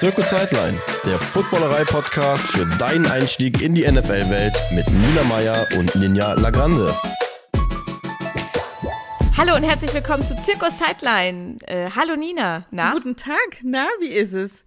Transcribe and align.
Circus 0.00 0.30
Sideline, 0.30 0.80
der 1.04 1.18
Footballerei-Podcast 1.18 2.52
für 2.52 2.64
deinen 2.78 3.04
Einstieg 3.04 3.60
in 3.60 3.74
die 3.74 3.82
NFL-Welt 3.82 4.58
mit 4.72 4.88
Nina 4.88 5.22
Meyer 5.24 5.68
und 5.78 5.94
Ninja 5.94 6.32
Lagrande. 6.32 6.96
Hallo 9.36 9.56
und 9.56 9.62
herzlich 9.62 9.92
willkommen 9.92 10.24
zu 10.24 10.34
Circus 10.42 10.78
Sideline. 10.78 11.58
Äh, 11.66 11.90
hallo 11.94 12.16
Nina. 12.16 12.64
Na? 12.70 12.92
Guten 12.92 13.14
Tag. 13.14 13.58
Na, 13.62 13.88
wie 14.00 14.08
ist 14.08 14.32
es? 14.32 14.64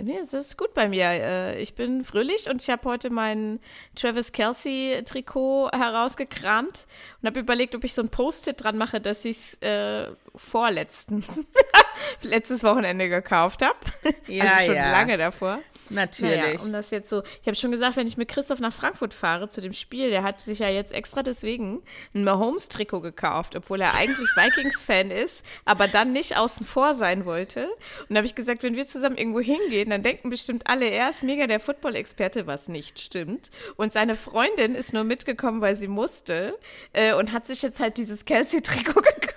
Nee, 0.00 0.18
es 0.18 0.32
ist 0.32 0.56
gut 0.56 0.74
bei 0.74 0.88
mir. 0.88 1.06
Äh, 1.06 1.62
ich 1.62 1.74
bin 1.74 2.04
fröhlich 2.04 2.48
und 2.48 2.62
ich 2.62 2.70
habe 2.70 2.88
heute 2.88 3.10
mein 3.10 3.60
Travis 3.96 4.32
Kelsey 4.32 5.02
Trikot 5.04 5.70
herausgekramt 5.72 6.86
und 7.20 7.26
habe 7.28 7.40
überlegt, 7.40 7.74
ob 7.74 7.84
ich 7.84 7.94
so 7.94 8.02
ein 8.02 8.08
Post-it 8.08 8.62
dran 8.62 8.76
mache, 8.76 9.00
dass 9.00 9.24
ich 9.24 9.36
es 9.36 9.54
äh, 9.62 10.08
vorletzten, 10.36 11.24
letztes 12.22 12.62
Wochenende 12.62 13.08
gekauft 13.08 13.62
habe. 13.62 13.78
Ja, 14.26 14.44
also 14.44 14.66
schon 14.66 14.76
ja. 14.76 14.90
lange 14.90 15.16
davor. 15.16 15.60
Natürlich. 15.90 16.36
Naja, 16.36 16.60
um 16.60 16.72
das 16.72 16.90
jetzt 16.90 17.08
so, 17.08 17.22
ich 17.40 17.46
habe 17.46 17.56
schon 17.56 17.70
gesagt, 17.70 17.96
wenn 17.96 18.06
ich 18.06 18.16
mit 18.16 18.28
Christoph 18.28 18.60
nach 18.60 18.72
Frankfurt 18.72 19.14
fahre 19.14 19.48
zu 19.48 19.60
dem 19.60 19.72
Spiel, 19.72 20.10
der 20.10 20.22
hat 20.22 20.40
sich 20.40 20.58
ja 20.58 20.68
jetzt 20.68 20.92
extra 20.92 21.22
deswegen 21.22 21.82
ein 22.14 22.24
Mahomes-Trikot 22.24 23.00
gekauft, 23.00 23.56
obwohl 23.56 23.80
er 23.80 23.94
eigentlich 23.94 24.28
Vikings-Fan 24.36 25.10
ist, 25.10 25.44
aber 25.64 25.88
dann 25.88 26.12
nicht 26.12 26.36
außen 26.36 26.66
vor 26.66 26.94
sein 26.94 27.24
wollte. 27.24 27.68
Und 28.08 28.10
da 28.10 28.16
habe 28.16 28.26
ich 28.26 28.34
gesagt, 28.34 28.62
wenn 28.62 28.76
wir 28.76 28.86
zusammen 28.86 29.16
irgendwo 29.16 29.40
hingehen, 29.40 29.90
dann 29.90 30.02
denken 30.02 30.30
bestimmt 30.30 30.68
alle, 30.68 30.88
er 30.88 31.10
ist 31.10 31.22
mega 31.22 31.46
der 31.46 31.60
Football-Experte, 31.60 32.46
was 32.46 32.68
nicht 32.68 33.00
stimmt. 33.00 33.50
Und 33.76 33.92
seine 33.92 34.14
Freundin 34.14 34.74
ist 34.74 34.92
nur 34.92 35.04
mitgekommen, 35.04 35.60
weil 35.60 35.76
sie 35.76 35.88
musste 35.88 36.58
äh, 36.92 37.14
und 37.14 37.32
hat 37.32 37.46
sich 37.46 37.62
jetzt 37.62 37.80
halt 37.80 37.96
dieses 37.96 38.24
Kelsey-Trikot 38.24 39.00
gekauft. 39.20 39.27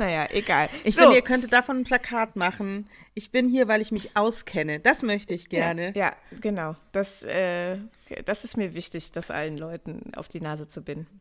Naja, 0.00 0.26
egal. 0.30 0.70
Ich 0.82 0.94
so. 0.94 1.02
finde, 1.02 1.16
ihr 1.16 1.22
könntet 1.22 1.52
davon 1.52 1.76
ein 1.76 1.84
Plakat 1.84 2.34
machen. 2.34 2.88
Ich 3.14 3.30
bin 3.30 3.48
hier, 3.48 3.68
weil 3.68 3.82
ich 3.82 3.92
mich 3.92 4.16
auskenne. 4.16 4.80
Das 4.80 5.02
möchte 5.02 5.34
ich 5.34 5.50
gerne. 5.50 5.92
Ja, 5.94 6.06
ja 6.06 6.12
genau. 6.40 6.74
Das, 6.92 7.22
äh, 7.22 7.76
das 8.24 8.44
ist 8.44 8.56
mir 8.56 8.74
wichtig, 8.74 9.12
das 9.12 9.30
allen 9.30 9.58
Leuten 9.58 10.12
auf 10.16 10.26
die 10.26 10.40
Nase 10.40 10.66
zu 10.66 10.82
binden. 10.82 11.20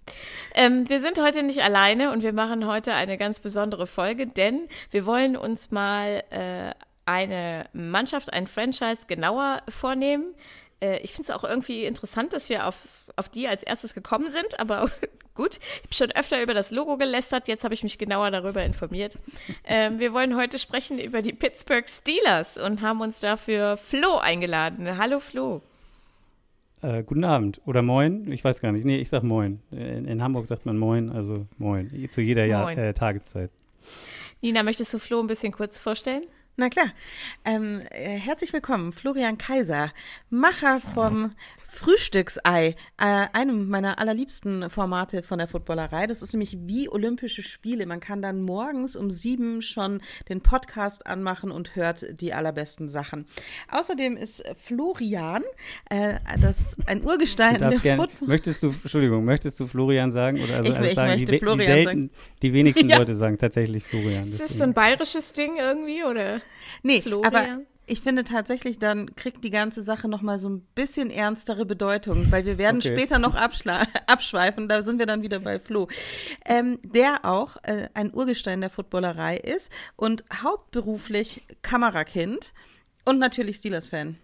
Ähm, 0.55 0.87
wir 0.87 1.01
sind 1.01 1.19
heute 1.19 1.43
nicht 1.43 1.61
alleine 1.61 2.13
und 2.13 2.23
wir 2.23 2.31
machen 2.31 2.65
heute 2.65 2.93
eine 2.93 3.17
ganz 3.17 3.41
besondere 3.41 3.85
Folge, 3.85 4.27
denn 4.27 4.69
wir 4.91 5.05
wollen 5.05 5.35
uns 5.35 5.71
mal 5.71 6.23
äh, 6.29 6.71
eine 7.05 7.65
Mannschaft, 7.73 8.31
ein 8.31 8.47
Franchise 8.47 9.07
genauer 9.07 9.61
vornehmen 9.67 10.33
äh, 10.81 10.99
ich 10.99 11.11
finde 11.11 11.31
es 11.31 11.37
auch 11.37 11.43
irgendwie 11.43 11.85
interessant, 11.85 12.33
dass 12.33 12.49
wir 12.49 12.65
auf, 12.65 12.75
auf 13.15 13.29
die 13.29 13.47
als 13.47 13.63
erstes 13.63 13.93
gekommen 13.93 14.29
sind, 14.29 14.59
aber 14.59 14.89
Gut, 15.39 15.57
ich 15.57 15.83
habe 15.83 15.93
schon 15.93 16.11
öfter 16.19 16.43
über 16.43 16.53
das 16.53 16.69
Logo 16.69 16.97
gelästert, 16.97 17.47
jetzt 17.47 17.63
habe 17.63 17.73
ich 17.73 17.81
mich 17.81 17.97
genauer 17.97 18.29
darüber 18.29 18.61
informiert. 18.65 19.17
Ähm, 19.63 19.97
wir 19.97 20.11
wollen 20.11 20.35
heute 20.35 20.59
sprechen 20.59 20.99
über 20.99 21.21
die 21.21 21.31
Pittsburgh 21.31 21.87
Steelers 21.87 22.57
und 22.57 22.81
haben 22.81 22.99
uns 22.99 23.21
dafür 23.21 23.77
Flo 23.77 24.17
eingeladen. 24.17 24.97
Hallo 24.97 25.21
Flo. 25.21 25.61
Äh, 26.81 27.03
guten 27.03 27.23
Abend 27.23 27.61
oder 27.65 27.81
moin, 27.81 28.29
ich 28.29 28.43
weiß 28.43 28.59
gar 28.59 28.73
nicht. 28.73 28.83
Nee, 28.83 28.97
ich 28.97 29.07
sag 29.07 29.23
moin. 29.23 29.61
In, 29.71 30.03
in 30.03 30.21
Hamburg 30.21 30.47
sagt 30.47 30.65
man 30.65 30.77
moin, 30.77 31.09
also 31.09 31.47
moin, 31.57 31.87
zu 32.09 32.19
jeder 32.19 32.43
Jahr, 32.43 32.77
äh, 32.77 32.93
Tageszeit. 32.93 33.49
Nina, 34.41 34.61
möchtest 34.63 34.93
du 34.93 34.99
Flo 34.99 35.21
ein 35.21 35.27
bisschen 35.27 35.53
kurz 35.53 35.79
vorstellen? 35.79 36.23
Na 36.57 36.67
klar. 36.67 36.87
Ähm, 37.45 37.81
äh, 37.91 38.17
herzlich 38.17 38.51
willkommen, 38.51 38.91
Florian 38.91 39.37
Kaiser, 39.37 39.93
Macher 40.29 40.81
vom 40.81 41.31
Frühstücksei, 41.69 42.75
äh, 42.97 43.27
einem 43.33 43.69
meiner 43.69 43.99
allerliebsten 43.99 44.69
Formate 44.69 45.21
von 45.21 45.37
der 45.37 45.47
Footballerei. 45.47 46.07
Das 46.07 46.21
ist 46.21 46.33
nämlich 46.33 46.57
wie 46.61 46.89
Olympische 46.89 47.43
Spiele. 47.43 47.85
Man 47.85 47.99
kann 47.99 48.21
dann 48.21 48.41
morgens 48.41 48.95
um 48.95 49.11
sieben 49.11 49.61
schon 49.61 50.01
den 50.29 50.41
Podcast 50.41 51.05
anmachen 51.05 51.51
und 51.51 51.75
hört 51.75 52.05
die 52.19 52.33
allerbesten 52.33 52.89
Sachen. 52.89 53.27
Außerdem 53.71 54.17
ist 54.17 54.43
Florian 54.55 55.43
äh, 55.89 56.15
das 56.41 56.75
ein 56.87 57.03
Urgestein 57.03 57.57
der 57.59 57.71
Football. 57.71 58.27
Möchtest 58.27 58.63
du, 58.63 58.67
Entschuldigung, 58.67 59.23
möchtest 59.23 59.59
du 59.59 59.67
Florian 59.67 60.11
sagen 60.11 60.41
oder 60.41 60.57
also 60.57 60.73
ich, 60.73 60.79
ich 60.79 60.93
sagen, 60.95 61.11
möchte 61.11 61.31
die, 61.31 61.39
Florian 61.39 61.59
die, 61.59 61.65
selten, 61.65 61.85
sagen. 61.85 62.09
die 62.41 62.53
wenigsten 62.53 62.89
ja. 62.89 62.97
Leute 62.97 63.15
sagen 63.15 63.37
tatsächlich 63.37 63.83
Florian. 63.83 64.31
Ist 64.31 64.41
das 64.41 64.57
so 64.57 64.63
ein 64.63 64.73
bayerisches 64.73 65.33
Ding 65.33 65.57
irgendwie 65.57 66.03
oder? 66.03 66.41
Nee, 66.81 67.01
Florian? 67.01 67.25
aber 67.25 67.61
ich 67.89 68.01
finde 68.01 68.23
tatsächlich, 68.23 68.79
dann 68.79 69.15
kriegt 69.15 69.43
die 69.43 69.49
ganze 69.49 69.81
Sache 69.81 70.07
nochmal 70.07 70.39
so 70.39 70.49
ein 70.49 70.61
bisschen 70.75 71.09
ernstere 71.09 71.65
Bedeutung, 71.65 72.31
weil 72.31 72.45
wir 72.45 72.57
werden 72.57 72.77
okay. 72.77 72.93
später 72.93 73.19
noch 73.19 73.35
abschweifen, 74.07 74.67
da 74.67 74.83
sind 74.83 74.99
wir 74.99 75.05
dann 75.05 75.21
wieder 75.21 75.39
bei 75.39 75.59
Flo, 75.59 75.87
ähm, 76.45 76.79
der 76.83 77.25
auch 77.25 77.57
äh, 77.63 77.89
ein 77.93 78.13
Urgestein 78.13 78.61
der 78.61 78.69
Footballerei 78.69 79.37
ist 79.37 79.71
und 79.95 80.23
hauptberuflich 80.43 81.45
Kamerakind 81.61 82.53
und 83.05 83.19
natürlich 83.19 83.57
Steelers-Fan. 83.57 84.17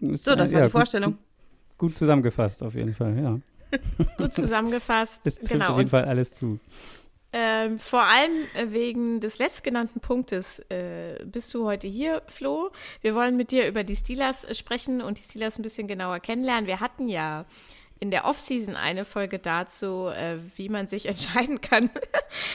So, 0.00 0.34
das 0.34 0.52
war 0.52 0.60
ja, 0.60 0.66
die 0.66 0.72
Vorstellung. 0.72 1.12
Gut, 1.12 1.90
gut, 1.90 1.96
zusammengefasst 1.96 2.62
auf 2.62 2.74
jeden 2.74 2.94
Fall, 2.94 3.18
ja. 3.18 3.40
Gut 4.18 4.34
zusammengefasst. 4.34 5.22
Das, 5.24 5.38
das 5.40 5.48
genau. 5.48 5.70
auf 5.70 5.78
jeden 5.78 5.90
Fall 5.90 6.04
alles 6.04 6.34
zu. 6.34 6.60
Ähm, 7.36 7.80
vor 7.80 8.04
allem 8.04 8.30
äh, 8.54 8.70
wegen 8.70 9.18
des 9.18 9.38
letztgenannten 9.38 9.98
Punktes 9.98 10.60
äh, 10.68 11.18
bist 11.24 11.52
du 11.52 11.64
heute 11.64 11.88
hier, 11.88 12.22
Flo. 12.28 12.70
Wir 13.00 13.16
wollen 13.16 13.36
mit 13.36 13.50
dir 13.50 13.66
über 13.66 13.82
die 13.82 13.96
Steelers 13.96 14.44
äh, 14.44 14.54
sprechen 14.54 15.02
und 15.02 15.18
die 15.18 15.24
Steelers 15.24 15.58
ein 15.58 15.62
bisschen 15.62 15.88
genauer 15.88 16.20
kennenlernen. 16.20 16.68
Wir 16.68 16.78
hatten 16.78 17.08
ja 17.08 17.44
in 17.98 18.12
der 18.12 18.26
Offseason 18.26 18.76
eine 18.76 19.04
Folge 19.04 19.40
dazu, 19.40 20.06
äh, 20.14 20.36
wie 20.54 20.68
man 20.68 20.86
sich 20.86 21.06
entscheiden 21.08 21.60
kann, 21.60 21.90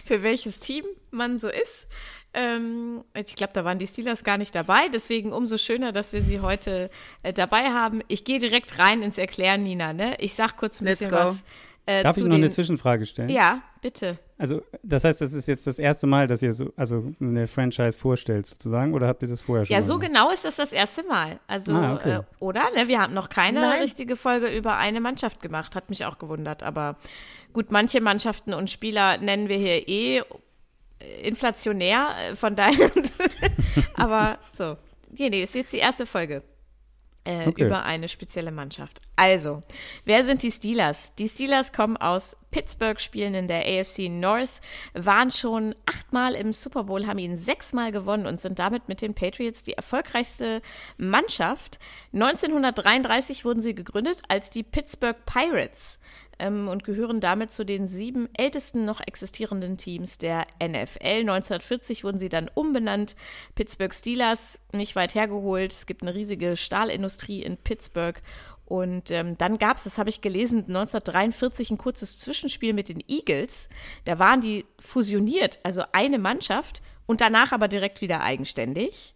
für 0.06 0.24
welches 0.24 0.62
Team 0.62 0.86
man 1.12 1.40
so 1.40 1.50
ist. 1.50 1.90
Ähm, 2.34 3.04
ich 3.16 3.36
glaube, 3.36 3.52
da 3.52 3.66
waren 3.66 3.80
die 3.80 3.88
Steelers 3.88 4.24
gar 4.24 4.38
nicht 4.38 4.56
dabei. 4.56 4.88
Deswegen 4.88 5.34
umso 5.34 5.58
schöner, 5.58 5.92
dass 5.92 6.14
wir 6.14 6.22
sie 6.22 6.40
heute 6.40 6.90
äh, 7.22 7.34
dabei 7.34 7.66
haben. 7.72 8.02
Ich 8.08 8.24
gehe 8.24 8.40
direkt 8.40 8.80
rein 8.80 9.02
ins 9.02 9.18
Erklären, 9.18 9.62
Nina. 9.64 9.92
Ne? 9.92 10.16
Ich 10.22 10.36
sag 10.36 10.56
kurz 10.56 10.80
ein 10.80 10.86
Let's 10.86 11.00
bisschen 11.00 11.12
go. 11.12 11.18
was 11.18 11.44
äh, 11.90 12.04
Darf 12.04 12.18
ich 12.18 12.24
noch 12.24 12.36
eine 12.36 12.52
Zwischenfrage 12.52 13.04
stellen? 13.08 13.30
Ja, 13.30 13.64
bitte. 13.82 14.20
Also, 14.38 14.62
das 14.84 15.04
heißt, 15.04 15.22
das 15.22 15.34
ist 15.34 15.48
jetzt 15.48 15.66
das 15.66 15.80
erste 15.80 16.06
Mal, 16.06 16.28
dass 16.28 16.44
ihr 16.44 16.54
so, 16.54 16.72
also 16.76 17.12
eine 17.20 17.48
Franchise 17.48 17.98
vorstellt, 17.98 18.46
sozusagen, 18.46 18.94
oder 18.94 19.08
habt 19.08 19.24
ihr 19.24 19.28
das 19.28 19.42
vorher 19.42 19.66
schon? 19.66 19.74
Ja, 19.74 19.82
so 19.82 19.98
gemacht? 19.98 20.14
genau 20.14 20.32
ist 20.32 20.46
das 20.46 20.58
das 20.58 20.72
erste 20.72 21.04
Mal. 21.04 21.40
Also, 21.48 21.74
ah, 21.74 21.96
okay. 21.96 22.18
äh, 22.18 22.22
oder? 22.40 22.70
Ne, 22.76 22.88
wir 22.88 23.02
haben 23.02 23.16
noch 23.16 23.30
keine 23.30 23.62
Nein. 23.62 23.82
richtige 23.82 24.16
Folge 24.16 24.56
über 24.56 24.78
eine 24.78 25.02
Mannschaft 25.02 25.42
gemacht. 25.42 25.76
Hat 25.76 25.90
mich 25.90 26.06
auch 26.06 26.20
gewundert. 26.20 26.62
Aber 26.62 26.96
gut, 27.54 27.72
manche 27.72 28.02
Mannschaften 28.02 28.54
und 28.54 28.70
Spieler 28.70 29.18
nennen 29.18 29.50
wir 29.50 29.58
hier 29.58 29.88
eh 29.88 30.22
inflationär, 31.24 32.10
äh, 32.30 32.36
von 32.36 32.56
daher. 32.56 32.92
aber 33.96 34.38
so. 34.52 34.78
Nee, 35.18 35.32
nee, 35.32 35.42
ist 35.42 35.56
jetzt 35.56 35.74
die 35.74 35.78
erste 35.78 36.06
Folge 36.06 36.44
äh, 37.30 37.48
okay. 37.48 37.66
über 37.66 37.84
eine 37.84 38.08
spezielle 38.08 38.52
Mannschaft. 38.52 39.00
Also, 39.16 39.62
wer 40.06 40.24
sind 40.24 40.42
die 40.42 40.52
Steelers? 40.52 41.14
Die 41.16 41.30
Steelers 41.30 41.72
kommen 41.72 41.98
aus 41.98 42.38
Pittsburgh, 42.52 43.00
spielen 43.00 43.36
in 43.36 43.48
der 43.48 43.66
AFC 43.66 44.10
North, 44.10 44.62
waren 44.94 45.30
schon 45.30 45.76
achtmal 45.86 46.34
im 46.34 46.54
Super 46.54 46.86
Bowl, 46.86 47.06
haben 47.06 47.20
ihn 47.20 47.38
sechsmal 47.38 47.92
gewonnen 47.92 48.26
und 48.26 48.42
sind 48.42 48.58
damit 48.58 48.88
mit 48.88 49.02
den 49.02 49.14
Patriots 49.14 49.64
die 49.64 49.74
erfolgreichste 49.74 50.62
Mannschaft. 50.98 51.80
1933 52.14 53.46
wurden 53.46 53.62
sie 53.62 53.76
gegründet 53.76 54.24
als 54.28 54.50
die 54.50 54.64
Pittsburgh 54.64 55.18
Pirates 55.26 56.00
ähm, 56.40 56.68
und 56.68 56.84
gehören 56.84 57.20
damit 57.20 57.52
zu 57.52 57.66
den 57.66 57.88
sieben 57.88 58.30
ältesten 58.36 58.86
noch 58.86 59.02
existierenden 59.06 59.78
Teams 59.78 60.18
der 60.18 60.48
NFL. 60.62 61.22
1940 61.22 62.04
wurden 62.04 62.18
sie 62.18 62.30
dann 62.30 62.50
umbenannt. 62.54 63.16
Pittsburgh 63.56 63.94
Steelers, 63.94 64.60
nicht 64.72 64.96
weit 64.96 65.16
hergeholt. 65.16 65.72
Es 65.72 65.86
gibt 65.86 66.02
eine 66.02 66.16
riesige 66.16 66.56
Stahlindustrie 66.56 67.44
in 67.44 67.58
Pittsburgh. 67.58 68.22
Und 68.66 69.10
ähm, 69.10 69.36
dann 69.38 69.58
gab 69.58 69.78
es, 69.78 69.84
das 69.84 69.98
habe 69.98 70.10
ich 70.10 70.22
gelesen, 70.22 70.60
1943 70.60 71.72
ein 71.72 71.78
kurzes 71.80 72.20
Zwischenspiel 72.20 72.74
mit 72.74 72.88
den 72.88 73.04
Eagles. 73.08 73.68
Da 74.06 74.20
waren 74.20 74.42
die 74.42 74.66
fusioniert, 74.80 75.60
also 75.64 75.84
eine 75.92 76.20
Mannschaft 76.20 76.84
und 77.08 77.22
danach 77.22 77.52
aber 77.52 77.68
direkt 77.68 78.02
wieder 78.02 78.22
eigenständig. 78.22 79.16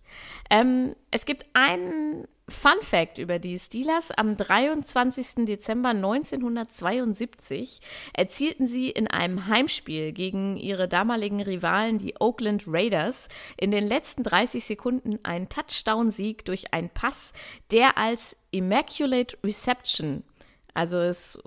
Ähm, 0.49 0.95
es 1.11 1.25
gibt 1.25 1.45
einen 1.53 2.27
Fun 2.49 2.81
Fact 2.81 3.19
über 3.19 3.39
die 3.39 3.57
Steelers. 3.57 4.11
Am 4.11 4.35
23. 4.35 5.45
Dezember 5.45 5.89
1972 5.89 7.79
erzielten 8.11 8.67
sie 8.67 8.89
in 8.89 9.07
einem 9.07 9.47
Heimspiel 9.47 10.11
gegen 10.11 10.57
ihre 10.57 10.89
damaligen 10.89 11.41
Rivalen, 11.41 11.99
die 11.99 12.15
Oakland 12.19 12.65
Raiders, 12.67 13.29
in 13.55 13.71
den 13.71 13.87
letzten 13.87 14.23
30 14.23 14.65
Sekunden 14.65 15.19
einen 15.23 15.47
Touchdown-Sieg 15.47 16.43
durch 16.43 16.73
einen 16.73 16.89
Pass, 16.89 17.31
der 17.71 17.97
als 17.97 18.35
Immaculate 18.51 19.37
Reception 19.41 20.25
also 20.73 20.99
ist 20.99 21.39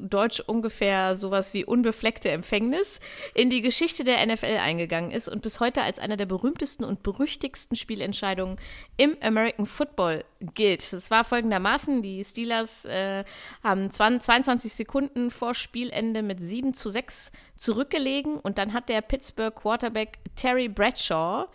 Deutsch 0.00 0.40
ungefähr 0.40 1.14
sowas 1.14 1.54
wie 1.54 1.64
unbefleckte 1.64 2.30
Empfängnis, 2.30 2.98
in 3.34 3.48
die 3.48 3.62
Geschichte 3.62 4.02
der 4.02 4.24
NFL 4.26 4.58
eingegangen 4.58 5.12
ist 5.12 5.28
und 5.28 5.42
bis 5.42 5.60
heute 5.60 5.82
als 5.82 5.98
einer 5.98 6.16
der 6.16 6.26
berühmtesten 6.26 6.84
und 6.84 7.02
berüchtigsten 7.02 7.76
Spielentscheidungen 7.76 8.56
im 8.96 9.16
American 9.20 9.66
Football 9.66 10.24
gilt. 10.54 10.92
Das 10.92 11.10
war 11.10 11.24
folgendermaßen, 11.24 12.02
die 12.02 12.24
Steelers 12.24 12.84
äh, 12.84 13.24
haben 13.62 13.90
22 13.90 14.72
Sekunden 14.72 15.30
vor 15.30 15.54
Spielende 15.54 16.22
mit 16.22 16.42
7 16.42 16.74
zu 16.74 16.90
6 16.90 17.30
zurückgelegen 17.56 18.36
und 18.36 18.58
dann 18.58 18.72
hat 18.72 18.88
der 18.88 19.00
Pittsburgh 19.00 19.54
Quarterback 19.54 20.18
Terry 20.34 20.68
Bradshaw 20.68 21.46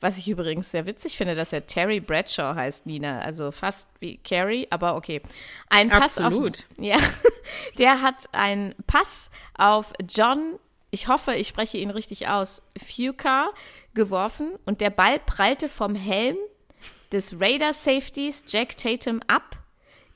Was 0.00 0.18
ich 0.18 0.28
übrigens 0.28 0.70
sehr 0.70 0.86
witzig 0.86 1.16
finde, 1.16 1.34
dass 1.34 1.52
er 1.52 1.66
Terry 1.66 2.00
Bradshaw 2.00 2.54
heißt, 2.54 2.86
Nina. 2.86 3.20
Also 3.20 3.50
fast 3.50 3.88
wie 3.98 4.18
Carrie, 4.18 4.66
aber 4.70 4.96
okay. 4.96 5.22
Ein 5.70 5.88
Pass 5.88 6.18
Absolut. 6.18 6.58
Auf, 6.58 6.84
ja, 6.84 6.98
der 7.78 8.02
hat 8.02 8.28
einen 8.32 8.74
Pass 8.86 9.30
auf 9.56 9.92
John, 10.08 10.58
ich 10.90 11.08
hoffe, 11.08 11.34
ich 11.34 11.48
spreche 11.48 11.78
ihn 11.78 11.90
richtig 11.90 12.28
aus, 12.28 12.62
Fuka 12.76 13.50
geworfen 13.94 14.52
und 14.66 14.80
der 14.80 14.90
Ball 14.90 15.18
prallte 15.18 15.68
vom 15.68 15.94
Helm 15.94 16.36
des 17.12 17.40
Raider 17.40 17.72
Safeties 17.72 18.44
Jack 18.46 18.76
Tatum 18.76 19.20
ab. 19.26 19.56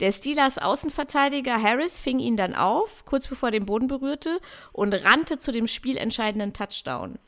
Der 0.01 0.13
Steelers 0.13 0.57
Außenverteidiger 0.57 1.63
Harris 1.63 2.01
fing 2.01 2.21
ihn 2.21 2.37
dann 2.37 2.55
auf, 2.55 3.05
kurz 3.05 3.27
bevor 3.29 3.49
er 3.49 3.53
den 3.53 3.67
Boden 3.67 3.87
berührte, 3.87 4.41
und 4.73 4.95
rannte 4.95 5.39
zu 5.39 5.53
dem 5.53 5.67
spielentscheidenden 5.67 6.55
Touchdown. 6.55 7.19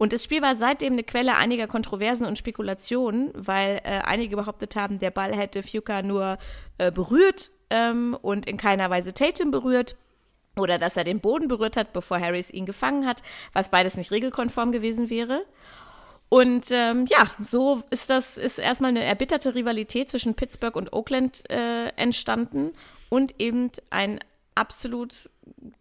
Und 0.00 0.14
das 0.14 0.24
Spiel 0.24 0.40
war 0.40 0.56
seitdem 0.56 0.94
eine 0.94 1.04
Quelle 1.04 1.36
einiger 1.36 1.66
Kontroversen 1.66 2.26
und 2.26 2.38
Spekulationen, 2.38 3.32
weil 3.34 3.82
äh, 3.84 4.00
einige 4.02 4.34
behauptet 4.34 4.74
haben, 4.74 4.98
der 4.98 5.10
Ball 5.10 5.30
hätte 5.36 5.62
Fuka 5.62 6.00
nur 6.00 6.38
äh, 6.78 6.90
berührt 6.90 7.50
ähm, 7.68 8.16
und 8.22 8.46
in 8.46 8.56
keiner 8.56 8.88
Weise 8.88 9.12
Tatum 9.12 9.50
berührt. 9.50 9.96
Oder 10.56 10.78
dass 10.78 10.96
er 10.96 11.04
den 11.04 11.20
Boden 11.20 11.48
berührt 11.48 11.76
hat, 11.76 11.92
bevor 11.92 12.18
Harris 12.18 12.50
ihn 12.50 12.64
gefangen 12.64 13.06
hat, 13.06 13.20
was 13.52 13.70
beides 13.70 13.98
nicht 13.98 14.10
regelkonform 14.10 14.72
gewesen 14.72 15.10
wäre. 15.10 15.44
Und 16.30 16.68
ähm, 16.70 17.04
ja, 17.04 17.30
so 17.38 17.82
ist 17.90 18.08
das, 18.08 18.38
ist 18.38 18.58
erstmal 18.58 18.92
eine 18.92 19.04
erbitterte 19.04 19.54
Rivalität 19.54 20.08
zwischen 20.08 20.32
Pittsburgh 20.32 20.76
und 20.76 20.94
Oakland 20.94 21.42
äh, 21.50 21.88
entstanden 21.96 22.72
und 23.10 23.38
eben 23.38 23.70
ein 23.90 24.18
absolut 24.54 25.28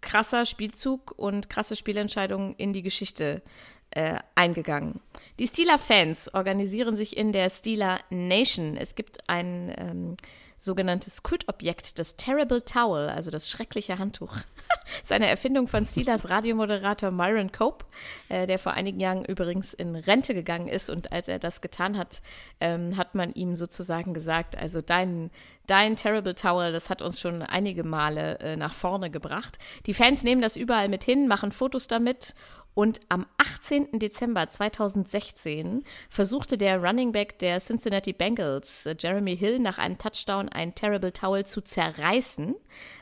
krasser 0.02 0.44
Spielzug 0.44 1.14
und 1.18 1.50
krasse 1.50 1.78
Spielentscheidungen 1.78 2.54
in 2.56 2.74
die 2.74 2.84
Geschichte 2.84 3.42
äh, 3.92 4.20
eingegangen. 4.36 5.00
Die 5.40 5.48
Steeler-Fans 5.48 6.34
organisieren 6.34 6.96
sich 6.96 7.18
in 7.18 7.32
der 7.32 7.50
Steeler 7.50 8.00
Nation. 8.10 8.78
Es 8.78 8.96
gibt 8.96 9.30
ein 9.30 9.74
ähm, 9.78 10.18
sogenanntes 10.60 11.24
Kultobjekt, 11.24 11.98
das 11.98 12.18
Terrible 12.18 12.64
Towel, 12.64 13.08
also 13.08 13.32
das 13.32 13.50
schreckliche 13.50 13.98
Handtuch. 13.98 14.34
das 14.68 15.04
ist 15.04 15.12
eine 15.14 15.28
Erfindung 15.28 15.68
von 15.70 15.86
Steelers 15.86 16.30
Radiomoderator 16.30 17.12
Myron 17.12 17.52
Cope, 17.52 17.86
äh, 18.28 18.46
der 18.46 18.60
vor 18.60 18.74
einigen 18.74 19.00
Jahren 19.00 19.24
übrigens 19.24 19.74
in 19.74 19.96
Rente 19.96 20.34
gegangen 20.34 20.68
ist. 20.68 20.90
Und 20.90 21.14
als 21.14 21.30
er 21.30 21.40
das 21.40 21.62
getan 21.62 21.98
hat, 21.98 22.22
ähm, 22.60 22.98
hat 22.98 23.16
man 23.16 23.32
ihm 23.32 23.56
sozusagen 23.56 24.14
gesagt, 24.14 24.58
also 24.58 24.82
dein, 24.82 25.32
dein 25.66 25.96
Terrible 25.96 26.36
Towel, 26.36 26.74
das 26.74 26.90
hat 26.90 27.02
uns 27.02 27.22
schon 27.22 27.42
einige 27.42 27.86
Male 27.86 28.40
äh, 28.40 28.58
nach 28.58 28.74
vorne 28.74 29.10
gebracht. 29.10 29.58
Die 29.86 29.94
Fans 29.94 30.24
nehmen 30.24 30.42
das 30.42 30.58
überall 30.58 30.90
mit 30.90 31.06
hin, 31.06 31.30
machen 31.30 31.54
Fotos 31.54 31.88
damit 31.88 32.36
und 32.80 33.02
am 33.10 33.26
18. 33.36 34.00
Dezember 34.00 34.48
2016 34.48 35.84
versuchte 36.10 36.58
der 36.58 36.82
Running 36.82 37.12
Back 37.12 37.38
der 37.40 37.60
Cincinnati 37.60 38.14
Bengals, 38.14 38.86
äh, 38.86 38.96
Jeremy 38.98 39.36
Hill, 39.36 39.60
nach 39.60 39.80
einem 39.80 39.98
Touchdown 39.98 40.48
ein 40.48 40.74
Terrible 40.76 41.12
Towel 41.12 41.46
zu 41.46 41.60
zerreißen. 41.60 42.56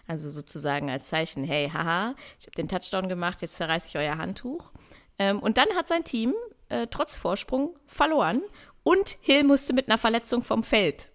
Also 0.07 0.31
sozusagen 0.31 0.89
als 0.89 1.09
Zeichen, 1.09 1.43
hey, 1.43 1.69
haha, 1.71 2.15
ich 2.39 2.47
habe 2.47 2.55
den 2.57 2.67
Touchdown 2.67 3.07
gemacht, 3.07 3.43
jetzt 3.43 3.57
zerreiße 3.57 3.89
ich 3.89 3.97
euer 3.99 4.17
Handtuch. 4.17 4.71
Ähm, 5.19 5.37
und 5.37 5.59
dann 5.59 5.67
hat 5.75 5.87
sein 5.87 6.03
Team 6.03 6.33
äh, 6.69 6.87
trotz 6.89 7.15
Vorsprung 7.15 7.77
verloren 7.85 8.41
und 8.81 9.15
Hill 9.21 9.43
musste 9.43 9.73
mit 9.73 9.89
einer 9.89 9.99
Verletzung 9.99 10.41
vom 10.41 10.63
Feld. 10.63 11.11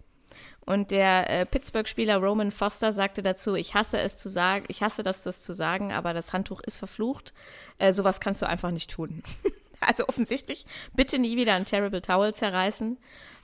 Und 0.65 0.91
der 0.91 1.29
äh, 1.29 1.45
Pittsburgh-Spieler 1.45 2.17
Roman 2.17 2.51
Foster 2.51 2.91
sagte 2.91 3.21
dazu: 3.21 3.55
Ich 3.55 3.73
hasse 3.73 3.99
es 3.99 4.15
zu 4.15 4.29
sagen, 4.29 4.65
ich 4.67 4.81
hasse 4.81 5.03
das, 5.03 5.23
das 5.23 5.41
zu 5.41 5.53
sagen, 5.53 5.91
aber 5.91 6.13
das 6.13 6.33
Handtuch 6.33 6.61
ist 6.61 6.77
verflucht. 6.77 7.33
Äh, 7.77 7.93
sowas 7.93 8.19
kannst 8.19 8.41
du 8.41 8.47
einfach 8.47 8.71
nicht 8.71 8.91
tun. 8.91 9.23
also 9.81 10.07
offensichtlich, 10.07 10.65
bitte 10.93 11.19
nie 11.19 11.37
wieder 11.37 11.53
ein 11.53 11.65
Terrible 11.65 12.01
Towel 12.01 12.33
zerreißen. 12.33 12.97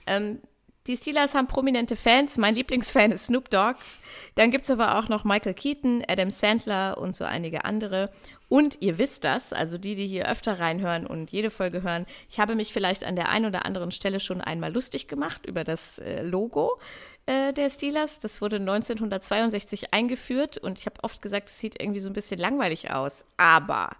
Ähm, 0.06 0.40
die 0.86 0.96
Steelers 0.96 1.34
haben 1.34 1.46
prominente 1.46 1.94
Fans. 1.94 2.38
Mein 2.38 2.54
Lieblingsfan 2.54 3.12
ist 3.12 3.26
Snoop 3.26 3.50
Dogg. 3.50 3.76
Dann 4.34 4.50
gibt 4.50 4.64
es 4.64 4.70
aber 4.70 4.98
auch 4.98 5.08
noch 5.08 5.24
Michael 5.24 5.52
Keaton, 5.52 6.02
Adam 6.08 6.30
Sandler 6.30 6.96
und 6.96 7.14
so 7.14 7.24
einige 7.24 7.64
andere. 7.66 8.10
Und 8.48 8.80
ihr 8.80 8.96
wisst 8.98 9.24
das, 9.24 9.52
also 9.52 9.76
die, 9.78 9.94
die 9.94 10.06
hier 10.06 10.28
öfter 10.28 10.58
reinhören 10.58 11.06
und 11.06 11.30
jede 11.30 11.50
Folge 11.50 11.82
hören, 11.82 12.06
ich 12.28 12.40
habe 12.40 12.54
mich 12.54 12.72
vielleicht 12.72 13.04
an 13.04 13.14
der 13.14 13.28
einen 13.28 13.44
oder 13.44 13.66
anderen 13.66 13.90
Stelle 13.92 14.18
schon 14.20 14.40
einmal 14.40 14.72
lustig 14.72 15.06
gemacht 15.06 15.46
über 15.46 15.64
das 15.64 15.98
äh, 15.98 16.22
Logo 16.22 16.80
äh, 17.26 17.52
der 17.52 17.70
Steelers. 17.70 18.18
Das 18.18 18.40
wurde 18.40 18.56
1962 18.56 19.92
eingeführt 19.92 20.58
und 20.58 20.78
ich 20.78 20.86
habe 20.86 21.02
oft 21.02 21.22
gesagt, 21.22 21.48
es 21.48 21.58
sieht 21.58 21.80
irgendwie 21.80 22.00
so 22.00 22.08
ein 22.08 22.14
bisschen 22.14 22.38
langweilig 22.38 22.90
aus. 22.90 23.24
Aber 23.36 23.90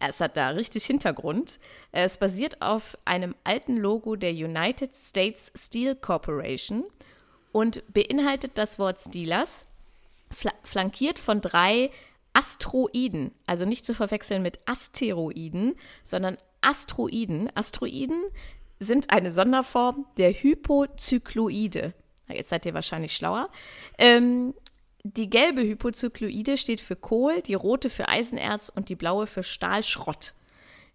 es 0.00 0.20
hat 0.20 0.36
da 0.36 0.50
richtig 0.50 0.84
Hintergrund. 0.84 1.60
Es 1.92 2.16
basiert 2.16 2.60
auf 2.60 2.98
einem 3.04 3.34
alten 3.44 3.76
Logo 3.76 4.16
der 4.16 4.32
United 4.32 4.94
States 4.96 5.52
Steel 5.56 5.94
Corporation 5.94 6.84
und 7.52 7.82
beinhaltet 7.92 8.52
das 8.56 8.78
Wort 8.78 8.98
Steelers, 8.98 9.68
flankiert 10.64 11.18
von 11.18 11.40
drei 11.40 11.90
Asteroiden, 12.32 13.32
also 13.46 13.64
nicht 13.64 13.84
zu 13.84 13.94
verwechseln 13.94 14.42
mit 14.42 14.58
Asteroiden, 14.66 15.74
sondern 16.02 16.38
Asteroiden. 16.62 17.50
Asteroiden 17.54 18.22
sind 18.80 19.12
eine 19.12 19.30
Sonderform 19.30 20.06
der 20.16 20.32
Hypozykloide. 20.32 21.94
Jetzt 22.28 22.50
seid 22.50 22.66
ihr 22.66 22.74
wahrscheinlich 22.74 23.16
schlauer. 23.16 23.48
Ähm, 23.98 24.54
die 25.04 25.28
gelbe 25.28 25.62
Hypozykloide 25.62 26.56
steht 26.56 26.80
für 26.80 26.96
Kohl, 26.96 27.42
die 27.42 27.54
rote 27.54 27.90
für 27.90 28.08
Eisenerz 28.08 28.68
und 28.68 28.88
die 28.88 28.94
blaue 28.94 29.26
für 29.26 29.42
Stahlschrott. 29.42 30.34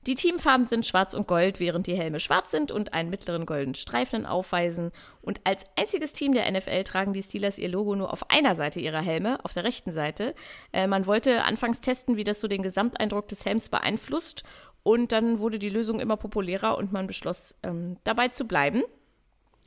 Die 0.06 0.16
Teamfarben 0.16 0.66
sind 0.66 0.86
schwarz 0.86 1.14
und 1.14 1.28
gold, 1.28 1.60
während 1.60 1.86
die 1.86 1.98
Helme 1.98 2.22
schwarz 2.22 2.50
sind 2.52 2.72
und 2.72 2.94
einen 2.94 3.10
mittleren 3.10 3.46
goldenen 3.46 3.76
Streifen 3.76 4.26
aufweisen. 4.26 4.92
Und 5.22 5.42
als 5.44 5.66
einziges 5.76 6.14
Team 6.14 6.34
der 6.34 6.50
NFL 6.50 6.86
tragen 6.86 7.12
die 7.12 7.22
Steelers 7.22 7.58
ihr 7.58 7.68
Logo 7.68 7.94
nur 7.94 8.14
auf 8.14 8.30
einer 8.30 8.56
Seite 8.56 8.80
ihrer 8.80 9.02
Helme, 9.02 9.44
auf 9.44 9.52
der 9.52 9.66
rechten 9.66 9.92
Seite. 9.92 10.34
Äh, 10.72 10.88
man 10.88 11.08
wollte 11.08 11.44
anfangs 11.44 11.82
testen, 11.82 12.16
wie 12.16 12.24
das 12.24 12.40
so 12.40 12.48
den 12.48 12.64
Gesamteindruck 12.64 13.28
des 13.28 13.44
Helms 13.44 13.68
beeinflusst. 13.68 14.44
Und 14.84 15.12
dann 15.12 15.40
wurde 15.40 15.60
die 15.60 15.70
Lösung 15.70 16.00
immer 16.00 16.16
populärer 16.16 16.78
und 16.78 16.94
man 16.94 17.08
beschloss, 17.08 17.56
ähm, 17.64 17.98
dabei 18.06 18.30
zu 18.30 18.48
bleiben. 18.48 18.84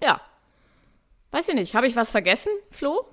Ja. 0.02 0.22
Weiß 1.30 1.48
ich 1.48 1.54
nicht. 1.54 1.74
Habe 1.74 1.86
ich 1.86 1.96
was 1.96 2.10
vergessen, 2.10 2.52
Flo? 2.70 3.04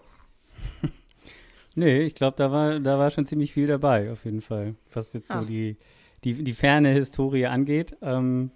nee, 1.76 2.02
ich 2.02 2.16
glaube, 2.16 2.36
da 2.38 2.52
war, 2.52 2.80
da 2.80 2.98
war 2.98 3.12
schon 3.12 3.26
ziemlich 3.26 3.54
viel 3.54 3.68
dabei, 3.68 4.12
auf 4.12 4.26
jeden 4.26 4.42
Fall. 4.42 4.76
Was 4.92 5.14
jetzt 5.14 5.32
ah. 5.32 5.40
so 5.40 5.46
die 5.46 5.78
die, 6.24 6.44
die 6.44 6.54
ferne 6.54 6.90
Historie 6.90 7.46
angeht. 7.46 7.96
Ähm, 8.02 8.52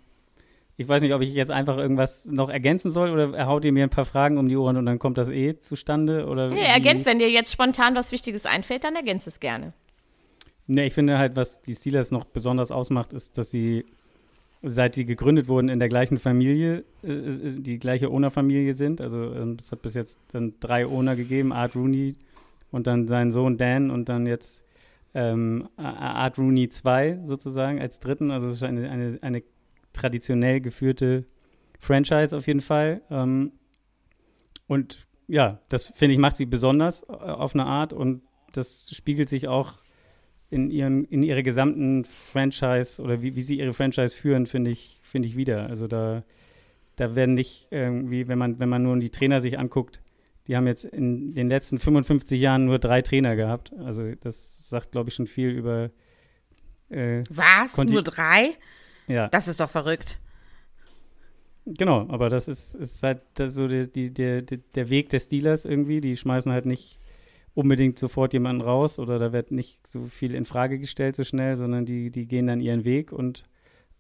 ich 0.77 0.87
weiß 0.87 1.01
nicht, 1.01 1.13
ob 1.13 1.21
ich 1.21 1.33
jetzt 1.33 1.51
einfach 1.51 1.77
irgendwas 1.77 2.25
noch 2.25 2.49
ergänzen 2.49 2.89
soll 2.89 3.11
oder 3.11 3.45
haut 3.45 3.65
ihr 3.65 3.71
mir 3.71 3.83
ein 3.83 3.89
paar 3.89 4.05
Fragen 4.05 4.37
um 4.37 4.49
die 4.49 4.57
Ohren 4.57 4.77
und 4.77 4.85
dann 4.85 4.99
kommt 4.99 5.17
das 5.17 5.29
eh 5.29 5.59
zustande? 5.59 6.25
Oder 6.25 6.49
nee, 6.49 6.63
ergänzt, 6.63 7.05
wenn 7.05 7.19
dir 7.19 7.29
jetzt 7.29 7.51
spontan 7.51 7.93
was 7.95 8.11
Wichtiges 8.11 8.45
einfällt, 8.45 8.83
dann 8.83 8.95
ergänzt 8.95 9.27
es 9.27 9.39
gerne. 9.39 9.73
Nee, 10.67 10.87
ich 10.87 10.93
finde 10.93 11.17
halt, 11.17 11.35
was 11.35 11.61
die 11.61 11.75
Steelers 11.75 12.11
noch 12.11 12.25
besonders 12.25 12.71
ausmacht, 12.71 13.13
ist, 13.13 13.37
dass 13.37 13.51
sie, 13.51 13.85
seit 14.61 14.95
sie 14.95 15.05
gegründet 15.05 15.47
wurden, 15.47 15.69
in 15.69 15.79
der 15.79 15.87
gleichen 15.87 16.17
Familie, 16.17 16.83
äh, 17.03 17.11
äh 17.11 17.59
die 17.59 17.79
gleiche 17.79 18.09
Owner-Familie 18.09 18.73
sind. 18.73 19.01
Also 19.01 19.33
ähm, 19.33 19.57
es 19.59 19.71
hat 19.71 19.81
bis 19.81 19.95
jetzt 19.95 20.19
dann 20.31 20.53
drei 20.59 20.85
Owner 20.85 21.15
gegeben, 21.15 21.51
Art 21.51 21.75
Rooney 21.75 22.15
und 22.71 22.87
dann 22.87 23.07
sein 23.07 23.31
Sohn 23.31 23.57
Dan 23.57 23.91
und 23.91 24.09
dann 24.09 24.25
jetzt 24.25 24.63
ähm, 25.13 25.67
Art 25.77 26.37
Rooney 26.37 26.69
2 26.69 27.21
sozusagen 27.25 27.81
als 27.81 27.99
dritten. 27.99 28.31
Also 28.31 28.47
es 28.47 28.53
ist 28.53 28.63
eine, 28.63 28.89
eine, 28.89 29.17
eine 29.21 29.43
traditionell 29.93 30.61
geführte 30.61 31.25
Franchise 31.79 32.35
auf 32.35 32.47
jeden 32.47 32.61
Fall. 32.61 33.01
Ähm, 33.09 33.51
und 34.67 35.07
ja, 35.27 35.59
das 35.69 35.85
finde 35.85 36.13
ich 36.13 36.19
macht 36.19 36.37
sie 36.37 36.45
besonders 36.45 37.03
äh, 37.03 37.13
auf 37.13 37.53
eine 37.55 37.65
Art 37.65 37.93
und 37.93 38.21
das 38.53 38.89
spiegelt 38.91 39.29
sich 39.29 39.47
auch 39.47 39.81
in 40.51 40.69
ihrem, 40.69 41.07
in 41.09 41.23
ihrer 41.23 41.41
gesamten 41.41 42.03
Franchise 42.03 43.01
oder 43.01 43.21
wie, 43.21 43.35
wie 43.35 43.41
sie 43.41 43.57
ihre 43.57 43.73
Franchise 43.73 44.15
führen, 44.15 44.45
finde 44.45 44.69
ich, 44.69 44.99
finde 45.01 45.27
ich 45.29 45.37
wieder. 45.37 45.67
Also 45.67 45.87
da, 45.87 46.23
da 46.97 47.15
werden 47.15 47.35
nicht 47.35 47.69
irgendwie, 47.71 48.27
wenn 48.27 48.37
man, 48.37 48.59
wenn 48.59 48.69
man 48.69 48.83
nur 48.83 48.99
die 48.99 49.09
Trainer 49.09 49.39
sich 49.39 49.57
anguckt, 49.57 50.01
die 50.47 50.57
haben 50.57 50.67
jetzt 50.67 50.83
in 50.83 51.33
den 51.33 51.47
letzten 51.47 51.79
55 51.79 52.39
Jahren 52.39 52.65
nur 52.65 52.79
drei 52.79 53.01
Trainer 53.01 53.37
gehabt. 53.37 53.71
Also 53.79 54.13
das 54.15 54.67
sagt, 54.67 54.91
glaube 54.91 55.09
ich, 55.09 55.15
schon 55.15 55.27
viel 55.27 55.49
über. 55.49 55.89
Äh, 56.89 57.23
Was? 57.29 57.73
Konti 57.73 57.93
nur 57.93 58.03
drei? 58.03 58.49
Ja. 59.07 59.29
Das 59.29 59.47
ist 59.47 59.61
doch 59.61 59.69
verrückt. 59.69 60.19
Genau, 61.65 62.07
aber 62.09 62.29
das 62.29 62.49
ist, 62.49 62.75
ist 62.75 63.03
halt 63.03 63.21
so 63.37 63.67
die, 63.67 63.89
die, 63.89 64.13
der, 64.13 64.41
der 64.41 64.89
Weg 64.89 65.09
der 65.09 65.19
Steelers 65.19 65.63
irgendwie. 65.63 66.01
Die 66.01 66.17
schmeißen 66.17 66.51
halt 66.51 66.65
nicht 66.65 66.99
unbedingt 67.53 67.99
sofort 67.99 68.33
jemanden 68.33 68.61
raus 68.61 68.99
oder 68.99 69.19
da 69.19 69.33
wird 69.33 69.51
nicht 69.51 69.85
so 69.87 70.05
viel 70.05 70.33
in 70.33 70.45
Frage 70.45 70.79
gestellt 70.79 71.15
so 71.15 71.23
schnell, 71.23 71.55
sondern 71.55 71.85
die, 71.85 72.09
die 72.09 72.27
gehen 72.27 72.47
dann 72.47 72.61
ihren 72.61 72.85
Weg 72.85 73.11
und 73.11 73.43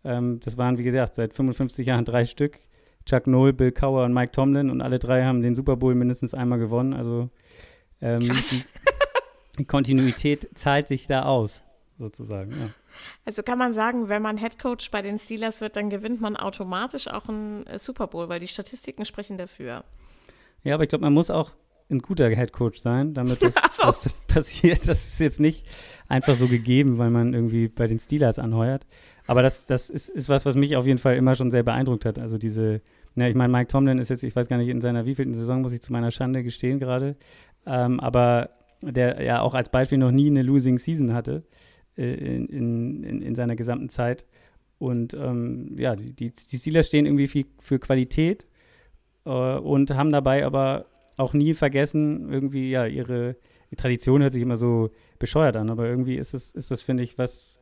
ähm, 0.03 0.39
das 0.39 0.57
waren, 0.57 0.77
wie 0.77 0.83
gesagt, 0.83 1.15
seit 1.15 1.33
55 1.33 1.85
Jahren 1.87 2.05
drei 2.05 2.25
Stück. 2.25 2.59
Chuck 3.05 3.27
Noll, 3.27 3.53
Bill 3.53 3.71
Cower 3.71 4.05
und 4.05 4.13
Mike 4.13 4.31
Tomlin 4.31 4.69
und 4.69 4.81
alle 4.81 4.99
drei 4.99 5.23
haben 5.23 5.41
den 5.41 5.55
Super 5.55 5.75
Bowl 5.75 5.95
mindestens 5.95 6.33
einmal 6.33 6.59
gewonnen. 6.59 6.93
Also 6.93 7.29
ähm, 7.99 8.19
die, 8.19 8.31
die, 9.57 9.65
Kontinuität 9.65 10.47
zahlt 10.53 10.87
sich 10.87 11.07
da 11.07 11.23
aus, 11.23 11.63
sozusagen. 11.97 12.51
Ja. 12.51 12.69
Also 13.25 13.41
kann 13.41 13.57
man 13.57 13.73
sagen, 13.73 14.09
wenn 14.09 14.21
man 14.21 14.37
Head 14.37 14.59
Coach 14.59 14.91
bei 14.91 15.01
den 15.01 15.17
Steelers 15.17 15.61
wird, 15.61 15.75
dann 15.75 15.89
gewinnt 15.89 16.21
man 16.21 16.35
automatisch 16.35 17.07
auch 17.07 17.27
einen 17.27 17.65
äh, 17.65 17.79
Super 17.79 18.07
Bowl, 18.07 18.29
weil 18.29 18.39
die 18.39 18.47
Statistiken 18.47 19.05
sprechen 19.05 19.37
dafür. 19.37 19.83
Ja, 20.63 20.75
aber 20.75 20.83
ich 20.83 20.89
glaube, 20.89 21.03
man 21.03 21.13
muss 21.13 21.31
auch 21.31 21.51
ein 21.91 21.99
guter 21.99 22.29
Head 22.29 22.53
Coach 22.53 22.79
sein, 22.79 23.13
damit 23.13 23.41
das, 23.41 23.53
so. 23.73 23.83
das 23.83 24.21
passiert. 24.27 24.87
Das 24.87 25.07
ist 25.07 25.19
jetzt 25.19 25.39
nicht 25.39 25.65
einfach 26.07 26.35
so 26.35 26.47
gegeben, 26.47 26.97
weil 26.97 27.09
man 27.09 27.33
irgendwie 27.33 27.67
bei 27.67 27.87
den 27.87 27.99
Steelers 27.99 28.39
anheuert. 28.39 28.87
Aber 29.27 29.41
das, 29.41 29.65
das 29.65 29.89
ist, 29.89 30.09
ist 30.09 30.29
was, 30.29 30.45
was 30.45 30.55
mich 30.55 30.75
auf 30.75 30.85
jeden 30.85 30.97
Fall 30.97 31.15
immer 31.15 31.35
schon 31.35 31.51
sehr 31.51 31.63
beeindruckt 31.63 32.05
hat. 32.05 32.19
Also 32.19 32.37
diese, 32.37 32.81
na, 33.15 33.29
ich 33.29 33.35
meine, 33.35 33.51
Mike 33.51 33.67
Tomlin 33.67 33.99
ist 33.99 34.09
jetzt, 34.09 34.23
ich 34.23 34.35
weiß 34.35 34.47
gar 34.47 34.57
nicht, 34.57 34.69
in 34.69 34.81
seiner 34.81 35.05
wievielten 35.05 35.33
Saison, 35.33 35.61
muss 35.61 35.73
ich 35.73 35.81
zu 35.81 35.91
meiner 35.91 36.11
Schande 36.11 36.43
gestehen 36.43 36.79
gerade, 36.79 37.15
ähm, 37.65 37.99
aber 37.99 38.49
der 38.81 39.21
ja 39.21 39.41
auch 39.41 39.53
als 39.53 39.69
Beispiel 39.69 39.99
noch 39.99 40.11
nie 40.11 40.27
eine 40.27 40.41
Losing 40.41 40.79
Season 40.79 41.13
hatte 41.13 41.43
äh, 41.97 42.13
in, 42.13 42.47
in, 43.03 43.21
in, 43.21 43.35
seiner 43.35 43.55
gesamten 43.55 43.89
Zeit. 43.89 44.25
Und 44.79 45.13
ähm, 45.13 45.75
ja, 45.77 45.95
die, 45.95 46.13
die, 46.13 46.31
die 46.31 46.57
Steelers 46.57 46.87
stehen 46.87 47.05
irgendwie 47.05 47.27
viel 47.27 47.45
für 47.59 47.77
Qualität 47.77 48.47
äh, 49.25 49.29
und 49.29 49.91
haben 49.91 50.11
dabei 50.11 50.45
aber 50.45 50.87
auch 51.21 51.33
nie 51.33 51.53
vergessen, 51.53 52.29
irgendwie, 52.31 52.69
ja, 52.69 52.85
ihre 52.85 53.37
Tradition 53.77 54.21
hört 54.21 54.33
sich 54.33 54.41
immer 54.41 54.57
so 54.57 54.89
bescheuert 55.19 55.55
an, 55.55 55.69
aber 55.69 55.87
irgendwie 55.87 56.15
ist 56.15 56.33
es, 56.33 56.51
ist 56.51 56.71
das, 56.71 56.81
finde 56.81 57.03
ich, 57.03 57.17
was, 57.17 57.59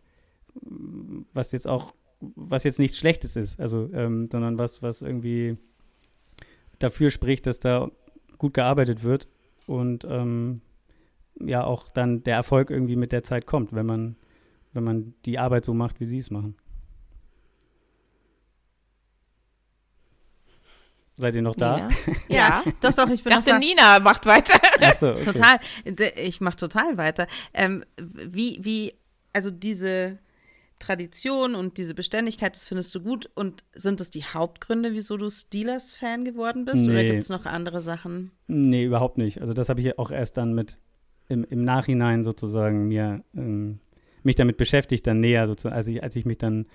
was 1.34 1.52
jetzt 1.52 1.68
auch, 1.68 1.94
was 2.20 2.64
jetzt 2.64 2.80
nichts 2.80 2.98
Schlechtes 2.98 3.36
ist, 3.36 3.60
also, 3.60 3.90
ähm, 3.94 4.28
sondern 4.32 4.58
was, 4.58 4.82
was 4.82 5.02
irgendwie 5.02 5.58
dafür 6.80 7.12
spricht, 7.12 7.46
dass 7.46 7.60
da 7.60 7.92
gut 8.38 8.54
gearbeitet 8.54 9.04
wird 9.04 9.28
und 9.68 10.06
ähm, 10.10 10.62
ja 11.40 11.64
auch 11.64 11.90
dann 11.90 12.24
der 12.24 12.36
Erfolg 12.36 12.70
irgendwie 12.72 12.96
mit 12.96 13.12
der 13.12 13.24
Zeit 13.24 13.46
kommt, 13.46 13.74
wenn 13.74 13.86
man, 13.86 14.16
wenn 14.74 14.84
man 14.84 15.14
die 15.26 15.38
Arbeit 15.38 15.66
so 15.66 15.74
macht, 15.74 16.00
wie 16.00 16.06
sie 16.06 16.18
es 16.18 16.32
machen. 16.32 16.56
Seid 21.20 21.36
ihr 21.36 21.42
noch 21.42 21.56
da? 21.56 21.76
Nina? 21.76 21.90
Ja, 22.30 22.64
doch, 22.80 22.94
doch, 22.94 23.10
ich 23.10 23.24
bin 23.24 23.34
dachte, 23.34 23.50
noch 23.50 23.60
da. 23.60 23.60
Nina 23.60 24.00
macht 24.00 24.26
weiter. 24.26 24.54
So, 24.98 25.10
okay. 25.10 25.24
Total, 25.24 25.60
ich 26.16 26.40
mache 26.40 26.56
total 26.56 26.98
weiter. 26.98 27.28
Ähm, 27.54 27.84
wie, 27.98 28.60
wie, 28.62 28.94
also 29.34 29.52
diese 29.52 30.20
Tradition 30.80 31.56
und 31.56 31.78
diese 31.78 31.94
Beständigkeit, 31.94 32.56
das 32.56 32.70
findest 32.70 32.96
du 32.96 33.02
gut. 33.02 33.30
Und 33.36 33.66
sind 33.74 34.00
das 34.00 34.12
die 34.12 34.24
Hauptgründe, 34.24 34.94
wieso 34.94 35.18
du 35.18 35.30
Steelers-Fan 35.30 36.24
geworden 36.24 36.64
bist? 36.64 36.86
Nee. 36.86 36.94
Oder 36.94 37.04
gibt 37.04 37.20
es 37.20 37.28
noch 37.28 37.46
andere 37.46 37.82
Sachen? 37.82 38.32
Nee, 38.48 38.86
überhaupt 38.86 39.18
nicht. 39.18 39.42
Also 39.42 39.54
das 39.54 39.68
habe 39.68 39.82
ich 39.82 40.00
auch 40.00 40.12
erst 40.12 40.38
dann 40.38 40.54
mit 40.54 40.78
im, 41.28 41.44
im 41.44 41.66
Nachhinein 41.66 42.24
sozusagen 42.24 42.88
mir 42.88 43.26
ähm, 43.36 43.80
mich 44.24 44.38
damit 44.38 44.56
beschäftigt, 44.56 45.06
dann 45.06 45.20
näher 45.20 45.48
sozusagen, 45.48 45.76
als 45.76 45.88
ich, 45.88 46.02
als 46.02 46.16
ich 46.16 46.26
mich 46.26 46.38
dann, 46.38 46.66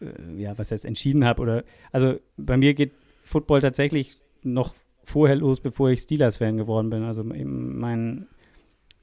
äh, 0.00 0.42
ja, 0.42 0.58
was 0.58 0.72
heißt, 0.72 0.84
entschieden 0.84 1.24
habe. 1.24 1.40
Oder 1.40 1.64
also 1.92 2.18
bei 2.36 2.56
mir 2.56 2.74
geht 2.74 2.92
Football 3.24 3.60
tatsächlich 3.60 4.20
noch 4.42 4.74
vorher 5.02 5.36
los, 5.36 5.60
bevor 5.60 5.90
ich 5.90 6.00
Steelers-Fan 6.00 6.56
geworden 6.56 6.90
bin. 6.90 7.02
Also 7.02 7.24
mein, 7.24 8.26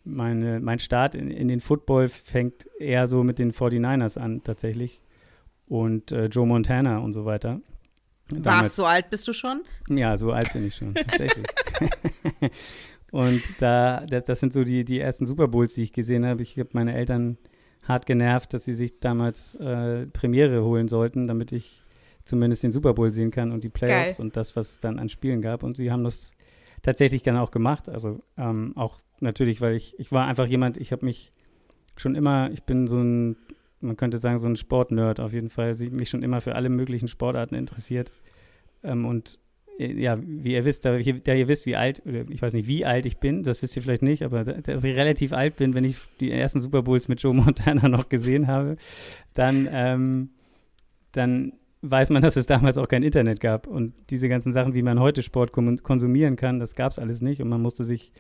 meine, 0.04 0.60
mein 0.60 0.80
Start 0.80 1.16
in, 1.16 1.30
in, 1.30 1.48
den 1.48 1.60
Football 1.60 2.10
fängt 2.10 2.68
eher 2.80 3.08
so 3.08 3.24
mit 3.24 3.40
den 3.40 3.52
49ers 3.52 4.18
an, 4.20 4.44
tatsächlich. 4.44 5.04
Und 5.68 6.12
äh, 6.12 6.26
Joe 6.26 6.46
Montana 6.46 7.00
und 7.00 7.14
so 7.14 7.26
weiter. 7.26 7.62
Warst 8.30 8.76
so 8.76 8.86
alt 8.86 9.10
bist 9.10 9.28
du 9.28 9.34
schon? 9.34 9.62
Ja, 9.90 10.16
so 10.18 10.32
alt 10.32 10.54
bin 10.54 10.68
ich 10.68 10.76
schon, 10.76 10.94
tatsächlich. 10.94 11.46
und 13.12 13.42
da, 13.60 14.06
das, 14.06 14.24
das, 14.26 14.40
sind 14.40 14.54
so 14.54 14.64
die, 14.64 14.86
die 14.86 15.00
ersten 15.00 15.26
Super 15.26 15.48
Bowls, 15.48 15.74
die 15.74 15.84
ich 15.84 15.94
gesehen 15.94 16.26
habe. 16.26 16.42
Ich 16.42 16.58
habe 16.58 16.70
meine 16.74 16.94
Eltern 16.94 17.38
hart 17.84 18.06
genervt, 18.06 18.54
dass 18.54 18.64
sie 18.64 18.74
sich 18.74 19.00
damals 19.00 19.56
äh, 19.56 20.06
Premiere 20.08 20.64
holen 20.64 20.88
sollten, 20.88 21.28
damit 21.28 21.52
ich 21.52 21.81
zumindest 22.32 22.64
den 22.64 22.72
Super 22.72 22.94
Bowl 22.94 23.12
sehen 23.12 23.30
kann 23.30 23.52
und 23.52 23.66
die 23.66 23.70
Playoffs 23.70 24.18
Geil. 24.18 24.26
und 24.26 24.38
das, 24.38 24.56
was 24.56 24.72
es 24.72 24.80
dann 24.80 25.00
an 25.00 25.10
Spielen 25.10 25.42
gab. 25.42 25.64
Und 25.64 25.76
sie 25.76 25.92
haben 25.92 26.06
das 26.06 26.32
tatsächlich 26.82 27.24
dann 27.24 27.36
auch 27.36 27.52
gemacht. 27.52 27.90
Also 27.90 28.24
ähm, 28.38 28.72
auch 28.78 29.00
natürlich, 29.20 29.60
weil 29.60 29.76
ich, 29.76 30.00
ich 30.00 30.14
war 30.14 30.28
einfach 30.28 30.48
jemand, 30.48 30.78
ich 30.78 30.94
habe 30.94 31.06
mich 31.06 31.34
schon 31.98 32.16
immer, 32.16 32.50
ich 32.52 32.64
bin 32.64 32.88
so 32.88 33.02
ein, 33.02 33.36
man 33.82 33.98
könnte 33.98 34.18
sagen, 34.18 34.38
so 34.38 34.48
ein 34.48 34.56
Sportnerd 34.56 35.20
auf 35.20 35.34
jeden 35.34 35.50
Fall, 35.50 35.74
sie 35.74 35.90
mich 35.90 36.10
schon 36.10 36.24
immer 36.24 36.40
für 36.40 36.56
alle 36.56 36.70
möglichen 36.70 37.10
Sportarten 37.10 37.56
interessiert. 37.56 38.14
Ähm, 38.82 39.06
und 39.06 39.38
äh, 39.78 39.92
ja, 39.92 40.18
wie 40.22 40.54
ihr 40.54 40.64
wisst, 40.64 40.86
da 40.86 40.96
ihr, 40.96 41.20
da 41.20 41.34
ihr 41.34 41.50
wisst, 41.50 41.66
wie 41.66 41.76
alt, 41.76 42.02
oder 42.06 42.24
ich 42.30 42.42
weiß 42.42 42.54
nicht, 42.54 42.68
wie 42.68 42.86
alt 42.86 43.06
ich 43.06 43.18
bin, 43.18 43.44
das 43.44 43.62
wisst 43.62 43.76
ihr 43.76 43.82
vielleicht 43.82 44.04
nicht, 44.04 44.24
aber 44.24 44.46
dass 44.46 44.86
ich 44.86 44.96
relativ 44.96 45.34
alt 45.34 45.58
bin, 45.58 45.76
wenn 45.76 45.84
ich 45.84 45.98
die 46.22 46.32
ersten 46.32 46.62
Super 46.62 46.82
Bowls 46.82 47.10
mit 47.10 47.22
Joe 47.22 47.34
Montana 47.34 47.88
noch 47.90 48.08
gesehen 48.08 48.48
habe, 48.48 48.78
dann, 49.34 49.68
ähm, 49.70 50.30
dann 51.12 51.52
weiß 51.82 52.12
man, 52.12 52.22
dass 52.22 52.36
es 52.36 52.46
damals 52.46 52.78
auch 52.78 52.88
kein 52.88 53.04
Internet 53.04 53.40
gab. 53.40 53.68
Und 53.68 53.94
diese 54.10 54.30
ganzen 54.30 54.54
Sachen, 54.54 54.74
wie 54.74 54.84
man 54.84 55.00
heute 55.00 55.22
Sport 55.24 55.52
konsumieren 55.52 56.36
kann, 56.36 56.60
das 56.60 56.76
gab 56.76 56.92
es 56.92 57.00
alles 57.00 57.22
nicht. 57.22 57.42
Und 57.42 57.50
man 57.50 57.62
musste 57.62 57.84
sich 57.84 58.12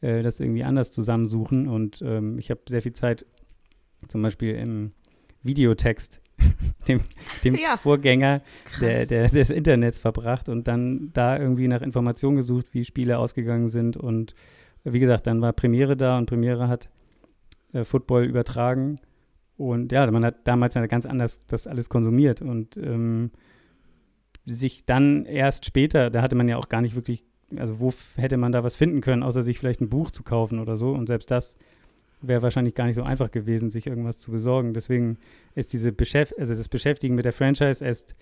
äh, 0.00 0.22
das 0.22 0.40
irgendwie 0.40 0.64
anders 0.64 0.92
zusammensuchen. 0.92 1.68
Und 1.68 2.02
ähm, 2.02 2.38
ich 2.38 2.50
habe 2.50 2.60
sehr 2.68 2.82
viel 2.82 2.92
Zeit 2.92 3.26
zum 4.08 4.22
Beispiel 4.22 4.54
im 4.54 4.92
Videotext, 5.42 6.20
dem, 6.88 7.00
dem 7.44 7.56
ja. 7.56 7.76
Vorgänger 7.76 8.42
der, 8.80 9.06
der, 9.06 9.28
des 9.28 9.50
Internets 9.50 9.98
verbracht 9.98 10.48
und 10.48 10.66
dann 10.66 11.10
da 11.12 11.38
irgendwie 11.38 11.68
nach 11.68 11.82
Informationen 11.82 12.36
gesucht, 12.36 12.74
wie 12.74 12.84
Spiele 12.84 13.18
ausgegangen 13.18 13.68
sind. 13.68 13.96
Und 13.96 14.34
wie 14.84 14.98
gesagt, 14.98 15.26
dann 15.26 15.40
war 15.40 15.52
Premiere 15.52 15.96
da 15.96 16.18
und 16.18 16.26
Premiere 16.26 16.68
hat 16.68 16.88
äh, 17.72 17.84
Football 17.84 18.24
übertragen. 18.24 18.98
Und 19.70 19.92
ja, 19.92 20.10
man 20.10 20.24
hat 20.24 20.46
damals 20.48 20.74
ganz 20.74 21.06
anders 21.06 21.46
das 21.46 21.68
alles 21.68 21.88
konsumiert 21.88 22.42
und 22.42 22.76
ähm, 22.76 23.30
sich 24.44 24.84
dann 24.84 25.24
erst 25.24 25.66
später, 25.66 26.10
da 26.10 26.20
hatte 26.20 26.34
man 26.34 26.48
ja 26.48 26.56
auch 26.56 26.68
gar 26.68 26.80
nicht 26.80 26.96
wirklich, 26.96 27.24
also 27.56 27.78
wo 27.78 27.92
hätte 28.16 28.38
man 28.38 28.50
da 28.50 28.64
was 28.64 28.74
finden 28.74 29.00
können, 29.00 29.22
außer 29.22 29.42
sich 29.42 29.60
vielleicht 29.60 29.80
ein 29.80 29.88
Buch 29.88 30.10
zu 30.10 30.24
kaufen 30.24 30.58
oder 30.58 30.76
so. 30.76 30.90
Und 30.90 31.06
selbst 31.06 31.30
das 31.30 31.56
wäre 32.20 32.42
wahrscheinlich 32.42 32.74
gar 32.74 32.86
nicht 32.86 32.96
so 32.96 33.04
einfach 33.04 33.30
gewesen, 33.30 33.70
sich 33.70 33.86
irgendwas 33.86 34.18
zu 34.18 34.32
besorgen. 34.32 34.74
Deswegen 34.74 35.18
ist 35.54 35.72
diese 35.72 35.92
Beschäft 35.92 36.36
also 36.40 36.54
das 36.54 36.68
Beschäftigen 36.68 37.14
mit 37.14 37.24
der 37.24 37.32
Franchise 37.32 37.84
erst 37.84 38.16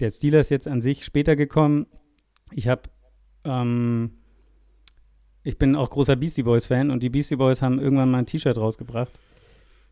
der 0.00 0.10
Steelers 0.10 0.50
jetzt 0.50 0.68
an 0.68 0.82
sich 0.82 1.04
später 1.04 1.34
gekommen. 1.34 1.86
Ich 2.52 2.68
habe 2.68 2.82
ähm, 3.44 4.10
ich 5.44 5.56
bin 5.56 5.76
auch 5.76 5.88
großer 5.88 6.16
Beastie 6.16 6.42
Boys 6.42 6.66
Fan 6.66 6.90
und 6.90 7.02
die 7.02 7.08
Beastie 7.08 7.36
Boys 7.36 7.62
haben 7.62 7.78
irgendwann 7.78 8.10
mal 8.10 8.18
ein 8.18 8.26
T-Shirt 8.26 8.58
rausgebracht 8.58 9.18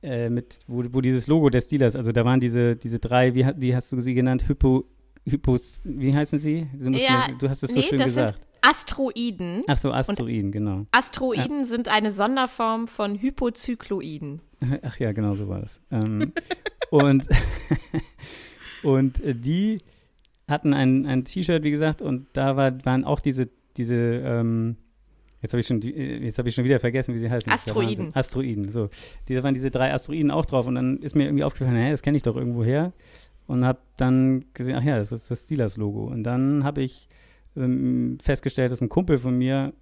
äh, 0.02 0.28
mit, 0.28 0.58
wo, 0.66 0.84
wo 0.90 1.00
dieses 1.00 1.26
Logo 1.26 1.50
der 1.50 1.60
Steelers, 1.60 1.96
also 1.96 2.12
da 2.12 2.24
waren 2.24 2.40
diese, 2.40 2.76
diese 2.76 2.98
drei, 2.98 3.34
wie, 3.34 3.46
wie 3.56 3.74
hast 3.74 3.92
du 3.92 4.00
sie 4.00 4.14
genannt? 4.14 4.48
Hypo, 4.48 4.84
Hypos, 5.24 5.80
wie 5.84 6.14
heißen 6.14 6.38
sie? 6.38 6.66
ja, 6.78 7.28
mir, 7.28 7.36
du 7.38 7.48
hast 7.48 7.62
es 7.62 7.74
nee, 7.74 7.80
so 7.80 7.88
schön 7.88 7.98
gesagt. 7.98 8.40
Asteroiden. 8.62 9.62
Ach 9.68 9.76
so, 9.76 9.92
Asteroiden, 9.92 10.50
genau. 10.50 10.86
Asteroiden 10.90 11.58
ja. 11.58 11.64
sind 11.64 11.88
eine 11.88 12.10
Sonderform 12.10 12.88
von 12.88 13.16
Hypozykloiden. 13.16 14.40
Ach 14.82 14.98
ja, 14.98 15.12
genau 15.12 15.34
so 15.34 15.48
war 15.48 15.60
das. 15.60 15.80
Ähm, 15.90 16.32
und 16.90 17.28
und 18.82 19.20
äh, 19.20 19.34
die 19.34 19.78
hatten 20.48 20.74
ein, 20.74 21.06
ein 21.06 21.24
T-Shirt, 21.24 21.62
wie 21.64 21.70
gesagt, 21.70 22.02
und 22.02 22.26
da 22.32 22.56
war, 22.56 22.84
waren 22.84 23.04
auch 23.04 23.20
diese, 23.20 23.48
diese 23.76 23.94
ähm, 23.94 24.76
Jetzt 25.42 25.52
habe 25.52 25.60
ich, 25.60 25.66
schon 25.66 25.80
hab 25.80 26.46
ich 26.46 26.54
schon 26.54 26.64
wieder 26.64 26.78
vergessen, 26.78 27.14
wie 27.14 27.18
sie 27.18 27.30
heißen. 27.30 27.52
Asteroiden. 27.52 28.10
Asteroiden, 28.14 28.70
so. 28.70 28.88
Da 29.28 29.42
waren 29.42 29.54
diese 29.54 29.70
drei 29.70 29.92
Asteroiden 29.92 30.30
auch 30.30 30.46
drauf 30.46 30.66
und 30.66 30.76
dann 30.76 30.98
ist 30.98 31.14
mir 31.14 31.24
irgendwie 31.24 31.44
aufgefallen, 31.44 31.76
hä, 31.76 31.90
das 31.90 32.02
kenne 32.02 32.16
ich 32.16 32.22
doch 32.22 32.36
irgendwo 32.36 32.64
her. 32.64 32.92
Und 33.46 33.64
habe 33.64 33.78
dann 33.96 34.46
gesehen, 34.54 34.76
ach 34.76 34.82
ja, 34.82 34.96
das 34.96 35.12
ist 35.12 35.30
das 35.30 35.42
Steelers-Logo. 35.42 36.04
Und 36.04 36.24
dann 36.24 36.64
habe 36.64 36.82
ich 36.82 37.08
ähm, 37.56 38.18
festgestellt, 38.20 38.72
dass 38.72 38.80
ein 38.80 38.88
Kumpel 38.88 39.18
von 39.18 39.36
mir 39.36 39.72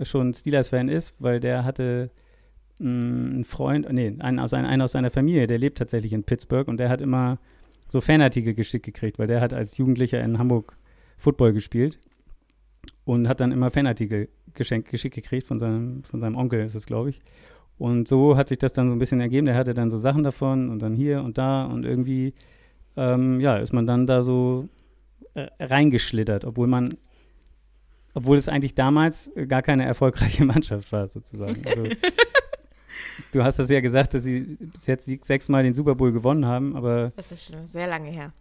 schon 0.00 0.34
Steelers-Fan 0.34 0.88
ist, 0.88 1.22
weil 1.22 1.38
der 1.38 1.64
hatte 1.64 2.10
mh, 2.78 2.90
mm, 2.90 3.32
einen 3.32 3.44
Freund, 3.44 3.92
nee, 3.92 4.14
einen 4.18 4.38
aus, 4.38 4.52
einen 4.54 4.82
aus 4.82 4.92
seiner 4.92 5.10
Familie, 5.10 5.46
der 5.46 5.58
lebt 5.58 5.78
tatsächlich 5.78 6.12
in 6.12 6.24
Pittsburgh 6.24 6.68
und 6.68 6.78
der 6.78 6.88
hat 6.88 7.00
immer 7.00 7.38
so 7.88 8.00
Fanartikel 8.00 8.54
geschickt 8.54 8.86
gekriegt, 8.86 9.18
weil 9.18 9.26
der 9.26 9.40
hat 9.40 9.52
als 9.52 9.76
Jugendlicher 9.76 10.22
in 10.22 10.38
Hamburg 10.38 10.76
Football 11.18 11.52
gespielt 11.52 12.00
und 13.04 13.28
hat 13.28 13.40
dann 13.40 13.52
immer 13.52 13.70
Fanartikel 13.70 14.28
geschenkt, 14.54 14.90
geschickt 14.90 15.14
gekriegt 15.14 15.46
von 15.46 15.58
seinem, 15.58 16.04
von 16.04 16.20
seinem 16.20 16.36
Onkel, 16.36 16.60
ist 16.60 16.74
es, 16.74 16.86
glaube 16.86 17.10
ich. 17.10 17.20
Und 17.78 18.06
so 18.06 18.36
hat 18.36 18.48
sich 18.48 18.58
das 18.58 18.72
dann 18.72 18.88
so 18.88 18.94
ein 18.94 18.98
bisschen 18.98 19.20
ergeben. 19.20 19.46
Der 19.46 19.56
hatte 19.56 19.74
dann 19.74 19.90
so 19.90 19.98
Sachen 19.98 20.22
davon 20.22 20.70
und 20.70 20.80
dann 20.80 20.94
hier 20.94 21.22
und 21.22 21.38
da 21.38 21.64
und 21.64 21.84
irgendwie, 21.84 22.34
ähm, 22.96 23.40
ja, 23.40 23.56
ist 23.56 23.72
man 23.72 23.86
dann 23.86 24.06
da 24.06 24.22
so 24.22 24.68
äh, 25.34 25.48
reingeschlittert, 25.58 26.44
obwohl 26.44 26.66
man, 26.66 26.94
obwohl 28.14 28.36
es 28.36 28.48
eigentlich 28.48 28.74
damals 28.74 29.32
gar 29.48 29.62
keine 29.62 29.84
erfolgreiche 29.84 30.44
Mannschaft 30.44 30.92
war, 30.92 31.08
sozusagen. 31.08 31.62
Also, 31.66 31.88
du 33.32 33.42
hast 33.42 33.58
das 33.58 33.70
ja 33.70 33.80
gesagt, 33.80 34.14
dass 34.14 34.24
sie 34.24 34.58
bis 34.60 34.86
jetzt 34.86 35.06
sechsmal 35.24 35.62
den 35.62 35.74
Super 35.74 35.94
Bowl 35.94 36.12
gewonnen 36.12 36.46
haben, 36.46 36.76
aber. 36.76 37.12
Das 37.16 37.32
ist 37.32 37.52
schon 37.52 37.66
sehr 37.66 37.86
lange 37.86 38.10
her. 38.10 38.32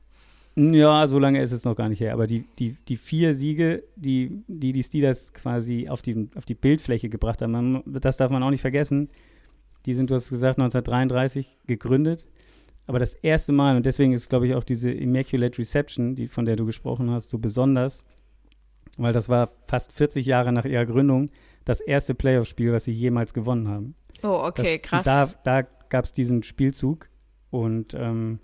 Ja, 0.55 1.07
so 1.07 1.17
lange 1.17 1.41
ist 1.41 1.53
es 1.53 1.63
noch 1.63 1.75
gar 1.75 1.87
nicht 1.87 2.01
her. 2.01 2.13
Aber 2.13 2.27
die, 2.27 2.43
die, 2.59 2.75
die 2.87 2.97
vier 2.97 3.33
Siege, 3.33 3.83
die, 3.95 4.43
die 4.47 4.73
die 4.73 4.83
Steelers 4.83 5.33
quasi 5.33 5.87
auf 5.87 6.01
die, 6.01 6.29
auf 6.35 6.45
die 6.45 6.55
Bildfläche 6.55 7.09
gebracht 7.09 7.41
haben, 7.41 7.51
man, 7.51 7.83
das 7.85 8.17
darf 8.17 8.31
man 8.31 8.43
auch 8.43 8.49
nicht 8.49 8.61
vergessen. 8.61 9.09
Die 9.85 9.93
sind, 9.93 10.09
du 10.09 10.15
hast 10.15 10.29
gesagt, 10.29 10.59
1933 10.59 11.57
gegründet. 11.67 12.27
Aber 12.85 12.99
das 12.99 13.13
erste 13.13 13.53
Mal, 13.53 13.77
und 13.77 13.85
deswegen 13.85 14.11
ist, 14.11 14.29
glaube 14.29 14.47
ich, 14.47 14.55
auch 14.55 14.63
diese 14.63 14.91
Immaculate 14.91 15.57
Reception, 15.57 16.15
die, 16.15 16.27
von 16.27 16.45
der 16.45 16.57
du 16.57 16.65
gesprochen 16.65 17.09
hast, 17.09 17.29
so 17.29 17.37
besonders, 17.37 18.03
weil 18.97 19.13
das 19.13 19.29
war 19.29 19.49
fast 19.67 19.93
40 19.93 20.25
Jahre 20.25 20.51
nach 20.51 20.65
ihrer 20.65 20.85
Gründung 20.85 21.29
das 21.63 21.79
erste 21.79 22.13
Playoff-Spiel, 22.15 22.73
was 22.73 22.83
sie 22.83 22.91
jemals 22.91 23.33
gewonnen 23.33 23.67
haben. 23.69 23.95
Oh, 24.23 24.43
okay, 24.45 24.79
das, 24.79 24.89
krass. 24.89 25.05
Da, 25.05 25.31
da 25.43 25.61
gab 25.89 26.05
es 26.05 26.13
diesen 26.13 26.43
Spielzug 26.43 27.07
und 27.49 27.93
ähm, 27.93 28.39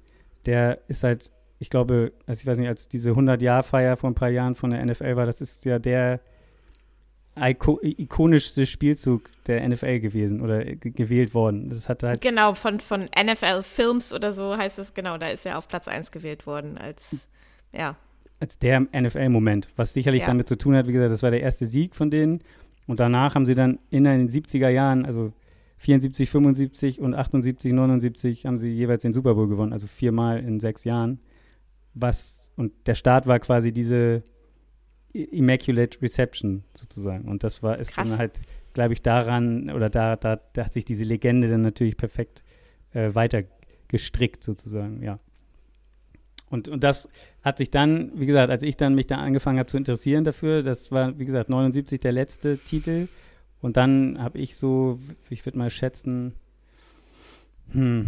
der 0.46 0.80
ist 0.88 1.04
halt, 1.04 1.32
ich 1.60 1.70
glaube, 1.70 2.14
also 2.26 2.42
ich 2.42 2.48
weiß 2.48 2.58
nicht, 2.60 2.68
als 2.68 2.88
diese 2.88 3.12
100-Jahr-Feier 3.12 3.98
vor 3.98 4.10
ein 4.10 4.16
paar 4.16 4.30
Jahren 4.30 4.56
von 4.56 4.72
der 4.72 4.86
NFL 4.86 5.16
war, 5.16 5.26
das 5.26 5.42
ist 5.42 5.66
ja 5.66 5.80
der 5.80 6.20
Iko 7.40 7.80
ikonischste 7.82 8.66
Spielzug 8.66 9.30
der 9.46 9.68
NFL 9.68 10.00
gewesen 10.00 10.42
oder 10.42 10.64
gewählt 10.66 11.34
worden. 11.34 11.70
Das 11.70 11.88
hat 11.88 12.04
halt 12.04 12.22
genau, 12.22 12.54
von, 12.56 12.80
von 12.80 13.02
NFL 13.02 13.62
Films 13.64 14.12
oder 14.14 14.32
so 14.32 14.58
heißt 14.58 14.80
es, 14.80 14.94
genau, 14.94 15.18
da 15.18 15.30
ist 15.30 15.46
er 15.46 15.58
auf 15.58 15.68
Platz 15.68 15.88
1 15.88 16.12
gewählt 16.12 16.48
worden 16.48 16.78
als, 16.78 17.28
ja. 17.72 17.96
Als 18.40 18.60
der 18.60 18.82
NFL-Moment, 18.82 19.68
was 19.76 19.94
sicherlich 19.94 20.22
ja. 20.24 20.28
damit 20.28 20.48
zu 20.48 20.58
tun 20.58 20.76
hat, 20.76 20.88
wie 20.88 20.94
gesagt, 20.94 21.12
das 21.12 21.24
war 21.24 21.32
der 21.32 21.42
erste 21.42 21.66
Sieg 21.66 21.96
von 21.96 22.12
denen. 22.12 22.40
Und 22.86 23.00
danach 23.00 23.36
haben 23.36 23.46
sie 23.46 23.56
dann 23.56 23.80
in 23.90 24.04
den 24.06 24.30
70er 24.30 24.70
Jahren, 24.70 25.06
also 25.06 25.34
74, 25.78 26.30
75 26.30 27.02
und 27.02 27.14
78, 27.14 27.74
79, 27.74 28.46
haben 28.46 28.58
sie 28.58 28.72
jeweils 28.72 29.04
den 29.04 29.14
Super 29.14 29.36
Bowl 29.36 29.48
gewonnen, 29.48 29.74
also 29.74 29.88
viermal 29.88 30.40
in 30.40 30.60
sechs 30.60 30.84
Jahren. 30.84 31.20
Was, 32.00 32.52
und 32.56 32.74
der 32.86 32.96
Start 32.96 33.28
war 33.28 33.40
quasi 33.40 33.72
diese 33.72 34.24
Immaculate 35.14 36.02
Reception 36.02 36.64
sozusagen. 36.74 37.28
Und 37.28 37.44
das 37.44 37.64
war, 37.64 37.80
ist 37.80 37.94
Krass. 37.94 38.10
dann 38.10 38.18
halt, 38.18 38.40
glaube 38.74 38.94
ich, 38.94 39.02
daran, 39.02 39.70
oder 39.70 39.90
da, 39.90 40.16
da, 40.16 40.40
da 40.54 40.66
hat 40.66 40.74
sich 40.74 40.86
diese 40.86 41.04
Legende 41.04 41.50
dann 41.50 41.62
natürlich 41.62 41.98
perfekt 41.98 42.44
äh, 42.94 43.14
weiter 43.16 43.44
gestrickt 43.88 44.44
sozusagen, 44.44 45.02
ja. 45.02 45.20
Und, 46.50 46.70
und 46.70 46.84
das 46.84 47.10
hat 47.44 47.58
sich 47.58 47.72
dann, 47.72 48.12
wie 48.16 48.26
gesagt, 48.26 48.50
als 48.50 48.64
ich 48.64 48.78
dann 48.78 48.96
mich 48.96 49.08
da 49.08 49.16
angefangen 49.16 49.60
habe 49.60 49.68
zu 49.68 49.78
interessieren 49.78 50.24
dafür, 50.24 50.64
das 50.64 50.92
war, 50.92 51.20
wie 51.20 51.26
gesagt, 51.26 51.50
79 51.50 52.00
der 52.00 52.14
letzte 52.14 52.58
Titel. 52.58 53.08
Und 53.60 53.76
dann 53.76 54.22
habe 54.22 54.40
ich 54.40 54.56
so, 54.56 55.00
ich 55.30 55.46
würde 55.46 55.58
mal 55.58 55.70
schätzen, 55.70 56.34
hm, 57.72 58.08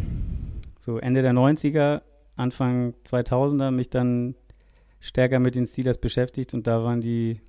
so 0.80 1.00
Ende 1.00 1.22
der 1.22 1.34
90er, 1.34 2.02
Anfang 2.40 2.94
2000er 3.06 3.72
mich 3.72 3.90
dann 3.90 4.36
stärker 5.00 5.40
mit 5.40 5.56
den 5.56 5.66
Steelers 5.66 5.98
beschäftigt 5.98 6.54
und 6.54 6.68
da 6.68 6.84
waren 6.84 7.02
die 7.02 7.42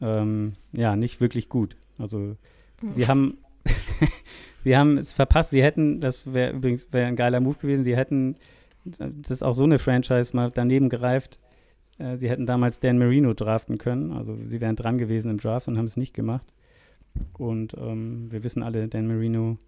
ähm, 0.00 0.54
ja 0.72 0.96
nicht 0.96 1.20
wirklich 1.20 1.48
gut. 1.48 1.76
Also 1.98 2.36
sie 2.88 3.06
haben 3.08 3.38
sie 4.64 4.76
haben 4.76 4.96
es 4.98 5.12
verpasst. 5.12 5.50
Sie 5.50 5.62
hätten, 5.62 6.00
das 6.00 6.32
wäre 6.32 6.52
übrigens 6.52 6.92
wär 6.92 7.06
ein 7.06 7.16
geiler 7.16 7.40
Move 7.40 7.58
gewesen. 7.58 7.84
Sie 7.84 7.96
hätten 7.96 8.36
das 8.84 9.30
ist 9.30 9.42
auch 9.42 9.54
so 9.54 9.64
eine 9.64 9.78
Franchise 9.78 10.34
mal 10.34 10.50
daneben 10.52 10.88
gereift. 10.88 11.38
Äh, 11.98 12.16
sie 12.16 12.30
hätten 12.30 12.46
damals 12.46 12.80
Dan 12.80 12.98
Marino 12.98 13.34
draften 13.34 13.78
können. 13.78 14.12
Also 14.12 14.36
sie 14.44 14.60
wären 14.60 14.76
dran 14.76 14.98
gewesen 14.98 15.30
im 15.30 15.38
Draft 15.38 15.68
und 15.68 15.78
haben 15.78 15.84
es 15.84 15.96
nicht 15.96 16.14
gemacht. 16.14 16.46
Und 17.36 17.74
ähm, 17.74 18.30
wir 18.30 18.44
wissen 18.44 18.62
alle, 18.62 18.88
Dan 18.88 19.06
Marino, 19.06 19.58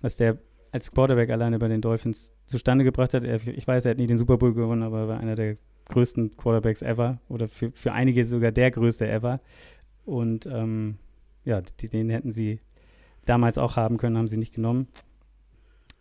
was 0.00 0.16
der 0.16 0.38
als 0.72 0.90
Quarterback 0.90 1.30
alleine 1.30 1.58
bei 1.58 1.68
den 1.68 1.82
Dolphins 1.82 2.32
zustande 2.46 2.82
gebracht 2.82 3.12
hat. 3.14 3.24
Ich 3.24 3.66
weiß, 3.66 3.84
er 3.84 3.90
hat 3.90 3.98
nie 3.98 4.06
den 4.06 4.18
Super 4.18 4.38
Bowl 4.38 4.54
gewonnen, 4.54 4.82
aber 4.82 5.00
er 5.00 5.08
war 5.08 5.20
einer 5.20 5.36
der 5.36 5.56
größten 5.88 6.36
Quarterbacks 6.36 6.80
ever 6.82 7.20
oder 7.28 7.46
für, 7.46 7.70
für 7.72 7.92
einige 7.92 8.24
sogar 8.24 8.52
der 8.52 8.70
größte 8.70 9.06
ever. 9.06 9.40
Und 10.06 10.46
ähm, 10.46 10.96
ja, 11.44 11.60
den 11.60 12.08
hätten 12.08 12.32
sie 12.32 12.58
damals 13.26 13.58
auch 13.58 13.76
haben 13.76 13.98
können, 13.98 14.16
haben 14.16 14.28
sie 14.28 14.38
nicht 14.38 14.54
genommen. 14.54 14.88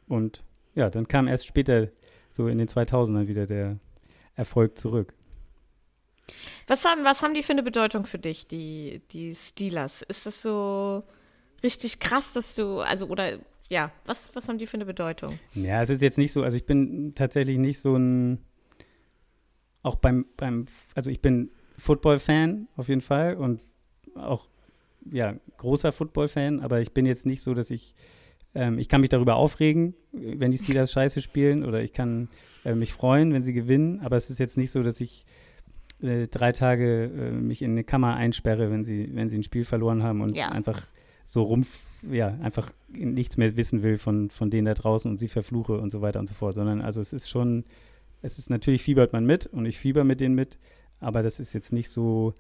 Und 0.08 0.44
ja, 0.74 0.90
dann 0.90 1.08
kam 1.08 1.28
erst 1.28 1.48
später, 1.48 1.90
so 2.32 2.48
in 2.48 2.58
den 2.58 2.70
2000ern, 2.70 3.28
wieder 3.28 3.46
der 3.46 3.78
Erfolg 4.36 4.78
zurück. 4.78 5.14
Was 6.68 6.86
haben, 6.86 7.04
was 7.04 7.22
haben 7.22 7.34
die 7.34 7.44
für 7.44 7.52
eine 7.52 7.64
Bedeutung 7.64 8.06
für 8.06 8.20
dich, 8.20 8.48
die, 8.48 9.02
die 9.12 9.36
Steelers? 9.36 10.02
Ist 10.04 10.26
das 10.26 10.42
so 10.42 11.04
richtig 11.62 12.00
krass, 12.00 12.32
dass 12.32 12.56
du, 12.56 12.80
also, 12.80 13.08
oder 13.08 13.38
ja, 13.72 13.90
was, 14.06 14.36
was 14.36 14.50
haben 14.50 14.58
die 14.58 14.68
für 14.68 14.76
eine 14.76 14.86
Bedeutung? 14.86 15.40
Ja, 15.54 15.82
es 15.82 15.90
ist 15.90 16.02
jetzt 16.02 16.18
nicht 16.18 16.34
so, 16.34 16.44
also 16.44 16.58
ich 16.58 16.66
bin 16.66 17.14
tatsächlich 17.16 17.58
nicht 17.58 17.80
so 17.80 17.96
ein 17.96 18.40
auch 19.82 19.96
beim, 19.96 20.26
beim, 20.36 20.66
also 20.94 21.10
ich 21.10 21.22
bin 21.22 21.50
Football-Fan 21.78 22.68
auf 22.76 22.90
jeden 22.90 23.00
Fall 23.00 23.36
und 23.36 23.62
auch, 24.16 24.50
ja, 25.10 25.36
großer 25.58 25.94
Football-Fan, 25.94 26.60
aber 26.60 26.82
ich 26.82 26.94
bin 26.94 27.06
jetzt 27.06 27.26
nicht 27.26 27.42
so, 27.42 27.54
dass 27.54 27.72
ich, 27.72 27.96
ähm, 28.54 28.78
ich 28.78 28.90
kann 28.90 29.00
mich 29.00 29.10
darüber 29.10 29.38
aufregen, 29.38 29.96
wenn 30.12 30.52
die 30.52 30.58
Steelers 30.58 30.92
scheiße 30.92 31.22
spielen 31.22 31.64
oder 31.64 31.82
ich 31.82 31.94
kann 31.94 32.28
äh, 32.66 32.76
mich 32.76 32.92
freuen, 32.92 33.34
wenn 33.34 33.42
sie 33.42 33.54
gewinnen, 33.54 34.02
aber 34.02 34.18
es 34.18 34.30
ist 34.30 34.40
jetzt 34.40 34.58
nicht 34.58 34.72
so, 34.72 34.84
dass 34.84 35.00
ich 35.00 35.26
äh, 36.02 36.28
drei 36.28 36.52
Tage 36.52 37.06
äh, 37.06 37.32
mich 37.32 37.62
in 37.62 37.72
eine 37.72 37.86
Kammer 37.86 38.16
einsperre, 38.16 38.70
wenn 38.70 38.84
sie, 38.84 39.16
wenn 39.16 39.30
sie 39.30 39.38
ein 39.38 39.44
Spiel 39.44 39.64
verloren 39.64 40.04
haben 40.04 40.20
und 40.20 40.36
ja. 40.36 40.50
einfach 40.50 40.86
so 41.24 41.44
rumpf, 41.44 41.80
ja, 42.04 42.38
einfach 42.42 42.72
nichts 42.90 43.38
mehr 43.38 43.56
wissen 43.58 43.84
will 43.84 43.98
von, 43.98 44.30
von 44.30 44.50
denen 44.50 44.66
da 44.66 44.74
draußen 44.74 45.10
und 45.10 45.20
sie 45.20 45.28
verfluche 45.28 45.80
und 45.80 45.92
so 45.92 46.02
weiter 46.02 46.20
und 46.20 46.28
so 46.28 46.34
fort, 46.34 46.56
sondern 46.56 46.82
also 46.82 47.02
es 47.02 47.14
ist 47.14 47.30
schon, 47.30 47.66
es 48.22 48.38
ist 48.38 48.50
natürlich 48.50 48.84
fiebert 48.84 49.14
man 49.14 49.26
mit 49.26 49.48
und 49.48 49.66
ich 49.66 49.78
fieber 49.78 50.04
mit 50.04 50.22
denen 50.22 50.36
mit, 50.36 50.58
aber 51.00 51.24
das 51.24 51.40
ist 51.40 51.54
jetzt 51.54 51.74
nicht 51.74 51.90
so, 51.90 52.34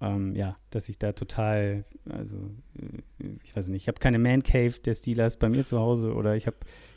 ähm, 0.00 0.34
ja, 0.34 0.56
dass 0.70 0.88
ich 0.88 0.98
da 0.98 1.12
total, 1.12 1.84
also 2.08 2.36
äh, 2.78 3.26
ich 3.44 3.54
weiß 3.54 3.68
nicht, 3.68 3.82
ich 3.82 3.88
habe 3.88 4.00
keine 4.00 4.18
Man 4.18 4.42
Cave 4.42 4.74
der 4.84 4.94
Steelers 4.94 5.36
bei 5.36 5.48
mir 5.48 5.64
zu 5.64 5.78
Hause 5.78 6.14
oder 6.14 6.36
ich 6.36 6.46
habe 6.46 6.56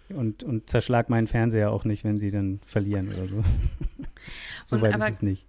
und, 0.09 0.43
und 0.43 0.69
zerschlag 0.69 1.09
meinen 1.09 1.27
Fernseher 1.27 1.71
auch 1.71 1.83
nicht, 1.83 2.03
wenn 2.03 2.19
sie 2.19 2.29
dann 2.29 2.59
verlieren 2.63 3.09
oder 3.09 3.27
so. 3.27 3.43
so 4.65 4.81
weit 4.81 4.95
ist 4.95 5.09
es 5.09 5.21
nicht. 5.21 5.47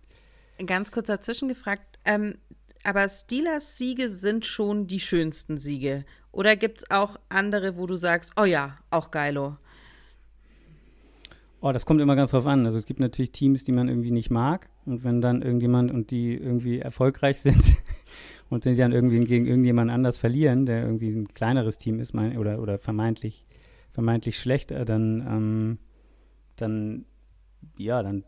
Ganz 0.65 0.91
kurz 0.91 1.09
dazwischen 1.09 1.49
gefragt, 1.49 1.99
ähm, 2.07 2.37
aber 2.87 3.09
Steelers 3.09 3.77
Siege 3.77 4.09
sind 4.09 4.46
schon 4.46 4.87
die 4.87 5.01
schönsten 5.01 5.59
Siege. 5.59 6.05
Oder 6.31 6.55
gibt 6.55 6.79
es 6.79 6.90
auch 6.90 7.16
andere, 7.29 7.77
wo 7.77 7.87
du 7.87 7.96
sagst, 7.96 8.33
oh 8.40 8.44
ja, 8.44 8.79
auch 8.90 9.11
geilo? 9.11 9.57
Oh, 11.61 11.72
das 11.72 11.85
kommt 11.85 12.01
immer 12.01 12.14
ganz 12.14 12.31
drauf 12.31 12.46
an. 12.46 12.64
Also 12.64 12.79
es 12.79 12.87
gibt 12.87 13.01
natürlich 13.01 13.33
Teams, 13.33 13.64
die 13.64 13.72
man 13.72 13.88
irgendwie 13.88 14.12
nicht 14.12 14.31
mag. 14.31 14.68
Und 14.85 15.03
wenn 15.03 15.20
dann 15.20 15.42
irgendjemand 15.42 15.90
und 15.90 16.12
die 16.12 16.35
irgendwie 16.35 16.79
erfolgreich 16.79 17.40
sind 17.42 17.77
und 18.51 18.66
die 18.66 18.77
dann 18.77 18.92
irgendwie 18.92 19.18
gegen 19.18 19.46
irgendjemand 19.46 19.90
anders 19.90 20.16
verlieren, 20.16 20.64
der 20.64 20.83
irgendwie 20.83 21.09
ein 21.09 21.27
kleineres 21.27 21.79
Team 21.79 21.99
ist, 21.99 22.14
mein, 22.14 22.38
oder, 22.38 22.61
oder 22.61 22.79
vermeintlich, 22.79 23.46
vermeintlich 23.90 24.38
schlechter, 24.38 24.85
dann, 24.85 25.27
ähm, 25.29 25.79
dann, 26.55 27.05
ja, 27.79 28.01
dann, 28.05 28.22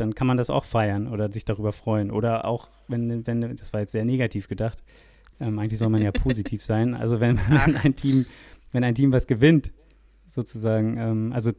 dann 0.00 0.14
kann 0.14 0.26
man 0.26 0.36
das 0.36 0.50
auch 0.50 0.64
feiern 0.64 1.08
oder 1.08 1.30
sich 1.32 1.44
darüber 1.44 1.72
freuen. 1.72 2.10
Oder 2.10 2.44
auch, 2.44 2.68
wenn, 2.88 3.26
wenn, 3.26 3.56
das 3.56 3.72
war 3.72 3.80
jetzt 3.80 3.92
sehr 3.92 4.04
negativ 4.04 4.48
gedacht, 4.48 4.82
ähm, 5.40 5.58
eigentlich 5.58 5.78
soll 5.78 5.88
man 5.88 6.02
ja 6.02 6.12
positiv 6.12 6.62
sein. 6.62 6.94
Also 6.94 7.20
wenn, 7.20 7.38
wenn 7.48 7.76
ein 7.76 7.96
Team, 7.96 8.26
wenn 8.72 8.84
ein 8.84 8.94
Team 8.94 9.12
was 9.12 9.26
gewinnt, 9.26 9.72
sozusagen, 10.26 10.96
ähm, 10.98 11.32
also 11.32 11.52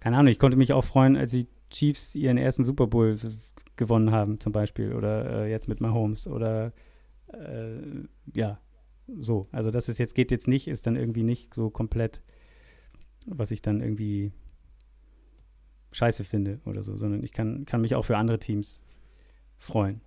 keine 0.00 0.16
Ahnung, 0.18 0.30
ich 0.30 0.38
konnte 0.38 0.56
mich 0.56 0.72
auch 0.72 0.84
freuen, 0.84 1.16
als 1.16 1.32
die 1.32 1.46
Chiefs 1.70 2.14
ihren 2.14 2.36
ersten 2.36 2.64
Super 2.64 2.86
Bowl 2.86 3.16
gewonnen 3.76 4.10
haben, 4.10 4.38
zum 4.40 4.52
Beispiel, 4.52 4.92
oder 4.92 5.44
äh, 5.44 5.50
jetzt 5.50 5.68
mit 5.68 5.80
Mahomes, 5.80 6.28
oder 6.28 6.72
äh, 7.32 7.78
ja, 8.34 8.58
so. 9.20 9.48
Also 9.50 9.70
das 9.70 9.88
ist 9.88 9.98
jetzt, 9.98 10.14
geht 10.14 10.30
jetzt 10.30 10.48
nicht, 10.48 10.68
ist 10.68 10.86
dann 10.86 10.96
irgendwie 10.96 11.22
nicht 11.22 11.54
so 11.54 11.70
komplett, 11.70 12.22
was 13.26 13.50
ich 13.50 13.62
dann 13.62 13.80
irgendwie 13.80 14.32
scheiße 15.94 16.24
finde 16.24 16.60
oder 16.66 16.82
so, 16.82 16.96
sondern 16.96 17.22
ich 17.22 17.32
kann, 17.32 17.64
kann 17.66 17.80
mich 17.80 17.94
auch 17.94 18.04
für 18.04 18.16
andere 18.16 18.38
Teams 18.38 18.82
freuen. 19.58 20.00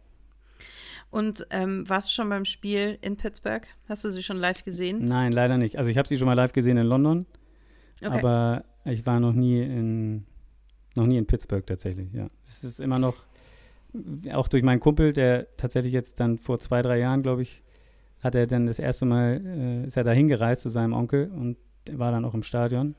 Und 1.10 1.48
ähm, 1.52 1.88
warst 1.90 2.10
du 2.10 2.14
schon 2.14 2.30
beim 2.30 2.44
Spiel 2.44 2.98
in 3.02 3.16
Pittsburgh? 3.16 3.66
Hast 3.88 4.04
du 4.04 4.10
sie 4.10 4.22
schon 4.22 4.38
live 4.38 4.64
gesehen? 4.66 5.08
Nein, 5.08 5.32
leider 5.32 5.58
nicht. 5.58 5.78
Also 5.78 5.90
ich 5.90 5.98
habe 5.98 6.08
sie 6.08 6.18
schon 6.18 6.26
mal 6.26 6.34
live 6.34 6.52
gesehen 6.52 6.78
in 6.78 6.86
London, 6.86 7.26
okay. 8.02 8.20
aber 8.20 8.66
ich 8.84 9.06
war 9.06 9.20
noch 9.20 9.34
nie 9.34 9.62
in, 9.62 10.26
noch 10.96 11.06
nie 11.06 11.18
in 11.18 11.26
Pittsburgh 11.26 11.66
tatsächlich, 11.66 12.12
ja. 12.14 12.28
Es 12.46 12.64
ist 12.64 12.82
immer 12.82 13.00
noch, 13.00 13.16
auch 14.34 14.50
durch 14.50 14.64
meinen 14.64 14.82
Kumpel, 14.82 15.14
der 15.14 15.56
tatsächlich 15.56 15.94
jetzt 15.94 16.20
dann 16.20 16.38
vor 16.38 16.60
zwei, 16.60 16.82
drei 16.82 17.00
Jahren, 17.00 17.24
glaube 17.24 17.42
ich, 17.42 17.64
hat 18.22 18.36
er 18.36 18.46
dann 18.46 18.66
das 18.66 18.80
erste 18.80 19.06
Mal, 19.06 19.42
äh, 19.46 19.88
ist 19.88 19.96
er 19.96 20.04
da 20.04 20.12
hingereist 20.12 20.64
zu 20.64 20.70
seinem 20.70 20.94
Onkel 20.94 21.32
und 21.32 21.58
war 21.92 22.12
dann 22.12 22.26
auch 22.26 22.34
im 22.34 22.44
Stadion. 22.44 22.96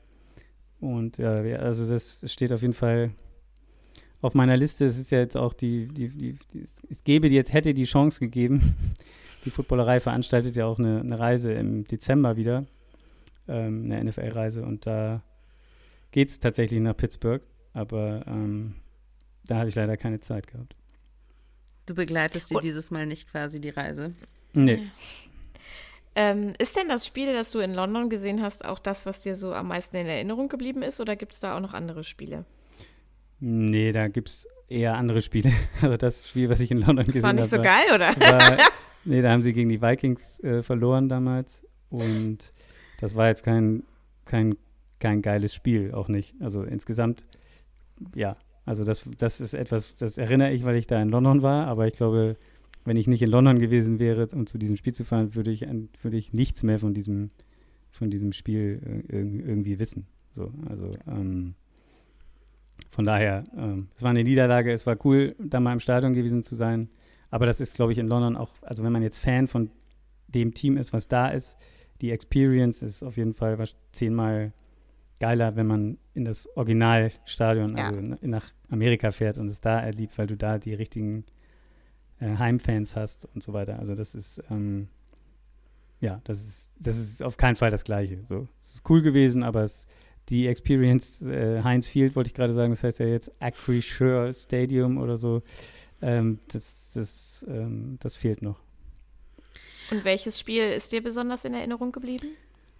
Und 0.79 1.17
ja, 1.17 1.33
also 1.33 1.89
das 1.89 2.23
steht 2.31 2.53
auf 2.53 2.61
jeden 2.61 2.73
Fall 2.73 3.11
auf 4.21 4.33
meiner 4.33 4.57
Liste. 4.57 4.85
Es 4.85 4.97
ist 4.97 5.11
ja 5.11 5.19
jetzt 5.19 5.37
auch 5.37 5.53
die, 5.53 5.87
die, 5.87 6.09
die, 6.09 6.37
die 6.53 6.65
es 6.89 7.03
gäbe 7.03 7.27
jetzt, 7.27 7.53
hätte 7.53 7.73
die 7.73 7.85
Chance 7.85 8.19
gegeben. 8.19 8.75
Die 9.45 9.51
Footballerei 9.51 10.01
veranstaltet 10.01 10.57
ja 10.57 10.65
auch 10.65 10.79
eine, 10.79 10.99
eine 10.99 11.17
Reise 11.17 11.53
im 11.53 11.85
Dezember 11.85 12.35
wieder, 12.35 12.65
ähm, 13.47 13.85
eine 13.85 14.03
NFL-Reise. 14.03 14.65
Und 14.65 14.85
da 14.85 15.23
geht 16.11 16.27
es 16.27 16.39
tatsächlich 16.39 16.81
nach 16.81 16.97
Pittsburgh, 16.97 17.41
aber 17.71 18.25
ähm, 18.27 18.75
da 19.45 19.59
habe 19.59 19.69
ich 19.69 19.75
leider 19.75 19.95
keine 19.95 20.19
Zeit 20.19 20.47
gehabt. 20.47 20.75
Du 21.85 21.95
begleitest 21.95 22.51
dir 22.51 22.59
dieses 22.59 22.91
Mal 22.91 23.05
nicht 23.05 23.31
quasi 23.31 23.61
die 23.61 23.69
Reise? 23.69 24.13
Nee. 24.53 24.89
Ähm, 26.15 26.53
ist 26.57 26.75
denn 26.75 26.89
das 26.89 27.05
Spiel, 27.05 27.33
das 27.33 27.51
du 27.51 27.59
in 27.59 27.73
London 27.73 28.09
gesehen 28.09 28.41
hast, 28.41 28.65
auch 28.65 28.79
das, 28.79 29.05
was 29.05 29.21
dir 29.21 29.35
so 29.35 29.53
am 29.53 29.67
meisten 29.67 29.95
in 29.95 30.07
Erinnerung 30.07 30.49
geblieben 30.49 30.81
ist? 30.81 30.99
Oder 30.99 31.15
gibt 31.15 31.33
es 31.33 31.39
da 31.39 31.55
auch 31.55 31.61
noch 31.61 31.73
andere 31.73 32.03
Spiele? 32.03 32.45
Nee, 33.39 33.91
da 33.91 34.07
gibt 34.07 34.29
es 34.29 34.47
eher 34.67 34.95
andere 34.95 35.21
Spiele. 35.21 35.51
Also 35.81 35.97
das 35.97 36.27
Spiel, 36.27 36.49
was 36.49 36.59
ich 36.59 36.71
in 36.71 36.79
London 36.79 37.05
gesehen 37.05 37.23
habe. 37.23 37.37
Das 37.37 37.51
war 37.51 37.61
nicht 37.61 37.67
hab, 37.67 37.85
so 37.85 37.95
geil, 37.95 37.95
oder? 37.95 38.29
War, 38.31 38.57
nee, 39.05 39.21
da 39.21 39.31
haben 39.31 39.41
sie 39.41 39.53
gegen 39.53 39.69
die 39.69 39.81
Vikings 39.81 40.39
äh, 40.43 40.61
verloren 40.61 41.09
damals. 41.09 41.65
Und 41.89 42.51
das 42.99 43.15
war 43.15 43.27
jetzt 43.27 43.43
kein, 43.43 43.83
kein, 44.25 44.57
kein 44.99 45.21
geiles 45.21 45.53
Spiel, 45.53 45.93
auch 45.93 46.07
nicht. 46.07 46.35
Also 46.39 46.63
insgesamt, 46.63 47.25
ja. 48.15 48.35
Also 48.65 48.83
das, 48.83 49.09
das 49.17 49.41
ist 49.41 49.55
etwas, 49.55 49.95
das 49.95 50.17
erinnere 50.17 50.51
ich, 50.51 50.63
weil 50.63 50.75
ich 50.75 50.85
da 50.85 51.01
in 51.01 51.09
London 51.09 51.41
war. 51.41 51.67
Aber 51.67 51.87
ich 51.87 51.93
glaube, 51.93 52.33
wenn 52.89 52.97
ich 52.97 53.05
nicht 53.05 53.21
in 53.21 53.29
London 53.29 53.59
gewesen 53.59 53.99
wäre, 53.99 54.27
um 54.33 54.47
zu 54.47 54.57
diesem 54.57 54.75
Spiel 54.75 54.95
zu 54.95 55.05
fahren, 55.05 55.35
würde 55.35 55.51
ich, 55.51 55.61
würde 55.61 56.17
ich 56.17 56.33
nichts 56.33 56.63
mehr 56.63 56.79
von 56.79 56.95
diesem, 56.95 57.29
von 57.91 58.09
diesem 58.09 58.31
Spiel 58.31 59.03
äh, 59.09 59.15
irgendwie 59.15 59.77
wissen. 59.77 60.07
So, 60.31 60.51
also 60.67 60.95
ähm, 61.07 61.53
von 62.89 63.05
daher, 63.05 63.43
ähm, 63.55 63.89
es 63.95 64.01
war 64.01 64.09
eine 64.09 64.23
Niederlage, 64.23 64.73
es 64.73 64.87
war 64.87 64.97
cool, 65.05 65.35
da 65.37 65.59
mal 65.59 65.73
im 65.73 65.79
Stadion 65.79 66.13
gewesen 66.13 66.41
zu 66.41 66.55
sein. 66.55 66.89
Aber 67.29 67.45
das 67.45 67.61
ist, 67.61 67.75
glaube 67.75 67.91
ich, 67.91 67.99
in 67.99 68.07
London 68.07 68.35
auch, 68.35 68.53
also 68.63 68.83
wenn 68.83 68.91
man 68.91 69.03
jetzt 69.03 69.19
Fan 69.19 69.47
von 69.47 69.69
dem 70.27 70.55
Team 70.55 70.75
ist, 70.75 70.91
was 70.91 71.07
da 71.07 71.27
ist, 71.27 71.59
die 72.01 72.09
Experience 72.09 72.81
ist 72.81 73.03
auf 73.03 73.17
jeden 73.17 73.35
Fall 73.35 73.63
zehnmal 73.91 74.51
geiler, 75.19 75.55
wenn 75.55 75.67
man 75.67 75.99
in 76.15 76.25
das 76.25 76.49
Originalstadion, 76.57 77.77
ja. 77.77 77.89
also 77.89 78.01
nach 78.21 78.51
Amerika 78.71 79.11
fährt 79.11 79.37
und 79.37 79.45
es 79.45 79.61
da 79.61 79.79
erlebt, 79.79 80.17
weil 80.17 80.25
du 80.25 80.35
da 80.35 80.57
die 80.57 80.73
richtigen 80.73 81.25
äh, 82.19 82.35
Heimfans 82.37 82.95
hast 82.95 83.27
und 83.33 83.43
so 83.43 83.53
weiter. 83.53 83.79
Also 83.79 83.95
das 83.95 84.15
ist, 84.15 84.43
ähm, 84.49 84.87
ja, 85.99 86.21
das 86.23 86.43
ist, 86.43 86.71
das 86.79 86.97
ist 86.97 87.23
auf 87.23 87.37
keinen 87.37 87.55
Fall 87.55 87.71
das 87.71 87.83
Gleiche. 87.83 88.19
So, 88.25 88.47
es 88.61 88.75
ist 88.75 88.89
cool 88.89 89.01
gewesen, 89.01 89.43
aber 89.43 89.63
es, 89.63 89.87
die 90.29 90.47
Experience 90.47 91.21
äh, 91.21 91.63
Heinz 91.63 91.87
Field, 91.87 92.15
wollte 92.15 92.27
ich 92.29 92.33
gerade 92.33 92.53
sagen, 92.53 92.71
das 92.71 92.83
heißt 92.83 92.99
ja 92.99 93.07
jetzt 93.07 93.31
Acrisure 93.39 94.33
Stadium 94.33 94.97
oder 94.97 95.17
so, 95.17 95.41
ähm, 96.01 96.39
das, 96.51 96.91
das, 96.93 97.45
ähm, 97.49 97.97
das 97.99 98.15
fehlt 98.15 98.41
noch. 98.41 98.59
Und 99.91 100.05
welches 100.05 100.39
Spiel 100.39 100.63
ist 100.63 100.91
dir 100.91 101.01
besonders 101.01 101.45
in 101.45 101.53
Erinnerung 101.53 101.91
geblieben? 101.91 102.27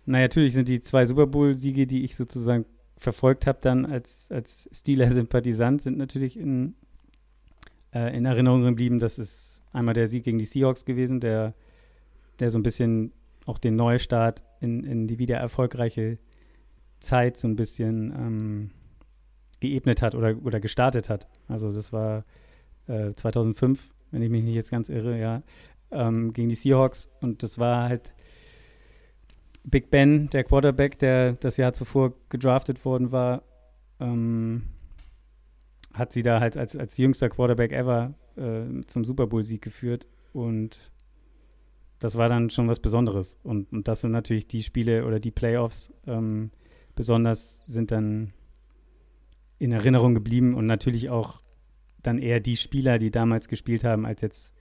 Na, 0.06 0.20
natürlich 0.20 0.54
sind 0.54 0.68
die 0.68 0.80
zwei 0.82 1.06
Super 1.06 1.28
Bowl-Siege, 1.28 1.88
die 1.88 2.04
ich 2.04 2.16
sozusagen 2.16 2.66
verfolgt 2.98 3.48
habe, 3.48 3.60
dann 3.62 3.86
als, 3.86 4.32
als 4.32 4.70
Steeler-Sympathisant, 4.72 5.82
sind 5.82 5.98
natürlich 5.98 6.40
in, 6.40 6.76
äh, 7.94 8.16
in 8.16 8.26
Erinnerung 8.26 8.64
geblieben. 8.64 9.00
Das 9.00 9.20
ist 9.20 9.64
einmal 9.72 9.94
der 9.94 10.08
Sieg 10.08 10.24
gegen 10.24 10.38
die 10.38 10.46
Seahawks 10.46 10.86
gewesen, 10.86 11.20
der, 11.20 11.54
der 12.40 12.52
so 12.52 12.60
ein 12.60 12.64
bisschen 12.64 13.12
auch 13.46 13.58
den 13.58 13.76
Neustart 13.76 14.44
in, 14.60 14.84
in 14.84 15.08
die 15.08 15.20
wieder 15.20 15.38
erfolgreiche 15.38 16.18
Zeit 17.00 17.38
so 17.38 17.48
ein 17.48 17.56
bisschen 17.56 18.12
ähm, 18.12 18.72
geebnet 19.60 20.02
hat 20.02 20.16
oder, 20.16 20.36
oder 20.44 20.60
gestartet 20.60 21.10
hat. 21.10 21.28
Also 21.48 21.74
das 21.74 21.94
war 21.94 22.26
äh, 22.88 23.14
2005, 23.14 23.94
wenn 24.12 24.22
ich 24.22 24.30
mich 24.30 24.44
nicht 24.44 24.56
jetzt 24.56 24.72
ganz 24.72 24.90
irre, 24.90 25.20
ja, 25.20 25.42
ähm, 25.92 26.34
gegen 26.34 26.50
die 26.50 26.56
Seahawks 26.56 27.10
und 27.22 27.44
das 27.44 27.58
war 27.58 27.90
halt 27.90 28.14
Big 29.64 29.92
Ben, 29.92 30.30
der 30.30 30.44
Quarterback, 30.44 30.98
der 31.00 31.34
das 31.34 31.58
Jahr 31.58 31.74
zuvor 31.74 32.14
gedraftet 32.30 32.86
worden 32.86 33.12
war, 33.12 33.44
ähm, 34.00 34.64
hat 35.94 36.12
sie 36.12 36.24
da 36.24 36.40
halt 36.40 36.58
als, 36.58 36.76
als 36.76 36.98
jüngster 36.98 37.30
Quarterback 37.30 37.72
ever 37.72 38.14
äh, 38.36 38.82
zum 38.88 39.04
Super 39.06 39.28
Bowl-Sieg 39.28 39.62
geführt 39.62 40.08
und 40.34 40.92
das 42.00 42.16
war 42.16 42.30
dann 42.30 42.50
schon 42.50 42.68
was 42.68 42.80
Besonderes. 42.80 43.38
Und, 43.44 43.72
und 43.74 43.88
das 43.88 44.02
sind 44.02 44.12
natürlich 44.12 44.48
die 44.48 44.64
Spiele 44.64 45.06
oder 45.06 45.20
die 45.20 45.32
Playoffs 45.32 45.94
ähm, 46.08 46.52
besonders 46.96 47.64
sind 47.66 47.92
dann 47.92 48.34
in 49.58 49.72
Erinnerung 49.72 50.14
geblieben 50.14 50.54
und 50.54 50.66
natürlich 50.66 51.10
auch 51.10 51.42
dann 52.02 52.18
eher 52.18 52.40
die 52.40 52.58
Spieler, 52.58 52.98
die 52.98 53.12
damals 53.12 53.50
gespielt 53.50 53.84
haben, 53.84 54.06
als 54.06 54.22
jetzt, 54.22 54.54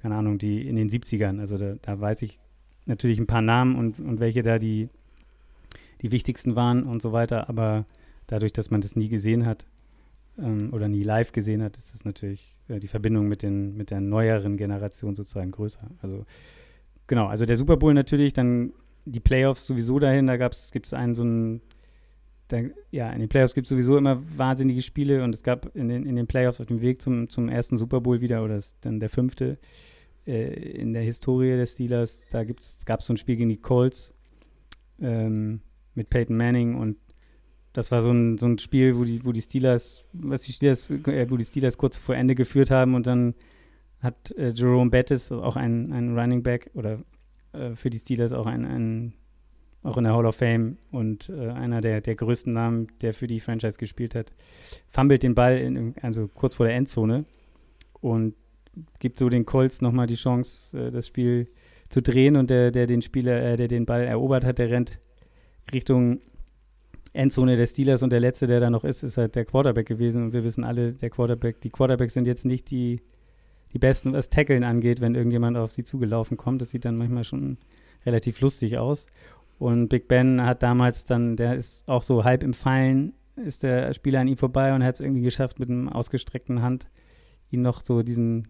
keine 0.00 0.14
Ahnung, 0.16 0.38
die 0.38 0.66
in 0.66 0.76
den 0.76 0.88
70ern. 0.88 1.38
Also 1.38 1.58
da, 1.58 1.74
da 1.80 2.00
weiß 2.00 2.22
ich 2.22 2.40
natürlich 2.86 3.18
ein 3.18 3.26
paar 3.26 3.42
Namen 3.42 3.76
und, 3.76 4.00
und 4.00 4.20
welche 4.20 4.42
da 4.42 4.58
die, 4.58 4.88
die 6.00 6.10
wichtigsten 6.10 6.56
waren 6.56 6.84
und 6.84 7.02
so 7.02 7.12
weiter, 7.12 7.48
aber 7.48 7.84
dadurch, 8.26 8.52
dass 8.52 8.70
man 8.70 8.80
das 8.80 8.96
nie 8.96 9.08
gesehen 9.08 9.44
hat, 9.44 9.66
ähm, 10.38 10.72
oder 10.72 10.88
nie 10.88 11.02
live 11.02 11.32
gesehen 11.32 11.62
hat, 11.62 11.76
ist 11.76 11.94
es 11.94 12.04
natürlich 12.04 12.56
äh, 12.68 12.78
die 12.78 12.88
Verbindung 12.88 13.28
mit, 13.28 13.42
den, 13.42 13.76
mit 13.76 13.90
der 13.90 14.00
neueren 14.00 14.56
Generation 14.56 15.14
sozusagen 15.14 15.50
größer. 15.50 15.90
Also 16.00 16.24
genau, 17.06 17.26
also 17.26 17.44
der 17.44 17.56
Super 17.56 17.76
Bowl 17.76 17.94
natürlich, 17.94 18.32
dann 18.32 18.72
die 19.04 19.20
Playoffs 19.20 19.66
sowieso 19.66 19.98
dahin, 19.98 20.26
da 20.26 20.36
gibt 20.36 20.54
es 20.54 20.92
einen 20.92 21.14
so 21.14 21.22
einen, 21.22 21.60
da, 22.48 22.58
ja, 22.90 23.10
in 23.10 23.20
den 23.20 23.28
Playoffs 23.28 23.54
gibt 23.54 23.66
es 23.66 23.70
sowieso 23.70 23.96
immer 23.96 24.20
wahnsinnige 24.36 24.82
Spiele 24.82 25.24
und 25.24 25.34
es 25.34 25.42
gab 25.42 25.74
in 25.74 25.88
den, 25.88 26.06
in 26.06 26.16
den 26.16 26.26
Playoffs 26.26 26.60
auf 26.60 26.66
dem 26.66 26.80
Weg 26.80 27.02
zum, 27.02 27.28
zum 27.28 27.48
ersten 27.48 27.76
Super 27.76 28.00
Bowl 28.00 28.20
wieder, 28.20 28.42
oder 28.44 28.56
ist 28.56 28.76
dann 28.82 29.00
der 29.00 29.10
fünfte 29.10 29.58
äh, 30.26 30.52
in 30.52 30.92
der 30.92 31.02
Historie 31.02 31.56
des 31.56 31.74
Steelers, 31.74 32.22
da 32.30 32.44
gab 32.44 33.00
es 33.00 33.06
so 33.06 33.14
ein 33.14 33.16
Spiel 33.16 33.36
gegen 33.36 33.50
die 33.50 33.60
Colts 33.60 34.14
ähm, 35.00 35.60
mit 35.94 36.10
Peyton 36.10 36.36
Manning 36.36 36.74
und 36.76 36.96
das 37.72 37.90
war 37.90 38.02
so 38.02 38.10
ein, 38.10 38.38
so 38.38 38.46
ein 38.46 38.58
Spiel, 38.58 38.96
wo 38.96 39.04
die, 39.04 39.24
wo 39.24 39.32
die 39.32 39.40
Steelers, 39.40 40.04
was 40.12 40.42
die 40.42 40.52
Steelers, 40.52 40.90
äh, 40.90 41.26
wo 41.28 41.36
die 41.36 41.44
Steelers 41.44 41.78
kurz 41.78 41.96
vor 41.96 42.14
Ende 42.14 42.34
geführt 42.34 42.70
haben 42.70 42.94
und 42.94 43.06
dann 43.06 43.34
hat 44.00 44.30
äh, 44.32 44.50
Jerome 44.50 44.90
Bettis, 44.90 45.32
auch 45.32 45.56
ein, 45.56 45.92
ein 45.92 46.18
Running 46.18 46.42
Back 46.42 46.70
oder 46.74 47.00
äh, 47.52 47.74
für 47.74 47.90
die 47.90 47.98
Steelers 47.98 48.32
auch 48.32 48.46
ein, 48.46 48.64
ein, 48.64 49.14
auch 49.82 49.96
in 49.96 50.04
der 50.04 50.14
Hall 50.14 50.26
of 50.26 50.36
Fame 50.36 50.78
und 50.90 51.28
äh, 51.28 51.48
einer 51.48 51.80
der, 51.80 52.00
der 52.00 52.14
größten 52.14 52.52
Namen, 52.52 52.88
der 53.00 53.12
für 53.12 53.26
die 53.26 53.40
Franchise 53.40 53.78
gespielt 53.78 54.14
hat, 54.14 54.32
fummelt 54.88 55.22
den 55.22 55.34
Ball 55.34 55.58
in, 55.58 55.94
also 56.02 56.28
kurz 56.28 56.54
vor 56.54 56.66
der 56.66 56.76
Endzone 56.76 57.24
und 58.00 58.34
gibt 59.00 59.18
so 59.18 59.28
den 59.28 59.44
Colts 59.44 59.80
nochmal 59.80 60.06
die 60.06 60.14
Chance, 60.14 60.78
äh, 60.78 60.90
das 60.90 61.08
Spiel 61.08 61.48
zu 61.88 62.02
drehen 62.02 62.36
und 62.36 62.50
der, 62.50 62.70
der 62.70 62.86
den 62.86 63.02
Spieler, 63.02 63.42
äh, 63.42 63.56
der 63.56 63.68
den 63.68 63.86
Ball 63.86 64.04
erobert 64.04 64.44
hat, 64.44 64.58
der 64.58 64.70
rennt 64.70 64.98
Richtung 65.72 66.20
Endzone 67.12 67.56
der 67.56 67.66
Steelers 67.66 68.02
und 68.02 68.10
der 68.10 68.20
letzte, 68.20 68.46
der 68.46 68.60
da 68.60 68.70
noch 68.70 68.84
ist, 68.84 69.02
ist 69.02 69.16
halt 69.16 69.34
der 69.34 69.44
Quarterback 69.44 69.86
gewesen. 69.86 70.24
Und 70.24 70.32
wir 70.32 70.44
wissen 70.44 70.64
alle, 70.64 70.92
der 70.92 71.10
Quarterback, 71.10 71.60
die 71.60 71.70
Quarterbacks 71.70 72.14
sind 72.14 72.26
jetzt 72.26 72.44
nicht 72.44 72.70
die, 72.70 73.00
die 73.72 73.78
besten, 73.78 74.12
was 74.12 74.30
Tackeln 74.30 74.64
angeht, 74.64 75.00
wenn 75.00 75.14
irgendjemand 75.14 75.56
auf 75.56 75.72
sie 75.72 75.84
zugelaufen 75.84 76.36
kommt. 76.36 76.60
Das 76.60 76.70
sieht 76.70 76.84
dann 76.84 76.96
manchmal 76.96 77.24
schon 77.24 77.58
relativ 78.04 78.40
lustig 78.40 78.78
aus. 78.78 79.06
Und 79.58 79.88
Big 79.88 80.08
Ben 80.08 80.42
hat 80.44 80.62
damals 80.62 81.04
dann, 81.04 81.36
der 81.36 81.56
ist 81.56 81.88
auch 81.88 82.02
so 82.02 82.24
halb 82.24 82.42
im 82.42 82.54
Fallen, 82.54 83.14
ist 83.36 83.62
der 83.62 83.92
Spieler 83.94 84.20
an 84.20 84.28
ihm 84.28 84.36
vorbei 84.36 84.74
und 84.74 84.84
hat 84.84 84.96
es 84.96 85.00
irgendwie 85.00 85.22
geschafft, 85.22 85.58
mit 85.58 85.68
einem 85.68 85.88
ausgestreckten 85.88 86.62
Hand 86.62 86.88
ihn 87.50 87.62
noch 87.62 87.84
so 87.84 88.02
diesen, 88.02 88.48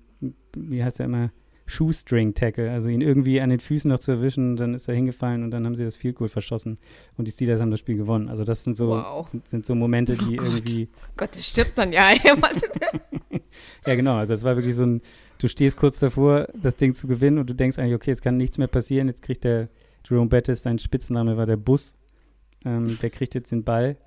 wie 0.56 0.82
heißt 0.82 1.00
er 1.00 1.06
immer, 1.06 1.30
Shoestring-Tackle, 1.68 2.70
also 2.70 2.88
ihn 2.88 3.02
irgendwie 3.02 3.42
an 3.42 3.50
den 3.50 3.60
Füßen 3.60 3.90
noch 3.90 3.98
zu 3.98 4.12
erwischen, 4.12 4.56
dann 4.56 4.72
ist 4.72 4.88
er 4.88 4.94
hingefallen 4.94 5.44
und 5.44 5.50
dann 5.50 5.66
haben 5.66 5.76
sie 5.76 5.84
das 5.84 5.96
Field 5.96 6.16
Goal 6.16 6.28
verschossen 6.28 6.78
und 7.18 7.28
die 7.28 7.32
Steelers 7.32 7.60
haben 7.60 7.70
das 7.70 7.80
Spiel 7.80 7.96
gewonnen. 7.96 8.28
Also 8.28 8.42
das 8.42 8.64
sind 8.64 8.74
so, 8.74 8.88
wow. 8.88 9.28
sind, 9.28 9.46
sind, 9.46 9.66
so 9.66 9.74
Momente, 9.74 10.16
die 10.16 10.40
oh 10.40 10.44
irgendwie. 10.44 10.88
Oh 10.90 11.10
Gott, 11.18 11.36
das 11.36 11.46
stirbt 11.46 11.76
man 11.76 11.92
ja. 11.92 12.08
ja, 13.86 13.94
genau. 13.94 14.16
Also 14.16 14.32
es 14.32 14.44
war 14.44 14.56
wirklich 14.56 14.74
so 14.74 14.84
ein, 14.84 15.02
du 15.36 15.46
stehst 15.46 15.76
kurz 15.76 15.98
davor, 15.98 16.48
das 16.54 16.76
Ding 16.76 16.94
zu 16.94 17.06
gewinnen 17.06 17.36
und 17.38 17.50
du 17.50 17.54
denkst 17.54 17.78
eigentlich, 17.78 17.94
okay, 17.94 18.12
es 18.12 18.22
kann 18.22 18.38
nichts 18.38 18.56
mehr 18.56 18.66
passieren. 18.66 19.08
Jetzt 19.08 19.22
kriegt 19.22 19.44
der 19.44 19.68
Jerome 20.08 20.30
Bettis, 20.30 20.62
sein 20.62 20.78
Spitzname 20.78 21.36
war 21.36 21.44
der 21.44 21.58
Bus, 21.58 21.96
ähm, 22.64 22.96
der 23.02 23.10
kriegt 23.10 23.34
jetzt 23.34 23.52
den 23.52 23.62
Ball 23.62 23.98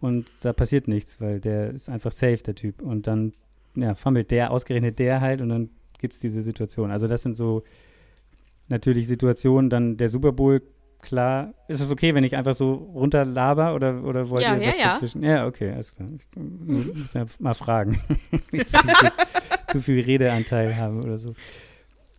und 0.00 0.32
da 0.42 0.52
passiert 0.52 0.86
nichts, 0.86 1.20
weil 1.20 1.40
der 1.40 1.70
ist 1.70 1.88
einfach 1.88 2.12
safe, 2.12 2.44
der 2.44 2.54
Typ. 2.54 2.80
Und 2.80 3.08
dann, 3.08 3.32
ja, 3.74 3.96
fummelt 3.96 4.30
der, 4.30 4.52
ausgerechnet 4.52 5.00
der 5.00 5.20
halt 5.20 5.40
und 5.40 5.48
dann 5.48 5.70
gibt 5.98 6.14
es 6.14 6.20
diese 6.20 6.42
Situation. 6.42 6.90
Also 6.90 7.06
das 7.06 7.22
sind 7.22 7.36
so 7.36 7.62
natürlich 8.68 9.06
Situationen, 9.06 9.70
dann 9.70 9.96
der 9.96 10.08
Super 10.08 10.32
Bowl, 10.32 10.62
klar. 11.00 11.54
Ist 11.68 11.80
es 11.80 11.90
okay, 11.90 12.14
wenn 12.14 12.24
ich 12.24 12.36
einfach 12.36 12.54
so 12.54 12.74
runterlaber 12.74 13.74
oder, 13.74 14.02
oder 14.04 14.28
wollt 14.28 14.42
ja, 14.42 14.56
ihr 14.56 14.62
ja, 14.62 14.68
was 14.68 14.78
ja. 14.78 14.92
dazwischen? 14.92 15.22
Ja, 15.22 15.46
okay, 15.46 15.72
alles 15.72 15.94
klar. 15.94 16.08
Ich 16.16 16.26
muss 16.36 17.14
ja 17.14 17.26
mal 17.38 17.54
fragen. 17.54 18.00
Jetzt 18.52 18.76
zu 19.68 19.80
viel 19.80 20.02
Redeanteil 20.02 20.76
haben 20.76 21.02
oder 21.02 21.18
so. 21.18 21.34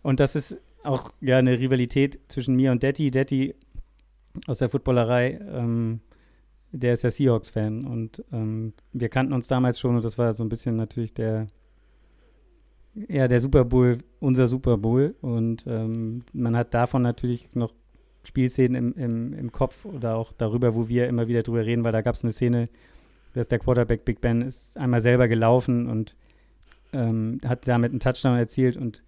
Und 0.02 0.20
das 0.20 0.36
ist 0.36 0.58
auch 0.82 1.12
ja 1.20 1.38
eine 1.38 1.58
Rivalität 1.58 2.18
zwischen 2.28 2.56
mir 2.56 2.72
und 2.72 2.82
Detti. 2.82 3.10
Detti 3.10 3.54
aus 4.46 4.58
der 4.58 4.70
Footballerei, 4.70 5.40
ähm, 5.52 6.00
der 6.72 6.92
ist 6.92 7.02
ja 7.02 7.10
Seahawks-Fan 7.10 7.84
und 7.84 8.24
ähm, 8.32 8.72
wir 8.92 9.08
kannten 9.08 9.32
uns 9.32 9.48
damals 9.48 9.80
schon 9.80 9.96
und 9.96 10.04
das 10.04 10.18
war 10.18 10.32
so 10.32 10.44
ein 10.44 10.48
bisschen 10.48 10.76
natürlich 10.76 11.12
der 11.12 11.48
ja, 12.94 13.28
der 13.28 13.40
Super 13.40 13.64
Bowl, 13.64 13.98
unser 14.18 14.46
Super 14.46 14.76
Bowl. 14.76 15.14
Und 15.20 15.64
ähm, 15.66 16.22
man 16.32 16.56
hat 16.56 16.74
davon 16.74 17.02
natürlich 17.02 17.54
noch 17.54 17.72
Spielszenen 18.24 18.74
im, 18.74 18.92
im, 18.94 19.32
im 19.32 19.52
Kopf 19.52 19.84
oder 19.84 20.16
auch 20.16 20.32
darüber, 20.32 20.74
wo 20.74 20.88
wir 20.88 21.08
immer 21.08 21.28
wieder 21.28 21.42
drüber 21.42 21.64
reden, 21.64 21.84
weil 21.84 21.92
da 21.92 22.02
gab 22.02 22.14
es 22.14 22.24
eine 22.24 22.32
Szene, 22.32 22.68
dass 23.34 23.48
der 23.48 23.58
Quarterback 23.58 24.04
Big 24.04 24.20
Ben 24.20 24.42
ist 24.42 24.76
einmal 24.76 25.00
selber 25.00 25.28
gelaufen 25.28 25.88
und 25.88 26.16
ähm, 26.92 27.40
hat 27.46 27.66
damit 27.66 27.92
einen 27.92 28.00
Touchdown 28.00 28.36
erzielt. 28.36 28.76
Und 28.76 29.02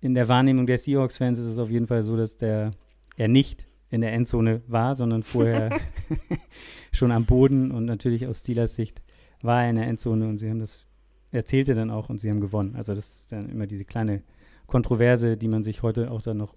in 0.00 0.14
der 0.14 0.28
Wahrnehmung 0.28 0.66
der 0.66 0.78
Seahawks-Fans 0.78 1.38
ist 1.38 1.46
es 1.46 1.58
auf 1.58 1.70
jeden 1.70 1.86
Fall 1.86 2.02
so, 2.02 2.16
dass 2.16 2.36
der 2.36 2.72
er 3.16 3.28
nicht 3.28 3.68
in 3.90 4.00
der 4.00 4.12
Endzone 4.12 4.62
war, 4.66 4.94
sondern 4.94 5.22
vorher 5.22 5.78
schon 6.92 7.12
am 7.12 7.24
Boden 7.24 7.70
und 7.70 7.84
natürlich 7.84 8.26
aus 8.26 8.40
Steelers 8.40 8.74
Sicht 8.74 9.02
war 9.42 9.62
er 9.62 9.70
in 9.70 9.76
der 9.76 9.86
Endzone 9.86 10.28
und 10.28 10.38
sie 10.38 10.50
haben 10.50 10.58
das, 10.58 10.86
erzählte 11.34 11.74
dann 11.74 11.90
auch 11.90 12.08
und 12.08 12.18
sie 12.18 12.30
haben 12.30 12.40
gewonnen. 12.40 12.76
Also 12.76 12.94
das 12.94 13.16
ist 13.16 13.32
dann 13.32 13.48
immer 13.48 13.66
diese 13.66 13.84
kleine 13.84 14.22
Kontroverse, 14.66 15.36
die 15.36 15.48
man 15.48 15.62
sich 15.62 15.82
heute 15.82 16.10
auch 16.10 16.22
dann 16.22 16.36
noch 16.36 16.54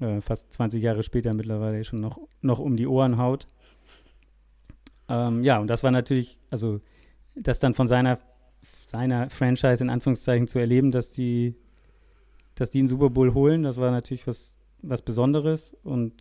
äh, 0.00 0.20
fast 0.20 0.52
20 0.52 0.82
Jahre 0.82 1.02
später 1.02 1.32
mittlerweile 1.32 1.84
schon 1.84 2.00
noch, 2.00 2.18
noch 2.42 2.58
um 2.58 2.76
die 2.76 2.86
Ohren 2.86 3.18
haut. 3.18 3.46
Ähm, 5.08 5.44
ja, 5.44 5.58
und 5.58 5.68
das 5.68 5.84
war 5.84 5.92
natürlich, 5.92 6.40
also 6.50 6.80
das 7.36 7.60
dann 7.60 7.74
von 7.74 7.86
seiner, 7.86 8.18
seiner 8.86 9.30
Franchise 9.30 9.82
in 9.82 9.90
Anführungszeichen 9.90 10.48
zu 10.48 10.58
erleben, 10.58 10.90
dass 10.90 11.12
die, 11.12 11.54
dass 12.56 12.70
die 12.70 12.80
einen 12.80 12.88
Super 12.88 13.10
Bowl 13.10 13.32
holen, 13.32 13.62
das 13.62 13.76
war 13.76 13.92
natürlich 13.92 14.26
was, 14.26 14.58
was 14.82 15.02
Besonderes 15.02 15.76
und 15.84 16.14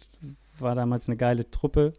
war 0.60 0.76
damals 0.76 1.08
eine 1.08 1.18
geile 1.18 1.50
Truppe. 1.50 1.94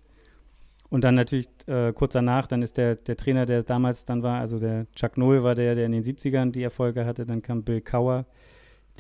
Und 0.88 1.05
dann 1.05 1.14
natürlich 1.14 1.49
äh, 1.66 1.92
kurz 1.92 2.12
danach, 2.12 2.46
dann 2.46 2.62
ist 2.62 2.77
der, 2.77 2.94
der 2.96 3.16
Trainer, 3.16 3.44
der 3.44 3.62
damals 3.62 4.05
dann 4.05 4.22
war, 4.22 4.40
also 4.40 4.59
der 4.59 4.87
Chuck 4.92 5.16
Noll 5.16 5.42
war 5.42 5.55
der, 5.55 5.75
der 5.75 5.87
in 5.87 5.92
den 5.92 6.05
70ern 6.05 6.53
die 6.53 6.62
Erfolge 6.62 7.05
hatte. 7.05 7.27
Dann 7.27 7.42
kam 7.42 7.64
Bill 7.64 7.81
Cower, 7.81 8.27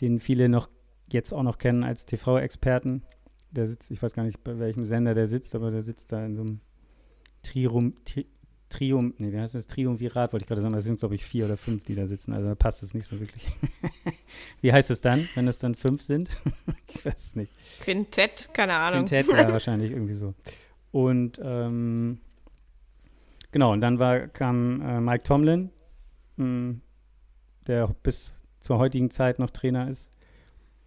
den 0.00 0.18
viele 0.18 0.48
noch 0.48 0.68
jetzt 1.08 1.32
auch 1.32 1.42
noch 1.42 1.58
kennen 1.58 1.84
als 1.84 2.06
TV-Experten. 2.06 3.02
Der 3.50 3.66
sitzt, 3.66 3.90
ich 3.90 4.02
weiß 4.02 4.12
gar 4.12 4.24
nicht, 4.24 4.42
bei 4.42 4.58
welchem 4.58 4.84
Sender 4.84 5.14
der 5.14 5.26
sitzt, 5.26 5.54
aber 5.54 5.70
der 5.70 5.82
sitzt 5.82 6.12
da 6.12 6.24
in 6.24 6.34
so 6.34 6.42
einem 6.42 6.60
Trium, 7.42 7.94
Tri, 8.04 8.26
Trium, 8.68 9.14
nee, 9.18 9.32
wie 9.32 9.38
heißt 9.38 9.54
das? 9.54 9.68
Triumvirat, 9.68 10.32
wollte 10.32 10.44
ich 10.44 10.48
gerade 10.48 10.60
sagen. 10.60 10.74
Das 10.74 10.84
sind, 10.84 10.98
glaube 10.98 11.14
ich, 11.14 11.24
vier 11.24 11.44
oder 11.44 11.56
fünf, 11.56 11.84
die 11.84 11.94
da 11.94 12.06
sitzen. 12.08 12.32
Also 12.32 12.48
da 12.48 12.54
passt 12.56 12.82
es 12.82 12.94
nicht 12.94 13.06
so 13.06 13.20
wirklich. 13.20 13.46
wie 14.60 14.72
heißt 14.72 14.90
es 14.90 15.00
dann, 15.00 15.28
wenn 15.36 15.46
es 15.46 15.58
dann 15.58 15.76
fünf 15.76 16.02
sind? 16.02 16.28
ich 16.88 17.04
weiß 17.04 17.14
es 17.14 17.36
nicht. 17.36 17.52
Quintett, 17.80 18.50
keine 18.52 18.74
Ahnung. 18.74 19.04
Quintett, 19.04 19.28
ja, 19.28 19.48
wahrscheinlich 19.52 19.92
irgendwie 19.92 20.14
so. 20.14 20.34
Und 20.96 21.38
ähm, 21.44 22.20
genau, 23.52 23.74
und 23.74 23.82
dann 23.82 23.98
war, 23.98 24.28
kam 24.28 24.80
äh, 24.80 24.98
Mike 24.98 25.24
Tomlin, 25.24 25.68
mh, 26.38 26.44
hm, 26.46 26.80
der 27.66 27.88
bis 28.02 28.32
zur 28.60 28.78
heutigen 28.78 29.10
Zeit 29.10 29.38
noch 29.38 29.50
Trainer 29.50 29.90
ist. 29.90 30.10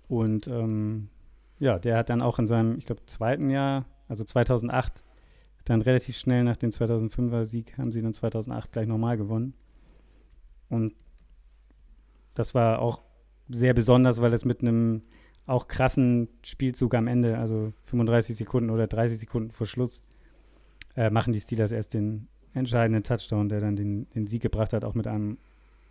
Und 0.08 0.48
ähm, 0.48 1.10
ja, 1.60 1.78
der 1.78 1.96
hat 1.96 2.10
dann 2.10 2.24
auch 2.24 2.40
in 2.40 2.48
seinem, 2.48 2.80
ich 2.80 2.88
glaube, 2.88 3.06
zweiten 3.06 3.52
Jahr, 3.52 3.86
also 4.08 4.24
2008, 4.24 5.04
dann 5.66 5.84
relativ 5.84 6.18
schnell 6.18 6.44
nach 6.44 6.58
dem 6.58 6.72
2005er 6.72 7.46
Sieg, 7.46 7.78
haben 7.78 7.92
sie 7.92 8.02
dann 8.02 8.16
2008 8.16 8.72
gleich 8.72 8.88
nochmal 8.88 9.16
gewonnen. 9.16 9.54
Und 10.70 10.96
das 12.34 12.56
war 12.56 12.80
auch 12.80 13.04
sehr 13.48 13.76
besonders, 13.76 14.24
weil 14.24 14.34
es 14.34 14.44
mit 14.44 14.62
einem 14.62 15.04
auch 15.50 15.68
krassen 15.68 16.30
Spielzug 16.44 16.94
am 16.94 17.08
Ende, 17.08 17.38
also 17.38 17.74
35 17.86 18.36
Sekunden 18.36 18.70
oder 18.70 18.88
30 18.88 19.20
Sekunden 19.20 19.52
vor 19.52 19.68
Schluss, 19.68 20.04
äh, 20.96 21.10
machen 21.10 21.34
die 21.34 21.40
Steelers 21.40 21.72
erst 21.72 21.94
den 21.94 22.28
entscheidenden 22.54 23.04
Touchdown, 23.04 23.50
der 23.50 23.60
dann 23.60 23.76
den, 23.76 24.08
den 24.12 24.28
Sieg 24.28 24.42
gebracht 24.42 24.74
hat, 24.74 24.86
auch 24.86 24.94
mit 24.94 25.08
einem 25.08 25.38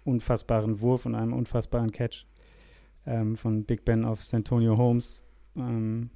unfassbaren 0.05 0.81
Wurf 0.81 1.07
und 1.07 1.15
einem 1.15 1.33
unfassbaren 1.33 1.91
Catch 1.93 2.27
ähm, 3.07 3.37
von 3.37 3.65
Big 3.65 3.85
Ben 3.85 4.05
auf 4.05 4.23
Santonio 4.23 4.77
Holmes 4.77 5.25
ähm, 5.57 6.11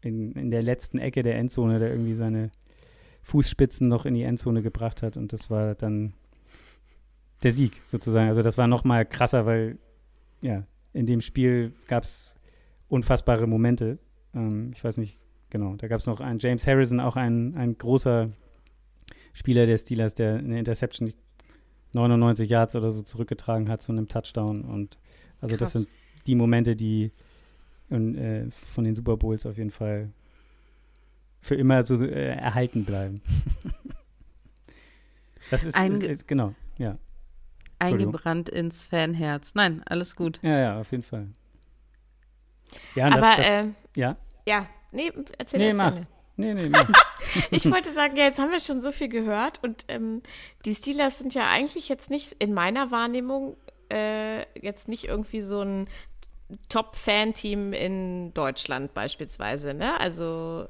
in, 0.00 0.32
in 0.32 0.50
der 0.50 0.62
letzten 0.62 0.98
Ecke 0.98 1.22
der 1.22 1.36
Endzone, 1.36 1.78
der 1.78 1.90
irgendwie 1.90 2.14
seine 2.14 2.50
Fußspitzen 3.22 3.88
noch 3.88 4.06
in 4.06 4.14
die 4.14 4.22
Endzone 4.22 4.62
gebracht 4.62 5.02
hat. 5.02 5.16
Und 5.16 5.32
das 5.32 5.50
war 5.50 5.74
dann 5.74 6.14
der 7.42 7.52
Sieg 7.52 7.80
sozusagen. 7.84 8.28
Also 8.28 8.42
das 8.42 8.58
war 8.58 8.66
noch 8.66 8.84
mal 8.84 9.04
krasser, 9.04 9.46
weil 9.46 9.78
ja, 10.40 10.64
in 10.92 11.06
dem 11.06 11.20
Spiel 11.20 11.72
gab 11.88 12.04
es 12.04 12.34
unfassbare 12.88 13.46
Momente. 13.46 13.98
Ähm, 14.34 14.70
ich 14.74 14.82
weiß 14.82 14.98
nicht, 14.98 15.18
genau, 15.50 15.76
da 15.76 15.88
gab 15.88 16.00
es 16.00 16.06
noch 16.06 16.20
einen 16.20 16.38
James 16.38 16.66
Harrison, 16.66 17.00
auch 17.00 17.16
ein, 17.16 17.56
ein 17.56 17.76
großer 17.78 18.30
Spieler 19.32 19.66
der 19.66 19.78
Steelers, 19.78 20.14
der 20.14 20.36
eine 20.36 20.58
Interception 20.58 21.12
99 21.92 22.48
Yards 22.48 22.76
oder 22.76 22.90
so 22.90 23.02
zurückgetragen 23.02 23.68
hat 23.68 23.82
zu 23.82 23.92
einem 23.92 24.08
Touchdown. 24.08 24.62
Und 24.62 24.98
also 25.40 25.56
Krass. 25.56 25.72
das 25.72 25.82
sind 25.82 25.88
die 26.26 26.34
Momente, 26.34 26.76
die 26.76 27.12
und, 27.90 28.16
äh, 28.16 28.50
von 28.50 28.84
den 28.84 28.94
Super 28.94 29.16
Bowls 29.16 29.46
auf 29.46 29.58
jeden 29.58 29.70
Fall 29.70 30.10
für 31.40 31.54
immer 31.54 31.82
so 31.82 32.02
äh, 32.02 32.34
erhalten 32.36 32.84
bleiben. 32.84 33.20
das 35.50 35.64
ist, 35.64 35.76
Einge 35.76 36.06
ist, 36.06 36.22
ist, 36.22 36.28
genau, 36.28 36.54
ja. 36.78 36.98
Eingebrannt 37.78 38.48
ins 38.48 38.86
Fanherz. 38.86 39.54
Nein, 39.54 39.82
alles 39.84 40.16
gut. 40.16 40.40
Ja, 40.42 40.58
ja, 40.58 40.80
auf 40.80 40.90
jeden 40.90 41.02
Fall. 41.02 41.28
Ja, 42.94 43.06
Aber, 43.06 43.20
das, 43.20 43.36
das, 43.36 43.46
äh, 43.46 43.64
ja? 43.96 44.16
Ja, 44.46 44.66
nee, 44.92 45.12
erzähl 45.38 45.60
nee, 45.60 45.72
mach. 45.72 45.94
Nee, 46.36 46.54
nee, 46.54 46.68
nee. 46.68 46.78
ich 47.50 47.70
wollte 47.70 47.92
sagen, 47.92 48.16
ja, 48.16 48.24
jetzt 48.24 48.38
haben 48.38 48.50
wir 48.50 48.60
schon 48.60 48.80
so 48.80 48.90
viel 48.90 49.08
gehört 49.08 49.62
und 49.62 49.84
ähm, 49.88 50.22
die 50.64 50.74
Steelers 50.74 51.18
sind 51.18 51.34
ja 51.34 51.48
eigentlich 51.48 51.88
jetzt 51.88 52.10
nicht 52.10 52.32
in 52.40 52.52
meiner 52.52 52.90
Wahrnehmung 52.90 53.56
äh, 53.92 54.40
jetzt 54.60 54.88
nicht 54.88 55.04
irgendwie 55.04 55.40
so 55.40 55.60
ein 55.62 55.88
Top-Fan-Team 56.68 57.72
in 57.72 58.34
Deutschland 58.34 58.94
beispielsweise, 58.94 59.74
ne? 59.74 59.98
Also 60.00 60.68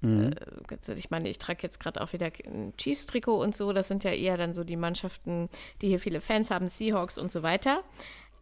Mhm. 0.00 0.30
Äh, 0.70 0.92
ich 0.94 1.10
meine, 1.10 1.28
ich 1.28 1.38
trage 1.38 1.60
jetzt 1.62 1.80
gerade 1.80 2.00
auch 2.00 2.12
wieder 2.12 2.30
ein 2.46 2.72
Chiefs-Trikot 2.76 3.40
und 3.40 3.56
so. 3.56 3.72
Das 3.72 3.88
sind 3.88 4.04
ja 4.04 4.12
eher 4.12 4.36
dann 4.36 4.54
so 4.54 4.64
die 4.64 4.76
Mannschaften, 4.76 5.48
die 5.82 5.88
hier 5.88 6.00
viele 6.00 6.20
Fans 6.20 6.50
haben, 6.50 6.68
Seahawks 6.68 7.18
und 7.18 7.32
so 7.32 7.42
weiter. 7.42 7.82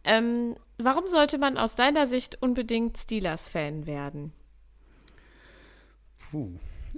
Ähm, 0.07 0.55
warum 0.77 1.07
sollte 1.07 1.37
man 1.37 1.57
aus 1.57 1.75
deiner 1.75 2.07
Sicht 2.07 2.41
unbedingt 2.41 2.97
Steelers-Fan 2.97 3.85
werden? 3.85 4.31
Puh. 6.31 6.51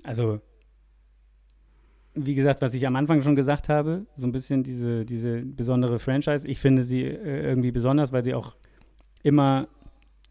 Also, 0.03 0.39
wie 2.13 2.35
gesagt, 2.35 2.61
was 2.61 2.75
ich 2.75 2.85
am 2.85 2.95
Anfang 2.95 3.21
schon 3.21 3.35
gesagt 3.35 3.67
habe, 3.67 4.05
so 4.13 4.27
ein 4.27 4.31
bisschen 4.31 4.61
diese, 4.63 5.05
diese 5.05 5.41
besondere 5.41 5.97
Franchise. 5.97 6.47
Ich 6.47 6.59
finde 6.59 6.83
sie 6.83 7.03
äh, 7.03 7.43
irgendwie 7.43 7.71
besonders, 7.71 8.13
weil 8.13 8.23
sie 8.23 8.35
auch 8.35 8.55
immer, 9.23 9.67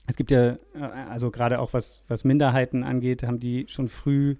es 0.07 0.15
gibt 0.17 0.31
ja, 0.31 0.53
äh, 0.75 0.81
also 1.11 1.33
gerade 1.33 1.59
auch 1.59 1.73
was, 1.73 2.05
was 2.07 2.25
Minderheiten 2.25 2.85
angeht, 2.85 3.25
haben 3.25 3.41
die 3.41 3.67
schon 3.69 3.89
früh, 3.89 4.37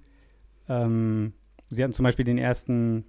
ähm, 0.69 1.33
sie 1.69 1.83
hatten 1.83 1.93
zum 1.93 2.05
Beispiel 2.05 2.25
den 2.25 2.39
ersten 2.39 3.05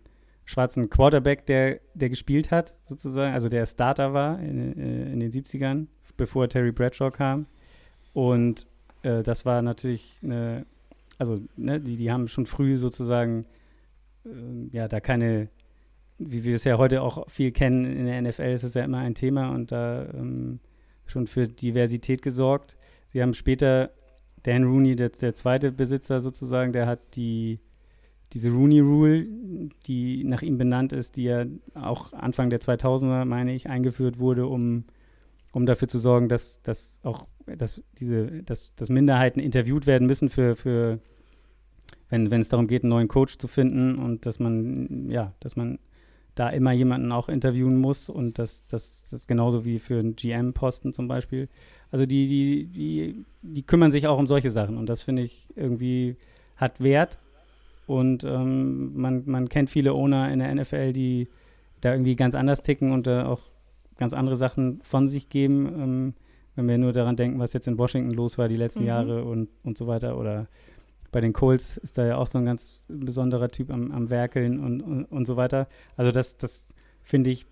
schwarzen 0.49 0.89
Quarterback, 0.89 1.45
der, 1.45 1.79
der 1.93 2.09
gespielt 2.09 2.49
hat, 2.49 2.75
sozusagen, 2.81 3.35
also 3.35 3.49
der 3.49 3.67
Starter 3.67 4.13
war 4.13 4.39
in, 4.39 4.79
äh, 4.79 5.13
in 5.13 5.19
den 5.19 5.31
70ern, 5.31 5.85
bevor 6.17 6.49
Terry 6.49 6.71
Bradshaw 6.71 7.11
kam. 7.11 7.45
Und 8.13 8.65
äh, 9.03 9.21
das 9.21 9.45
war 9.45 9.61
natürlich 9.61 10.17
eine, 10.23 10.65
also 11.19 11.39
ne, 11.55 11.79
die, 11.79 11.97
die 11.97 12.11
haben 12.11 12.27
schon 12.27 12.47
früh 12.47 12.77
sozusagen 12.77 13.45
äh, 14.25 14.29
ja, 14.71 14.87
da 14.87 14.99
keine, 14.99 15.49
wie 16.17 16.43
wir 16.43 16.55
es 16.55 16.63
ja 16.63 16.79
heute 16.79 17.03
auch 17.03 17.29
viel 17.29 17.51
kennen, 17.51 17.85
in 17.85 18.07
der 18.07 18.19
NFL 18.19 18.51
ist 18.51 18.63
es 18.63 18.73
ja 18.73 18.83
immer 18.83 18.97
ein 18.97 19.13
Thema 19.13 19.51
und 19.51 19.71
da 19.71 20.09
ähm, 20.15 20.61
schon 21.05 21.27
für 21.27 21.47
Diversität 21.47 22.23
gesorgt. 22.23 22.75
Sie 23.09 23.21
haben 23.21 23.35
später 23.35 23.91
Dan 24.41 24.63
Rooney, 24.63 24.95
der, 24.95 25.09
der 25.09 25.35
zweite 25.35 25.71
Besitzer 25.71 26.21
sozusagen, 26.21 26.73
der 26.73 26.87
hat 26.87 27.15
die 27.15 27.59
diese 28.33 28.51
Rooney 28.51 28.79
Rule, 28.79 29.25
die 29.87 30.23
nach 30.23 30.41
ihm 30.41 30.57
benannt 30.57 30.93
ist, 30.93 31.17
die 31.17 31.23
ja 31.23 31.45
auch 31.73 32.13
Anfang 32.13 32.49
der 32.49 32.61
2000er, 32.61 33.25
meine 33.25 33.53
ich, 33.53 33.69
eingeführt 33.69 34.19
wurde, 34.19 34.47
um, 34.47 34.85
um 35.51 35.65
dafür 35.65 35.87
zu 35.87 35.99
sorgen, 35.99 36.29
dass, 36.29 36.61
dass 36.61 36.99
auch 37.03 37.27
dass 37.57 37.83
diese, 37.99 38.43
dass, 38.43 38.75
dass 38.75 38.89
Minderheiten 38.89 39.39
interviewt 39.39 39.87
werden 39.87 40.07
müssen 40.07 40.29
für, 40.29 40.55
für 40.55 40.99
wenn, 42.09 42.31
wenn 42.31 42.41
es 42.41 42.49
darum 42.49 42.67
geht, 42.67 42.83
einen 42.83 42.89
neuen 42.89 43.07
Coach 43.07 43.37
zu 43.37 43.47
finden 43.47 43.95
und 43.95 44.25
dass 44.25 44.39
man, 44.39 45.09
ja, 45.09 45.33
dass 45.39 45.55
man 45.55 45.79
da 46.35 46.49
immer 46.49 46.71
jemanden 46.71 47.11
auch 47.11 47.29
interviewen 47.29 47.77
muss 47.77 48.09
und 48.09 48.39
das, 48.39 48.65
das, 48.67 49.03
das 49.09 49.27
genauso 49.27 49.65
wie 49.65 49.79
für 49.79 49.99
einen 49.99 50.15
GM-Posten 50.15 50.93
zum 50.93 51.07
Beispiel. 51.07 51.49
Also 51.91 52.05
die, 52.05 52.27
die, 52.27 52.65
die, 52.67 53.25
die 53.41 53.63
kümmern 53.63 53.91
sich 53.91 54.07
auch 54.07 54.19
um 54.19 54.27
solche 54.27 54.49
Sachen 54.49 54.77
und 54.77 54.87
das 54.87 55.01
finde 55.01 55.23
ich 55.23 55.47
irgendwie 55.55 56.15
hat 56.55 56.81
Wert 56.81 57.19
und 57.89 58.23
ähm, 58.23 58.95
man, 58.95 59.23
man 59.25 59.49
kennt 59.49 59.71
viele 59.71 59.93
Owner 59.93 60.31
in 60.31 60.37
der 60.37 60.53
NFL, 60.53 60.93
die 60.93 61.27
da 61.81 61.91
irgendwie 61.91 62.15
ganz 62.15 62.35
anders 62.35 62.61
ticken 62.61 62.91
und 62.91 63.07
da 63.07 63.25
auch 63.25 63.41
ganz 63.97 64.13
andere 64.13 64.35
Sachen 64.35 64.79
von 64.83 65.07
sich 65.07 65.29
geben. 65.29 65.65
Ähm, 65.65 66.13
wenn 66.55 66.67
wir 66.67 66.77
nur 66.77 66.93
daran 66.93 67.15
denken, 67.15 67.39
was 67.39 67.53
jetzt 67.53 67.67
in 67.67 67.79
Washington 67.79 68.11
los 68.13 68.37
war 68.37 68.47
die 68.47 68.57
letzten 68.57 68.81
mhm. 68.81 68.87
Jahre 68.87 69.23
und, 69.23 69.49
und 69.63 69.75
so 69.75 69.87
weiter 69.87 70.19
oder 70.19 70.47
bei 71.11 71.19
den 71.19 71.33
Colts 71.33 71.77
ist 71.77 71.97
da 71.97 72.05
ja 72.05 72.17
auch 72.17 72.27
so 72.27 72.37
ein 72.37 72.45
ganz 72.45 72.85
besonderer 72.89 73.49
Typ 73.49 73.71
am, 73.71 73.91
am 73.91 74.11
Werkeln 74.11 74.59
und, 74.59 74.81
und, 74.81 75.05
und 75.05 75.25
so 75.25 75.35
weiter. 75.35 75.67
Also 75.97 76.11
das, 76.11 76.37
das 76.37 76.75
finde 77.01 77.31
ich, 77.31 77.47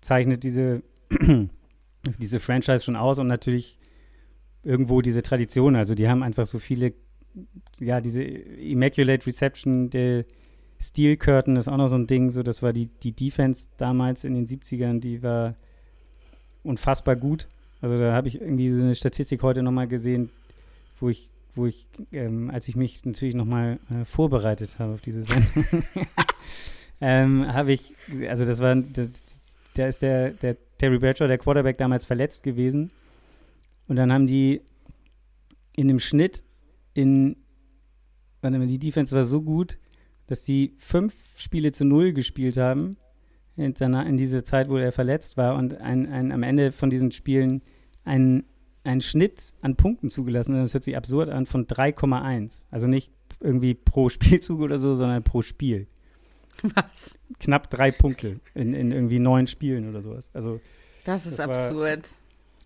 zeichnet 0.00 0.42
diese, 0.42 0.82
diese 2.18 2.40
Franchise 2.40 2.82
schon 2.84 2.96
aus 2.96 3.20
und 3.20 3.28
natürlich 3.28 3.78
irgendwo 4.64 5.02
diese 5.02 5.22
Tradition. 5.22 5.76
Also 5.76 5.94
die 5.94 6.08
haben 6.08 6.24
einfach 6.24 6.46
so 6.46 6.58
viele, 6.58 6.94
ja, 7.80 8.00
diese 8.00 8.22
Immaculate 8.22 9.26
Reception, 9.26 9.90
der 9.90 10.24
Steel 10.80 11.16
Curtain 11.16 11.56
ist 11.56 11.68
auch 11.68 11.76
noch 11.76 11.88
so 11.88 11.96
ein 11.96 12.06
Ding. 12.06 12.30
So, 12.30 12.42
das 12.42 12.62
war 12.62 12.72
die, 12.72 12.86
die 12.86 13.12
Defense 13.12 13.68
damals 13.76 14.24
in 14.24 14.34
den 14.34 14.46
70ern, 14.46 15.00
die 15.00 15.22
war 15.22 15.54
unfassbar 16.62 17.16
gut. 17.16 17.48
Also 17.80 17.98
da 17.98 18.12
habe 18.12 18.28
ich 18.28 18.40
irgendwie 18.40 18.70
so 18.70 18.82
eine 18.82 18.94
Statistik 18.94 19.42
heute 19.42 19.62
nochmal 19.62 19.88
gesehen, 19.88 20.30
wo 21.00 21.08
ich 21.08 21.30
wo 21.58 21.66
ich, 21.66 21.86
ähm, 22.12 22.50
als 22.50 22.68
ich 22.68 22.76
mich 22.76 23.04
natürlich 23.04 23.34
nochmal 23.34 23.78
äh, 23.90 24.04
vorbereitet 24.04 24.78
habe 24.78 24.94
auf 24.94 25.00
diese 25.00 25.22
Sendung, 25.24 25.64
ähm, 27.00 27.52
habe 27.52 27.72
ich, 27.72 27.92
also 28.28 28.46
das 28.46 28.60
war, 28.60 28.76
da 29.74 29.86
ist 29.86 30.00
der, 30.00 30.30
der 30.30 30.56
Terry 30.78 30.98
Bradshaw, 30.98 31.26
der 31.26 31.38
Quarterback, 31.38 31.76
damals 31.76 32.04
verletzt 32.06 32.42
gewesen. 32.44 32.92
Und 33.88 33.96
dann 33.96 34.12
haben 34.12 34.26
die 34.26 34.62
in 35.76 35.88
dem 35.88 35.98
Schnitt 35.98 36.42
in, 36.98 37.36
warte 38.40 38.58
mal, 38.58 38.66
die 38.66 38.80
Defense 38.80 39.14
war 39.14 39.22
so 39.22 39.40
gut, 39.40 39.78
dass 40.26 40.44
die 40.44 40.74
fünf 40.78 41.14
Spiele 41.36 41.70
zu 41.70 41.84
null 41.84 42.12
gespielt 42.12 42.56
haben 42.56 42.96
in, 43.56 43.72
in 43.72 44.16
dieser 44.16 44.42
Zeit, 44.42 44.68
wo 44.68 44.76
er 44.78 44.90
verletzt 44.90 45.36
war 45.36 45.54
und 45.54 45.80
ein, 45.80 46.10
ein, 46.10 46.32
am 46.32 46.42
Ende 46.42 46.72
von 46.72 46.90
diesen 46.90 47.12
Spielen 47.12 47.62
einen, 48.04 48.44
einen 48.82 49.00
Schnitt 49.00 49.54
an 49.60 49.76
Punkten 49.76 50.10
zugelassen. 50.10 50.56
Das 50.56 50.74
hört 50.74 50.82
sich 50.82 50.96
absurd 50.96 51.28
an, 51.28 51.46
von 51.46 51.68
3,1. 51.68 52.66
Also 52.72 52.88
nicht 52.88 53.12
irgendwie 53.38 53.74
pro 53.74 54.08
Spielzug 54.08 54.60
oder 54.60 54.78
so, 54.78 54.94
sondern 54.94 55.22
pro 55.22 55.42
Spiel. 55.42 55.86
Was? 56.74 57.20
Knapp 57.38 57.70
drei 57.70 57.92
Punkte 57.92 58.40
in, 58.54 58.74
in 58.74 58.90
irgendwie 58.90 59.20
neun 59.20 59.46
Spielen 59.46 59.88
oder 59.88 60.02
sowas. 60.02 60.30
Also 60.34 60.60
das 61.04 61.26
ist 61.26 61.38
das 61.38 61.48
absurd. 61.48 62.10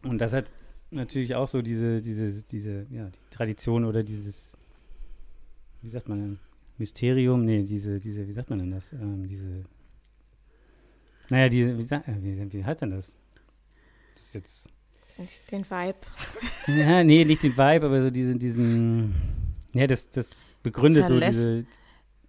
War, 0.02 0.10
und 0.10 0.18
das 0.22 0.32
hat 0.32 0.50
natürlich 0.92 1.34
auch 1.34 1.48
so 1.48 1.62
diese, 1.62 2.00
diese, 2.00 2.42
diese, 2.44 2.86
ja, 2.90 3.06
die 3.06 3.30
Tradition 3.30 3.84
oder 3.84 4.02
dieses, 4.02 4.52
wie 5.80 5.88
sagt 5.88 6.08
man 6.08 6.18
denn, 6.18 6.38
Mysterium, 6.78 7.44
nee, 7.44 7.62
diese, 7.62 7.98
diese, 7.98 8.26
wie 8.26 8.32
sagt 8.32 8.50
man 8.50 8.58
denn 8.58 8.70
das? 8.70 8.92
Ähm, 8.92 9.26
diese, 9.26 9.64
naja, 11.28 11.48
die, 11.48 11.78
wie, 11.78 11.90
wie, 11.90 12.52
wie 12.52 12.64
heißt 12.64 12.82
denn 12.82 12.90
das? 12.90 13.14
Das 14.14 14.24
ist 14.26 14.34
jetzt. 14.34 14.68
Den 15.50 15.64
Vibe. 15.68 15.98
Ja, 16.68 17.04
nee, 17.04 17.24
nicht 17.24 17.42
den 17.42 17.52
Vibe, 17.52 17.86
aber 17.86 18.02
so 18.02 18.10
diesen, 18.10 18.38
diesen, 18.38 19.14
ja, 19.74 19.86
das, 19.86 20.08
das 20.10 20.46
begründet 20.62 21.06
Verlässt 21.06 21.38
so 21.38 21.50
diese, 21.50 21.66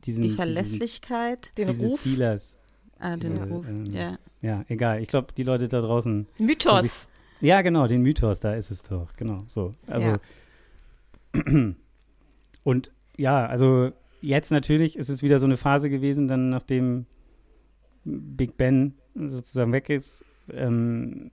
diesen, 0.04 0.23
die 0.23 0.30
Verlässlichkeit, 0.32 1.52
diesen, 1.58 1.71
den 1.71 1.80
diese 1.80 1.91
Ruf. 1.91 2.02
Steelers. 2.02 2.58
Ah, 2.99 3.15
den 3.15 3.32
diese, 3.32 3.43
Ruf, 3.43 3.65
ähm, 3.67 3.86
ja. 3.86 4.17
Ja, 4.41 4.65
egal. 4.67 5.02
Ich 5.02 5.08
glaube, 5.08 5.34
die 5.36 5.43
Leute 5.43 5.69
da 5.69 5.80
draußen. 5.80 6.28
Mythos. 6.38 7.08
Ja, 7.43 7.62
genau, 7.62 7.88
den 7.88 8.01
Mythos, 8.01 8.39
da 8.39 8.53
ist 8.53 8.71
es 8.71 8.84
doch. 8.84 9.13
Genau, 9.17 9.43
so. 9.47 9.71
Also. 9.88 10.08
Ja. 10.08 10.19
Und 12.63 12.91
ja, 13.17 13.45
also 13.45 13.91
jetzt 14.21 14.51
natürlich 14.51 14.97
ist 14.97 15.10
es 15.10 15.21
wieder 15.21 15.39
so 15.39 15.45
eine 15.45 15.58
Phase 15.58 15.89
gewesen, 15.89 16.27
dann 16.27 16.49
nachdem 16.49 17.06
Big 18.06 18.58
Ben 18.58 18.93
sozusagen 19.15 19.73
weg 19.73 19.89
ist. 19.89 20.23
Ähm, 20.51 21.32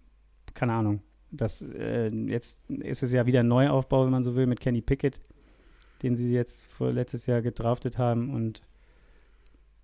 keine 0.55 0.73
Ahnung. 0.73 1.01
Das, 1.31 1.63
äh, 1.63 2.09
jetzt 2.09 2.69
ist 2.69 3.03
es 3.03 3.13
ja 3.13 3.27
wieder 3.27 3.41
ein 3.41 3.49
Neuaufbau, 3.49 4.05
wenn 4.05 4.11
man 4.11 4.25
so 4.25 4.35
will, 4.35 4.47
mit 4.47 4.61
Kenny 4.61 4.81
Pickett, 4.81 5.21
den 6.03 6.17
sie 6.17 6.33
jetzt 6.33 6.71
vor 6.73 6.93
letztes 6.93 7.27
Jahr 7.27 7.41
gedraftet 7.41 7.99
haben. 7.99 8.35
Und 8.35 8.63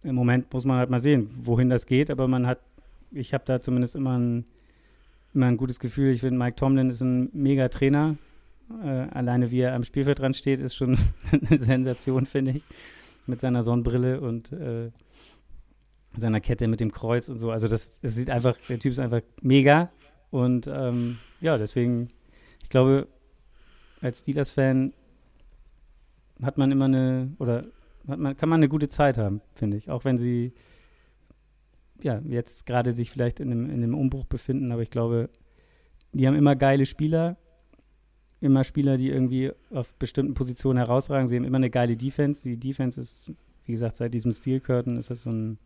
im 0.02 0.16
Moment 0.16 0.52
muss 0.52 0.64
man 0.64 0.78
halt 0.78 0.90
mal 0.90 0.98
sehen, 0.98 1.30
wohin 1.42 1.70
das 1.70 1.86
geht. 1.86 2.10
Aber 2.10 2.26
man 2.26 2.46
hat, 2.46 2.58
ich 3.12 3.32
habe 3.32 3.44
da 3.44 3.60
zumindest 3.60 3.94
immer 3.94 4.18
ein, 4.18 4.44
immer 5.37 5.46
ein 5.46 5.57
gutes 5.57 5.79
Gefühl. 5.79 6.09
Ich 6.09 6.20
finde, 6.20 6.38
Mike 6.38 6.57
Tomlin 6.57 6.90
ist 6.90 7.03
ein 7.03 7.29
mega 7.33 7.68
Trainer. 7.68 8.16
Äh, 8.83 8.87
alleine 8.87 9.51
wie 9.53 9.61
er 9.61 9.75
am 9.75 9.85
Spielfeld 9.85 10.18
dran 10.18 10.35
steht, 10.35 10.59
ist 10.59 10.75
schon 10.75 10.99
eine 11.31 11.62
Sensation, 11.62 12.27
finde 12.27 12.53
ich. 12.53 12.64
Mit 13.27 13.40
seiner 13.40 13.62
Sonnenbrille 13.62 14.20
und 14.20 14.53
äh, 14.53 14.90
seiner 16.16 16.40
Kette 16.40 16.66
mit 16.68 16.81
dem 16.81 16.90
Kreuz 16.90 17.29
und 17.29 17.38
so. 17.38 17.51
Also 17.51 17.68
das, 17.68 18.01
das 18.01 18.14
sieht 18.14 18.31
einfach, 18.31 18.57
der 18.68 18.79
Typ 18.79 18.92
ist 18.92 18.99
einfach 18.99 19.20
mega. 19.42 19.90
Und 20.31 20.68
ähm, 20.68 21.18
ja, 21.40 21.59
deswegen, 21.59 22.09
ich 22.62 22.68
glaube, 22.68 23.07
als 24.01 24.20
Steelers-Fan 24.20 24.92
hat 26.42 26.59
man 26.59 26.70
immer 26.70 26.87
eine, 26.87 27.33
oder 27.38 27.66
hat 28.09 28.18
man, 28.18 28.37
kann 28.37 28.49
man 28.49 28.61
eine 28.61 28.68
gute 28.68 28.88
Zeit 28.88 29.18
haben, 29.18 29.40
finde 29.55 29.77
ich. 29.77 29.90
Auch 29.90 30.05
wenn 30.05 30.18
sie 30.18 30.53
ja, 32.02 32.20
jetzt 32.24 32.66
gerade 32.66 32.92
sich 32.92 33.11
vielleicht 33.11 33.40
in 33.40 33.50
einem, 33.50 33.66
in 33.66 33.82
einem 33.82 33.94
Umbruch 33.94 34.24
befinden, 34.26 34.72
aber 34.72 34.82
ich 34.82 34.90
glaube, 34.90 35.30
die 36.12 36.26
haben 36.26 36.37
immer 36.37 36.56
geile 36.56 36.87
Spieler, 36.87 37.37
immer 38.40 38.64
Spieler, 38.64 38.96
die 38.96 39.11
irgendwie 39.11 39.52
auf 39.70 39.94
bestimmten 39.94 40.35
Positionen 40.35 40.78
herausragen. 40.78 41.28
Sie 41.28 41.37
haben 41.37 41.44
immer 41.44 41.56
eine 41.56 41.70
geile 41.70 41.96
Defense. 41.96 42.42
Die 42.48 42.59
Defense 42.59 43.00
ist, 43.00 43.32
wie 43.64 43.72
gesagt, 43.72 43.96
seit 43.96 44.14
diesem 44.14 44.32
Steel 44.32 44.61
Curtain 44.61 44.96
ist 44.96 45.11
das 45.11 45.22
so 45.22 45.30
ein 45.30 45.59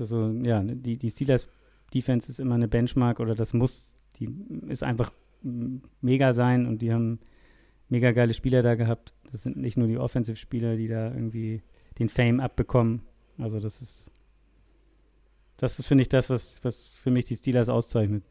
ist 0.00 0.08
so, 0.08 0.30
ja, 0.42 0.62
die, 0.62 0.98
die 0.98 1.10
Steelers 1.10 1.48
Defense 1.94 2.30
ist 2.30 2.40
immer 2.40 2.56
eine 2.56 2.68
Benchmark 2.68 3.20
oder 3.20 3.34
das 3.34 3.54
muss, 3.54 3.94
die 4.16 4.28
ist 4.68 4.82
einfach 4.82 5.12
mega 6.00 6.32
sein 6.32 6.66
und 6.66 6.82
die 6.82 6.92
haben 6.92 7.20
mega 7.88 8.12
geile 8.12 8.34
Spieler 8.34 8.62
da 8.62 8.74
gehabt. 8.74 9.14
Das 9.30 9.42
sind 9.42 9.56
nicht 9.56 9.76
nur 9.76 9.86
die 9.86 9.98
Offensive-Spieler, 9.98 10.76
die 10.76 10.88
da 10.88 11.12
irgendwie 11.12 11.62
den 11.98 12.08
Fame 12.08 12.40
abbekommen. 12.40 13.02
Also 13.38 13.60
das 13.60 13.80
ist, 13.80 14.10
das 15.56 15.78
ist, 15.78 15.86
finde 15.86 16.02
ich, 16.02 16.08
das, 16.08 16.30
was, 16.30 16.62
was 16.64 16.88
für 17.02 17.10
mich 17.10 17.24
die 17.24 17.36
Steelers 17.36 17.68
auszeichnet. 17.68 18.22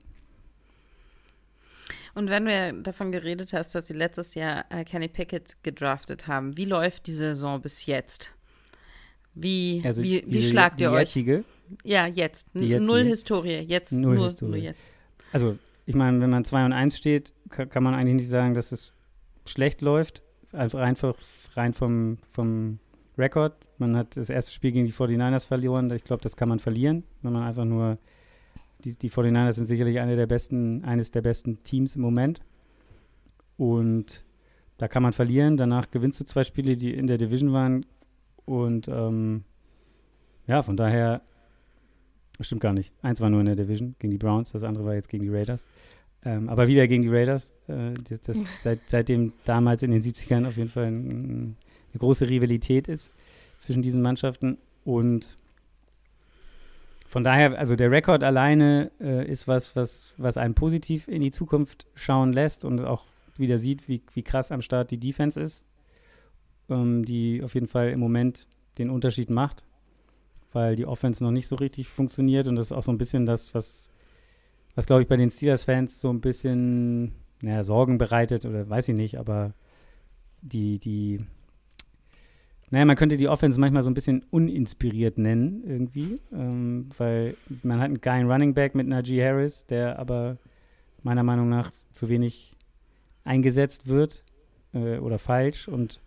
Und 2.13 2.29
wenn 2.29 2.45
du 2.45 2.81
davon 2.81 3.11
geredet 3.11 3.51
hast, 3.51 3.75
dass 3.75 3.87
sie 3.87 3.93
letztes 3.93 4.35
Jahr 4.35 4.65
äh, 4.69 4.85
Kenny 4.85 5.09
Pickett 5.09 5.57
gedraftet 5.63 6.27
haben, 6.27 6.55
wie 6.55 6.65
läuft 6.65 7.07
die 7.07 7.13
Saison 7.13 7.61
bis 7.61 7.85
jetzt? 7.85 8.31
Wie, 9.33 9.81
also 9.83 10.01
wie, 10.01 10.23
wie 10.25 10.41
schlagt 10.41 10.79
ihr 10.79 10.91
euch? 10.91 11.09
Jetzige, 11.09 11.43
ja, 11.83 12.07
jetzt. 12.07 12.47
Null 12.53 13.03
Historie. 13.03 13.59
Jetzt 13.59 13.91
Null 13.91 14.15
nur, 14.15 14.25
Historie. 14.25 14.51
nur 14.51 14.59
jetzt. 14.59 14.87
Also, 15.31 15.57
ich 15.85 15.95
meine, 15.95 16.21
wenn 16.21 16.29
man 16.29 16.45
2 16.45 16.65
und 16.65 16.73
1 16.73 16.97
steht, 16.97 17.33
kann, 17.49 17.69
kann, 17.69 17.83
man 17.83 17.93
eigentlich 17.93 18.15
nicht 18.15 18.29
sagen, 18.29 18.53
dass 18.53 18.71
es 18.71 18.93
schlecht 19.45 19.81
läuft. 19.81 20.21
Einfach, 20.53 20.79
einfach 20.79 21.15
rein 21.55 21.73
vom, 21.73 22.17
vom 22.31 22.79
Rekord. 23.17 23.53
Man 23.77 23.95
hat 23.95 24.17
das 24.17 24.29
erste 24.29 24.51
Spiel 24.51 24.71
gegen 24.71 24.85
die 24.85 24.93
49ers 24.93 25.45
verloren. 25.45 25.91
Ich 25.91 26.03
glaube, 26.03 26.21
das 26.21 26.35
kann 26.35 26.49
man 26.49 26.59
verlieren, 26.59 27.03
wenn 27.21 27.33
man 27.33 27.43
einfach 27.43 27.65
nur. 27.65 27.97
Die, 28.83 28.95
die 28.95 29.09
49ers 29.09 29.53
sind 29.53 29.65
sicherlich 29.65 29.99
eine 29.99 30.15
der 30.15 30.27
besten, 30.27 30.83
eines 30.83 31.09
der 31.09 31.21
besten 31.21 31.63
Teams 31.63 31.95
im 31.95 32.01
Moment. 32.01 32.41
Und 33.57 34.23
da 34.77 34.87
kann 34.87 35.01
man 35.01 35.13
verlieren. 35.13 35.57
Danach 35.57 35.89
gewinnst 35.89 36.19
du 36.19 36.25
zwei 36.25 36.43
Spiele, 36.43 36.77
die 36.77 36.93
in 36.93 37.07
der 37.07 37.17
Division 37.17 37.53
waren. 37.53 37.85
Und 38.45 38.87
ähm, 38.87 39.43
ja, 40.45 40.61
von 40.61 40.77
daher 40.77 41.21
Stimmt 42.41 42.61
gar 42.61 42.73
nicht. 42.73 42.93
Eins 43.01 43.21
war 43.21 43.29
nur 43.29 43.39
in 43.39 43.45
der 43.45 43.55
Division 43.55 43.95
gegen 43.99 44.11
die 44.11 44.17
Browns, 44.17 44.51
das 44.51 44.63
andere 44.63 44.85
war 44.85 44.93
jetzt 44.93 45.09
gegen 45.09 45.23
die 45.23 45.29
Raiders. 45.29 45.67
Ähm, 46.23 46.49
aber 46.49 46.67
wieder 46.67 46.87
gegen 46.87 47.03
die 47.03 47.09
Raiders. 47.09 47.53
Äh, 47.67 47.93
das, 48.09 48.21
das 48.21 48.37
seit, 48.63 48.79
seitdem 48.87 49.33
damals 49.45 49.83
in 49.83 49.91
den 49.91 50.01
70ern 50.01 50.47
auf 50.47 50.57
jeden 50.57 50.69
Fall 50.69 50.85
ein, 50.85 51.55
eine 51.95 51.99
große 51.99 52.29
Rivalität 52.29 52.87
ist 52.87 53.11
zwischen 53.57 53.81
diesen 53.81 54.01
Mannschaften. 54.01 54.57
Und 54.83 55.37
von 57.07 57.23
daher, 57.23 57.57
also 57.57 57.75
der 57.75 57.89
Rekord 57.89 58.23
alleine 58.23 58.91
äh, 58.99 59.27
ist 59.27 59.47
was, 59.47 59.75
was, 59.75 60.13
was 60.17 60.37
einen 60.37 60.53
positiv 60.53 61.07
in 61.07 61.21
die 61.21 61.31
Zukunft 61.31 61.87
schauen 61.95 62.33
lässt 62.33 62.65
und 62.65 62.81
auch 62.81 63.05
wieder 63.37 63.57
sieht, 63.57 63.87
wie, 63.87 64.01
wie 64.13 64.23
krass 64.23 64.51
am 64.51 64.61
Start 64.61 64.91
die 64.91 64.99
Defense 64.99 65.39
ist, 65.39 65.65
ähm, 66.69 67.03
die 67.03 67.41
auf 67.43 67.53
jeden 67.55 67.67
Fall 67.67 67.89
im 67.89 67.99
Moment 67.99 68.47
den 68.77 68.89
Unterschied 68.89 69.29
macht 69.29 69.63
weil 70.55 70.77
die 70.77 70.85
Offense 70.85 71.21
noch 71.21 71.31
nicht 71.31 71.47
so 71.47 71.55
richtig 71.57 71.89
funktioniert 71.89 72.47
und 72.47 72.55
das 72.55 72.67
ist 72.67 72.71
auch 72.71 72.81
so 72.81 72.91
ein 72.91 72.97
bisschen 72.97 73.25
das, 73.25 73.53
was, 73.53 73.89
was 74.73 74.85
glaube 74.85 75.01
ich 75.01 75.07
bei 75.07 75.17
den 75.17 75.29
Steelers-Fans 75.29 75.99
so 75.99 76.09
ein 76.09 76.21
bisschen 76.21 77.13
naja, 77.41 77.63
Sorgen 77.63 77.97
bereitet 77.97 78.45
oder 78.45 78.67
weiß 78.67 78.87
ich 78.87 78.95
nicht, 78.95 79.19
aber 79.19 79.53
die, 80.41 80.79
die, 80.79 81.25
naja, 82.71 82.85
man 82.85 82.95
könnte 82.95 83.17
die 83.17 83.27
Offense 83.27 83.59
manchmal 83.59 83.83
so 83.83 83.89
ein 83.89 83.93
bisschen 83.93 84.25
uninspiriert 84.31 85.17
nennen 85.17 85.63
irgendwie, 85.65 86.19
ähm, 86.33 86.89
weil 86.97 87.35
man 87.63 87.79
hat 87.79 87.85
einen 87.85 88.01
geilen 88.01 88.29
Running 88.29 88.53
Back 88.53 88.73
mit 88.73 88.87
Najee 88.87 89.23
Harris, 89.23 89.65
der 89.67 89.99
aber 89.99 90.37
meiner 91.03 91.23
Meinung 91.23 91.47
nach 91.47 91.71
zu 91.93 92.09
wenig 92.09 92.55
eingesetzt 93.23 93.87
wird 93.87 94.23
äh, 94.73 94.97
oder 94.97 95.19
falsch. 95.19 95.67
Und 95.67 96.01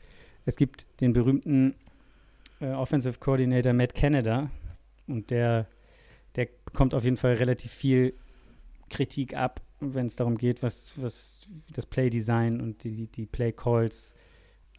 es 0.46 0.56
gibt 0.56 0.86
den 1.00 1.12
berühmten 1.12 1.74
äh, 2.60 2.72
Offensive 2.72 3.18
Coordinator 3.20 3.72
Matt 3.72 3.94
Canada. 3.94 4.50
Und 5.06 5.30
der, 5.30 5.66
der 6.34 6.48
kommt 6.72 6.94
auf 6.94 7.04
jeden 7.04 7.16
Fall 7.16 7.34
relativ 7.34 7.72
viel 7.72 8.14
Kritik 8.90 9.34
ab, 9.34 9.60
wenn 9.80 10.06
es 10.06 10.16
darum 10.16 10.36
geht, 10.36 10.62
was, 10.62 10.92
was 10.96 11.42
das 11.72 11.86
Play-Design 11.86 12.60
und 12.60 12.82
die, 12.82 13.06
die 13.06 13.26
Play-Calls, 13.26 14.12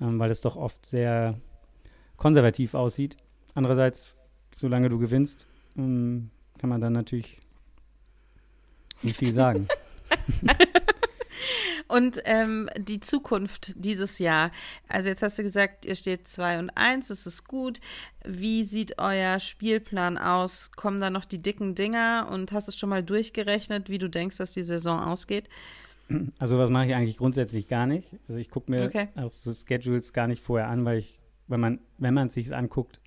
ähm, 0.01 0.19
weil 0.19 0.29
es 0.29 0.41
doch 0.41 0.57
oft 0.57 0.85
sehr 0.85 1.39
konservativ 2.19 2.73
aussieht. 2.73 3.17
Andererseits, 3.55 4.15
solange 4.55 4.89
du 4.89 4.99
gewinnst, 4.99 5.47
ähm, 5.77 6.29
kann 6.59 6.69
man 6.69 6.81
dann 6.81 6.93
natürlich 6.93 7.39
nicht 9.01 9.17
viel 9.17 9.33
sagen. 9.33 9.67
Und 11.89 12.21
ähm, 12.25 12.69
die 12.77 12.99
Zukunft 12.99 13.73
dieses 13.75 14.19
Jahr. 14.19 14.51
Also 14.87 15.09
jetzt 15.09 15.23
hast 15.23 15.39
du 15.39 15.43
gesagt, 15.43 15.85
ihr 15.85 15.95
steht 15.95 16.27
2 16.27 16.59
und 16.59 16.69
1, 16.69 17.07
das 17.07 17.25
ist 17.25 17.47
gut. 17.47 17.81
Wie 18.23 18.63
sieht 18.63 18.99
euer 18.99 19.39
Spielplan 19.39 20.19
aus? 20.19 20.69
Kommen 20.75 21.01
da 21.01 21.09
noch 21.09 21.25
die 21.25 21.41
dicken 21.41 21.73
Dinger 21.73 22.29
und 22.31 22.51
hast 22.51 22.67
du 22.67 22.73
schon 22.73 22.89
mal 22.89 23.01
durchgerechnet, 23.01 23.89
wie 23.89 23.97
du 23.97 24.07
denkst, 24.07 24.37
dass 24.37 24.53
die 24.53 24.61
Saison 24.61 24.99
ausgeht? 24.99 25.49
Also 26.37 26.59
was 26.59 26.69
mache 26.69 26.85
ich 26.85 26.93
eigentlich 26.93 27.17
grundsätzlich 27.17 27.67
gar 27.67 27.87
nicht. 27.87 28.11
Also 28.27 28.35
ich 28.35 28.51
gucke 28.51 28.71
mir 28.71 28.85
okay. 28.85 29.07
auch 29.15 29.31
so 29.31 29.51
Schedules 29.51 30.13
gar 30.13 30.27
nicht 30.27 30.43
vorher 30.43 30.67
an, 30.67 30.85
weil 30.85 30.99
ich, 30.99 31.19
wenn 31.49 31.59
man, 31.59 31.79
wenn 31.97 32.13
man 32.13 32.27
es 32.27 32.33
sich 32.35 32.55
anguckt, 32.55 33.01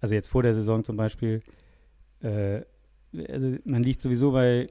also 0.00 0.14
jetzt 0.14 0.28
vor 0.28 0.42
der 0.42 0.54
Saison 0.54 0.84
zum 0.84 0.96
Beispiel, 0.96 1.42
äh, 2.22 2.60
also 3.28 3.56
man 3.64 3.82
liegt 3.82 4.00
sowieso 4.00 4.32
bei, 4.32 4.68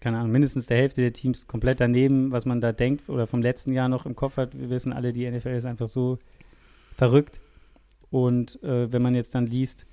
keine 0.00 0.18
Ahnung, 0.18 0.32
mindestens 0.32 0.66
der 0.66 0.76
Hälfte 0.78 1.00
der 1.00 1.12
Teams 1.12 1.46
komplett 1.46 1.80
daneben, 1.80 2.30
was 2.30 2.46
man 2.46 2.60
da 2.60 2.72
denkt 2.72 3.08
oder 3.08 3.26
vom 3.26 3.42
letzten 3.42 3.72
Jahr 3.72 3.88
noch 3.88 4.06
im 4.06 4.14
Kopf 4.14 4.36
hat. 4.36 4.58
Wir 4.58 4.70
wissen 4.70 4.92
alle, 4.92 5.12
die 5.12 5.28
NFL 5.28 5.48
ist 5.48 5.66
einfach 5.66 5.88
so 5.88 6.18
verrückt. 6.94 7.40
Und 8.10 8.62
äh, 8.62 8.92
wenn 8.92 9.02
man 9.02 9.14
jetzt 9.14 9.34
dann 9.34 9.46
liest, 9.46 9.86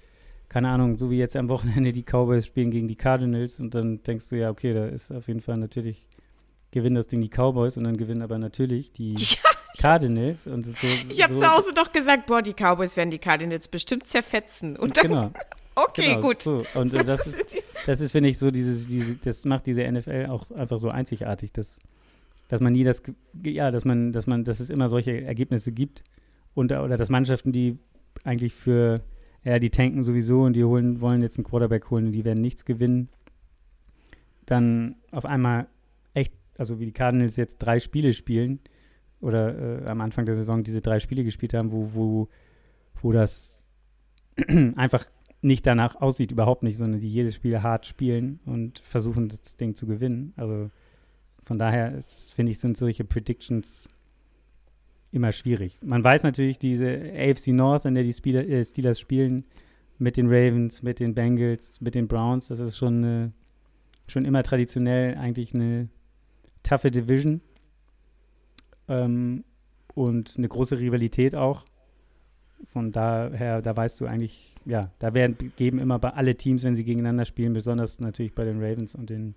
keine 0.47 0.69
Ahnung, 0.69 0.97
so 0.97 1.09
wie 1.09 1.17
jetzt 1.17 1.36
am 1.38 1.49
Wochenende 1.49 1.91
die 1.91 2.03
Cowboys 2.03 2.45
spielen 2.45 2.72
gegen 2.72 2.88
die 2.88 2.97
Cardinals 2.97 3.59
und 3.59 3.74
dann 3.74 4.03
denkst 4.03 4.30
du, 4.30 4.38
ja, 4.38 4.49
okay, 4.49 4.74
da 4.74 4.86
ist 4.86 5.11
auf 5.11 5.28
jeden 5.28 5.39
Fall 5.39 5.57
natürlich, 5.57 6.05
gewinnen 6.72 6.95
das 6.95 7.07
Ding 7.07 7.22
die 7.22 7.30
Cowboys 7.30 7.78
und 7.78 7.86
dann 7.86 7.97
gewinnen 7.97 8.22
aber 8.22 8.38
natürlich 8.38 8.91
die 8.91 9.13
ja. 9.17 9.49
Cardinals. 9.78 10.47
Und 10.47 10.65
so, 10.65 10.88
ich 11.09 11.24
habe 11.24 11.36
so, 11.36 11.41
zu 11.41 11.51
Hause 11.51 11.72
doch 11.76 11.91
gesagt, 11.91 12.28
boah, 12.28 12.41
die 12.41 12.53
Cowboys 12.53 12.97
werden 12.97 13.11
die 13.11 13.19
Cardinals 13.19 13.67
bestimmt 13.67 14.07
zerfetzen. 14.07 14.76
Und 14.76 14.97
dann, 14.97 15.07
genau. 15.07 15.32
okay, 15.76 16.15
genau, 16.15 16.22
gut. 16.22 16.41
So. 16.41 16.63
Und 16.76 16.93
äh, 16.93 17.03
das 17.03 17.28
ist, 17.28 17.57
das 17.86 18.01
ist 18.01 18.11
finde 18.11 18.30
ich, 18.30 18.38
so 18.38 18.51
dieses, 18.51 18.88
diese, 18.88 19.15
das 19.17 19.45
macht 19.45 19.67
diese 19.67 19.89
NFL 19.89 20.28
auch 20.30 20.49
einfach 20.51 20.78
so 20.78 20.89
einzigartig, 20.89 21.51
dass, 21.51 21.80
dass 22.47 22.61
man 22.61 22.74
nie 22.74 22.84
das, 22.84 23.03
ja, 23.43 23.72
dass 23.72 23.86
man, 23.86 24.11
dass 24.11 24.28
man, 24.28 24.43
dass 24.43 24.59
es 24.59 24.69
immer 24.69 24.89
solche 24.89 25.22
Ergebnisse 25.22 25.72
gibt 25.72 26.03
und 26.53 26.72
oder 26.72 26.97
dass 26.97 27.09
Mannschaften, 27.09 27.51
die 27.51 27.78
eigentlich 28.24 28.53
für, 28.53 29.01
ja, 29.43 29.57
die 29.59 29.69
tanken 29.69 30.03
sowieso 30.03 30.43
und 30.43 30.53
die 30.53 30.63
holen, 30.63 31.01
wollen 31.01 31.22
jetzt 31.22 31.38
einen 31.38 31.45
Quarterback 31.45 31.89
holen 31.89 32.07
und 32.07 32.11
die 32.11 32.26
werden 32.26 32.41
nichts 32.41 32.65
gewinnen, 32.65 33.09
dann 34.45 34.95
auf 35.11 35.26
einmal 35.26 35.67
echt, 36.13 36.34
also 36.57 36.80
wie 36.80 36.86
die 36.86 36.91
Cardinals 36.91 37.38
jetzt 37.38 37.59
drei 37.59 37.80
Spiele 37.80 38.13
spielen 38.13 38.59
oder 39.22 39.84
äh, 39.84 39.88
am 39.88 40.01
Anfang 40.01 40.26
der 40.26 40.36
Saison 40.36 40.63
diese 40.63 40.82
drei 40.82 40.99
Spiele 40.99 41.24
gespielt 41.24 41.53
haben, 41.53 41.72
wo, 41.72 41.93
wo, 41.93 42.28
wo 43.01 43.11
das 43.11 43.61
einfach 44.76 45.05
nicht 45.41 45.65
danach 45.65 45.95
aussieht, 45.95 46.32
überhaupt 46.32 46.63
nicht, 46.63 46.78
sondern 46.78 46.99
die 46.99 47.09
jedes 47.09 47.36
Spiel 47.36 47.61
hart 47.61 47.86
spielen 47.86 48.39
und 48.45 48.80
versuchen, 48.80 49.28
das 49.28 49.57
Ding 49.57 49.76
zu 49.76 49.88
gewinnen. 49.88 50.34
Also 50.36 50.69
von 51.41 51.57
daher 51.57 51.97
finde 52.36 52.51
ich, 52.51 52.59
sind 52.59 52.78
solche 52.78 53.03
Predictions 53.03 53.89
immer 55.11 55.32
schwierig. 55.32 55.80
Man 55.84 56.03
weiß 56.03 56.24
natürlich, 56.24 56.59
diese 56.59 56.88
AFC 56.88 57.47
North, 57.47 57.86
in 57.86 57.95
der 57.95 58.03
die 58.03 58.13
Spieler, 58.13 58.47
äh, 58.47 58.63
Steelers 58.63 58.99
spielen, 58.99 59.45
mit 59.97 60.17
den 60.17 60.28
Ravens, 60.28 60.82
mit 60.82 60.99
den 60.99 61.13
Bengals, 61.13 61.80
mit 61.82 61.95
den 61.95 62.07
Browns, 62.07 62.47
das 62.47 62.59
ist 62.59 62.78
schon, 62.78 63.03
eine, 63.03 63.34
schon 64.07 64.26
immer 64.26 64.41
traditionell 64.41 65.15
eigentlich 65.15 65.53
eine 65.53 65.89
taffe 66.63 66.89
Division 66.89 67.41
ähm, 68.88 69.43
und 69.93 70.36
eine 70.38 70.47
große 70.47 70.79
Rivalität 70.79 71.36
auch. 71.36 71.65
Von 72.65 72.91
daher, 72.91 73.61
da 73.61 73.75
weißt 73.75 73.99
du 74.01 74.05
eigentlich, 74.05 74.55
ja, 74.65 74.91
da 74.99 75.13
werden 75.13 75.51
geben 75.55 75.79
immer 75.79 75.97
bei 75.97 76.09
alle 76.11 76.36
Teams, 76.36 76.63
wenn 76.63 76.75
sie 76.75 76.84
gegeneinander 76.84 77.25
spielen, 77.25 77.53
besonders 77.53 77.99
natürlich 77.99 78.36
bei 78.36 78.45
den 78.45 78.61
Ravens 78.63 78.95
und 78.95 79.09
den 79.09 79.36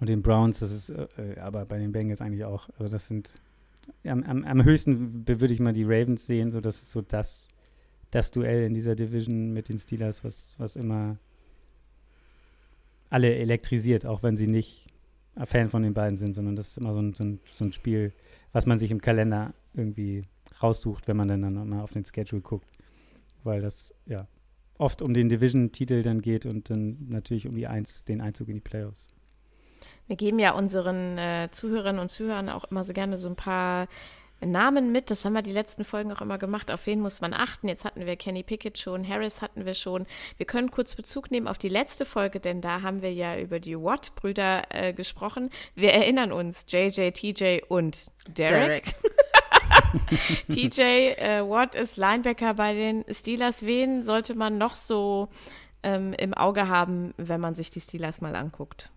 und 0.00 0.08
den 0.10 0.20
Browns, 0.20 0.58
das 0.58 0.70
ist 0.70 0.90
äh, 0.90 1.06
äh 1.16 1.38
aber 1.40 1.64
bei 1.64 1.78
den 1.78 1.92
Bengals 1.92 2.20
eigentlich 2.20 2.44
auch. 2.44 2.68
Also 2.78 2.88
das 2.90 3.08
sind 3.08 3.34
am, 4.04 4.22
am, 4.22 4.44
am 4.44 4.64
höchsten 4.64 5.26
würde 5.26 5.54
ich 5.54 5.60
mal 5.60 5.72
die 5.72 5.84
Ravens 5.84 6.26
sehen, 6.26 6.52
so 6.52 6.60
das 6.60 6.82
ist 6.82 6.90
so 6.90 7.00
das, 7.00 7.48
das 8.10 8.30
Duell 8.30 8.64
in 8.64 8.74
dieser 8.74 8.94
Division 8.94 9.52
mit 9.52 9.68
den 9.68 9.78
Steelers, 9.78 10.24
was, 10.24 10.56
was 10.58 10.76
immer 10.76 11.18
alle 13.10 13.34
elektrisiert, 13.34 14.04
auch 14.04 14.22
wenn 14.22 14.36
sie 14.36 14.46
nicht 14.46 14.86
Fan 15.46 15.68
von 15.68 15.82
den 15.82 15.94
beiden 15.94 16.16
sind, 16.16 16.34
sondern 16.34 16.56
das 16.56 16.68
ist 16.68 16.78
immer 16.78 16.94
so 16.94 17.00
ein, 17.00 17.14
so 17.14 17.24
ein, 17.24 17.40
so 17.44 17.64
ein 17.64 17.72
Spiel, 17.72 18.12
was 18.52 18.66
man 18.66 18.78
sich 18.78 18.90
im 18.90 19.00
Kalender 19.00 19.54
irgendwie 19.74 20.22
raussucht, 20.62 21.08
wenn 21.08 21.16
man 21.16 21.28
dann, 21.28 21.42
dann 21.42 21.68
mal 21.68 21.82
auf 21.82 21.92
den 21.92 22.04
Schedule 22.04 22.42
guckt. 22.42 22.68
Weil 23.44 23.60
das 23.60 23.94
ja 24.06 24.26
oft 24.78 25.02
um 25.02 25.14
den 25.14 25.28
Division-Titel 25.28 26.02
dann 26.02 26.22
geht 26.22 26.46
und 26.46 26.70
dann 26.70 27.06
natürlich 27.08 27.48
um 27.48 27.54
die 27.54 27.66
Eins, 27.66 28.04
den 28.04 28.20
Einzug 28.20 28.48
in 28.48 28.54
die 28.54 28.60
Playoffs. 28.60 29.08
Wir 30.06 30.16
geben 30.16 30.38
ja 30.38 30.52
unseren 30.52 31.18
äh, 31.18 31.48
Zuhörerinnen 31.50 32.00
und 32.00 32.08
Zuhörern 32.08 32.48
auch 32.48 32.64
immer 32.64 32.84
so 32.84 32.92
gerne 32.92 33.16
so 33.18 33.28
ein 33.28 33.36
paar 33.36 33.88
Namen 34.40 34.92
mit. 34.92 35.10
Das 35.10 35.24
haben 35.24 35.32
wir 35.32 35.42
die 35.42 35.52
letzten 35.52 35.84
Folgen 35.84 36.12
auch 36.12 36.20
immer 36.20 36.38
gemacht. 36.38 36.70
Auf 36.70 36.86
wen 36.86 37.00
muss 37.00 37.20
man 37.20 37.32
achten? 37.32 37.68
Jetzt 37.68 37.84
hatten 37.84 38.06
wir 38.06 38.16
Kenny 38.16 38.42
Pickett 38.42 38.78
schon, 38.78 39.06
Harris 39.06 39.42
hatten 39.42 39.64
wir 39.66 39.74
schon. 39.74 40.06
Wir 40.36 40.46
können 40.46 40.70
kurz 40.70 40.94
Bezug 40.94 41.30
nehmen 41.30 41.48
auf 41.48 41.58
die 41.58 41.68
letzte 41.68 42.04
Folge, 42.04 42.40
denn 42.40 42.60
da 42.60 42.82
haben 42.82 43.02
wir 43.02 43.12
ja 43.12 43.38
über 43.38 43.60
die 43.60 43.76
Watt-Brüder 43.76 44.64
äh, 44.70 44.92
gesprochen. 44.92 45.50
Wir 45.74 45.92
erinnern 45.92 46.32
uns, 46.32 46.66
JJ, 46.68 47.10
TJ 47.10 47.60
und 47.68 48.10
Derek. 48.28 48.84
Derek. 48.84 48.94
TJ 50.48 50.80
äh, 50.80 51.48
Watt 51.48 51.74
ist 51.74 51.96
Linebacker 51.96 52.54
bei 52.54 52.74
den 52.74 53.04
Steelers. 53.10 53.64
Wen 53.64 54.02
sollte 54.02 54.34
man 54.34 54.58
noch 54.58 54.74
so 54.74 55.28
ähm, 55.82 56.12
im 56.12 56.34
Auge 56.34 56.68
haben, 56.68 57.14
wenn 57.16 57.40
man 57.40 57.54
sich 57.54 57.70
die 57.70 57.80
Steelers 57.80 58.20
mal 58.20 58.36
anguckt? 58.36 58.90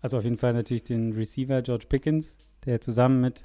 Also 0.00 0.18
auf 0.18 0.24
jeden 0.24 0.36
Fall 0.36 0.52
natürlich 0.52 0.84
den 0.84 1.12
Receiver 1.12 1.62
George 1.62 1.86
Pickens, 1.88 2.38
der 2.66 2.80
zusammen 2.80 3.20
mit 3.20 3.44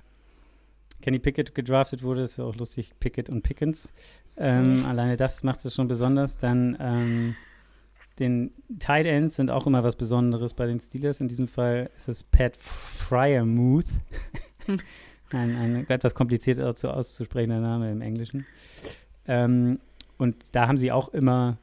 Kenny 1.02 1.20
Pickett 1.20 1.56
gedraftet 1.56 2.04
wurde. 2.04 2.22
Ist 2.22 2.38
ja 2.38 2.45
auch 2.45 2.56
lustig, 2.56 2.93
Pickett 3.00 3.30
und 3.30 3.41
Pickens. 3.41 3.91
Ähm, 4.38 4.86
alleine 4.88 5.18
das 5.18 5.43
macht 5.43 5.64
es 5.66 5.76
schon 5.76 5.88
besonders. 5.88 6.38
Dann 6.38 6.78
ähm, 6.80 7.36
den 8.20 8.52
Tight 8.80 9.06
Ends 9.06 9.36
sind 9.36 9.50
auch 9.50 9.66
immer 9.66 9.84
was 9.84 9.95
Besonderes 9.95 10.54
bei 10.54 10.66
den 10.66 10.80
Steelers. 10.80 11.22
In 11.22 11.28
diesem 11.28 11.47
Fall 11.47 11.89
ist 11.95 12.10
es 12.10 12.24
Pat 12.24 12.58
Fryermuth. 12.58 13.88
ein, 15.32 15.56
ein 15.56 15.89
etwas 15.89 16.16
kompliziert 16.16 16.60
auszusprechender 16.60 17.60
Name 17.60 17.91
im 17.91 18.02
Englischen. 18.02 18.45
Ähm, 19.28 19.80
und 20.18 20.56
da 20.56 20.68
haben 20.68 20.78
sie 20.78 20.91
auch 20.91 21.10
immer 21.10 21.58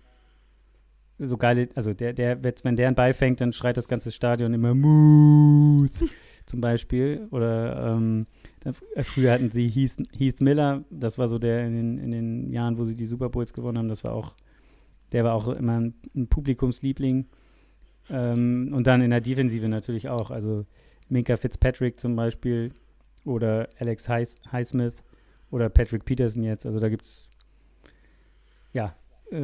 so 1.18 1.36
geile, 1.36 1.68
also 1.74 1.94
der, 1.94 2.12
der, 2.12 2.42
wenn 2.42 2.76
der 2.76 2.88
einen 2.88 2.96
Ball 2.96 3.14
fängt, 3.14 3.40
dann 3.40 3.52
schreit 3.52 3.76
das 3.76 3.88
ganze 3.88 4.12
Stadion 4.12 4.52
immer 4.54 4.74
Mood 4.74 5.92
zum 6.46 6.60
Beispiel. 6.60 7.28
Oder 7.30 7.94
ähm, 7.94 8.26
äh, 8.35 8.35
früher 8.72 9.32
hatten 9.32 9.50
sie 9.50 9.68
Heath, 9.68 9.96
Heath 10.16 10.40
Miller, 10.40 10.84
das 10.90 11.18
war 11.18 11.28
so 11.28 11.38
der 11.38 11.66
in 11.66 11.74
den, 11.74 11.98
in 11.98 12.10
den 12.10 12.52
Jahren, 12.52 12.78
wo 12.78 12.84
sie 12.84 12.94
die 12.94 13.06
Super 13.06 13.28
Bowls 13.28 13.52
gewonnen 13.52 13.78
haben, 13.78 13.88
das 13.88 14.04
war 14.04 14.12
auch, 14.12 14.34
der 15.12 15.24
war 15.24 15.34
auch 15.34 15.48
immer 15.48 15.80
ein, 15.80 15.94
ein 16.14 16.26
Publikumsliebling. 16.28 17.26
Ähm, 18.10 18.70
und 18.72 18.86
dann 18.86 19.02
in 19.02 19.10
der 19.10 19.20
Defensive 19.20 19.68
natürlich 19.68 20.08
auch, 20.08 20.30
also 20.30 20.64
Minka 21.08 21.36
Fitzpatrick 21.36 22.00
zum 22.00 22.16
Beispiel 22.16 22.72
oder 23.24 23.68
Alex 23.78 24.08
Highsmith 24.08 25.02
oder 25.50 25.68
Patrick 25.68 26.04
Peterson 26.04 26.42
jetzt, 26.42 26.66
also 26.66 26.80
da 26.80 26.88
gibt 26.88 27.04
es 27.04 27.30
ja, 28.72 28.94
äh, 29.32 29.36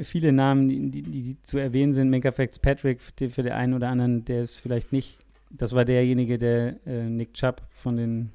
äh, 0.00 0.04
viele 0.04 0.32
Namen, 0.32 0.68
die, 0.68 0.90
die, 0.90 1.02
die, 1.02 1.42
zu 1.42 1.58
erwähnen 1.58 1.94
sind. 1.94 2.10
Minka 2.10 2.32
Fitzpatrick, 2.32 3.00
für, 3.00 3.30
für 3.30 3.42
den 3.42 3.52
einen 3.52 3.74
oder 3.74 3.88
anderen, 3.88 4.24
der 4.24 4.42
ist 4.42 4.60
vielleicht 4.60 4.92
nicht. 4.92 5.18
Das 5.50 5.74
war 5.74 5.84
derjenige, 5.84 6.38
der 6.38 6.76
äh, 6.86 7.08
Nick 7.08 7.34
Chubb 7.34 7.62
von 7.70 7.96
den 7.96 8.30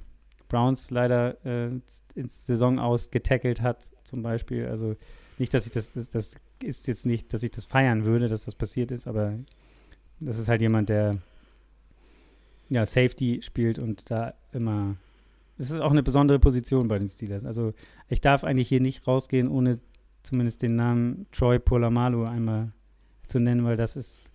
Browns 0.47 0.91
leider 0.91 1.43
äh, 1.45 1.69
ins 2.15 2.45
Saison 2.45 2.79
aus 2.79 3.11
getackelt 3.11 3.61
hat, 3.61 3.91
zum 4.03 4.21
Beispiel. 4.21 4.67
Also 4.67 4.95
nicht, 5.37 5.53
dass 5.53 5.65
ich 5.65 5.71
das, 5.71 5.91
das, 5.93 6.09
das 6.09 6.35
ist 6.63 6.87
jetzt 6.87 7.05
nicht, 7.05 7.33
dass 7.33 7.43
ich 7.43 7.51
das 7.51 7.65
feiern 7.65 8.05
würde, 8.05 8.27
dass 8.27 8.45
das 8.45 8.55
passiert 8.55 8.91
ist, 8.91 9.07
aber 9.07 9.37
das 10.19 10.39
ist 10.39 10.47
halt 10.47 10.61
jemand, 10.61 10.89
der 10.89 11.17
ja 12.69 12.85
Safety 12.85 13.41
spielt 13.41 13.79
und 13.79 14.09
da 14.09 14.33
immer. 14.51 14.95
Es 15.57 15.71
ist 15.71 15.79
auch 15.79 15.91
eine 15.91 16.03
besondere 16.03 16.39
Position 16.39 16.89
bei 16.89 16.99
den 16.99 17.07
Steelers. 17.07 17.45
Also 17.45 17.73
ich 18.09 18.19
darf 18.19 18.43
eigentlich 18.43 18.67
hier 18.67 18.81
nicht 18.81 19.07
rausgehen, 19.07 19.47
ohne 19.47 19.75
zumindest 20.21 20.61
den 20.61 20.75
Namen 20.75 21.27
Troy 21.31 21.59
Polamalu 21.59 22.25
einmal 22.25 22.73
zu 23.25 23.39
nennen, 23.39 23.63
weil 23.63 23.77
das 23.77 23.95
ist, 23.95 24.31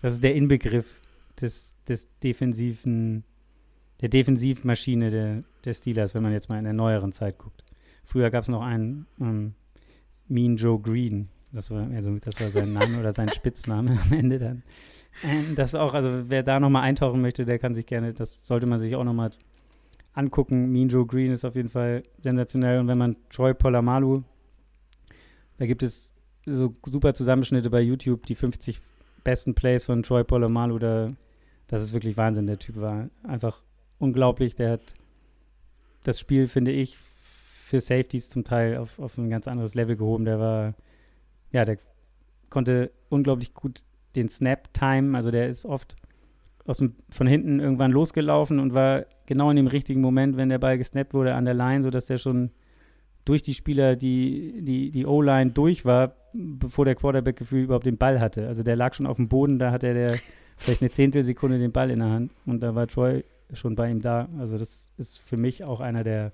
das 0.00 0.14
ist 0.14 0.24
der 0.24 0.34
Inbegriff 0.34 1.02
des, 1.40 1.76
des 1.86 2.08
defensiven, 2.20 3.24
der 4.00 4.08
Defensivmaschine 4.08 5.10
der, 5.10 5.42
der 5.64 5.74
Steelers, 5.74 6.14
wenn 6.14 6.22
man 6.22 6.32
jetzt 6.32 6.48
mal 6.48 6.58
in 6.58 6.64
der 6.64 6.74
neueren 6.74 7.12
Zeit 7.12 7.38
guckt. 7.38 7.64
Früher 8.04 8.30
gab 8.30 8.42
es 8.42 8.48
noch 8.48 8.62
einen 8.62 9.06
ähm, 9.20 9.54
Mean 10.28 10.56
Joe 10.56 10.80
Green. 10.80 11.28
Das 11.52 11.70
war, 11.70 11.88
also 11.90 12.16
das 12.18 12.40
war 12.40 12.50
sein 12.50 12.72
Name 12.72 13.00
oder 13.00 13.12
sein 13.12 13.28
Spitzname 13.34 13.98
am 14.02 14.12
Ende 14.12 14.38
dann. 14.38 14.62
Ähm, 15.24 15.54
das 15.54 15.74
auch, 15.74 15.94
also 15.94 16.30
wer 16.30 16.42
da 16.42 16.60
nochmal 16.60 16.82
eintauchen 16.82 17.20
möchte, 17.20 17.44
der 17.44 17.58
kann 17.58 17.74
sich 17.74 17.86
gerne, 17.86 18.14
das 18.14 18.46
sollte 18.46 18.66
man 18.66 18.78
sich 18.78 18.94
auch 18.96 19.04
nochmal 19.04 19.30
angucken. 20.12 20.70
Mean 20.70 20.88
Joe 20.88 21.06
Green 21.06 21.32
ist 21.32 21.44
auf 21.44 21.56
jeden 21.56 21.70
Fall 21.70 22.02
sensationell. 22.18 22.80
Und 22.80 22.88
wenn 22.88 22.98
man 22.98 23.16
Troy 23.30 23.54
Polamalu 23.54 24.22
da 25.58 25.66
gibt 25.66 25.82
es 25.82 26.14
so 26.46 26.72
super 26.86 27.12
Zusammenschnitte 27.12 27.68
bei 27.68 27.80
YouTube, 27.80 28.24
die 28.26 28.36
50 28.36 28.80
besten 29.24 29.54
Plays 29.54 29.84
von 29.84 30.02
Troy 30.02 30.24
Polamalu. 30.24 30.78
Da, 30.78 31.08
das 31.66 31.82
ist 31.82 31.92
wirklich 31.92 32.16
Wahnsinn. 32.16 32.46
Der 32.46 32.58
Typ 32.58 32.76
war 32.76 33.10
einfach 33.24 33.62
unglaublich. 33.98 34.54
Der 34.56 34.72
hat 34.72 34.94
das 36.04 36.18
Spiel, 36.20 36.48
finde 36.48 36.72
ich, 36.72 36.98
für 36.98 37.80
Safeties 37.80 38.28
zum 38.28 38.44
Teil 38.44 38.78
auf, 38.78 38.98
auf 38.98 39.18
ein 39.18 39.30
ganz 39.30 39.46
anderes 39.46 39.74
Level 39.74 39.96
gehoben. 39.96 40.24
Der 40.24 40.38
war, 40.40 40.74
ja, 41.52 41.64
der 41.64 41.78
konnte 42.50 42.90
unglaublich 43.08 43.54
gut 43.54 43.82
den 44.16 44.28
Snap-Time, 44.28 45.16
also 45.16 45.30
der 45.30 45.48
ist 45.48 45.66
oft 45.66 45.96
aus 46.66 46.78
dem, 46.78 46.94
von 47.10 47.26
hinten 47.26 47.60
irgendwann 47.60 47.92
losgelaufen 47.92 48.58
und 48.58 48.74
war 48.74 49.06
genau 49.26 49.50
in 49.50 49.56
dem 49.56 49.66
richtigen 49.66 50.00
Moment, 50.00 50.36
wenn 50.36 50.48
der 50.48 50.58
Ball 50.58 50.76
gesnappt 50.76 51.14
wurde, 51.14 51.34
an 51.34 51.44
der 51.44 51.54
Line, 51.54 51.82
sodass 51.82 52.06
der 52.06 52.18
schon 52.18 52.50
durch 53.24 53.42
die 53.42 53.54
Spieler, 53.54 53.96
die, 53.96 54.62
die, 54.62 54.90
die 54.90 55.06
O-Line 55.06 55.50
durch 55.50 55.84
war, 55.84 56.14
bevor 56.34 56.84
der 56.84 56.94
Quarterback 56.94 57.36
gefühl 57.36 57.64
überhaupt 57.64 57.86
den 57.86 57.98
Ball 57.98 58.20
hatte. 58.20 58.48
Also 58.48 58.62
der 58.62 58.76
lag 58.76 58.94
schon 58.94 59.06
auf 59.06 59.16
dem 59.16 59.28
Boden, 59.28 59.58
da 59.58 59.70
hatte 59.70 59.92
der 59.92 60.18
vielleicht 60.56 60.82
eine 60.82 60.90
Zehntelsekunde 60.90 61.58
den 61.58 61.72
Ball 61.72 61.90
in 61.90 62.00
der 62.00 62.08
Hand 62.08 62.32
und 62.46 62.60
da 62.60 62.74
war 62.74 62.86
Troy 62.86 63.24
schon 63.52 63.74
bei 63.74 63.90
ihm 63.90 64.00
da. 64.00 64.28
Also 64.38 64.58
das 64.58 64.90
ist 64.96 65.18
für 65.18 65.36
mich 65.36 65.64
auch 65.64 65.80
einer 65.80 66.04
der 66.04 66.32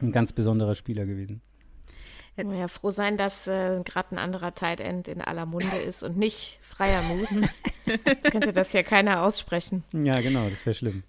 ein 0.00 0.12
ganz 0.12 0.32
besonderer 0.32 0.74
Spieler 0.74 1.06
gewesen. 1.06 1.40
Ja, 2.36 2.68
froh 2.68 2.90
sein, 2.90 3.16
dass 3.16 3.46
äh, 3.46 3.80
gerade 3.82 4.14
ein 4.14 4.18
anderer 4.18 4.54
Tight 4.54 4.80
End 4.80 5.08
in 5.08 5.22
aller 5.22 5.46
Munde 5.46 5.78
ist 5.86 6.02
und 6.02 6.18
nicht 6.18 6.58
freier 6.60 7.00
Mut. 7.02 7.28
Jetzt 7.86 8.30
könnte 8.30 8.52
das 8.52 8.74
ja 8.74 8.82
keiner 8.82 9.22
aussprechen. 9.22 9.84
Ja, 9.94 10.20
genau, 10.20 10.50
das 10.50 10.66
wäre 10.66 10.74
schlimm. 10.74 11.02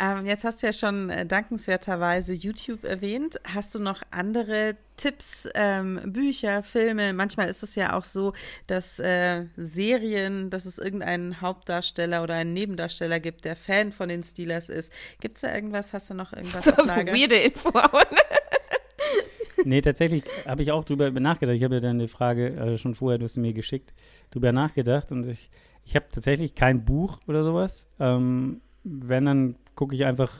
Ähm, 0.00 0.26
jetzt 0.26 0.44
hast 0.44 0.62
du 0.62 0.66
ja 0.66 0.72
schon 0.72 1.10
äh, 1.10 1.26
dankenswerterweise 1.26 2.32
YouTube 2.32 2.84
erwähnt. 2.84 3.40
Hast 3.44 3.74
du 3.74 3.80
noch 3.80 4.02
andere 4.12 4.76
Tipps, 4.96 5.48
ähm, 5.54 6.00
Bücher, 6.06 6.62
Filme? 6.62 7.12
Manchmal 7.12 7.48
ist 7.48 7.64
es 7.64 7.74
ja 7.74 7.96
auch 7.96 8.04
so, 8.04 8.32
dass 8.68 9.00
äh, 9.00 9.46
Serien, 9.56 10.50
dass 10.50 10.66
es 10.66 10.78
irgendeinen 10.78 11.40
Hauptdarsteller 11.40 12.22
oder 12.22 12.34
einen 12.34 12.52
Nebendarsteller 12.52 13.18
gibt, 13.18 13.44
der 13.44 13.56
Fan 13.56 13.90
von 13.90 14.08
den 14.08 14.22
Steelers 14.22 14.68
ist. 14.68 14.92
Gibt 15.20 15.34
es 15.36 15.40
da 15.42 15.52
irgendwas? 15.52 15.92
Hast 15.92 16.10
du 16.10 16.14
noch 16.14 16.32
irgendwas 16.32 16.66
so 16.66 16.72
auf 16.72 16.86
Lager? 16.86 17.12
Weirde 17.12 17.36
Info. 17.36 17.72
nee, 19.64 19.80
tatsächlich 19.80 20.22
habe 20.46 20.62
ich 20.62 20.70
auch 20.70 20.84
drüber 20.84 21.10
nachgedacht. 21.10 21.56
Ich 21.56 21.64
habe 21.64 21.74
ja 21.74 21.80
deine 21.80 22.06
Frage 22.06 22.50
äh, 22.50 22.78
schon 22.78 22.94
vorher, 22.94 23.18
du 23.18 23.24
hast 23.24 23.36
mir 23.36 23.52
geschickt, 23.52 23.94
drüber 24.30 24.52
nachgedacht 24.52 25.10
und 25.10 25.26
ich, 25.26 25.50
ich 25.84 25.96
habe 25.96 26.06
tatsächlich 26.12 26.54
kein 26.54 26.84
Buch 26.84 27.18
oder 27.26 27.42
sowas. 27.42 27.88
Ähm, 27.98 28.60
wenn, 28.88 29.24
dann 29.24 29.54
gucke 29.74 29.94
ich 29.94 30.04
einfach, 30.04 30.32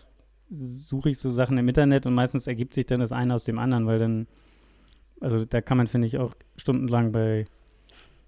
suche 0.51 1.11
ich 1.11 1.18
so 1.18 1.30
Sachen 1.30 1.59
im 1.59 1.68
Internet 1.68 2.07
und 2.07 2.14
meistens 2.14 2.46
ergibt 2.46 2.74
sich 2.74 2.86
dann 2.86 3.01
das 3.01 3.12
eine 3.12 3.34
aus 3.34 3.44
dem 3.44 3.59
anderen, 3.59 3.86
weil 3.86 3.99
dann, 3.99 4.26
also 5.20 5.44
da 5.44 5.61
kann 5.61 5.76
man, 5.76 5.86
finde 5.86 6.07
ich, 6.07 6.18
auch 6.18 6.34
stundenlang 6.57 7.12
bei 7.12 7.44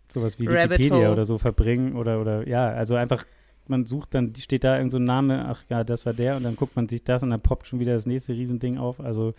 sowas 0.09 0.39
wie 0.39 0.47
Rabbit 0.47 0.79
Wikipedia 0.79 1.07
Hole. 1.07 1.13
oder 1.13 1.25
so 1.25 1.39
verbringen 1.39 1.97
oder, 1.97 2.21
oder 2.21 2.49
ja, 2.49 2.69
also 2.69 2.95
einfach, 2.97 3.25
man 3.69 3.87
sucht 3.87 4.15
dann, 4.15 4.35
steht 4.35 4.65
da 4.65 4.77
irgend 4.77 4.93
so 4.93 4.99
ein 4.99 5.05
Name, 5.05 5.47
ach 5.49 5.65
ja, 5.69 5.85
das 5.85 6.05
war 6.05 6.13
der 6.13 6.37
und 6.37 6.43
dann 6.43 6.57
guckt 6.57 6.77
man 6.77 6.89
sich 6.89 7.05
das 7.05 7.23
und 7.23 7.31
dann 7.31 7.41
poppt 7.41 7.67
schon 7.67 7.81
wieder 7.81 7.95
das 7.95 8.07
nächste 8.07 8.33
Riesending 8.33 8.79
auf. 8.79 9.01
Also 9.01 9.35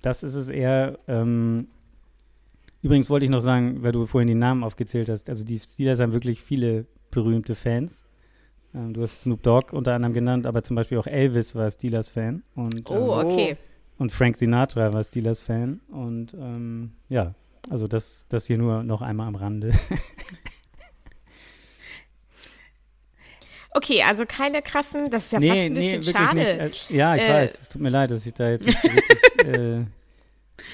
das 0.00 0.22
ist 0.22 0.34
es 0.34 0.48
eher. 0.48 0.98
Ähm, 1.08 1.66
übrigens 2.82 3.10
wollte 3.10 3.24
ich 3.24 3.30
noch 3.30 3.40
sagen, 3.40 3.82
weil 3.82 3.92
du 3.92 4.06
vorhin 4.06 4.28
die 4.28 4.34
Namen 4.34 4.64
aufgezählt 4.64 5.08
hast, 5.08 5.28
also 5.28 5.44
die 5.44 5.58
Steelers 5.58 6.00
haben 6.00 6.12
wirklich 6.12 6.42
viele 6.42 6.86
berühmte 7.10 7.54
Fans. 7.54 8.04
Ähm, 8.74 8.94
du 8.94 9.02
hast 9.02 9.20
Snoop 9.20 9.42
Dogg 9.42 9.72
unter 9.72 9.94
anderem 9.94 10.14
genannt, 10.14 10.46
aber 10.46 10.62
zum 10.62 10.76
Beispiel 10.76 10.98
auch 10.98 11.06
Elvis 11.06 11.54
war 11.54 11.70
Steelers-Fan. 11.70 12.42
oh, 12.56 12.62
ähm, 12.62 12.90
okay. 12.90 13.56
Und 13.98 14.10
Frank 14.10 14.36
Sinatra 14.36 14.92
war 14.92 15.02
Steelers-Fan. 15.02 15.80
Und 15.88 16.34
ähm, 16.34 16.92
ja, 17.08 17.34
also 17.70 17.86
das, 17.86 18.26
das 18.28 18.46
hier 18.46 18.58
nur 18.58 18.82
noch 18.82 19.02
einmal 19.02 19.28
am 19.28 19.34
Rande. 19.34 19.72
Okay, 23.74 24.02
also 24.02 24.26
keine 24.26 24.60
krassen, 24.60 25.08
das 25.08 25.24
ist 25.24 25.32
ja 25.32 25.40
nee, 25.40 25.48
fast 25.48 25.60
ein 25.60 25.74
bisschen 25.74 26.00
nee, 26.00 26.12
schade. 26.12 26.64
Nicht. 26.64 26.90
Äh, 26.90 26.96
ja, 26.96 27.16
ich 27.16 27.22
äh, 27.22 27.32
weiß, 27.32 27.60
es 27.62 27.68
tut 27.70 27.80
mir 27.80 27.88
leid, 27.88 28.10
dass 28.10 28.26
ich 28.26 28.34
da 28.34 28.50
jetzt 28.50 28.66
nicht 28.66 28.78
so 28.78 28.88
richtig 28.88 29.46
äh, 29.46 29.84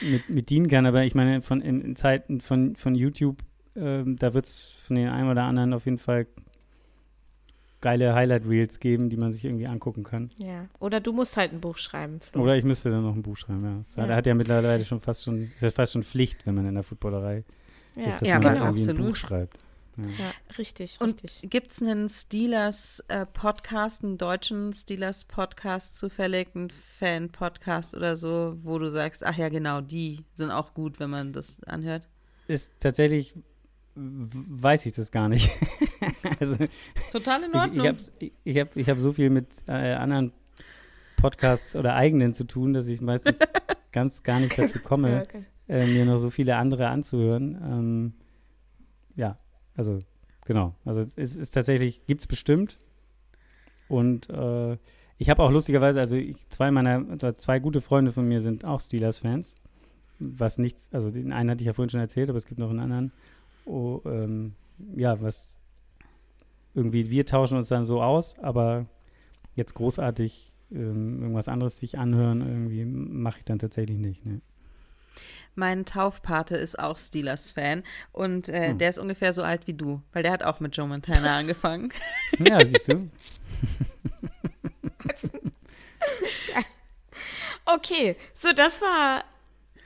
mit, 0.03 0.29
mit 0.29 0.51
dienen 0.51 0.67
kann, 0.67 0.85
aber 0.85 1.05
ich 1.05 1.15
meine, 1.15 1.41
von, 1.43 1.61
in, 1.61 1.81
in 1.81 1.95
Zeiten 1.95 2.41
von, 2.41 2.75
von 2.75 2.97
YouTube, 2.97 3.39
äh, 3.77 4.03
da 4.05 4.35
wird 4.35 4.47
es 4.47 4.59
von 4.85 4.97
den 4.97 5.09
einen 5.09 5.31
oder 5.31 5.45
anderen 5.45 5.75
auf 5.75 5.85
jeden 5.85 5.99
Fall 5.99 6.27
geile 7.81 8.15
Highlight-Reels 8.15 8.81
geben, 8.81 9.09
die 9.09 9.17
man 9.17 9.33
sich 9.33 9.45
irgendwie 9.45 9.67
angucken 9.67 10.05
kann. 10.05 10.31
Ja, 10.37 10.69
oder 10.81 11.01
du 11.01 11.13
musst 11.13 11.37
halt 11.37 11.53
ein 11.53 11.61
Buch 11.61 11.79
schreiben. 11.79 12.21
Flo. 12.21 12.43
Oder 12.43 12.57
ich 12.57 12.65
müsste 12.65 12.91
dann 12.91 13.03
noch 13.03 13.15
ein 13.15 13.23
Buch 13.23 13.37
schreiben, 13.37 13.65
ja. 13.65 13.79
Das 13.79 13.95
ja. 13.97 14.15
hat 14.15 14.27
ja 14.27 14.35
mittlerweile 14.35 14.85
schon 14.85 15.01
fast 15.01 15.25
schon, 15.25 15.51
ist 15.53 15.63
ja 15.63 15.71
fast 15.71 15.93
schon 15.93 16.03
Pflicht, 16.03 16.47
wenn 16.47 16.55
man 16.55 16.67
in 16.67 16.75
der 16.75 16.83
Footballerei 16.83 17.45
ja. 17.95 18.07
ist, 18.07 18.21
dass 18.21 18.29
ja, 18.29 18.35
man 18.35 18.55
genau, 18.55 18.67
irgendwie 18.67 18.81
absolut. 18.83 19.01
ein 19.01 19.07
Buch 19.07 19.17
schreibt. 19.17 19.59
Ja, 19.99 20.33
richtig, 20.57 20.99
Und 21.01 21.21
gibt 21.43 21.73
es 21.73 21.83
einen 21.83 22.09
Steelers-Podcast, 22.09 24.05
äh, 24.05 24.07
einen 24.07 24.17
deutschen 24.17 24.73
Steelers-Podcast 24.73 25.97
zufällig, 25.97 26.55
einen 26.55 26.71
Fan-Podcast 26.71 27.97
oder 27.97 28.15
so, 28.15 28.57
wo 28.63 28.79
du 28.79 28.91
sagst, 28.93 29.27
ach 29.27 29.37
ja, 29.37 29.49
genau, 29.49 29.81
die 29.81 30.25
sind 30.35 30.53
auch 30.53 30.73
gut, 30.73 31.01
wenn 31.01 31.11
man 31.11 31.33
das 31.33 31.65
anhört? 31.65 32.09
Ist 32.47 32.75
tatsächlich, 32.79 33.35
weiß 33.99 34.87
ich 34.87 34.93
das 34.95 35.11
gar 35.11 35.29
nicht. 35.29 35.51
also, 36.41 36.57
Total 37.11 37.43
in 37.43 37.55
Ordnung. 37.55 37.97
Ich, 38.19 38.21
ich 38.21 38.29
habe 38.29 38.33
ich 38.45 38.59
hab, 38.59 38.77
ich 38.77 38.89
hab 38.89 38.99
so 38.99 39.13
viel 39.13 39.31
mit 39.31 39.47
äh, 39.67 39.95
anderen 39.95 40.33
Podcasts 41.17 41.77
oder 41.77 41.95
eigenen 41.95 42.33
zu 42.33 42.45
tun, 42.45 42.73
dass 42.73 42.89
ich 42.89 43.01
meistens 43.01 43.41
ganz 43.93 44.23
gar 44.23 44.41
nicht 44.41 44.57
dazu 44.59 44.79
komme, 44.79 45.25
okay. 45.27 45.45
äh, 45.69 45.87
mir 45.87 46.05
noch 46.05 46.19
so 46.19 46.31
viele 46.31 46.57
andere 46.57 46.89
anzuhören. 46.89 47.59
Ähm, 47.63 48.13
ja, 49.17 49.37
also, 49.77 49.99
genau. 50.45 50.75
Also 50.85 51.05
es 51.17 51.37
ist 51.37 51.51
tatsächlich, 51.51 52.07
gibt 52.07 52.21
es 52.23 52.27
bestimmt. 52.27 52.79
Und 53.89 54.31
äh, 54.31 54.77
ich 55.17 55.31
habe 55.31 55.43
auch 55.43 55.51
lustigerweise, 55.51 56.01
also 56.01 56.17
ich, 56.17 56.49
zwei 56.49 56.71
meiner, 56.71 57.19
zwei 57.35 57.59
gute 57.59 57.81
Freunde 57.81 58.13
von 58.13 58.27
mir 58.29 58.41
sind 58.41 58.65
auch 58.65 58.81
Steelers-Fans. 58.81 59.57
Was 60.21 60.59
nichts, 60.59 60.93
also 60.93 61.11
den 61.11 61.33
einen 61.33 61.51
hatte 61.51 61.63
ich 61.63 61.67
ja 61.67 61.73
vorhin 61.73 61.91
schon 61.91 62.01
erzählt, 62.01 62.29
aber 62.29 62.39
es 62.39 62.47
gibt 62.47 62.61
noch 62.61 62.71
einen 62.71 62.81
anderen. 62.81 63.13
Oh, 63.69 64.01
ähm, 64.07 64.55
ja, 64.97 65.21
was 65.21 65.55
irgendwie, 66.75 67.11
wir 67.11 67.27
tauschen 67.27 67.59
uns 67.59 67.69
dann 67.69 67.85
so 67.85 68.01
aus, 68.01 68.39
aber 68.39 68.87
jetzt 69.57 69.75
großartig 69.75 70.55
ähm, 70.71 71.21
irgendwas 71.21 71.49
anderes 71.49 71.79
sich 71.79 71.99
anhören, 71.99 72.41
irgendwie 72.41 72.85
mache 72.85 73.39
ich 73.39 73.45
dann 73.45 73.59
tatsächlich 73.59 73.99
nicht. 73.99 74.25
Ne? 74.25 74.41
Mein 75.55 75.85
Taufpate 75.85 76.57
ist 76.57 76.79
auch 76.79 76.97
Steelers-Fan 76.97 77.83
und 78.13 78.49
äh, 78.49 78.69
hm. 78.69 78.79
der 78.79 78.91
ist 78.91 78.99
ungefähr 78.99 79.33
so 79.33 79.43
alt 79.43 79.67
wie 79.67 79.75
du, 79.75 80.01
weil 80.13 80.23
der 80.23 80.33
hat 80.33 80.45
auch 80.45 80.61
mit 80.61 80.77
Joe 80.77 80.87
Montana 80.87 81.37
angefangen. 81.37 81.93
Ja, 82.39 82.65
siehst 82.65 82.89
du. 82.93 83.11
okay, 87.67 88.17
so 88.35 88.53
das 88.53 88.81
war 88.81 89.25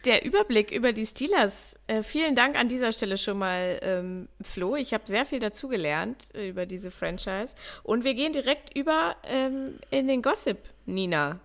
der 0.04 0.24
Überblick 0.24 0.70
über 0.70 0.92
die 0.92 1.06
Steelers. 1.06 1.78
Äh, 1.86 2.02
vielen 2.02 2.34
Dank 2.34 2.56
an 2.56 2.68
dieser 2.68 2.92
Stelle 2.92 3.18
schon 3.18 3.38
mal, 3.38 3.78
ähm, 3.82 4.28
Flo. 4.40 4.76
Ich 4.76 4.92
habe 4.94 5.04
sehr 5.06 5.24
viel 5.24 5.38
dazugelernt 5.38 6.34
äh, 6.34 6.48
über 6.48 6.66
diese 6.66 6.90
Franchise. 6.90 7.54
Und 7.82 8.04
wir 8.04 8.14
gehen 8.14 8.32
direkt 8.32 8.76
über 8.76 9.16
ähm, 9.24 9.78
in 9.90 10.08
den 10.08 10.22
Gossip, 10.22 10.58
Nina. 10.86 11.40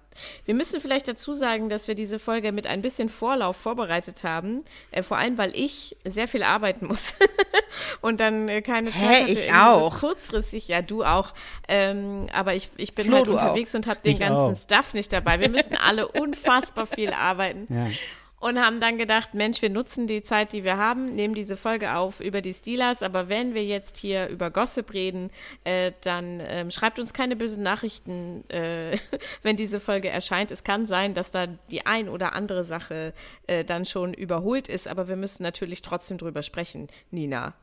Wir 0.45 0.55
müssen 0.55 0.81
vielleicht 0.81 1.07
dazu 1.07 1.33
sagen, 1.33 1.69
dass 1.69 1.87
wir 1.87 1.93
diese 1.93 2.17
Folge 2.17 2.51
mit 2.51 2.65
ein 2.65 2.81
bisschen 2.81 3.09
Vorlauf 3.09 3.55
vorbereitet 3.55 4.23
haben. 4.23 4.63
Äh, 4.91 5.03
vor 5.03 5.17
allem, 5.17 5.37
weil 5.37 5.55
ich 5.55 5.95
sehr 6.05 6.27
viel 6.27 6.43
arbeiten 6.43 6.87
muss 6.87 7.15
und 8.01 8.19
dann 8.19 8.49
äh, 8.49 8.61
keine 8.61 8.91
Zeit 8.91 8.99
Hä, 8.99 9.21
hatte. 9.21 9.31
ich 9.31 9.53
auch. 9.53 9.93
So 9.93 10.07
kurzfristig, 10.07 10.67
ja, 10.67 10.81
du 10.81 11.03
auch. 11.03 11.33
Ähm, 11.67 12.27
aber 12.33 12.55
ich, 12.55 12.69
ich 12.77 12.93
bin 12.93 13.05
Flo, 13.05 13.17
halt 13.17 13.27
unterwegs 13.27 13.75
auch. 13.75 13.79
und 13.79 13.87
habe 13.87 14.01
den 14.01 14.13
ich 14.13 14.19
ganzen 14.19 14.55
auch. 14.55 14.57
Stuff 14.57 14.93
nicht 14.93 15.13
dabei. 15.13 15.39
Wir 15.39 15.49
müssen 15.49 15.75
alle 15.75 16.07
unfassbar 16.07 16.87
viel 16.87 17.13
arbeiten. 17.13 17.67
Ja 17.69 17.87
und 18.39 18.59
haben 18.59 18.79
dann 18.79 18.97
gedacht, 18.97 19.33
Mensch, 19.33 19.61
wir 19.61 19.69
nutzen 19.69 20.05
die 20.05 20.21
Zeit, 20.21 20.53
die 20.53 20.63
wir 20.63 20.77
haben, 20.77 21.15
nehmen 21.15 21.33
diese 21.33 21.55
Folge 21.55 21.95
auf 21.95 22.19
über 22.19 22.41
die 22.41 22.53
Steelers, 22.53 23.01
aber 23.01 23.29
wenn 23.29 23.55
wir 23.55 23.63
jetzt 23.63 23.97
hier 23.97 24.27
über 24.27 24.51
Gossip 24.51 24.93
reden, 24.93 25.31
äh, 25.63 25.91
dann 26.01 26.41
ähm, 26.45 26.69
schreibt 26.69 26.99
uns 26.99 27.13
keine 27.13 27.35
bösen 27.35 27.63
Nachrichten, 27.63 28.47
äh, 28.49 28.97
wenn 29.41 29.55
diese 29.55 29.79
Folge 29.79 30.09
erscheint. 30.09 30.51
Es 30.51 30.63
kann 30.63 30.85
sein, 30.85 31.15
dass 31.15 31.31
da 31.31 31.47
die 31.47 31.85
ein 31.85 32.09
oder 32.09 32.33
andere 32.33 32.63
Sache 32.63 33.13
äh, 33.47 33.65
dann 33.65 33.85
schon 33.85 34.13
überholt 34.13 34.69
ist, 34.69 34.88
aber 34.88 35.07
wir 35.07 35.15
müssen 35.15 35.41
natürlich 35.41 35.81
trotzdem 35.81 36.19
drüber 36.19 36.43
sprechen, 36.43 36.88
Nina. 37.09 37.55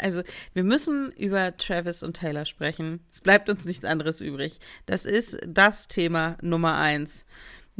Also, 0.00 0.22
wir 0.52 0.64
müssen 0.64 1.12
über 1.12 1.56
Travis 1.56 2.02
und 2.02 2.14
Taylor 2.16 2.44
sprechen. 2.44 3.04
Es 3.08 3.20
bleibt 3.20 3.48
uns 3.48 3.64
nichts 3.64 3.84
anderes 3.84 4.20
übrig. 4.20 4.58
Das 4.86 5.06
ist 5.06 5.38
das 5.46 5.86
Thema 5.86 6.36
Nummer 6.42 6.76
eins. 6.76 7.24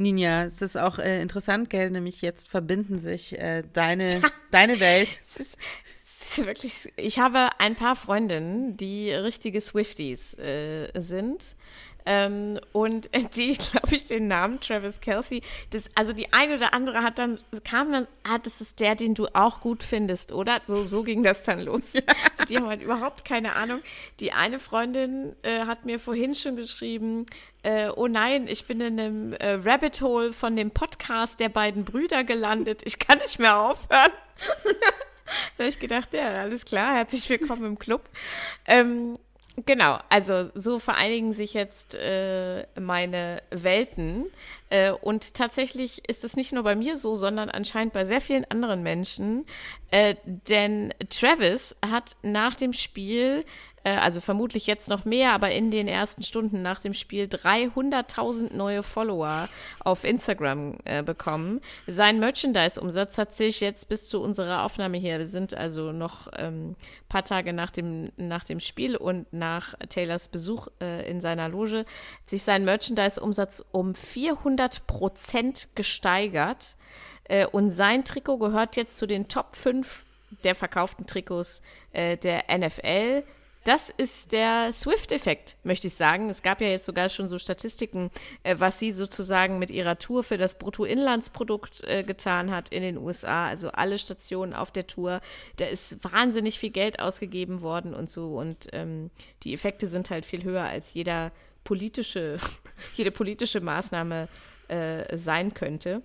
Ninja, 0.00 0.44
es 0.44 0.62
ist 0.62 0.76
auch 0.76 0.98
äh, 0.98 1.20
interessant, 1.20 1.70
gell? 1.70 1.90
Nämlich 1.90 2.22
jetzt 2.22 2.48
verbinden 2.48 2.98
sich 2.98 3.38
äh, 3.38 3.62
deine, 3.72 4.22
deine 4.50 4.80
Welt. 4.80 5.22
Es 5.30 5.36
ist, 5.36 5.56
es 6.02 6.38
ist 6.38 6.46
wirklich, 6.46 6.92
ich 6.96 7.18
habe 7.18 7.50
ein 7.58 7.76
paar 7.76 7.94
Freundinnen, 7.94 8.76
die 8.76 9.12
richtige 9.12 9.60
Swifties 9.60 10.34
äh, 10.34 10.90
sind. 10.94 11.56
Ähm, 12.06 12.58
und 12.72 13.10
die, 13.36 13.56
glaube 13.56 13.94
ich, 13.94 14.04
den 14.04 14.28
Namen 14.28 14.60
Travis 14.60 15.00
Kelsey, 15.00 15.42
das, 15.70 15.84
also 15.94 16.12
die 16.12 16.32
eine 16.32 16.56
oder 16.56 16.74
andere 16.74 17.02
hat 17.02 17.18
dann, 17.18 17.38
kam 17.64 17.92
dann, 17.92 18.06
ah, 18.24 18.38
das 18.38 18.60
ist 18.60 18.80
der, 18.80 18.94
den 18.94 19.14
du 19.14 19.26
auch 19.34 19.60
gut 19.60 19.82
findest, 19.82 20.32
oder? 20.32 20.60
So, 20.64 20.84
so 20.84 21.02
ging 21.02 21.22
das 21.22 21.42
dann 21.42 21.58
los. 21.58 21.92
Also 22.32 22.44
die 22.44 22.56
haben 22.56 22.66
halt 22.66 22.82
überhaupt 22.82 23.24
keine 23.24 23.54
Ahnung. 23.56 23.80
Die 24.20 24.32
eine 24.32 24.58
Freundin 24.58 25.34
äh, 25.42 25.60
hat 25.60 25.84
mir 25.84 25.98
vorhin 25.98 26.34
schon 26.34 26.56
geschrieben, 26.56 27.26
äh, 27.62 27.88
oh 27.88 28.08
nein, 28.08 28.46
ich 28.48 28.66
bin 28.66 28.80
in 28.80 28.98
einem 28.98 29.32
äh, 29.34 29.58
Rabbit 29.62 30.00
Hole 30.00 30.32
von 30.32 30.56
dem 30.56 30.70
Podcast 30.70 31.40
der 31.40 31.48
beiden 31.48 31.84
Brüder 31.84 32.24
gelandet. 32.24 32.82
Ich 32.84 32.98
kann 32.98 33.18
nicht 33.18 33.38
mehr 33.38 33.58
aufhören. 33.58 34.10
da 35.56 35.64
habe 35.64 35.68
ich 35.68 35.78
gedacht, 35.78 36.12
ja, 36.12 36.42
alles 36.42 36.64
klar, 36.64 36.94
herzlich 36.94 37.28
willkommen 37.28 37.64
im 37.64 37.78
Club. 37.78 38.08
Ähm, 38.66 39.14
Genau, 39.66 39.98
also 40.08 40.48
so 40.54 40.78
vereinigen 40.78 41.32
sich 41.32 41.54
jetzt 41.54 41.94
äh, 41.96 42.64
meine 42.78 43.42
Welten. 43.50 44.26
Äh, 44.70 44.92
und 44.92 45.34
tatsächlich 45.34 46.08
ist 46.08 46.24
es 46.24 46.36
nicht 46.36 46.52
nur 46.52 46.62
bei 46.62 46.76
mir 46.76 46.96
so, 46.96 47.16
sondern 47.16 47.50
anscheinend 47.50 47.92
bei 47.92 48.04
sehr 48.04 48.20
vielen 48.20 48.44
anderen 48.44 48.82
Menschen. 48.82 49.44
Äh, 49.90 50.14
denn 50.24 50.94
Travis 51.10 51.74
hat 51.84 52.16
nach 52.22 52.54
dem 52.54 52.72
Spiel 52.72 53.44
äh, 53.84 53.96
also 53.96 54.20
vermutlich 54.20 54.66
jetzt 54.66 54.88
noch 54.88 55.04
mehr, 55.04 55.32
aber 55.32 55.50
in 55.50 55.70
den 55.70 55.88
ersten 55.88 56.22
Stunden 56.22 56.62
nach 56.62 56.80
dem 56.80 56.94
Spiel 56.94 57.24
300.000 57.24 58.54
neue 58.54 58.82
Follower 58.82 59.48
auf 59.80 60.04
Instagram 60.04 60.78
äh, 60.84 61.02
bekommen. 61.02 61.60
Sein 61.86 62.18
Merchandise-Umsatz 62.18 63.18
hat 63.18 63.34
sich 63.34 63.60
jetzt 63.60 63.88
bis 63.88 64.08
zu 64.08 64.20
unserer 64.22 64.64
Aufnahme 64.64 64.98
hier, 64.98 65.18
wir 65.18 65.26
sind 65.26 65.54
also 65.54 65.92
noch 65.92 66.26
ein 66.28 66.46
ähm, 66.46 66.76
paar 67.08 67.24
Tage 67.24 67.52
nach 67.52 67.70
dem, 67.70 68.12
nach 68.16 68.44
dem 68.44 68.60
Spiel 68.60 68.96
und 68.96 69.32
nach 69.32 69.74
Taylors 69.88 70.28
Besuch 70.28 70.68
äh, 70.80 71.08
in 71.10 71.20
seiner 71.20 71.48
Loge, 71.48 71.80
hat 71.80 72.30
sich 72.30 72.42
sein 72.42 72.64
Merchandise-Umsatz 72.64 73.64
um 73.72 73.94
400 73.94 74.86
Prozent 74.86 75.68
gesteigert. 75.74 76.76
Äh, 77.24 77.46
und 77.46 77.70
sein 77.70 78.04
Trikot 78.04 78.38
gehört 78.38 78.76
jetzt 78.76 78.96
zu 78.96 79.06
den 79.06 79.28
Top 79.28 79.56
5 79.56 80.06
der 80.44 80.54
verkauften 80.54 81.06
Trikots 81.06 81.62
äh, 81.92 82.16
der 82.16 82.44
NFL. 82.56 83.24
Das 83.64 83.90
ist 83.90 84.32
der 84.32 84.72
Swift-Effekt, 84.72 85.56
möchte 85.64 85.88
ich 85.88 85.94
sagen. 85.94 86.30
Es 86.30 86.42
gab 86.42 86.62
ja 86.62 86.68
jetzt 86.68 86.86
sogar 86.86 87.10
schon 87.10 87.28
so 87.28 87.36
Statistiken, 87.36 88.10
äh, 88.42 88.56
was 88.58 88.78
sie 88.78 88.90
sozusagen 88.90 89.58
mit 89.58 89.70
ihrer 89.70 89.98
Tour 89.98 90.24
für 90.24 90.38
das 90.38 90.58
Bruttoinlandsprodukt 90.58 91.84
äh, 91.84 92.02
getan 92.02 92.50
hat 92.50 92.70
in 92.70 92.82
den 92.82 92.96
USA. 92.96 93.48
Also 93.48 93.70
alle 93.70 93.98
Stationen 93.98 94.54
auf 94.54 94.70
der 94.70 94.86
Tour. 94.86 95.20
Da 95.56 95.66
ist 95.66 96.02
wahnsinnig 96.02 96.58
viel 96.58 96.70
Geld 96.70 97.00
ausgegeben 97.00 97.60
worden 97.60 97.92
und 97.92 98.08
so. 98.08 98.38
Und 98.38 98.68
ähm, 98.72 99.10
die 99.42 99.52
Effekte 99.52 99.86
sind 99.86 100.08
halt 100.08 100.24
viel 100.24 100.42
höher 100.42 100.64
als 100.64 100.94
jeder 100.94 101.30
politische, 101.62 102.38
jede 102.94 103.10
politische 103.10 103.60
Maßnahme 103.60 104.28
äh, 104.68 105.16
sein 105.18 105.52
könnte. 105.52 106.02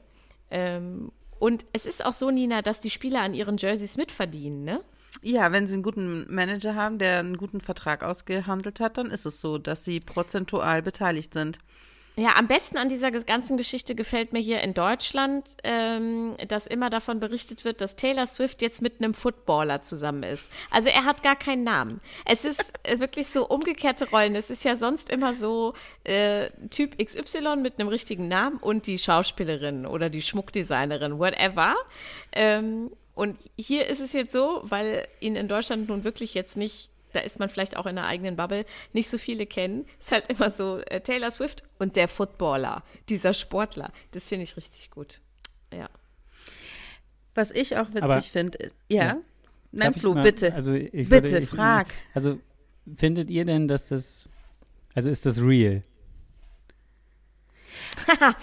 Ähm, 0.52 1.12
und 1.40 1.66
es 1.72 1.86
ist 1.86 2.06
auch 2.06 2.14
so, 2.14 2.32
Nina, 2.32 2.62
dass 2.62 2.82
die 2.82 2.90
Spieler 2.90 3.22
an 3.22 3.34
ihren 3.34 3.58
Jerseys 3.58 3.96
mitverdienen, 3.96 4.64
ne? 4.64 4.84
Ja, 5.22 5.52
wenn 5.52 5.68
sie 5.68 5.74
einen 5.74 5.84
guten 5.84 6.34
Manager 6.34 6.76
haben, 6.76 7.00
der 7.00 7.20
einen 7.20 7.38
guten 7.38 7.62
Vertrag 7.62 8.04
ausgehandelt 8.04 8.80
hat, 8.80 8.98
dann 8.98 9.12
ist 9.12 9.26
es 9.26 9.42
so, 9.42 9.58
dass 9.58 9.84
sie 9.84 10.00
prozentual 10.00 10.82
beteiligt 10.82 11.34
sind. 11.34 11.60
Ja, 12.18 12.38
am 12.38 12.48
besten 12.48 12.78
an 12.78 12.88
dieser 12.88 13.12
ganzen 13.12 13.58
Geschichte 13.58 13.94
gefällt 13.94 14.32
mir 14.32 14.40
hier 14.40 14.62
in 14.62 14.74
Deutschland, 14.74 15.58
ähm, 15.66 16.36
dass 16.48 16.66
immer 16.66 16.90
davon 16.90 17.20
berichtet 17.20 17.66
wird, 17.66 17.82
dass 17.82 17.98
Taylor 17.98 18.26
Swift 18.26 18.62
jetzt 18.62 18.82
mit 18.82 19.02
einem 19.02 19.14
Footballer 19.14 19.82
zusammen 19.82 20.24
ist. 20.24 20.50
Also 20.72 20.88
er 20.88 21.04
hat 21.04 21.24
gar 21.24 21.36
keinen 21.36 21.66
Namen. 21.66 22.00
Es 22.26 22.46
ist 22.46 22.72
äh, 22.84 23.00
wirklich 23.00 23.28
so 23.28 23.46
umgekehrte 23.46 24.10
Rollen. 24.10 24.36
Es 24.36 24.50
ist 24.50 24.64
ja 24.64 24.78
sonst 24.78 25.10
immer 25.10 25.34
so 25.34 25.74
äh, 26.06 26.52
Typ 26.70 26.98
XY 27.04 27.58
mit 27.58 27.80
einem 27.80 27.90
richtigen 27.90 28.30
Namen 28.30 28.58
und 28.60 28.88
die 28.88 28.98
Schauspielerin 28.98 29.86
oder 29.86 30.10
die 30.10 30.22
Schmuckdesignerin, 30.22 31.20
whatever. 31.20 31.76
Ähm, 32.32 32.92
und 33.16 33.38
hier 33.58 33.88
ist 33.88 34.02
es 34.02 34.14
jetzt 34.14 34.34
so, 34.34 34.62
weil 34.64 35.08
ihn 35.22 35.36
in 35.36 35.48
Deutschland 35.48 35.88
nun 35.88 36.04
wirklich 36.04 36.34
jetzt 36.34 36.58
nicht, 36.58 36.92
da 37.14 37.22
ist 37.22 37.40
man 37.40 37.48
vielleicht 37.48 37.78
auch 37.78 37.86
in 37.86 37.98
einer 37.98 38.08
eigenen 38.08 38.36
Bubble, 38.36 38.66
nicht 38.92 39.10
so 39.10 39.18
viele 39.18 39.46
kennen. 39.46 39.86
Ist 40.00 40.12
halt 40.12 40.28
immer 40.28 40.50
so 40.50 40.80
äh, 40.80 41.00
Taylor 41.00 41.32
Swift 41.32 41.64
und 41.80 41.96
der 41.96 42.10
Footballer, 42.10 42.84
dieser 43.08 43.34
Sportler. 43.34 43.92
Das 44.12 44.28
finde 44.28 44.44
ich 44.44 44.58
richtig 44.58 44.92
gut. 44.92 45.22
Ja. 45.74 45.90
Was 47.34 47.52
ich 47.52 47.78
auch 47.78 47.88
witzig 47.94 48.32
finde, 48.32 48.72
ja. 48.90 49.04
ja. 49.04 49.18
Nein, 49.72 49.94
Darf 49.94 50.02
Flo, 50.02 50.14
bitte. 50.14 50.54
Also 50.54 50.74
bitte, 50.74 51.10
würde, 51.10 51.40
ich, 51.40 51.50
frag. 51.50 51.88
Also 52.14 52.40
findet 52.96 53.30
ihr 53.30 53.46
denn, 53.46 53.68
dass 53.68 53.88
das, 53.88 54.28
also 54.94 55.10
ist 55.10 55.26
das 55.26 55.42
real? 55.42 55.84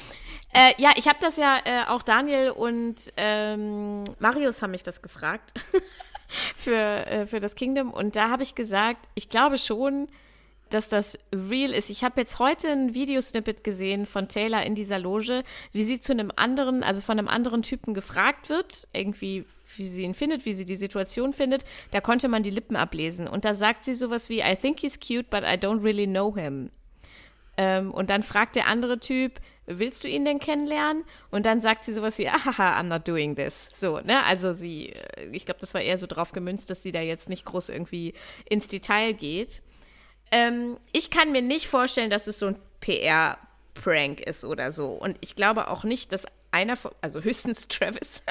Äh, 0.53 0.75
ja, 0.77 0.91
ich 0.97 1.09
habe 1.09 1.19
das 1.21 1.37
ja 1.37 1.61
äh, 1.65 1.89
auch 1.89 2.03
Daniel 2.03 2.51
und 2.51 3.13
ähm, 3.17 4.05
Marius 4.19 4.61
haben 4.61 4.73
mich 4.73 4.83
das 4.83 5.01
gefragt 5.01 5.53
für, 6.57 7.07
äh, 7.07 7.27
für 7.27 7.41
das 7.41 7.55
Kingdom. 7.55 7.91
Und 7.91 8.17
da 8.17 8.29
habe 8.29 8.43
ich 8.43 8.55
gesagt, 8.55 9.09
ich 9.15 9.31
glaube 9.31 9.57
schon, 9.57 10.09
dass 10.69 10.89
das 10.89 11.19
real 11.33 11.73
ist. 11.73 11.91
Ich 11.91 12.05
habe 12.05 12.21
jetzt 12.21 12.39
heute 12.39 12.69
ein 12.69 12.95
Videosnippet 12.95 13.65
gesehen 13.65 14.07
von 14.07 14.29
Taylor 14.29 14.63
in 14.63 14.75
dieser 14.75 14.99
Loge, 14.99 15.43
wie 15.73 15.85
sie 15.85 16.01
zu 16.01 16.13
einem 16.13 16.31
anderen, 16.37 16.83
also 16.83 17.01
von 17.01 17.19
einem 17.19 17.29
anderen 17.29 17.63
Typen 17.63 17.95
gefragt 17.95 18.49
wird, 18.49 18.89
irgendwie, 18.93 19.45
wie 19.77 19.87
sie 19.87 20.03
ihn 20.03 20.15
findet, 20.15 20.45
wie 20.45 20.55
sie 20.55 20.65
die 20.65 20.77
Situation 20.77 21.33
findet. 21.33 21.65
Da 21.91 22.01
konnte 22.01 22.29
man 22.29 22.43
die 22.43 22.51
Lippen 22.51 22.77
ablesen. 22.77 23.27
Und 23.29 23.45
da 23.45 23.55
sagt 23.55 23.85
sie 23.85 23.95
sowas 23.95 24.29
wie, 24.29 24.41
I 24.41 24.57
think 24.57 24.81
he's 24.81 24.99
cute, 24.99 25.31
but 25.31 25.43
I 25.43 25.57
don't 25.57 25.83
really 25.83 26.07
know 26.07 26.35
him. 26.35 26.71
Ähm, 27.57 27.93
und 27.93 28.09
dann 28.09 28.23
fragt 28.23 28.57
der 28.57 28.67
andere 28.67 28.99
Typ, 28.99 29.41
willst 29.67 30.05
du 30.05 30.09
ihn 30.09 30.25
denn 30.25 30.39
kennenlernen? 30.39 31.05
Und 31.31 31.47
dann 31.47 31.61
sagt 31.61 31.85
sie 31.85 31.93
sowas 31.93 32.19
wie, 32.19 32.29
ahaha, 32.29 32.79
I'm 32.79 32.85
not 32.85 33.07
doing 33.07 33.37
this. 33.37 33.69
So, 33.73 34.01
ne? 34.01 34.25
Also 34.25 34.53
sie, 34.53 34.91
äh, 34.91 35.29
ich 35.33 35.45
glaube, 35.45 35.61
das 35.61 35.75
war 35.75 35.81
eher 35.81 35.99
so 35.99 36.07
drauf 36.07 36.33
gemünzt, 36.33 36.71
dass 36.71 36.83
sie 36.83 36.93
da 36.93 37.01
jetzt 37.01 37.29
nicht 37.29 37.45
groß 37.45 37.69
irgendwie 37.69 38.15
ins 38.49 38.69
Detail 38.69 39.13
geht. 39.13 39.63
Ähm, 40.31 40.79
ich 40.93 41.11
kann 41.11 41.33
mir 41.33 41.43
nicht 41.43 41.69
vorstellen, 41.69 42.11
dass 42.11 42.27
es 42.27 42.39
so 42.39 42.47
ein 42.47 42.57
PR-Prank 42.81 44.21
ist 44.21 44.45
oder 44.45 44.73
so. 44.73 44.89
Und 44.89 45.17
ich 45.21 45.37
glaube 45.37 45.69
auch 45.69 45.85
nicht, 45.85 46.13
dass 46.13 46.27
einer 46.51 46.77
von, 46.77 46.93
also 47.01 47.23
höchstens 47.23 47.67
Travis, 47.69 48.23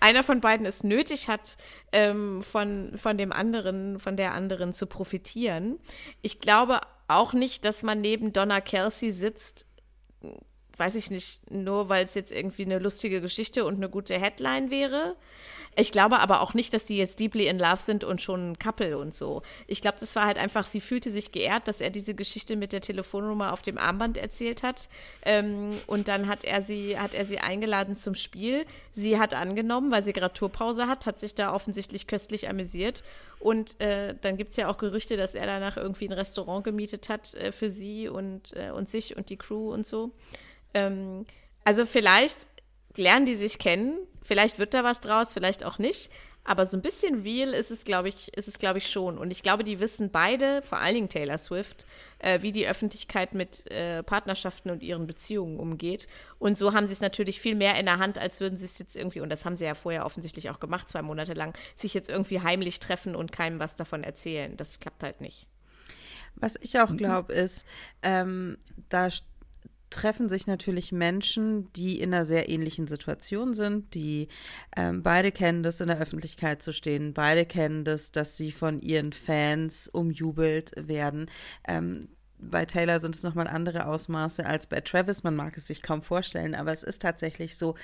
einer 0.00 0.22
von 0.22 0.40
beiden 0.40 0.66
es 0.66 0.84
nötig 0.84 1.28
hat, 1.28 1.56
ähm, 1.92 2.42
von, 2.42 2.96
von 2.96 3.16
dem 3.18 3.32
anderen, 3.32 3.98
von 3.98 4.16
der 4.16 4.32
anderen 4.32 4.72
zu 4.72 4.86
profitieren. 4.86 5.78
Ich 6.22 6.40
glaube 6.40 6.80
auch 7.08 7.32
nicht, 7.32 7.64
dass 7.64 7.82
man 7.82 8.00
neben 8.00 8.32
Donna 8.32 8.60
Kelsey 8.60 9.12
sitzt, 9.12 9.66
weiß 10.78 10.94
ich 10.94 11.10
nicht, 11.10 11.50
nur 11.50 11.88
weil 11.88 12.04
es 12.04 12.14
jetzt 12.14 12.32
irgendwie 12.32 12.64
eine 12.64 12.78
lustige 12.78 13.20
Geschichte 13.20 13.64
und 13.64 13.76
eine 13.76 13.88
gute 13.88 14.18
Headline 14.18 14.70
wäre. 14.70 15.16
Ich 15.78 15.92
glaube 15.92 16.20
aber 16.20 16.40
auch 16.40 16.54
nicht, 16.54 16.72
dass 16.72 16.86
die 16.86 16.96
jetzt 16.96 17.20
deeply 17.20 17.48
in 17.48 17.58
love 17.58 17.76
sind 17.76 18.02
und 18.02 18.22
schon 18.22 18.52
ein 18.52 18.58
Couple 18.58 18.96
und 18.96 19.12
so. 19.12 19.42
Ich 19.66 19.82
glaube, 19.82 19.98
das 20.00 20.16
war 20.16 20.24
halt 20.24 20.38
einfach, 20.38 20.64
sie 20.64 20.80
fühlte 20.80 21.10
sich 21.10 21.32
geehrt, 21.32 21.68
dass 21.68 21.82
er 21.82 21.90
diese 21.90 22.14
Geschichte 22.14 22.56
mit 22.56 22.72
der 22.72 22.80
Telefonnummer 22.80 23.52
auf 23.52 23.60
dem 23.60 23.76
Armband 23.76 24.16
erzählt 24.16 24.62
hat. 24.62 24.88
Ähm, 25.22 25.72
und 25.86 26.08
dann 26.08 26.28
hat 26.28 26.44
er 26.44 26.62
sie, 26.62 26.98
hat 26.98 27.14
er 27.14 27.26
sie 27.26 27.40
eingeladen 27.40 27.94
zum 27.94 28.14
Spiel. 28.14 28.64
Sie 28.92 29.18
hat 29.18 29.34
angenommen, 29.34 29.90
weil 29.90 30.02
sie 30.02 30.14
gerade 30.14 30.32
Tourpause 30.32 30.86
hat, 30.86 31.04
hat 31.04 31.18
sich 31.18 31.34
da 31.34 31.52
offensichtlich 31.52 32.06
köstlich 32.06 32.48
amüsiert. 32.48 33.04
Und 33.38 33.78
äh, 33.78 34.14
dann 34.18 34.38
gibt 34.38 34.52
es 34.52 34.56
ja 34.56 34.68
auch 34.68 34.78
Gerüchte, 34.78 35.18
dass 35.18 35.34
er 35.34 35.44
danach 35.44 35.76
irgendwie 35.76 36.08
ein 36.08 36.12
Restaurant 36.12 36.64
gemietet 36.64 37.10
hat 37.10 37.34
äh, 37.34 37.52
für 37.52 37.68
sie 37.68 38.08
und, 38.08 38.56
äh, 38.56 38.70
und 38.70 38.88
sich 38.88 39.14
und 39.14 39.28
die 39.28 39.36
Crew 39.36 39.74
und 39.74 39.86
so. 39.86 40.12
Ähm, 40.74 41.26
also 41.64 41.86
vielleicht 41.86 42.46
lernen 42.96 43.26
die 43.26 43.34
sich 43.34 43.58
kennen, 43.58 43.98
vielleicht 44.22 44.58
wird 44.58 44.74
da 44.74 44.84
was 44.84 45.00
draus, 45.00 45.32
vielleicht 45.32 45.64
auch 45.64 45.78
nicht. 45.78 46.10
Aber 46.48 46.64
so 46.64 46.76
ein 46.76 46.82
bisschen 46.82 47.22
real 47.22 47.52
ist 47.52 47.72
es, 47.72 47.84
glaube 47.84 48.08
ich, 48.08 48.32
ist 48.36 48.46
es, 48.46 48.60
glaube 48.60 48.78
ich, 48.78 48.88
schon. 48.88 49.18
Und 49.18 49.32
ich 49.32 49.42
glaube, 49.42 49.64
die 49.64 49.80
wissen 49.80 50.10
beide, 50.12 50.62
vor 50.62 50.78
allen 50.78 50.94
Dingen 50.94 51.08
Taylor 51.08 51.38
Swift, 51.38 51.86
äh, 52.20 52.40
wie 52.40 52.52
die 52.52 52.68
Öffentlichkeit 52.68 53.34
mit 53.34 53.68
äh, 53.68 54.04
Partnerschaften 54.04 54.70
und 54.70 54.84
ihren 54.84 55.08
Beziehungen 55.08 55.58
umgeht. 55.58 56.06
Und 56.38 56.56
so 56.56 56.72
haben 56.72 56.86
sie 56.86 56.92
es 56.92 57.00
natürlich 57.00 57.40
viel 57.40 57.56
mehr 57.56 57.74
in 57.80 57.86
der 57.86 57.98
Hand, 57.98 58.20
als 58.20 58.38
würden 58.38 58.58
sie 58.58 58.64
es 58.64 58.78
jetzt 58.78 58.94
irgendwie, 58.94 59.20
und 59.20 59.28
das 59.28 59.44
haben 59.44 59.56
sie 59.56 59.64
ja 59.64 59.74
vorher 59.74 60.06
offensichtlich 60.06 60.48
auch 60.48 60.60
gemacht, 60.60 60.88
zwei 60.88 61.02
Monate 61.02 61.32
lang, 61.32 61.58
sich 61.74 61.94
jetzt 61.94 62.08
irgendwie 62.08 62.40
heimlich 62.40 62.78
treffen 62.78 63.16
und 63.16 63.32
keinem 63.32 63.58
was 63.58 63.74
davon 63.74 64.04
erzählen. 64.04 64.56
Das 64.56 64.78
klappt 64.78 65.02
halt 65.02 65.20
nicht. 65.20 65.48
Was 66.36 66.54
ich 66.60 66.78
auch 66.78 66.96
glaube, 66.96 67.32
ist, 67.32 67.66
ähm, 68.02 68.56
da 68.88 69.08
treffen 69.90 70.28
sich 70.28 70.46
natürlich 70.46 70.92
Menschen, 70.92 71.72
die 71.74 72.00
in 72.00 72.12
einer 72.12 72.24
sehr 72.24 72.48
ähnlichen 72.48 72.88
Situation 72.88 73.54
sind, 73.54 73.94
die 73.94 74.28
ähm, 74.76 75.02
beide 75.02 75.32
kennen 75.32 75.62
das, 75.62 75.80
in 75.80 75.88
der 75.88 75.98
Öffentlichkeit 75.98 76.62
zu 76.62 76.72
stehen, 76.72 77.14
beide 77.14 77.46
kennen 77.46 77.84
das, 77.84 78.12
dass 78.12 78.36
sie 78.36 78.52
von 78.52 78.80
ihren 78.80 79.12
Fans 79.12 79.88
umjubelt 79.88 80.72
werden. 80.76 81.30
Ähm, 81.66 82.08
bei 82.38 82.66
Taylor 82.66 83.00
sind 83.00 83.14
es 83.14 83.22
nochmal 83.22 83.46
andere 83.46 83.86
Ausmaße 83.86 84.44
als 84.44 84.66
bei 84.66 84.80
Travis, 84.80 85.22
man 85.22 85.36
mag 85.36 85.56
es 85.56 85.66
sich 85.66 85.82
kaum 85.82 86.02
vorstellen, 86.02 86.54
aber 86.54 86.72
es 86.72 86.82
ist 86.82 87.02
tatsächlich 87.02 87.56
so. 87.56 87.74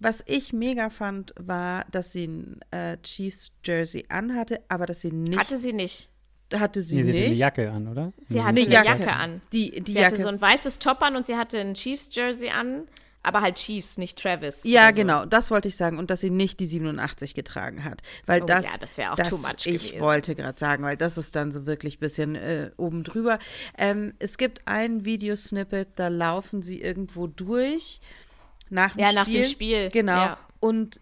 Was 0.00 0.22
ich 0.26 0.52
mega 0.52 0.90
fand, 0.90 1.34
war, 1.36 1.84
dass 1.90 2.12
sie 2.12 2.28
ein 2.28 2.60
äh, 2.70 2.98
Chiefs 2.98 3.52
Jersey 3.64 4.04
anhatte, 4.08 4.60
aber 4.68 4.86
dass 4.86 5.00
sie 5.00 5.10
nicht. 5.10 5.38
Hatte 5.38 5.58
sie 5.58 5.72
nicht 5.72 6.10
hatte 6.54 6.82
sie 6.82 6.96
nee, 6.96 7.02
sie 7.02 7.10
nicht. 7.12 7.20
Hatte 7.20 7.26
eine 7.28 7.36
Jacke 7.36 7.70
an, 7.70 7.88
oder? 7.88 8.12
Sie 8.20 8.40
hatte 8.40 8.48
eine, 8.48 8.60
Jacke. 8.60 8.86
Jacke. 8.86 9.12
an. 9.12 9.40
Die, 9.52 9.82
die 9.82 9.92
sie 9.92 9.98
Jacke. 9.98 10.12
hatte 10.12 10.22
so 10.22 10.28
ein 10.28 10.40
weißes 10.40 10.78
Top 10.78 11.02
an 11.02 11.16
und 11.16 11.26
sie 11.26 11.36
hatte 11.36 11.58
ein 11.58 11.74
Chiefs-Jersey 11.74 12.50
an, 12.50 12.86
aber 13.22 13.42
halt 13.42 13.56
Chiefs, 13.56 13.98
nicht 13.98 14.18
Travis. 14.18 14.64
Ja, 14.64 14.88
so. 14.88 14.94
genau, 14.94 15.24
das 15.26 15.50
wollte 15.50 15.68
ich 15.68 15.76
sagen. 15.76 15.98
Und 15.98 16.10
dass 16.10 16.20
sie 16.20 16.30
nicht 16.30 16.60
die 16.60 16.66
87 16.66 17.34
getragen 17.34 17.84
hat. 17.84 18.00
Weil 18.26 18.42
oh, 18.42 18.46
das, 18.46 18.64
ja, 18.64 18.78
das 18.80 18.96
wäre 18.96 19.12
auch 19.12 19.16
das, 19.16 19.30
too 19.30 19.36
much 19.38 19.66
Ich 19.66 19.88
gewesen. 19.88 20.00
wollte 20.00 20.34
gerade 20.34 20.58
sagen, 20.58 20.82
weil 20.84 20.96
das 20.96 21.18
ist 21.18 21.36
dann 21.36 21.52
so 21.52 21.66
wirklich 21.66 21.96
ein 21.96 22.00
bisschen 22.00 22.34
äh, 22.36 22.70
oben 22.76 23.04
drüber. 23.04 23.38
Ähm, 23.76 24.14
es 24.18 24.38
gibt 24.38 24.66
ein 24.66 25.04
Videosnippet, 25.04 25.88
da 25.96 26.08
laufen 26.08 26.62
sie 26.62 26.80
irgendwo 26.80 27.26
durch. 27.26 28.00
Nach 28.70 28.94
dem 28.94 29.00
ja, 29.00 29.08
Spiel. 29.08 29.18
nach 29.18 29.28
dem 29.28 29.44
Spiel. 29.44 29.88
Genau. 29.90 30.12
Ja. 30.12 30.38
Und 30.60 31.00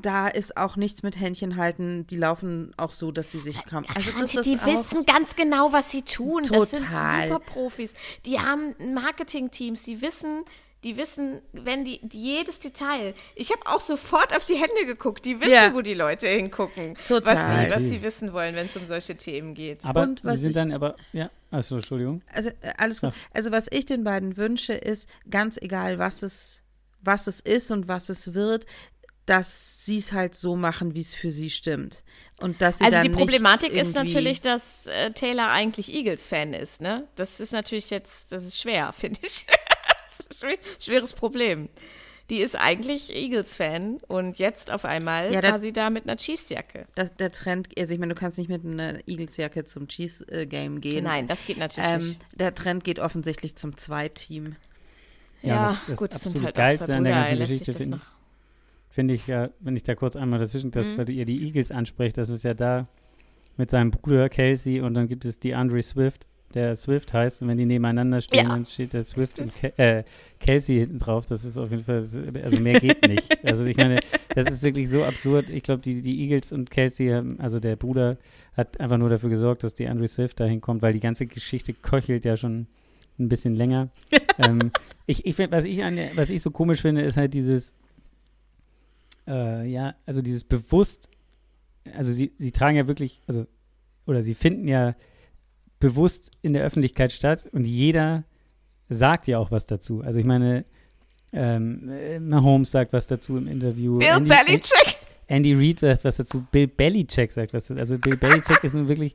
da 0.00 0.28
ist 0.28 0.56
auch 0.56 0.76
nichts 0.76 1.02
mit 1.02 1.18
Händchen 1.18 1.56
halten. 1.56 2.06
Die 2.06 2.16
laufen 2.16 2.72
auch 2.76 2.92
so, 2.92 3.12
dass 3.12 3.30
sie 3.30 3.38
sich 3.38 3.64
kaum. 3.66 3.84
Also 3.94 4.10
das 4.18 4.30
die, 4.30 4.56
die 4.56 4.66
wissen 4.66 5.06
ganz 5.06 5.36
genau, 5.36 5.72
was 5.72 5.90
sie 5.90 6.02
tun. 6.02 6.42
Total. 6.42 6.60
Das 6.60 6.70
sind 6.70 6.84
super 6.84 7.40
Profis. 7.40 7.94
Die 8.26 8.40
haben 8.40 8.74
Marketingteams, 8.94 9.82
die 9.82 10.00
wissen, 10.00 10.44
die 10.84 10.98
wissen, 10.98 11.40
wenn 11.52 11.84
die, 11.84 11.98
die 12.06 12.20
jedes 12.20 12.58
Detail. 12.58 13.14
Ich 13.34 13.50
habe 13.50 13.62
auch 13.64 13.80
sofort 13.80 14.36
auf 14.36 14.44
die 14.44 14.54
Hände 14.54 14.84
geguckt. 14.86 15.24
Die 15.24 15.40
wissen, 15.40 15.52
ja. 15.52 15.74
wo 15.74 15.80
die 15.80 15.94
Leute 15.94 16.28
hingucken. 16.28 16.94
Total. 17.08 17.34
Was 17.34 17.68
sie, 17.68 17.74
was 17.74 17.82
sie 17.90 18.02
wissen 18.02 18.32
wollen, 18.32 18.54
wenn 18.54 18.66
es 18.66 18.76
um 18.76 18.84
solche 18.84 19.16
Themen 19.16 19.54
geht. 19.54 19.84
Aber 19.84 20.02
Und 20.02 20.24
was 20.24 20.34
sie 20.34 20.40
sind 20.40 20.50
ich, 20.50 20.56
dann 20.56 20.72
aber, 20.72 20.96
ja, 21.12 21.30
also 21.50 21.76
Entschuldigung. 21.76 22.20
Also 22.32 22.50
äh, 22.60 22.74
alles 22.76 23.00
gut. 23.00 23.14
Also 23.32 23.50
was 23.50 23.66
ich 23.70 23.86
den 23.86 24.04
beiden 24.04 24.36
wünsche, 24.36 24.74
ist 24.74 25.08
ganz 25.30 25.56
egal, 25.56 25.98
was 25.98 26.22
es, 26.22 26.60
was 27.00 27.26
es 27.26 27.40
ist 27.40 27.70
und 27.70 27.88
was 27.88 28.10
es 28.10 28.34
wird, 28.34 28.66
dass 29.26 29.84
sie 29.84 29.96
es 29.96 30.12
halt 30.12 30.34
so 30.34 30.56
machen, 30.56 30.94
wie 30.94 31.00
es 31.00 31.14
für 31.14 31.30
sie 31.30 31.50
stimmt. 31.50 32.02
Und 32.40 32.60
dass 32.60 32.78
sie 32.78 32.84
also 32.84 33.00
die 33.02 33.10
Problematik 33.10 33.72
ist 33.72 33.94
natürlich, 33.94 34.40
dass 34.40 34.86
äh, 34.86 35.12
Taylor 35.12 35.50
eigentlich 35.50 35.94
Eagles-Fan 35.94 36.52
ist, 36.52 36.80
ne? 36.80 37.06
Das 37.14 37.40
ist 37.40 37.52
natürlich 37.52 37.90
jetzt, 37.90 38.32
das 38.32 38.44
ist 38.44 38.60
schwer, 38.60 38.92
finde 38.96 39.20
ich. 39.22 39.46
schweres 40.78 41.12
Problem. 41.12 41.68
Die 42.30 42.38
ist 42.38 42.56
eigentlich 42.56 43.14
Eagles-Fan 43.14 43.98
und 44.08 44.38
jetzt 44.38 44.70
auf 44.70 44.86
einmal 44.86 45.32
ja, 45.32 45.42
war 45.42 45.58
sie 45.58 45.72
da 45.72 45.90
mit 45.90 46.04
einer 46.04 46.16
Chiefs-Jacke. 46.16 46.86
Der 47.18 47.30
Trend, 47.30 47.68
also 47.78 47.92
ich 47.92 48.00
meine, 48.00 48.14
du 48.14 48.20
kannst 48.20 48.38
nicht 48.38 48.48
mit 48.48 48.64
einer 48.64 49.06
Eagles-Jacke 49.06 49.66
zum 49.66 49.88
Chiefs-Game 49.88 50.80
gehen. 50.80 51.04
Nein, 51.04 51.28
das 51.28 51.44
geht 51.44 51.58
natürlich 51.58 51.90
ähm, 51.90 51.98
nicht. 51.98 52.20
Der 52.32 52.54
Trend 52.54 52.82
geht 52.82 52.98
offensichtlich 52.98 53.56
zum 53.56 53.76
Zwei-Team. 53.76 54.56
Ja, 55.42 55.48
ja, 55.48 55.66
das, 55.66 55.78
das 55.86 55.96
gut, 55.98 56.14
das 56.14 56.22
sind 56.22 56.42
halt 56.42 56.54
Geilste 56.54 56.94
an 56.94 57.04
der 57.04 57.12
ganzen 57.12 57.38
Geschichte 57.38 57.72
finde 57.74 58.00
find 58.94 59.10
ich 59.10 59.26
ja, 59.26 59.50
wenn 59.60 59.74
ich 59.74 59.82
da 59.82 59.94
kurz 59.94 60.14
einmal 60.14 60.38
dazwischen, 60.38 60.70
das, 60.70 60.92
mhm. 60.92 60.98
weil 60.98 61.04
du 61.06 61.12
ihr 61.12 61.24
die 61.24 61.44
Eagles 61.44 61.70
ansprichst, 61.70 62.16
das 62.16 62.28
ist 62.28 62.44
ja 62.44 62.54
da 62.54 62.86
mit 63.56 63.70
seinem 63.70 63.90
Bruder 63.90 64.28
Casey 64.28 64.80
und 64.80 64.94
dann 64.94 65.08
gibt 65.08 65.24
es 65.24 65.38
die 65.38 65.54
Andre 65.54 65.82
Swift 65.82 66.28
der 66.54 66.76
Swift 66.76 67.12
heißt. 67.12 67.42
Und 67.42 67.48
wenn 67.48 67.56
die 67.56 67.66
nebeneinander 67.66 68.20
stehen, 68.20 68.44
ja. 68.44 68.50
dann 68.50 68.64
steht 68.64 68.92
der 68.92 69.02
Swift 69.02 69.40
und 69.40 69.52
Ke 69.52 69.76
äh, 69.76 70.04
Kelsey 70.38 70.78
hinten 70.78 70.98
drauf. 70.98 71.26
Das 71.26 71.44
ist 71.44 71.58
auf 71.58 71.70
jeden 71.70 71.82
Fall, 71.82 72.04
also 72.42 72.60
mehr 72.60 72.80
geht 72.80 73.06
nicht. 73.08 73.36
Also 73.44 73.66
ich 73.66 73.76
meine, 73.76 74.00
das 74.34 74.50
ist 74.50 74.62
wirklich 74.62 74.88
so 74.88 75.04
absurd. 75.04 75.50
Ich 75.50 75.64
glaube, 75.64 75.82
die, 75.82 76.00
die 76.00 76.22
Eagles 76.22 76.52
und 76.52 76.70
Kelsey, 76.70 77.12
also 77.38 77.60
der 77.60 77.76
Bruder, 77.76 78.16
hat 78.56 78.80
einfach 78.80 78.96
nur 78.96 79.10
dafür 79.10 79.28
gesorgt, 79.28 79.64
dass 79.64 79.74
die 79.74 79.88
Andre 79.88 80.08
Swift 80.08 80.40
dahin 80.40 80.60
kommt, 80.60 80.82
weil 80.82 80.92
die 80.92 81.00
ganze 81.00 81.26
Geschichte 81.26 81.74
köchelt 81.74 82.24
ja 82.24 82.36
schon 82.36 82.66
ein 83.18 83.28
bisschen 83.28 83.54
länger. 83.54 83.90
ähm, 84.38 84.70
ich, 85.06 85.26
ich 85.26 85.38
was 85.38 85.64
ich 85.64 85.82
an 85.82 85.98
was 86.14 86.30
ich 86.30 86.40
so 86.40 86.50
komisch 86.50 86.80
finde, 86.80 87.02
ist 87.02 87.16
halt 87.16 87.34
dieses, 87.34 87.74
äh, 89.26 89.66
ja, 89.66 89.94
also 90.06 90.22
dieses 90.22 90.44
bewusst, 90.44 91.08
also 91.94 92.12
sie, 92.12 92.32
sie 92.36 92.52
tragen 92.52 92.76
ja 92.76 92.86
wirklich, 92.86 93.20
also, 93.26 93.46
oder 94.06 94.22
sie 94.22 94.34
finden 94.34 94.68
ja 94.68 94.94
bewusst 95.78 96.30
in 96.42 96.52
der 96.52 96.64
Öffentlichkeit 96.64 97.12
statt 97.12 97.48
und 97.52 97.64
jeder 97.64 98.24
sagt 98.88 99.26
ja 99.26 99.38
auch 99.38 99.50
was 99.50 99.66
dazu. 99.66 100.02
Also 100.02 100.18
ich 100.18 100.26
meine, 100.26 100.64
ähm, 101.32 102.28
Mahomes 102.28 102.70
sagt 102.70 102.92
was 102.92 103.06
dazu 103.06 103.36
im 103.36 103.48
Interview. 103.48 103.98
Bill 103.98 104.08
Andy, 104.08 104.30
Belichick. 104.30 104.96
Andy 105.26 105.54
Reid 105.54 105.80
sagt 105.80 106.04
was 106.04 106.16
dazu. 106.16 106.46
Bill 106.50 106.68
Belichick 106.68 107.32
sagt 107.32 107.52
was 107.52 107.66
dazu. 107.66 107.80
Also 107.80 107.98
Bill 107.98 108.16
Belichick 108.16 108.62
ist 108.62 108.74
nun 108.74 108.88
wirklich 108.88 109.14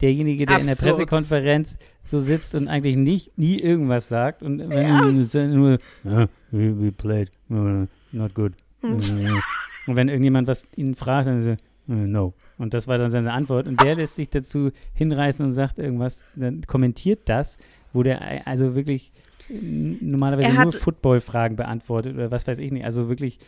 derjenige, 0.00 0.46
der 0.46 0.56
Absurd. 0.56 0.68
in 0.70 0.76
der 0.76 0.90
Pressekonferenz 0.90 1.76
so 2.04 2.18
sitzt 2.18 2.54
und 2.54 2.68
eigentlich 2.68 2.96
nicht, 2.96 3.36
nie 3.36 3.58
irgendwas 3.58 4.08
sagt. 4.08 4.42
Und 4.42 4.60
wenn 4.60 4.70
ja. 4.70 5.46
nur, 5.46 5.78
uh, 6.04 6.26
we, 6.50 6.80
we 6.80 6.92
played, 6.92 7.30
uh, 7.50 7.86
not 8.12 8.34
good. 8.34 8.52
Hm. 8.80 8.96
und 9.86 9.96
wenn 9.96 10.08
irgendjemand 10.08 10.48
was 10.48 10.66
ihn 10.76 10.94
fragt, 10.94 11.26
dann 11.26 11.42
so, 11.42 11.50
uh, 11.50 11.56
no. 11.92 12.34
Und 12.58 12.74
das 12.74 12.88
war 12.88 12.98
dann 12.98 13.10
seine 13.10 13.32
Antwort. 13.32 13.66
Und 13.66 13.82
der 13.82 13.96
lässt 13.96 14.16
sich 14.16 14.30
dazu 14.30 14.70
hinreißen 14.94 15.44
und 15.44 15.52
sagt 15.52 15.78
irgendwas, 15.78 16.24
dann 16.34 16.62
kommentiert 16.62 17.28
das, 17.28 17.58
wo 17.92 18.02
der 18.02 18.46
also 18.46 18.74
wirklich 18.74 19.12
normalerweise 19.50 20.52
nur 20.52 20.72
Football-Fragen 20.72 21.56
beantwortet 21.56 22.14
oder 22.14 22.30
was 22.30 22.46
weiß 22.46 22.58
ich 22.58 22.70
nicht. 22.70 22.84
Also 22.84 23.08
wirklich 23.08 23.38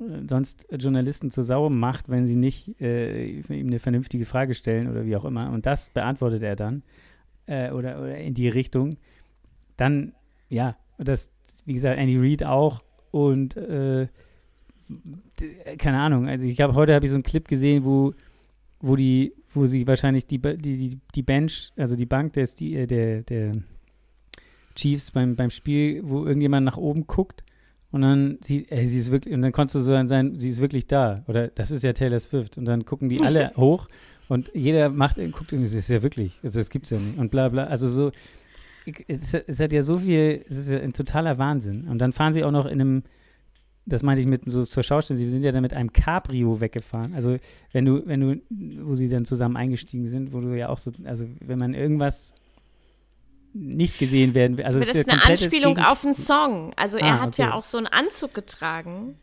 äh, 0.00 0.26
sonst 0.28 0.66
Journalisten 0.70 1.30
zur 1.30 1.44
Sau 1.44 1.70
macht, 1.70 2.08
wenn 2.08 2.26
sie 2.26 2.36
nicht 2.36 2.80
äh, 2.80 3.40
ihm 3.40 3.68
eine 3.68 3.78
vernünftige 3.78 4.26
Frage 4.26 4.54
stellen 4.54 4.88
oder 4.90 5.06
wie 5.06 5.16
auch 5.16 5.24
immer. 5.24 5.50
Und 5.50 5.66
das 5.66 5.90
beantwortet 5.90 6.42
er 6.42 6.56
dann 6.56 6.82
äh, 7.46 7.70
oder, 7.70 8.00
oder 8.00 8.16
in 8.18 8.34
die 8.34 8.48
Richtung. 8.48 8.96
Dann, 9.76 10.12
ja, 10.48 10.76
das, 10.98 11.30
wie 11.64 11.72
gesagt, 11.72 11.98
Andy 11.98 12.18
Reid 12.18 12.44
auch 12.44 12.82
und 13.10 13.56
äh, 13.56 14.08
keine 15.78 15.98
Ahnung. 15.98 16.28
Also 16.28 16.46
ich 16.46 16.60
habe 16.60 16.74
heute 16.74 16.94
habe 16.94 17.04
ich 17.04 17.10
so 17.10 17.16
einen 17.16 17.22
Clip 17.22 17.46
gesehen, 17.46 17.84
wo 17.84 18.14
wo 18.80 18.96
die, 18.96 19.34
wo 19.52 19.66
sie 19.66 19.86
wahrscheinlich 19.86 20.26
die, 20.26 20.38
die, 20.38 20.98
die 21.14 21.22
Bench, 21.22 21.70
also 21.76 21.96
die 21.96 22.06
Bank 22.06 22.32
des, 22.32 22.54
die, 22.54 22.76
äh, 22.76 22.86
der, 22.86 23.22
der 23.22 23.52
Chiefs 24.74 25.10
beim, 25.10 25.36
beim 25.36 25.50
Spiel, 25.50 26.00
wo 26.02 26.24
irgendjemand 26.24 26.64
nach 26.64 26.76
oben 26.76 27.06
guckt 27.06 27.44
und 27.90 28.02
dann 28.02 28.38
sie, 28.40 28.66
ey, 28.70 28.86
sie 28.86 28.98
ist 28.98 29.10
wirklich, 29.10 29.34
und 29.34 29.42
dann 29.42 29.52
konntest 29.52 29.76
du 29.76 29.80
so 29.80 30.06
sein, 30.06 30.38
sie 30.38 30.48
ist 30.48 30.60
wirklich 30.60 30.86
da. 30.86 31.24
Oder 31.26 31.48
das 31.48 31.70
ist 31.70 31.82
ja 31.82 31.92
Taylor 31.92 32.20
Swift. 32.20 32.56
Und 32.56 32.64
dann 32.64 32.84
gucken 32.84 33.08
die 33.08 33.20
alle 33.20 33.52
hoch 33.56 33.88
und 34.28 34.50
jeder 34.54 34.88
macht, 34.88 35.16
guckt 35.32 35.52
und 35.52 35.62
es 35.62 35.74
ist 35.74 35.90
ja 35.90 36.02
wirklich, 36.02 36.40
das 36.42 36.70
gibt's 36.70 36.90
ja 36.90 36.98
nicht. 36.98 37.18
Und 37.18 37.30
bla 37.30 37.48
bla. 37.48 37.64
Also 37.64 37.90
so, 37.90 38.12
es, 39.08 39.34
es 39.34 39.60
hat 39.60 39.72
ja 39.72 39.82
so 39.82 39.98
viel, 39.98 40.44
es 40.48 40.56
ist 40.56 40.70
ja 40.70 40.78
ein 40.78 40.92
totaler 40.92 41.36
Wahnsinn. 41.36 41.88
Und 41.88 41.98
dann 41.98 42.12
fahren 42.12 42.32
sie 42.32 42.44
auch 42.44 42.52
noch 42.52 42.66
in 42.66 42.80
einem 42.80 43.02
das 43.86 44.02
meinte 44.02 44.20
ich 44.20 44.28
mit 44.28 44.42
so 44.46 44.64
zur 44.64 44.82
Schaustelle, 44.82 45.18
sie 45.18 45.28
sind 45.28 45.44
ja 45.44 45.52
dann 45.52 45.62
mit 45.62 45.72
einem 45.72 45.92
Cabrio 45.92 46.60
weggefahren. 46.60 47.14
Also 47.14 47.36
wenn 47.72 47.84
du, 47.84 48.06
wenn 48.06 48.20
du, 48.20 48.40
wo 48.86 48.94
sie 48.94 49.08
dann 49.08 49.24
zusammen 49.24 49.56
eingestiegen 49.56 50.06
sind, 50.06 50.32
wo 50.32 50.40
du 50.40 50.56
ja 50.56 50.68
auch 50.68 50.78
so, 50.78 50.92
also 51.04 51.26
wenn 51.40 51.58
man 51.58 51.74
irgendwas 51.74 52.34
nicht 53.52 53.98
gesehen 53.98 54.34
werden 54.34 54.58
will. 54.58 54.64
Also 54.64 54.78
das 54.78 54.88
ist, 54.88 55.08
ja 55.08 55.12
eine 55.12 55.24
Anspielung 55.24 55.78
auf 55.78 56.04
einen 56.04 56.14
Song. 56.14 56.72
Also 56.76 56.98
er 56.98 57.14
ah, 57.14 57.20
hat 57.20 57.36
ja 57.36 57.54
auch 57.54 57.64
so 57.64 57.78
einen 57.78 57.88
Anzug 57.88 58.32
getragen 58.34 59.16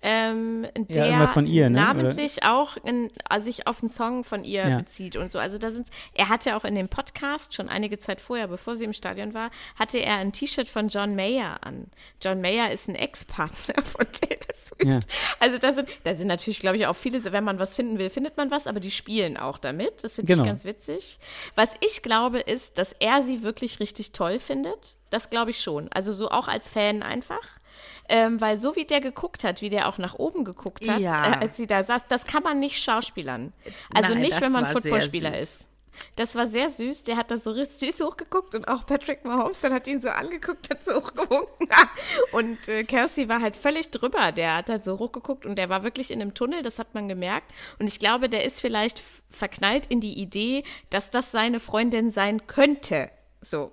ähm, 0.00 0.66
der 0.76 1.06
ja, 1.06 1.40
ihr, 1.40 1.70
ne? 1.70 1.76
namentlich 1.76 2.38
Oder? 2.38 2.54
auch 2.54 2.76
in, 2.84 3.10
also 3.28 3.46
sich 3.46 3.66
auf 3.66 3.82
einen 3.82 3.88
Song 3.88 4.22
von 4.22 4.44
ihr 4.44 4.68
ja. 4.68 4.78
bezieht 4.78 5.16
und 5.16 5.30
so. 5.32 5.40
Also 5.40 5.58
da 5.58 5.72
sind, 5.72 5.88
er 6.14 6.28
hatte 6.28 6.56
auch 6.56 6.64
in 6.64 6.76
dem 6.76 6.88
Podcast 6.88 7.54
schon 7.54 7.68
einige 7.68 7.98
Zeit 7.98 8.20
vorher, 8.20 8.46
bevor 8.46 8.76
sie 8.76 8.84
im 8.84 8.92
Stadion 8.92 9.34
war, 9.34 9.50
hatte 9.76 9.98
er 9.98 10.16
ein 10.16 10.32
T-Shirt 10.32 10.68
von 10.68 10.88
John 10.88 11.16
Mayer 11.16 11.58
an. 11.62 11.86
John 12.22 12.40
Mayer 12.40 12.70
ist 12.70 12.88
ein 12.88 12.94
Ex-Partner 12.94 13.82
von 13.82 14.06
Taylor 14.12 14.54
Swift. 14.54 14.84
Ja. 14.84 15.00
Also 15.40 15.58
da 15.58 15.72
sind, 15.72 15.88
da 16.04 16.14
sind 16.14 16.28
natürlich, 16.28 16.60
glaube 16.60 16.76
ich, 16.76 16.86
auch 16.86 16.96
viele, 16.96 17.22
wenn 17.32 17.44
man 17.44 17.58
was 17.58 17.74
finden 17.74 17.98
will, 17.98 18.10
findet 18.10 18.36
man 18.36 18.52
was, 18.52 18.68
aber 18.68 18.78
die 18.78 18.92
spielen 18.92 19.36
auch 19.36 19.58
damit. 19.58 20.04
Das 20.04 20.14
finde 20.14 20.32
genau. 20.32 20.44
ich 20.44 20.48
ganz 20.48 20.64
witzig. 20.64 21.18
Was 21.56 21.74
ich 21.80 22.02
glaube, 22.02 22.38
ist, 22.38 22.78
dass 22.78 22.92
er 22.92 23.22
sie 23.22 23.42
wirklich 23.42 23.80
richtig 23.80 24.12
toll 24.12 24.38
findet. 24.38 24.96
Das 25.10 25.30
glaube 25.30 25.50
ich 25.50 25.60
schon. 25.60 25.88
Also 25.90 26.12
so 26.12 26.30
auch 26.30 26.46
als 26.46 26.68
Fan 26.68 27.02
einfach. 27.02 27.58
Ähm, 28.08 28.40
weil 28.40 28.56
so 28.56 28.76
wie 28.76 28.84
der 28.84 29.00
geguckt 29.00 29.44
hat, 29.44 29.60
wie 29.60 29.68
der 29.68 29.88
auch 29.88 29.98
nach 29.98 30.14
oben 30.14 30.44
geguckt 30.44 30.88
hat, 30.88 31.00
ja. 31.00 31.32
äh, 31.32 31.36
als 31.38 31.56
sie 31.56 31.66
da 31.66 31.82
saß, 31.82 32.06
das 32.08 32.24
kann 32.24 32.42
man 32.42 32.58
nicht 32.58 32.82
schauspielern. 32.82 33.52
Also 33.94 34.14
Nein, 34.14 34.22
nicht, 34.22 34.40
wenn 34.40 34.52
man 34.52 34.66
Footballspieler 34.66 35.34
ist. 35.34 35.68
Das 36.16 36.34
war 36.34 36.46
sehr 36.46 36.70
süß. 36.70 37.04
Der 37.04 37.16
hat 37.16 37.30
da 37.30 37.38
so 37.38 37.50
richtig 37.50 37.94
süß 37.94 38.06
hochgeguckt 38.06 38.54
und 38.54 38.68
auch 38.68 38.86
Patrick 38.86 39.24
Mahomes, 39.24 39.60
dann 39.60 39.72
hat 39.72 39.86
ihn 39.86 40.00
so 40.00 40.08
angeguckt, 40.08 40.70
hat 40.70 40.84
so 40.84 40.94
hochgewunken. 40.94 41.68
und 42.32 42.68
äh, 42.68 42.84
Kelsey 42.84 43.28
war 43.28 43.40
halt 43.40 43.56
völlig 43.56 43.90
drüber. 43.90 44.32
Der 44.32 44.56
hat 44.56 44.68
halt 44.68 44.84
so 44.84 44.98
hochgeguckt 44.98 45.46
und 45.46 45.56
der 45.56 45.68
war 45.68 45.82
wirklich 45.82 46.10
in 46.10 46.20
einem 46.20 46.34
Tunnel, 46.34 46.62
das 46.62 46.78
hat 46.78 46.94
man 46.94 47.08
gemerkt. 47.08 47.52
Und 47.78 47.86
ich 47.86 47.98
glaube, 47.98 48.28
der 48.28 48.44
ist 48.44 48.60
vielleicht 48.60 49.02
verknallt 49.30 49.86
in 49.86 50.00
die 50.00 50.18
Idee, 50.18 50.64
dass 50.90 51.10
das 51.10 51.30
seine 51.32 51.60
Freundin 51.60 52.10
sein 52.10 52.46
könnte. 52.46 53.10
So, 53.40 53.72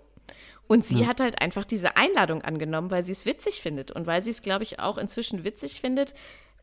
und 0.68 0.86
sie 0.86 1.02
ja. 1.02 1.08
hat 1.08 1.20
halt 1.20 1.42
einfach 1.42 1.66
diese 1.66 1.96
Einladung 1.98 2.42
angenommen, 2.42 2.92
weil 2.92 3.04
sie 3.04 3.12
es 3.12 3.26
witzig 3.26 3.62
findet 3.62 3.92
und 3.92 4.08
weil 4.08 4.24
sie 4.24 4.32
es, 4.32 4.42
glaube 4.42 4.64
ich, 4.64 4.80
auch 4.80 4.98
inzwischen 4.98 5.44
witzig 5.44 5.82
findet 5.82 6.14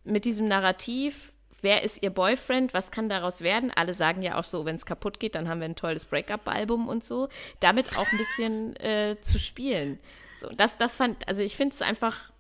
mit 0.05 0.25
diesem 0.25 0.49
Narrativ, 0.49 1.33
wer 1.61 1.83
ist 1.83 2.03
ihr 2.03 2.11
Boyfriend, 2.11 2.75
was 2.75 2.91
kann 2.91 3.09
daraus 3.09 3.41
werden? 3.41 3.71
Alle 3.71 3.95
sagen 3.95 4.23
ja 4.23 4.39
auch 4.39 4.45
so, 4.45 4.65
wenn 4.65 4.75
es 4.75 4.85
kaputt 4.85 5.21
geht, 5.21 5.35
dann 5.35 5.49
haben 5.49 5.61
wir 5.61 5.67
ein 5.67 5.77
tolles 5.77 6.05
Breakup-Album 6.05 6.89
und 6.89 7.05
so. 7.05 7.29
Damit 7.61 7.97
auch 7.97 8.11
ein 8.11 8.19
bisschen 8.19 8.77
äh, 8.77 9.17
zu 9.21 9.39
spielen. 9.39 9.99
So, 10.37 10.49
das, 10.49 10.77
das 10.77 10.97
fand, 10.97 11.27
also 11.29 11.43
ich 11.43 11.57
finde 11.57 11.75
es 11.75 11.83
einfach, 11.83 12.33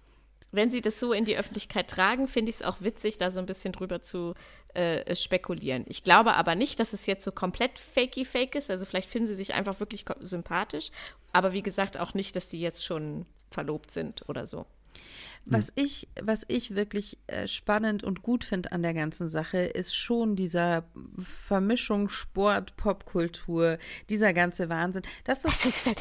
wenn 0.50 0.70
sie 0.70 0.80
das 0.80 0.98
so 0.98 1.12
in 1.12 1.24
die 1.24 1.36
Öffentlichkeit 1.36 1.88
tragen, 1.88 2.26
finde 2.26 2.50
ich 2.50 2.56
es 2.56 2.62
auch 2.62 2.78
witzig, 2.80 3.16
da 3.16 3.30
so 3.30 3.38
ein 3.38 3.46
bisschen 3.46 3.72
drüber 3.72 4.02
zu 4.02 4.34
äh, 4.74 5.14
spekulieren. 5.14 5.84
Ich 5.88 6.02
glaube 6.02 6.34
aber 6.34 6.54
nicht, 6.54 6.80
dass 6.80 6.92
es 6.92 7.06
jetzt 7.06 7.24
so 7.24 7.32
komplett 7.32 7.78
fakey-fake 7.78 8.56
ist. 8.56 8.70
Also 8.70 8.84
vielleicht 8.84 9.08
finden 9.08 9.28
sie 9.28 9.34
sich 9.34 9.54
einfach 9.54 9.80
wirklich 9.80 10.04
sympathisch. 10.20 10.90
Aber 11.32 11.52
wie 11.52 11.62
gesagt, 11.62 11.98
auch 11.98 12.14
nicht, 12.14 12.36
dass 12.36 12.48
die 12.48 12.60
jetzt 12.60 12.84
schon 12.84 13.26
verlobt 13.50 13.90
sind 13.90 14.28
oder 14.28 14.46
so. 14.46 14.66
Was 15.44 15.72
ich, 15.74 16.08
was 16.20 16.44
ich 16.46 16.76
wirklich 16.76 17.18
äh, 17.26 17.48
spannend 17.48 18.04
und 18.04 18.22
gut 18.22 18.44
finde 18.44 18.70
an 18.70 18.82
der 18.82 18.94
ganzen 18.94 19.28
Sache, 19.28 19.58
ist 19.58 19.96
schon 19.96 20.36
dieser 20.36 20.84
Vermischung 21.18 22.08
Sport, 22.08 22.76
Popkultur, 22.76 23.78
dieser 24.08 24.32
ganze 24.32 24.68
Wahnsinn. 24.68 25.02
Das, 25.24 25.42
das 25.42 25.64
ist 25.66 25.86
halt, 25.86 26.00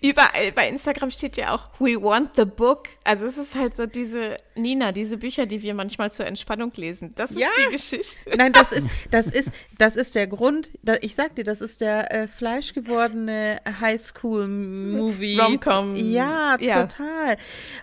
überall 0.00 0.50
bei 0.52 0.68
Instagram 0.68 1.12
steht 1.12 1.36
ja 1.36 1.54
auch 1.54 1.70
We 1.78 2.02
want 2.02 2.30
the 2.36 2.44
book. 2.44 2.88
Also 3.04 3.26
es 3.26 3.38
ist 3.38 3.54
halt 3.54 3.76
so 3.76 3.86
diese 3.86 4.36
Nina, 4.56 4.90
diese 4.90 5.18
Bücher, 5.18 5.46
die 5.46 5.62
wir 5.62 5.74
manchmal 5.74 6.10
zur 6.10 6.26
Entspannung 6.26 6.72
lesen. 6.74 7.14
Das 7.14 7.30
ist 7.30 7.38
ja. 7.38 7.48
die 7.64 7.72
Geschichte. 7.72 8.30
Nein, 8.36 8.52
das 8.52 8.72
ist, 8.72 8.90
das 9.12 9.26
ist, 9.26 9.52
das 9.78 9.94
ist 9.94 10.16
der 10.16 10.26
Grund. 10.26 10.72
Ich 11.00 11.14
sag 11.14 11.36
dir, 11.36 11.44
das 11.44 11.60
ist 11.60 11.80
der 11.80 12.12
äh, 12.12 12.26
fleischgewordene 12.26 13.60
Highschool-Movie. 13.80 15.38
Romcom. 15.38 15.94
Ja, 15.94 16.56
ja, 16.58 16.86
total. 16.86 17.36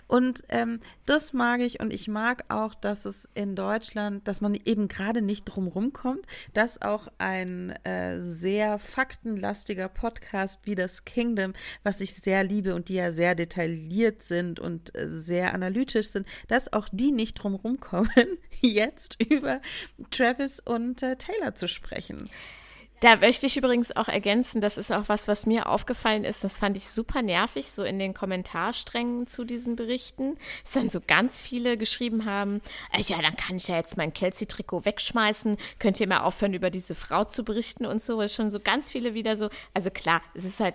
Und 0.06 0.42
ähm, 0.50 0.80
das 1.08 1.32
mag 1.32 1.60
ich 1.60 1.80
und 1.80 1.92
ich 1.92 2.06
mag 2.06 2.44
auch, 2.48 2.74
dass 2.74 3.04
es 3.06 3.28
in 3.34 3.56
Deutschland, 3.56 4.28
dass 4.28 4.40
man 4.40 4.54
eben 4.54 4.88
gerade 4.88 5.22
nicht 5.22 5.44
drum 5.44 5.66
rumkommt, 5.66 6.24
dass 6.52 6.82
auch 6.82 7.08
ein 7.16 7.70
äh, 7.84 8.20
sehr 8.20 8.78
faktenlastiger 8.78 9.88
Podcast 9.88 10.60
wie 10.64 10.74
das 10.74 11.04
Kingdom, 11.04 11.54
was 11.82 12.00
ich 12.00 12.14
sehr 12.14 12.44
liebe 12.44 12.74
und 12.74 12.88
die 12.88 12.94
ja 12.94 13.10
sehr 13.10 13.34
detailliert 13.34 14.22
sind 14.22 14.60
und 14.60 14.94
äh, 14.94 15.08
sehr 15.08 15.54
analytisch 15.54 16.08
sind, 16.08 16.26
dass 16.48 16.72
auch 16.72 16.88
die 16.92 17.12
nicht 17.12 17.34
drum 17.34 17.54
rumkommen, 17.54 18.10
jetzt 18.60 19.22
über 19.22 19.62
Travis 20.10 20.60
und 20.60 21.02
äh, 21.02 21.16
Taylor 21.16 21.54
zu 21.54 21.68
sprechen. 21.68 22.28
Da 23.00 23.14
möchte 23.16 23.46
ich 23.46 23.56
übrigens 23.56 23.94
auch 23.94 24.08
ergänzen, 24.08 24.60
das 24.60 24.76
ist 24.76 24.90
auch 24.90 25.04
was, 25.08 25.28
was 25.28 25.46
mir 25.46 25.68
aufgefallen 25.68 26.24
ist. 26.24 26.42
Das 26.42 26.58
fand 26.58 26.76
ich 26.76 26.88
super 26.88 27.22
nervig, 27.22 27.70
so 27.70 27.84
in 27.84 28.00
den 28.00 28.12
Kommentarsträngen 28.12 29.28
zu 29.28 29.44
diesen 29.44 29.76
Berichten. 29.76 30.36
Es 30.64 30.72
dann 30.72 30.90
so 30.90 31.00
ganz 31.06 31.38
viele 31.38 31.78
geschrieben 31.78 32.24
haben, 32.24 32.60
äh, 32.92 33.00
ja, 33.02 33.22
dann 33.22 33.36
kann 33.36 33.56
ich 33.56 33.68
ja 33.68 33.76
jetzt 33.76 33.96
mein 33.96 34.12
Kelsey-Trikot 34.12 34.84
wegschmeißen. 34.84 35.56
Könnt 35.78 36.00
ihr 36.00 36.08
mal 36.08 36.20
aufhören, 36.20 36.54
über 36.54 36.70
diese 36.70 36.96
Frau 36.96 37.22
zu 37.22 37.44
berichten 37.44 37.86
und 37.86 38.02
so. 38.02 38.26
Schon 38.26 38.50
so 38.50 38.58
ganz 38.58 38.90
viele 38.90 39.14
wieder 39.14 39.36
so. 39.36 39.48
Also 39.74 39.90
klar, 39.90 40.20
es 40.34 40.44
ist 40.44 40.58
halt 40.58 40.74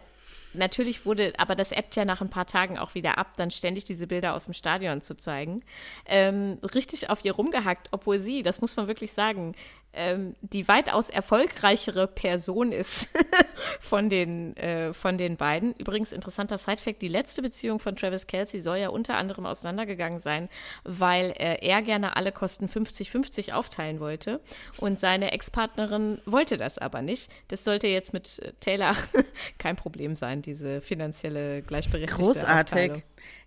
natürlich 0.54 1.06
wurde, 1.06 1.34
aber 1.38 1.56
das 1.56 1.72
ebbt 1.72 1.96
ja 1.96 2.06
nach 2.06 2.22
ein 2.22 2.30
paar 2.30 2.46
Tagen 2.46 2.78
auch 2.78 2.96
wieder 2.96 3.18
ab, 3.18 3.34
dann 3.38 3.52
ständig 3.52 3.84
diese 3.86 4.08
Bilder 4.08 4.34
aus 4.34 4.46
dem 4.46 4.54
Stadion 4.54 5.02
zu 5.02 5.16
zeigen. 5.16 5.64
Ähm, 6.06 6.60
richtig 6.74 7.10
auf 7.10 7.24
ihr 7.26 7.34
rumgehackt, 7.34 7.90
obwohl 7.92 8.20
sie, 8.20 8.44
das 8.44 8.62
muss 8.62 8.76
man 8.76 8.88
wirklich 8.88 9.14
sagen, 9.14 9.56
ähm, 9.94 10.36
die 10.42 10.68
weitaus 10.68 11.10
erfolgreichere 11.10 12.08
Person 12.08 12.72
ist 12.72 13.10
von, 13.80 14.10
den, 14.10 14.56
äh, 14.58 14.94
von 14.94 15.18
den 15.18 15.38
beiden. 15.38 15.74
Übrigens, 15.74 16.12
interessanter 16.12 16.58
Sidefact: 16.58 17.02
Die 17.02 17.08
letzte 17.08 17.42
Beziehung 17.42 17.80
von 17.80 17.96
Travis 17.96 18.28
Kelsey 18.28 18.62
soll 18.62 18.78
ja 18.78 18.90
unter 18.90 19.16
anderem 19.16 19.46
auseinandergegangen 19.46 20.20
sein, 20.20 20.50
weil 20.84 21.32
äh, 21.38 21.66
er 21.66 21.82
gerne 21.82 22.16
alle 22.16 22.32
Kosten 22.32 22.68
50-50 22.68 23.54
aufteilen 23.54 24.00
wollte 24.00 24.40
und 24.78 25.00
seine 25.00 25.32
Ex-Partnerin 25.32 26.20
wollte 26.26 26.58
das 26.58 26.78
aber 26.78 27.02
nicht. 27.02 27.32
Das 27.48 27.64
sollte 27.64 27.88
jetzt 27.88 28.14
mit 28.14 28.40
äh, 28.40 28.54
Taylor 28.60 28.96
kein 29.58 29.76
Problem 29.76 30.16
sein, 30.16 30.42
diese 30.42 30.82
finanzielle 30.82 31.62
gleichberechtigte 31.62 32.22
Großartig. 32.22 32.92
Aufteilung. 32.92 33.04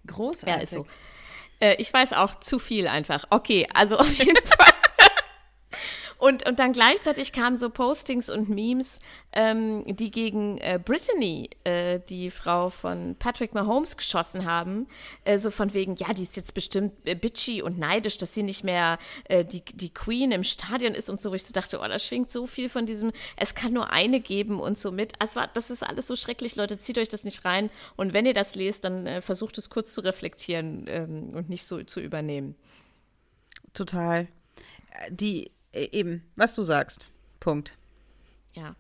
Großartig. 0.07 0.57
Ja, 0.57 0.62
ist 0.62 0.72
so. 0.72 0.87
Äh, 1.61 1.77
ich 1.77 1.93
weiß 1.93 2.12
auch 2.12 2.35
zu 2.37 2.59
viel 2.59 2.89
einfach. 2.89 3.24
Okay, 3.31 3.66
also 3.72 3.99
auf 3.99 4.12
jeden 4.18 4.37
Fall. 4.45 4.76
Und, 6.19 6.49
und 6.49 6.59
dann 6.59 6.73
gleichzeitig 6.73 7.33
kamen 7.33 7.57
so 7.57 7.69
Postings 7.69 8.31
und 8.31 8.49
Memes, 8.49 9.01
ähm, 9.33 9.85
die 9.87 10.11
gegen 10.11 10.57
äh, 10.59 10.81
Brittany, 10.83 11.51
äh, 11.64 12.01
die 12.09 12.31
Frau 12.31 12.71
von 12.71 13.17
Patrick 13.19 13.53
Mahomes, 13.53 13.97
geschossen 13.97 14.47
haben. 14.47 14.87
Äh, 15.25 15.37
so 15.37 15.51
von 15.51 15.75
wegen, 15.75 15.95
ja, 15.97 16.14
die 16.14 16.23
ist 16.23 16.37
jetzt 16.37 16.55
bestimmt 16.55 16.95
äh, 17.05 17.14
bitchy 17.14 17.61
und 17.61 17.79
neidisch, 17.79 18.17
dass 18.17 18.33
sie 18.33 18.43
nicht 18.43 18.64
mehr 18.64 18.99
äh, 19.25 19.45
die, 19.45 19.62
die 19.62 19.93
Queen 19.93 20.33
im 20.33 20.43
Stadion 20.43 20.95
ist 20.95 21.11
und 21.11 21.21
so. 21.21 21.31
Wo 21.31 21.35
ich 21.35 21.45
so 21.45 21.53
dachte, 21.53 21.81
oh, 21.81 21.87
da 21.87 21.99
schwingt 21.99 22.31
so 22.31 22.47
viel 22.47 22.71
von 22.71 22.87
diesem, 22.87 23.12
es 23.37 23.55
kann 23.55 23.75
nur 23.75 23.91
eine 23.91 24.21
geben 24.21 24.59
und 24.59 24.79
so 24.79 24.91
mit. 24.91 25.12
Es 25.23 25.37
war, 25.37 25.49
das 25.49 25.71
ist 25.71 25.83
alles 25.83 26.07
so 26.07 26.17
schrecklich, 26.17 26.57
Leute, 26.57 26.79
zieht 26.79 26.97
euch 26.97 27.09
das 27.09 27.25
nicht 27.25 27.45
rein. 27.45 27.69
Und 27.97 28.14
wenn 28.14 28.25
ihr 28.25 28.35
das 28.35 28.55
lest, 28.55 28.85
dann 28.85 29.07
äh, 29.07 29.21
versucht 29.21 29.59
es 29.59 29.69
kurz 29.69 29.93
zu 29.93 30.01
reflektieren 30.01 30.87
ähm, 30.89 31.31
und 31.35 31.51
nicht 31.51 31.67
so 31.67 31.83
zu 31.83 32.01
übernehmen. 32.01 32.57
Total. 33.75 34.29
Die 35.11 35.45
E, 35.45 35.55
eben, 35.73 36.23
was 36.37 36.55
du 36.55 36.62
sagst. 36.62 37.09
Punkt. 37.41 37.75
Ja. 38.55 38.75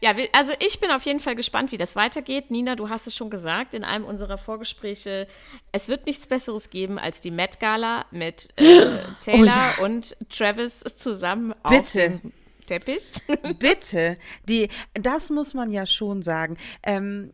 Ja, 0.00 0.16
also 0.32 0.52
ich 0.58 0.80
bin 0.80 0.90
auf 0.90 1.04
jeden 1.04 1.20
Fall 1.20 1.36
gespannt, 1.36 1.70
wie 1.70 1.78
das 1.78 1.94
weitergeht. 1.94 2.50
Nina, 2.50 2.74
du 2.74 2.88
hast 2.88 3.06
es 3.06 3.14
schon 3.14 3.30
gesagt 3.30 3.72
in 3.72 3.84
einem 3.84 4.04
unserer 4.04 4.36
Vorgespräche. 4.36 5.28
Es 5.70 5.86
wird 5.86 6.06
nichts 6.06 6.26
Besseres 6.26 6.70
geben 6.70 6.98
als 6.98 7.20
die 7.20 7.30
Met 7.30 7.60
Gala 7.60 8.04
mit 8.10 8.52
äh, 8.56 8.98
Taylor 9.20 9.42
oh, 9.42 9.44
ja. 9.44 9.74
und 9.84 10.16
Travis 10.28 10.80
zusammen 10.80 11.54
Bitte. 11.62 11.78
auf 11.78 11.92
dem 11.92 12.32
Teppich. 12.66 13.12
Bitte. 13.60 14.18
Die, 14.48 14.68
das 14.94 15.30
muss 15.30 15.54
man 15.54 15.70
ja 15.70 15.86
schon 15.86 16.22
sagen. 16.22 16.56
Ähm, 16.82 17.32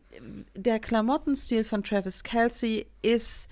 der 0.54 0.78
Klamottenstil 0.78 1.64
von 1.64 1.82
Travis 1.82 2.22
Kelsey 2.22 2.86
ist 3.00 3.48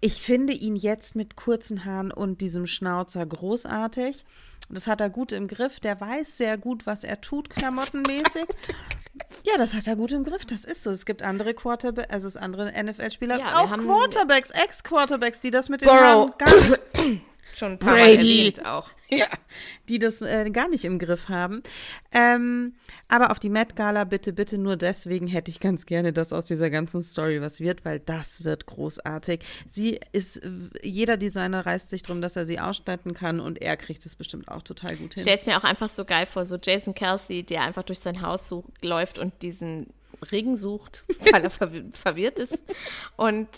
ich 0.00 0.22
finde 0.22 0.52
ihn 0.52 0.76
jetzt 0.76 1.14
mit 1.14 1.36
kurzen 1.36 1.84
Haaren 1.84 2.12
und 2.12 2.40
diesem 2.40 2.66
Schnauzer 2.66 3.24
großartig. 3.26 4.24
Das 4.68 4.86
hat 4.86 5.00
er 5.00 5.10
gut 5.10 5.32
im 5.32 5.48
Griff. 5.48 5.80
Der 5.80 6.00
weiß 6.00 6.36
sehr 6.36 6.56
gut, 6.56 6.86
was 6.86 7.04
er 7.04 7.20
tut, 7.20 7.50
klamottenmäßig. 7.50 8.46
Ja, 9.42 9.58
das 9.58 9.74
hat 9.74 9.86
er 9.86 9.96
gut 9.96 10.12
im 10.12 10.24
Griff. 10.24 10.46
Das 10.46 10.64
ist 10.64 10.82
so. 10.82 10.90
Es 10.90 11.04
gibt 11.04 11.22
andere 11.22 11.52
Quarterbacks, 11.52 12.10
also 12.10 12.28
es 12.28 12.36
andere 12.36 12.72
NFL-Spieler, 12.72 13.38
ja, 13.38 13.46
auch 13.58 13.76
Quarterbacks, 13.76 14.50
Ex-Quarterbacks, 14.50 15.40
die 15.40 15.50
das 15.50 15.68
mit 15.68 15.82
den 15.82 15.90
Haaren 15.90 16.32
gar 16.38 16.54
nicht 16.54 17.20
schon 17.54 17.72
ein 17.72 17.78
paar 17.78 17.94
Brady. 17.94 18.54
Auch. 18.64 18.88
Ja, 19.20 19.26
die 19.88 19.98
das 19.98 20.22
äh, 20.22 20.48
gar 20.50 20.68
nicht 20.68 20.84
im 20.84 20.98
Griff 20.98 21.28
haben. 21.28 21.62
Ähm, 22.12 22.74
aber 23.08 23.30
auf 23.32 23.40
die 23.40 23.48
Met 23.48 23.74
Gala 23.74 24.04
bitte, 24.04 24.32
bitte 24.32 24.56
nur 24.56 24.76
deswegen 24.76 25.26
hätte 25.26 25.50
ich 25.50 25.58
ganz 25.58 25.84
gerne, 25.84 26.12
dass 26.12 26.32
aus 26.32 26.46
dieser 26.46 26.70
ganzen 26.70 27.02
Story 27.02 27.40
was 27.40 27.60
wird, 27.60 27.84
weil 27.84 27.98
das 27.98 28.44
wird 28.44 28.66
großartig. 28.66 29.40
Sie 29.66 29.98
ist, 30.12 30.40
jeder 30.82 31.16
Designer 31.16 31.66
reißt 31.66 31.90
sich 31.90 32.02
drum, 32.02 32.20
dass 32.20 32.36
er 32.36 32.44
sie 32.44 32.60
ausstatten 32.60 33.14
kann 33.14 33.40
und 33.40 33.60
er 33.60 33.76
kriegt 33.76 34.06
es 34.06 34.14
bestimmt 34.14 34.48
auch 34.48 34.62
total 34.62 34.96
gut 34.96 35.14
hin. 35.14 35.26
Es 35.26 35.46
mir 35.46 35.56
auch 35.56 35.64
einfach 35.64 35.88
so 35.88 36.04
geil 36.04 36.26
vor, 36.26 36.44
so 36.44 36.56
Jason 36.62 36.94
Kelsey, 36.94 37.42
der 37.42 37.62
einfach 37.62 37.82
durch 37.82 37.98
sein 37.98 38.22
Haus 38.22 38.46
so 38.46 38.64
läuft 38.82 39.18
und 39.18 39.42
diesen 39.42 39.88
Ring 40.30 40.56
sucht, 40.56 41.04
weil 41.32 41.42
er 41.42 41.50
verwirrt 41.50 42.38
ist. 42.38 42.64
Und, 43.16 43.48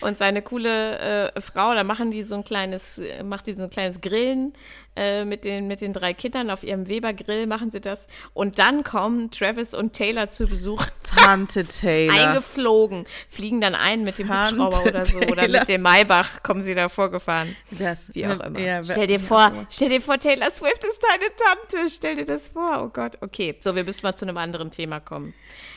und 0.00 0.18
seine 0.18 0.42
coole 0.42 1.32
äh, 1.34 1.40
Frau, 1.40 1.74
da 1.74 1.84
machen 1.84 2.10
die 2.10 2.22
so 2.22 2.34
ein 2.34 2.44
kleines, 2.44 3.00
macht 3.24 3.46
die 3.46 3.54
so 3.54 3.64
ein 3.64 3.70
kleines 3.70 4.00
Grillen 4.00 4.52
äh, 4.98 5.24
mit, 5.24 5.44
den, 5.44 5.68
mit 5.68 5.80
den 5.80 5.92
drei 5.92 6.12
Kindern 6.12 6.50
auf 6.50 6.64
ihrem 6.64 6.88
Weber-Grill, 6.88 7.46
machen 7.46 7.70
sie 7.70 7.80
das. 7.80 8.08
Und 8.34 8.58
dann 8.58 8.82
kommen 8.82 9.30
Travis 9.30 9.72
und 9.72 9.92
Taylor 9.92 10.28
zu 10.28 10.46
Besuch. 10.46 10.84
Tante 11.04 11.64
Taylor. 11.64 12.14
Eingeflogen, 12.14 13.06
fliegen 13.28 13.60
dann 13.60 13.76
ein 13.76 14.02
mit 14.02 14.18
dem 14.18 14.26
Tante 14.26 14.60
Hubschrauber 14.60 14.88
oder 14.88 15.04
so. 15.04 15.20
Taylor. 15.20 15.32
Oder 15.32 15.48
mit 15.48 15.68
dem 15.68 15.82
Maybach 15.82 16.42
kommen 16.42 16.62
sie 16.62 16.74
da 16.74 16.88
vorgefahren. 16.88 17.54
Das, 17.70 18.12
Wie 18.14 18.26
auch 18.26 18.40
immer. 18.40 18.58
Ja, 18.58 18.82
stell 18.82 19.06
dir 19.06 19.20
vor, 19.20 19.52
stell 19.70 19.88
dir 19.88 20.00
vor, 20.00 20.18
Taylor 20.18 20.50
Swift 20.50 20.84
ist 20.84 21.00
deine 21.00 21.30
Tante. 21.36 21.90
Stell 21.90 22.16
dir 22.16 22.26
das 22.26 22.48
vor. 22.48 22.82
Oh 22.84 22.88
Gott. 22.88 23.18
Okay, 23.20 23.56
so, 23.60 23.76
wir 23.76 23.84
müssen 23.84 24.04
mal 24.04 24.16
zu 24.16 24.26
einem 24.26 24.36
anderen 24.36 24.70
Thema 24.70 25.00
kommen. 25.00 25.32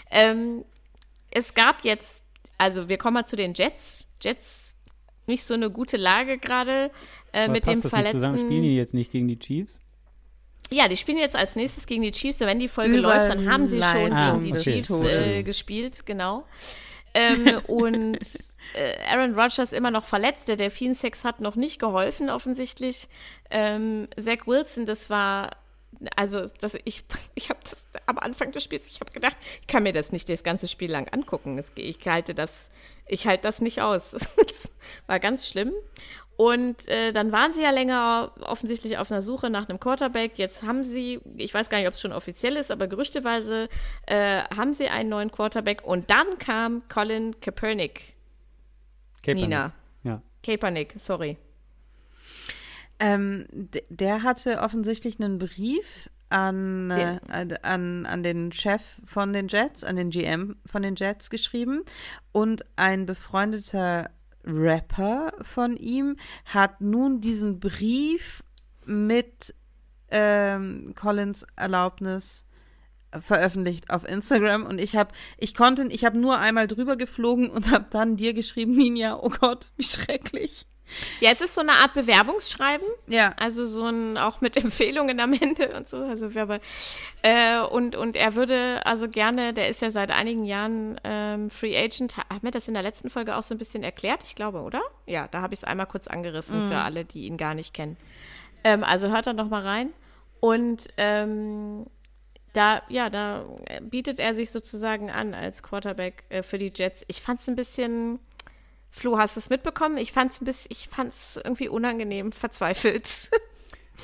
Ähm, 0.10 0.66
es 1.30 1.54
gab 1.54 1.84
jetzt, 1.84 2.26
also 2.58 2.90
wir 2.90 2.98
kommen 2.98 3.14
mal 3.16 3.26
zu 3.26 3.36
den 3.36 3.54
Jets. 3.54 4.08
Jets 4.22 4.76
nicht 5.28 5.44
so 5.44 5.54
eine 5.54 5.70
gute 5.70 5.98
Lage 5.98 6.38
gerade 6.38 6.92
äh, 7.34 7.48
mit 7.48 7.68
dem 7.68 7.82
das 7.82 7.90
Verletzten. 7.90 8.18
Nicht 8.18 8.28
zusammen? 8.32 8.38
Spielen 8.38 8.62
die 8.64 8.76
jetzt 8.76 8.94
nicht 8.94 9.12
gegen 9.12 9.28
die 9.28 9.40
Chiefs? 9.40 9.80
Ja, 10.70 10.88
die 10.88 10.98
spielen 10.98 11.18
jetzt 11.18 11.36
als 11.36 11.56
nächstes 11.56 11.86
gegen 11.86 12.02
die 12.02 12.12
Chiefs. 12.12 12.40
wenn 12.40 12.60
die 12.60 12.68
Folge 12.68 12.98
Überlein. 12.98 13.28
läuft, 13.28 13.34
dann 13.34 13.52
haben 13.52 13.68
sie 13.68 13.82
schon 13.82 14.14
ah, 14.14 14.38
gegen 14.38 14.46
die 14.46 14.52
okay. 14.54 14.74
Chiefs 14.74 15.04
äh, 15.04 15.44
gespielt, 15.44 16.06
genau. 16.06 16.46
ähm, 17.14 17.60
und 17.68 18.20
äh, 18.74 18.96
Aaron 19.10 19.38
Rodgers 19.38 19.74
immer 19.74 19.92
noch 19.92 20.06
verletzt. 20.06 20.48
Der 20.48 20.56
Delfin-Sex 20.56 21.26
hat 21.26 21.42
noch 21.42 21.56
nicht 21.56 21.80
geholfen, 21.80 22.30
offensichtlich. 22.30 23.10
Ähm, 23.50 24.08
Zach 24.18 24.48
Wilson, 24.48 24.86
das 24.86 25.10
war 25.10 25.52
also 26.16 26.46
das, 26.60 26.78
ich, 26.86 27.04
ich 27.36 27.50
habe 27.50 27.60
das 27.64 27.88
am 28.06 28.18
Anfang 28.18 28.52
des 28.52 28.64
Spiels, 28.64 28.88
ich 28.88 29.00
habe 29.00 29.12
gedacht, 29.12 29.36
ich 29.62 29.68
kann 29.68 29.84
mir 29.84 29.94
das 29.94 30.12
nicht 30.12 30.30
das 30.30 30.44
ganze 30.44 30.68
Spiel 30.68 30.92
lang 30.92 31.08
angucken. 31.10 31.62
Ich 31.76 31.98
halte 32.08 32.34
das, 32.34 32.72
ich 33.12 33.28
halte 33.28 33.44
das 33.44 33.62
nicht 33.62 33.82
aus. 33.82 34.12
Das 34.48 34.72
war 35.08 35.20
ganz 35.20 35.48
schlimm. 35.48 35.74
Und 36.38 36.88
äh, 36.88 37.12
dann 37.12 37.32
waren 37.32 37.54
sie 37.54 37.62
ja 37.62 37.70
länger 37.70 38.32
offensichtlich 38.42 38.98
auf 38.98 39.12
einer 39.12 39.22
Suche 39.22 39.50
nach 39.50 39.70
einem 39.70 39.80
Quarterback. 39.80 40.38
Jetzt 40.40 40.64
haben 40.64 40.84
sie, 40.84 41.20
ich 41.38 41.54
weiß 41.54 41.70
gar 41.70 41.78
nicht, 41.78 41.88
ob 41.88 41.94
es 41.94 42.02
schon 42.02 42.14
offiziell 42.14 42.56
ist, 42.56 42.72
aber 42.72 42.88
gerüchteweise 42.88 43.70
äh, 44.08 44.44
haben 44.56 44.74
sie 44.74 44.88
einen 44.88 45.10
neuen 45.10 45.32
Quarterback. 45.32 45.84
Und 45.84 46.10
dann 46.10 46.40
kam 46.40 46.88
Colin 46.88 47.40
Kaepernick. 47.40 48.14
Kaepernick. 49.22 49.44
Nina. 49.44 49.74
Ja. 50.04 50.22
Kaepernick, 50.44 50.96
sorry. 50.98 51.38
Ähm, 53.00 53.46
der 53.90 54.24
hatte 54.24 54.62
offensichtlich 54.62 55.20
einen 55.20 55.38
Brief 55.38 56.10
an, 56.32 56.92
äh, 56.92 57.20
an, 57.62 58.06
an 58.06 58.24
den 58.24 58.52
Chef 58.52 58.82
von 59.06 59.34
den 59.34 59.48
Jets, 59.48 59.84
an 59.84 59.96
den 59.96 60.10
GM 60.10 60.56
von 60.66 60.82
den 60.82 60.96
Jets 60.96 61.30
geschrieben. 61.30 61.84
Und 62.32 62.66
ein 62.76 63.06
befreundeter 63.06 64.10
Rapper 64.44 65.34
von 65.42 65.78
ihm 65.78 66.16
hat 66.46 66.82
nun 66.82 67.22
diesen 67.22 67.60
Brief 67.60 68.44
mit 68.86 69.54
ähm, 70.10 70.94
Collins 70.96 71.46
Erlaubnis 71.56 72.46
veröffentlicht 73.20 73.90
auf 73.90 74.08
Instagram. 74.08 74.66
Und 74.66 74.80
ich 74.80 74.96
habe 74.96 75.12
ich 75.38 75.54
konnte 75.54 75.88
ich 75.88 76.06
habe 76.06 76.18
nur 76.18 76.38
einmal 76.38 76.68
drüber 76.68 76.96
geflogen 76.96 77.50
und 77.50 77.70
habe 77.70 77.86
dann 77.90 78.16
dir 78.16 78.34
geschrieben 78.34 78.72
Ninja 78.72 79.20
oh 79.22 79.30
Gott 79.30 79.72
wie 79.78 79.84
schrecklich 79.84 80.66
ja, 81.20 81.32
es 81.32 81.42
ist 81.42 81.56
so 81.56 81.62
eine 81.62 81.74
Art 81.74 81.94
Bewerbungsschreiben. 81.94 82.88
Ja. 83.08 83.34
Also 83.38 83.66
so 83.66 83.86
ein, 83.86 84.18
auch 84.18 84.42
mit 84.42 84.58
Empfehlungen 84.64 85.20
am 85.20 85.34
Ende 85.34 85.70
und 85.76 85.90
so. 85.90 85.98
Also 85.98 86.34
Werbe. 86.34 86.60
Äh, 87.22 87.60
und, 87.60 87.96
und 87.96 88.16
er 88.16 88.36
würde 88.36 88.86
also 88.86 89.08
gerne, 89.08 89.54
der 89.54 89.70
ist 89.70 89.82
ja 89.82 89.90
seit 89.90 90.12
einigen 90.12 90.46
Jahren 90.46 91.00
ähm, 91.04 91.50
Free 91.50 91.78
Agent. 91.78 92.18
Haben 92.18 92.44
wir 92.44 92.52
das 92.52 92.68
in 92.68 92.74
der 92.74 92.84
letzten 92.84 93.10
Folge 93.10 93.36
auch 93.36 93.44
so 93.44 93.56
ein 93.56 93.58
bisschen 93.58 93.84
erklärt? 93.84 94.24
Ich 94.24 94.36
glaube, 94.36 94.62
oder? 94.62 94.82
Ja, 95.06 95.28
da 95.28 95.42
habe 95.42 95.54
ich 95.54 95.62
es 95.62 95.64
einmal 95.64 95.88
kurz 95.88 96.08
angerissen 96.08 96.66
mhm. 96.66 96.70
für 96.70 96.78
alle, 96.78 97.06
die 97.06 97.26
ihn 97.26 97.38
gar 97.38 97.54
nicht 97.54 97.74
kennen. 97.74 97.98
Ähm, 98.64 98.84
also 98.84 99.10
hört 99.10 99.28
da 99.28 99.34
noch 99.34 99.50
mal 99.50 99.62
rein. 99.62 99.94
Und 100.40 100.88
ähm, 100.98 101.86
da, 102.54 102.82
ja, 102.90 103.10
da 103.10 103.46
bietet 103.82 104.20
er 104.20 104.34
sich 104.34 104.52
sozusagen 104.52 105.10
an 105.10 105.34
als 105.34 105.64
Quarterback 105.64 106.24
äh, 106.30 106.44
für 106.44 106.58
die 106.58 106.72
Jets. 106.76 107.04
Ich 107.08 107.22
fand 107.22 107.40
es 107.40 107.48
ein 107.48 107.56
bisschen 107.56 108.20
Flo, 108.92 109.18
hast 109.18 109.38
du 109.38 109.40
es 109.40 109.50
mitbekommen? 109.50 109.98
Ich 109.98 110.12
fand 110.12 110.32
es 110.32 110.42
ein 110.42 110.46
bisschen, 110.46 110.68
ich 110.70 110.90
fand 110.90 111.14
es 111.14 111.40
irgendwie 111.44 111.70
unangenehm, 111.70 112.32
verzweifelt. 112.32 113.32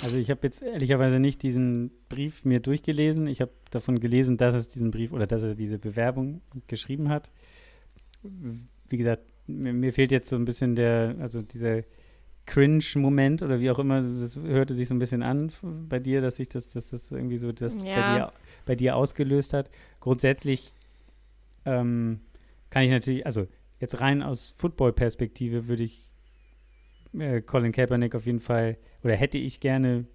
Also 0.03 0.17
ich 0.17 0.29
habe 0.29 0.41
jetzt 0.43 0.61
ehrlicherweise 0.61 1.17
nicht 1.19 1.41
diesen 1.41 1.89
Brief 2.07 2.45
mir 2.45 2.59
durchgelesen. 2.59 3.25
Ich 3.25 3.41
habe 3.41 3.51
davon 3.71 3.99
gelesen, 3.99 4.37
dass 4.37 4.53
es 4.53 4.67
diesen 4.67 4.91
Brief 4.91 5.11
oder 5.11 5.25
dass 5.25 5.41
er 5.41 5.55
diese 5.55 5.79
Bewerbung 5.79 6.41
geschrieben 6.67 7.09
hat. 7.09 7.31
Wie 8.21 8.97
gesagt, 8.97 9.23
mir, 9.47 9.73
mir 9.73 9.93
fehlt 9.93 10.11
jetzt 10.11 10.29
so 10.29 10.35
ein 10.35 10.45
bisschen 10.45 10.75
der, 10.75 11.15
also 11.19 11.41
dieser 11.41 11.81
Cringe-Moment 12.45 13.41
oder 13.41 13.59
wie 13.59 13.71
auch 13.71 13.79
immer, 13.79 14.01
das 14.01 14.37
hörte 14.37 14.75
sich 14.75 14.87
so 14.87 14.93
ein 14.93 14.99
bisschen 14.99 15.23
an 15.23 15.51
bei 15.89 15.99
dir, 15.99 16.21
dass 16.21 16.37
sich 16.37 16.49
das, 16.49 16.69
dass 16.69 16.89
das 16.91 17.11
irgendwie 17.11 17.37
so 17.37 17.51
das 17.51 17.81
ja. 17.83 17.95
bei, 17.95 18.15
dir, 18.15 18.31
bei 18.65 18.75
dir 18.75 18.95
ausgelöst 18.95 19.53
hat. 19.53 19.71
Grundsätzlich 19.99 20.73
ähm, 21.65 22.21
kann 22.69 22.83
ich 22.83 22.91
natürlich, 22.91 23.25
also 23.25 23.47
jetzt 23.79 23.99
rein 24.01 24.23
aus 24.23 24.45
Football-Perspektive 24.45 25.67
würde 25.67 25.83
ich 25.83 26.03
äh, 27.17 27.41
Colin 27.41 27.71
Kaepernick 27.71 28.15
auf 28.15 28.25
jeden 28.25 28.39
Fall, 28.39 28.77
oder 29.03 29.15
hätte 29.15 29.37
ich 29.37 29.59
gerne 29.59 30.05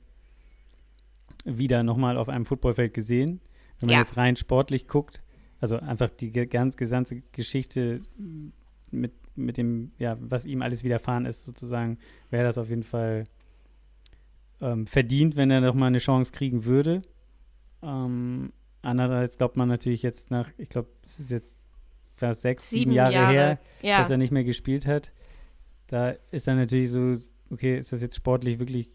wieder 1.45 1.83
nochmal 1.83 2.17
auf 2.17 2.29
einem 2.29 2.45
Footballfeld 2.45 2.95
gesehen. 2.95 3.41
Wenn 3.81 3.89
man 3.89 3.95
ja. 3.95 3.99
jetzt 4.01 4.17
rein 4.17 4.37
sportlich 4.37 4.87
guckt, 4.87 5.23
also 5.61 5.77
einfach 5.77 6.11
die 6.11 6.31
ganz 6.31 6.77
gesamte 6.77 7.23
Geschichte 7.33 8.03
mit, 8.91 9.13
mit 9.37 9.57
dem, 9.57 9.93
ja, 9.99 10.17
was 10.21 10.45
ihm 10.45 10.63
alles 10.63 10.85
widerfahren 10.85 11.27
ist, 11.27 11.45
sozusagen, 11.45 11.99
wäre 12.31 12.45
das 12.45 12.59
auf 12.59 12.69
jeden 12.69 12.83
Fall 12.83 13.25
ähm, 14.61 14.87
verdient, 14.87 15.37
wenn 15.37 15.51
er 15.51 15.61
nochmal 15.61 15.89
eine 15.89 15.99
Chance 15.99 16.33
kriegen 16.33 16.65
würde. 16.65 17.03
Ähm, 17.83 18.53
andererseits 18.83 19.39
glaubt 19.39 19.57
man 19.57 19.69
natürlich 19.69 20.03
jetzt 20.03 20.31
nach, 20.31 20.51
ich 20.59 20.69
glaube, 20.69 20.89
es 21.05 21.19
ist 21.19 21.31
jetzt 21.31 21.59
fast 22.23 22.43
sechs, 22.43 22.71
sieben, 22.71 22.83
sieben 22.83 22.93
Jahre, 22.93 23.13
Jahre, 23.13 23.33
her, 23.33 23.59
ja. 23.83 23.99
dass 23.99 24.11
er 24.11 24.17
nicht 24.17 24.31
mehr 24.31 24.45
gespielt 24.45 24.87
hat. 24.87 25.13
Da 25.89 26.15
ist 26.31 26.47
dann 26.47 26.57
natürlich 26.57 26.91
so, 26.91 27.17
okay, 27.51 27.77
ist 27.77 27.93
das 27.93 28.01
jetzt 28.01 28.15
sportlich 28.15 28.61
wirklich 28.61 28.91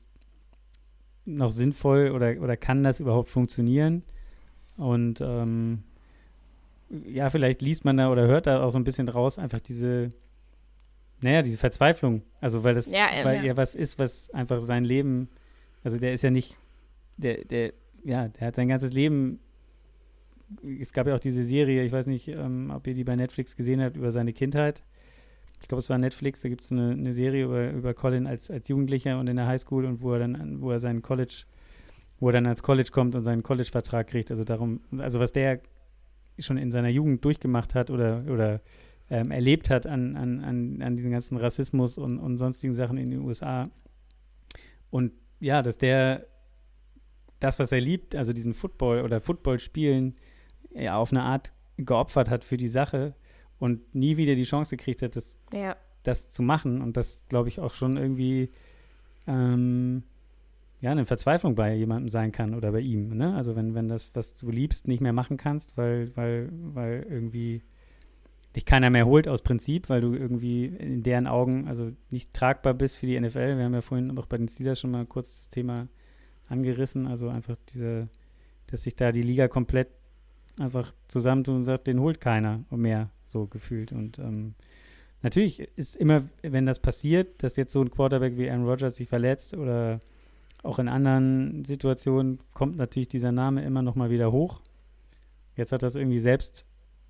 noch 1.26 1.52
sinnvoll 1.52 2.12
oder, 2.12 2.42
oder 2.42 2.56
kann 2.56 2.84
das 2.84 3.02
überhaupt 3.02 3.30
funktionieren? 3.30 4.04
Und 4.78 5.20
ähm, 5.20 5.84
ja, 6.90 7.30
vielleicht 7.30 7.62
liest 7.62 7.84
man 7.84 7.98
da 7.98 8.10
oder 8.10 8.28
hört 8.28 8.48
da 8.48 8.64
auch 8.64 8.70
so 8.70 8.80
ein 8.80 8.86
bisschen 8.86 9.10
raus, 9.10 9.38
einfach 9.38 9.60
diese, 9.60 10.10
naja, 11.20 11.42
diese 11.42 11.58
Verzweiflung. 11.58 12.22
Also, 12.40 12.64
weil 12.64 12.76
das, 12.76 12.90
ja, 12.90 13.10
weil 13.24 13.46
ja. 13.46 13.58
was 13.58 13.76
ist, 13.76 14.00
was 14.00 14.30
einfach 14.30 14.62
sein 14.62 14.86
Leben, 14.86 15.28
also 15.84 16.00
der 16.00 16.14
ist 16.14 16.24
ja 16.24 16.30
nicht, 16.30 16.58
der, 17.18 17.44
der, 17.44 17.74
ja, 18.06 18.30
der 18.30 18.48
hat 18.48 18.56
sein 18.56 18.70
ganzes 18.70 18.94
Leben 18.94 19.42
es 20.80 20.94
gab 20.94 21.08
ja 21.08 21.16
auch 21.16 21.20
diese 21.20 21.44
Serie, 21.44 21.84
ich 21.84 21.92
weiß 21.92 22.08
nicht, 22.08 22.28
ähm, 22.30 22.72
ob 22.74 22.88
ihr 22.88 22.94
die 22.94 23.04
bei 23.04 23.16
Netflix 23.16 23.56
gesehen 23.56 23.82
habt, 23.82 23.98
über 23.98 24.12
seine 24.12 24.34
Kindheit. 24.34 24.84
Ich 25.60 25.68
glaube, 25.68 25.82
es 25.82 25.90
war 25.90 25.98
Netflix, 25.98 26.42
da 26.42 26.50
gibt 26.50 26.62
es 26.62 26.72
eine, 26.72 26.92
eine, 26.92 27.14
Serie 27.14 27.46
über, 27.46 27.72
über 27.72 27.94
Colin 27.94 28.28
als, 28.28 28.52
als 28.52 28.68
Jugendlicher 28.68 29.20
und 29.20 29.28
in 29.28 29.36
der 29.36 29.48
Highschool 29.48 29.86
und 29.86 30.02
wo 30.02 30.14
er 30.14 30.20
dann, 30.20 30.62
wo 30.62 30.72
er 30.72 30.80
seinen 30.80 31.02
College, 31.02 31.46
wo 32.20 32.30
er 32.30 32.34
dann 32.34 32.46
als 32.46 32.64
College 32.64 32.90
kommt 32.92 33.16
und 33.16 33.24
seinen 33.24 33.44
College-Vertrag 33.44 34.08
kriegt. 34.08 34.30
Also 34.32 34.44
darum, 34.44 34.82
also 34.98 35.20
was 35.20 35.34
der 35.34 35.62
schon 36.40 36.58
in 36.58 36.72
seiner 36.72 36.90
Jugend 36.90 37.26
durchgemacht 37.26 37.74
hat 37.74 37.90
oder, 37.90 38.24
oder 38.30 38.62
ähm, 39.10 39.32
erlebt 39.32 39.70
hat 39.70 39.88
an, 39.88 40.16
an, 40.16 40.44
an, 40.44 40.82
an 40.82 40.96
diesen 40.96 41.12
ganzen 41.12 41.38
Rassismus 41.38 41.98
und, 41.98 42.20
und 42.20 42.38
sonstigen 42.38 42.74
Sachen 42.74 42.98
in 42.98 43.10
den 43.10 43.22
USA. 43.22 43.70
Und 44.92 45.12
ja, 45.40 45.62
dass 45.62 45.78
der 45.78 46.28
das, 47.40 47.60
was 47.60 47.72
er 47.72 47.80
liebt, 47.80 48.16
also 48.16 48.34
diesen 48.34 48.54
Football 48.54 49.02
oder 49.02 49.22
Football 49.22 49.60
spielen, 49.60 50.16
ja, 50.74 50.98
auf 50.98 51.12
eine 51.12 51.24
Art 51.24 51.54
geopfert 51.78 52.30
hat 52.30 52.44
für 52.44 52.58
die 52.58 52.68
Sache 52.68 53.14
und 53.60 53.94
nie 53.96 54.18
wieder 54.18 54.36
die 54.36 54.44
Chance 54.44 54.76
gekriegt 54.76 55.02
hat, 55.02 55.16
das, 55.16 55.38
ja. 55.54 55.76
das 56.04 56.30
zu 56.30 56.42
machen. 56.42 56.82
Und 56.82 56.98
das, 56.98 57.26
glaube 57.30 57.50
ich, 57.50 57.60
auch 57.60 57.74
schon 57.74 57.98
irgendwie 57.98 58.50
ähm, 59.28 60.04
ja, 60.80 60.92
eine 60.92 61.06
Verzweiflung 61.06 61.56
bei 61.56 61.74
jemandem 61.74 62.10
sein 62.10 62.32
kann 62.32 62.54
oder 62.54 62.72
bei 62.72 62.82
ihm. 62.82 63.16
Ne? 63.18 63.36
Also 63.36 63.56
wenn, 63.56 63.74
wenn 63.74 63.88
das, 63.88 64.16
was 64.16 64.38
du 64.38 64.52
liebst, 64.52 64.88
nicht 64.88 65.02
mehr 65.02 65.14
machen 65.14 65.38
kannst, 65.38 65.78
weil, 65.78 66.16
weil, 66.16 66.50
weil 66.52 67.06
irgendwie 67.10 67.64
dich 68.56 68.66
keiner 68.66 68.90
mehr 68.90 69.06
holt 69.06 69.28
aus 69.28 69.42
Prinzip, 69.42 69.90
weil 69.90 70.02
du 70.02 70.14
irgendwie 70.14 70.66
in 70.66 71.04
deren 71.04 71.28
Augen 71.28 71.68
also 71.68 71.92
nicht 72.12 72.34
tragbar 72.34 72.74
bist 72.74 72.98
für 72.98 73.06
die 73.06 73.20
NFL. 73.20 73.58
Wir 73.58 73.66
haben 73.66 73.74
ja 73.74 73.82
vorhin 73.82 74.18
auch 74.18 74.26
bei 74.26 74.38
den 74.38 74.48
Steelers 74.48 74.80
schon 74.80 74.92
mal 74.92 75.06
kurz 75.06 75.40
das 75.40 75.50
Thema 75.50 75.88
angerissen. 76.48 77.08
Also 77.08 77.30
einfach 77.30 77.56
diese, 77.70 78.08
dass 78.68 78.84
sich 78.84 78.96
da 78.96 79.12
die 79.12 79.22
Liga 79.22 79.48
komplett 79.48 79.90
einfach 80.60 80.94
zusammentun 81.08 81.58
und 81.58 81.64
sagt, 81.64 81.88
den 81.88 82.00
holt 82.00 82.22
keiner 82.22 82.64
mehr, 82.70 83.10
so 83.28 83.46
gefühlt. 83.46 83.92
Und 83.92 84.20
ähm, 84.20 84.56
natürlich 85.22 85.60
ist 85.76 85.96
immer, 85.96 86.24
wenn 86.42 86.66
das 86.66 86.80
passiert, 86.80 87.44
dass 87.44 87.56
jetzt 87.56 87.74
so 87.74 87.82
ein 87.82 87.92
Quarterback 87.92 88.38
wie 88.38 88.50
Aaron 88.50 88.66
Rodgers 88.66 88.96
sich 88.96 89.08
verletzt 89.08 89.56
oder 89.56 90.00
auch 90.64 90.80
in 90.80 90.88
anderen 90.88 91.64
Situationen 91.66 92.40
kommt 92.54 92.78
natürlich 92.78 93.08
dieser 93.08 93.32
Name 93.32 93.64
immer 93.64 93.82
noch 93.82 93.96
mal 93.96 94.10
wieder 94.10 94.32
hoch. 94.32 94.62
Jetzt 95.56 95.72
hat 95.72 95.84
das 95.84 95.96
irgendwie 95.96 96.20
selbst 96.20 96.66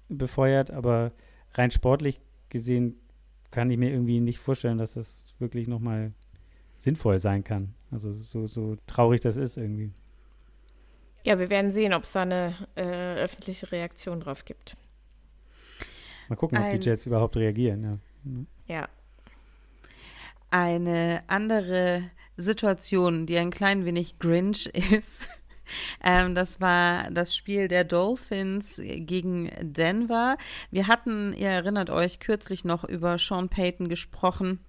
befeuert, 0.09 0.71
aber 0.71 1.11
rein 1.53 1.71
sportlich 1.71 2.21
gesehen 2.49 2.97
kann 3.51 3.71
ich 3.71 3.77
mir 3.77 3.91
irgendwie 3.91 4.19
nicht 4.19 4.39
vorstellen, 4.39 4.77
dass 4.77 4.93
das 4.93 5.33
wirklich 5.39 5.67
noch 5.67 5.79
mal 5.79 6.11
sinnvoll 6.77 7.19
sein 7.19 7.43
kann. 7.43 7.73
Also 7.91 8.11
so, 8.11 8.47
so 8.47 8.77
traurig 8.85 9.21
das 9.21 9.37
ist 9.37 9.57
irgendwie. 9.57 9.91
Ja, 11.28 11.38
wir 11.39 11.49
werden 11.49 11.73
sehen, 11.73 11.93
ob 11.93 12.03
es 12.03 12.13
da 12.13 12.21
eine 12.21 12.55
äh, 12.75 13.15
öffentliche 13.15 13.69
Reaktion 13.73 14.21
drauf 14.21 14.45
gibt. 14.45 14.78
Mal 16.30 16.38
gucken, 16.38 16.57
ob 16.57 16.71
die 16.71 16.78
Jets 16.78 17.05
überhaupt 17.05 17.36
reagieren. 17.36 17.84
Ja. 17.84 17.91
Mhm. 18.23 18.47
ja. 18.65 18.88
Eine 20.49 21.21
andere 21.28 22.09
Situation, 22.38 23.25
die 23.25 23.38
ein 23.38 23.51
klein 23.51 23.84
wenig 23.84 24.19
Grinch 24.19 24.67
ist, 24.93 25.28
ähm, 26.01 26.34
das 26.34 26.61
war 26.61 27.11
das 27.11 27.36
Spiel 27.36 27.67
der 27.67 27.84
Dolphins 27.84 28.82
gegen 28.82 29.51
Denver. 29.59 30.38
Wir 30.71 30.88
hatten, 30.88 31.34
ihr 31.34 31.49
erinnert 31.49 31.89
euch, 31.89 32.21
kürzlich 32.21 32.63
noch 32.63 32.86
über 32.86 33.19
Sean 33.19 33.49
Payton 33.49 33.89
gesprochen. 33.89 34.59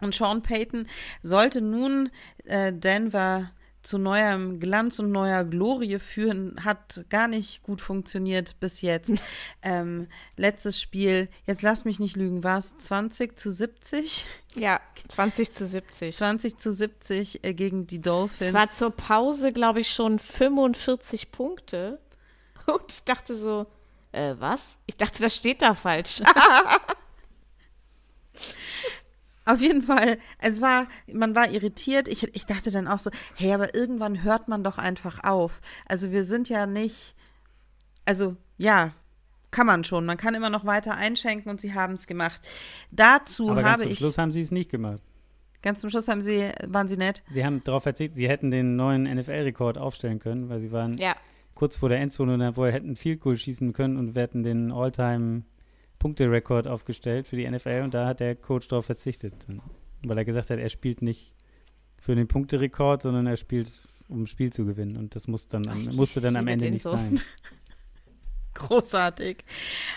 Und 0.00 0.16
Sean 0.16 0.42
Payton 0.42 0.88
sollte 1.22 1.60
nun 1.60 2.10
äh, 2.42 2.72
Denver 2.72 3.52
zu 3.84 3.98
neuem 3.98 4.58
Glanz 4.58 4.98
und 4.98 5.12
neuer 5.12 5.44
Glorie 5.44 5.98
führen, 5.98 6.64
hat 6.64 7.04
gar 7.10 7.28
nicht 7.28 7.62
gut 7.62 7.80
funktioniert 7.80 8.58
bis 8.58 8.80
jetzt. 8.80 9.22
ähm, 9.62 10.08
letztes 10.36 10.80
Spiel, 10.80 11.28
jetzt 11.46 11.62
lass 11.62 11.84
mich 11.84 12.00
nicht 12.00 12.16
lügen, 12.16 12.42
war 12.42 12.58
es 12.58 12.76
20 12.76 13.38
zu 13.38 13.50
70? 13.50 14.26
Ja, 14.54 14.80
20 15.08 15.52
zu 15.52 15.66
70. 15.66 16.16
20 16.16 16.56
zu 16.56 16.72
70 16.72 17.44
äh, 17.44 17.54
gegen 17.54 17.86
die 17.86 18.00
Dolphins. 18.00 18.48
Es 18.48 18.54
war 18.54 18.66
zur 18.66 18.90
Pause, 18.90 19.52
glaube 19.52 19.80
ich, 19.80 19.92
schon 19.92 20.18
45 20.18 21.30
Punkte. 21.30 22.00
Und 22.66 22.90
ich 22.92 23.04
dachte 23.04 23.34
so, 23.34 23.66
äh, 24.12 24.34
was? 24.38 24.78
Ich 24.86 24.96
dachte, 24.96 25.22
das 25.22 25.36
steht 25.36 25.60
da 25.60 25.74
falsch. 25.74 26.22
Auf 29.46 29.60
jeden 29.60 29.82
Fall, 29.82 30.18
es 30.38 30.60
war, 30.60 30.86
man 31.12 31.34
war 31.34 31.50
irritiert. 31.50 32.08
Ich, 32.08 32.22
ich 32.34 32.46
dachte 32.46 32.70
dann 32.70 32.88
auch 32.88 32.98
so, 32.98 33.10
hey, 33.34 33.52
aber 33.52 33.74
irgendwann 33.74 34.22
hört 34.22 34.48
man 34.48 34.64
doch 34.64 34.78
einfach 34.78 35.22
auf. 35.22 35.60
Also 35.86 36.12
wir 36.12 36.24
sind 36.24 36.48
ja 36.48 36.66
nicht, 36.66 37.14
also 38.06 38.36
ja, 38.56 38.92
kann 39.50 39.66
man 39.66 39.84
schon. 39.84 40.06
Man 40.06 40.16
kann 40.16 40.34
immer 40.34 40.50
noch 40.50 40.64
weiter 40.64 40.96
einschenken 40.96 41.50
und 41.50 41.60
sie 41.60 41.74
haben 41.74 41.94
es 41.94 42.06
gemacht. 42.06 42.40
Dazu 42.90 43.50
aber 43.50 43.62
habe 43.62 43.82
ganz 43.82 43.82
ich. 43.82 43.88
Zum 43.90 43.96
Schluss 43.96 44.18
haben 44.18 44.32
sie 44.32 44.40
es 44.40 44.50
nicht 44.50 44.70
gemacht. 44.70 45.00
Ganz 45.62 45.80
zum 45.80 45.90
Schluss 45.90 46.08
haben 46.08 46.22
sie, 46.22 46.50
waren 46.66 46.88
sie 46.88 46.96
nett. 46.96 47.22
Sie 47.28 47.44
haben 47.44 47.62
darauf 47.64 47.84
verzichtet, 47.84 48.16
sie 48.16 48.28
hätten 48.28 48.50
den 48.50 48.76
neuen 48.76 49.04
NFL-Rekord 49.04 49.78
aufstellen 49.78 50.18
können, 50.18 50.50
weil 50.50 50.58
sie 50.58 50.72
waren 50.72 50.98
ja. 50.98 51.16
kurz 51.54 51.76
vor 51.76 51.88
der 51.88 52.00
Endzone 52.00 52.34
und 52.34 52.54
vorher 52.54 52.74
hätten 52.74 52.96
viel 52.96 53.18
cool 53.24 53.36
schießen 53.36 53.72
können 53.72 53.96
und 53.96 54.14
wir 54.14 54.22
hätten 54.22 54.42
den 54.42 54.72
All-Time 54.72 55.44
Punkterekord 56.04 56.66
aufgestellt 56.68 57.26
für 57.26 57.36
die 57.36 57.50
NFL 57.50 57.80
und 57.82 57.94
da 57.94 58.06
hat 58.06 58.20
der 58.20 58.36
Coach 58.36 58.68
darauf 58.68 58.84
verzichtet, 58.84 59.32
weil 60.06 60.18
er 60.18 60.26
gesagt 60.26 60.50
hat, 60.50 60.58
er 60.58 60.68
spielt 60.68 61.00
nicht 61.00 61.32
für 61.98 62.14
den 62.14 62.28
Punkterekord, 62.28 63.00
sondern 63.00 63.26
er 63.26 63.38
spielt, 63.38 63.80
um 64.10 64.24
ein 64.24 64.26
Spiel 64.26 64.52
zu 64.52 64.66
gewinnen 64.66 64.98
und 64.98 65.14
das 65.14 65.28
muss 65.28 65.48
dann, 65.48 65.62
Ach, 65.66 65.92
musste 65.94 66.20
dann 66.20 66.36
am 66.36 66.46
Ende 66.46 66.70
nicht 66.70 66.82
so. 66.82 66.90
sein. 66.90 67.22
Großartig. 68.52 69.46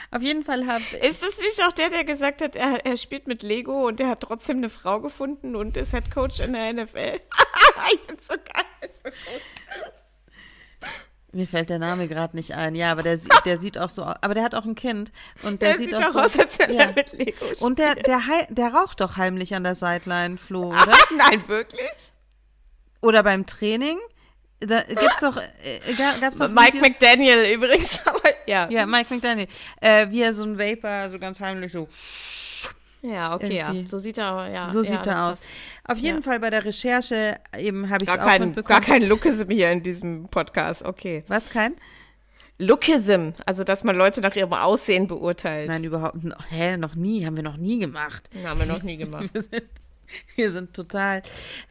Auf 0.09 0.21
jeden 0.21 0.45
Fall 0.45 0.65
habe 0.65 0.81
Ist 1.01 1.23
das 1.23 1.39
nicht 1.39 1.61
auch 1.67 1.73
der, 1.73 1.89
der 1.89 2.05
gesagt 2.05 2.41
hat, 2.41 2.55
er, 2.55 2.85
er 2.85 2.95
spielt 2.95 3.27
mit 3.27 3.43
Lego 3.43 3.85
und 3.85 3.99
der 3.99 4.07
hat 4.07 4.21
trotzdem 4.21 4.57
eine 4.57 4.69
Frau 4.69 5.01
gefunden 5.01 5.57
und 5.57 5.75
ist 5.75 5.91
Head 5.91 6.09
Coach 6.09 6.39
in 6.39 6.53
der 6.53 6.71
NFL? 6.71 7.19
so 8.21 8.33
geil, 8.33 8.91
so 9.03 9.09
gut. 9.09 9.41
Mir 11.37 11.47
fällt 11.47 11.69
der 11.69 11.77
Name 11.77 12.07
gerade 12.07 12.35
nicht 12.35 12.55
ein. 12.55 12.73
Ja, 12.73 12.91
aber 12.91 13.03
der, 13.03 13.15
der 13.45 13.59
sieht 13.59 13.77
auch 13.77 13.91
so 13.91 14.03
aus. 14.03 14.15
Aber 14.21 14.33
der 14.33 14.43
hat 14.43 14.55
auch 14.55 14.65
ein 14.65 14.73
Kind. 14.73 15.11
Und 15.43 15.61
der, 15.61 15.69
der 15.69 15.77
sieht, 15.77 15.91
sieht 15.91 16.03
auch 16.03 16.09
so 16.09 16.19
aus, 16.19 16.39
als 16.39 16.57
wenn 16.57 16.73
ja. 16.73 16.91
mit 16.91 17.13
Lego 17.13 17.45
spielt. 17.45 17.61
Und 17.61 17.77
der, 17.77 17.93
der, 17.93 18.21
der 18.49 18.73
raucht 18.73 19.01
doch 19.01 19.17
heimlich 19.17 19.53
an 19.53 19.63
der 19.63 19.75
Sideline, 19.75 20.39
Flo, 20.39 20.69
oder? 20.69 20.93
Nein, 21.15 21.47
wirklich? 21.47 22.11
Oder 23.03 23.21
beim 23.21 23.45
Training? 23.45 23.99
Da 24.59 24.81
gibt's 24.81 25.23
auch, 25.23 25.37
äh, 25.37 25.93
gab's 25.93 26.41
auch 26.41 26.49
Mike 26.49 26.73
Videos? 26.73 26.89
McDaniel 26.89 27.53
übrigens, 27.53 28.01
aber 28.05 28.29
ja. 28.47 28.67
Ja, 28.71 28.87
Mike 28.87 29.13
McDaniel. 29.13 29.47
Äh, 29.79 30.09
wie 30.09 30.23
er 30.23 30.33
so 30.33 30.43
ein 30.43 30.57
Vapor 30.57 31.11
so 31.11 31.19
ganz 31.19 31.39
heimlich 31.39 31.71
so. 31.71 31.87
Ja, 33.01 33.35
okay, 33.35 33.57
ja. 33.57 33.73
So 33.87 33.97
sieht 33.97 34.17
er, 34.17 34.51
ja. 34.51 34.69
So 34.69 34.81
sieht 34.81 35.05
ja, 35.05 35.13
er 35.13 35.25
aus. 35.25 35.39
Passt. 35.39 35.59
Auf 35.85 35.97
jeden 35.97 36.17
ja. 36.17 36.21
Fall 36.21 36.39
bei 36.39 36.49
der 36.49 36.65
Recherche 36.65 37.39
eben 37.57 37.89
habe 37.89 38.03
ich 38.03 38.09
es 38.09 38.17
auch 38.17 38.25
kein, 38.25 38.41
mitbekommen. 38.41 38.67
Gar 38.67 38.81
kein 38.81 39.03
Lookism 39.03 39.49
hier 39.49 39.71
in 39.71 39.83
diesem 39.83 40.27
Podcast, 40.29 40.83
okay. 40.83 41.23
Was, 41.27 41.49
kein? 41.49 41.75
Lookism, 42.59 43.29
also 43.45 43.63
dass 43.63 43.83
man 43.83 43.95
Leute 43.95 44.19
nach 44.21 44.35
ihrem 44.35 44.51
Aussehen 44.53 45.07
beurteilt. 45.07 45.67
Nein, 45.67 45.83
überhaupt, 45.83 46.17
hä, 46.49 46.77
noch 46.77 46.95
nie, 46.95 47.25
haben 47.25 47.35
wir 47.35 47.43
noch 47.43 47.57
nie 47.57 47.77
gemacht. 47.77 48.29
Haben 48.43 48.59
wir 48.59 48.65
noch 48.65 48.81
nie 48.81 48.97
gemacht. 48.97 49.29
wir 49.33 49.41
sind 49.41 49.63
Wir 50.35 50.51
sind 50.51 50.73
total 50.73 51.21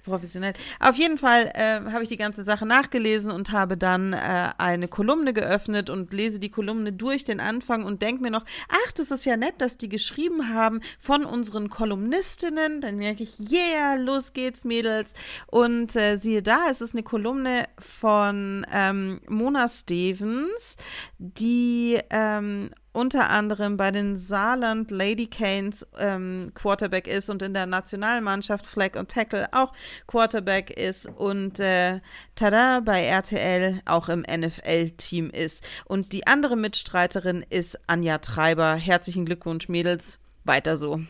professionell. 0.05 0.53
Auf 0.81 0.97
jeden 0.97 1.19
Fall 1.19 1.51
äh, 1.55 1.81
habe 1.93 2.03
ich 2.03 2.09
die 2.09 2.17
ganze 2.17 2.45
Sache 2.45 2.67
nachgelesen 2.67 3.31
und 3.31 3.53
habe 3.53 3.77
dann 3.77 4.13
äh, 4.13 4.51
eine 4.59 4.89
Kolumne 4.89 5.33
geöffnet 5.33 5.91
und 5.91 6.13
lese 6.13 6.41
die 6.41 6.51
Kolumne 6.51 6.93
durch 6.93 7.25
den 7.25 7.41
Anfang 7.41 7.85
und 7.85 8.03
denke 8.03 8.23
mir 8.23 8.31
noch, 8.31 8.45
ach, 8.69 8.93
das 8.93 9.11
ist 9.11 9.25
ja 9.25 9.37
nett, 9.37 9.55
dass 9.59 9.79
die 9.79 9.89
geschrieben 9.89 10.53
haben 10.55 10.81
von 10.99 11.25
unseren 11.25 11.71
Kolumnistinnen. 11.71 12.81
Dann 12.81 12.97
merke 12.97 13.23
ich, 13.23 13.39
yeah, 13.51 13.95
los 13.95 14.33
geht's, 14.33 14.65
Mädels. 14.65 15.15
Und 15.47 15.95
äh, 15.97 16.17
siehe 16.17 16.43
da, 16.43 16.69
es 16.71 16.81
ist 16.81 16.95
eine 16.95 17.03
Kolumne 17.03 17.65
von 17.79 18.67
ähm, 18.73 19.21
Mona 19.29 19.69
Stevens, 19.69 20.77
die 21.19 21.99
ähm, 22.11 22.71
unter 22.97 23.29
anderem 23.29 23.77
bei 23.77 23.91
den 23.91 24.17
Saarland 24.17 24.91
Lady 24.91 25.27
Canes 25.27 25.87
ähm, 25.99 26.53
Quarterback 26.55 27.07
ist 27.07 27.29
und 27.29 27.43
in 27.43 27.53
der 27.53 27.67
Nationalmannschaft 27.67 28.67
Flag 28.67 28.97
und 28.99 29.11
Tackle 29.11 29.49
auch 29.53 29.75
Quarterback 30.07 30.71
ist 30.71 31.07
und 31.07 31.61
äh, 31.61 32.01
tada, 32.35 32.81
bei 32.81 33.05
RTL 33.05 33.83
auch 33.85 34.09
im 34.09 34.21
NFL-Team 34.23 35.29
ist. 35.29 35.63
Und 35.85 36.15
die 36.15 36.27
andere 36.27 36.57
Mitstreiterin 36.57 37.45
ist 37.51 37.79
Anja 37.87 38.17
Treiber. 38.19 38.75
Herzlichen 38.77 39.27
Glückwunsch, 39.27 39.69
Mädels. 39.69 40.19
Weiter 40.45 40.77
so. 40.77 41.01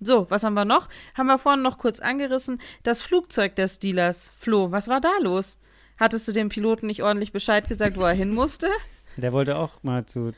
So, 0.00 0.28
was 0.28 0.42
haben 0.42 0.54
wir 0.54 0.64
noch? 0.64 0.88
Haben 1.14 1.26
wir 1.28 1.38
vorhin 1.38 1.62
noch 1.62 1.78
kurz 1.78 2.00
angerissen. 2.00 2.60
Das 2.82 3.00
Flugzeug 3.00 3.54
des 3.54 3.76
Steelers. 3.76 4.32
Flo, 4.36 4.72
was 4.72 4.88
war 4.88 5.00
da 5.00 5.12
los? 5.20 5.60
Hattest 5.98 6.26
du 6.26 6.32
dem 6.32 6.48
Piloten 6.48 6.86
nicht 6.86 7.04
ordentlich 7.04 7.32
Bescheid 7.32 7.68
gesagt, 7.68 7.96
wo 7.96 8.02
er 8.02 8.12
hin 8.12 8.34
musste? 8.34 8.68
Der 9.16 9.32
wollte 9.32 9.56
auch 9.56 9.82
mal 9.82 10.06
zu 10.06 10.32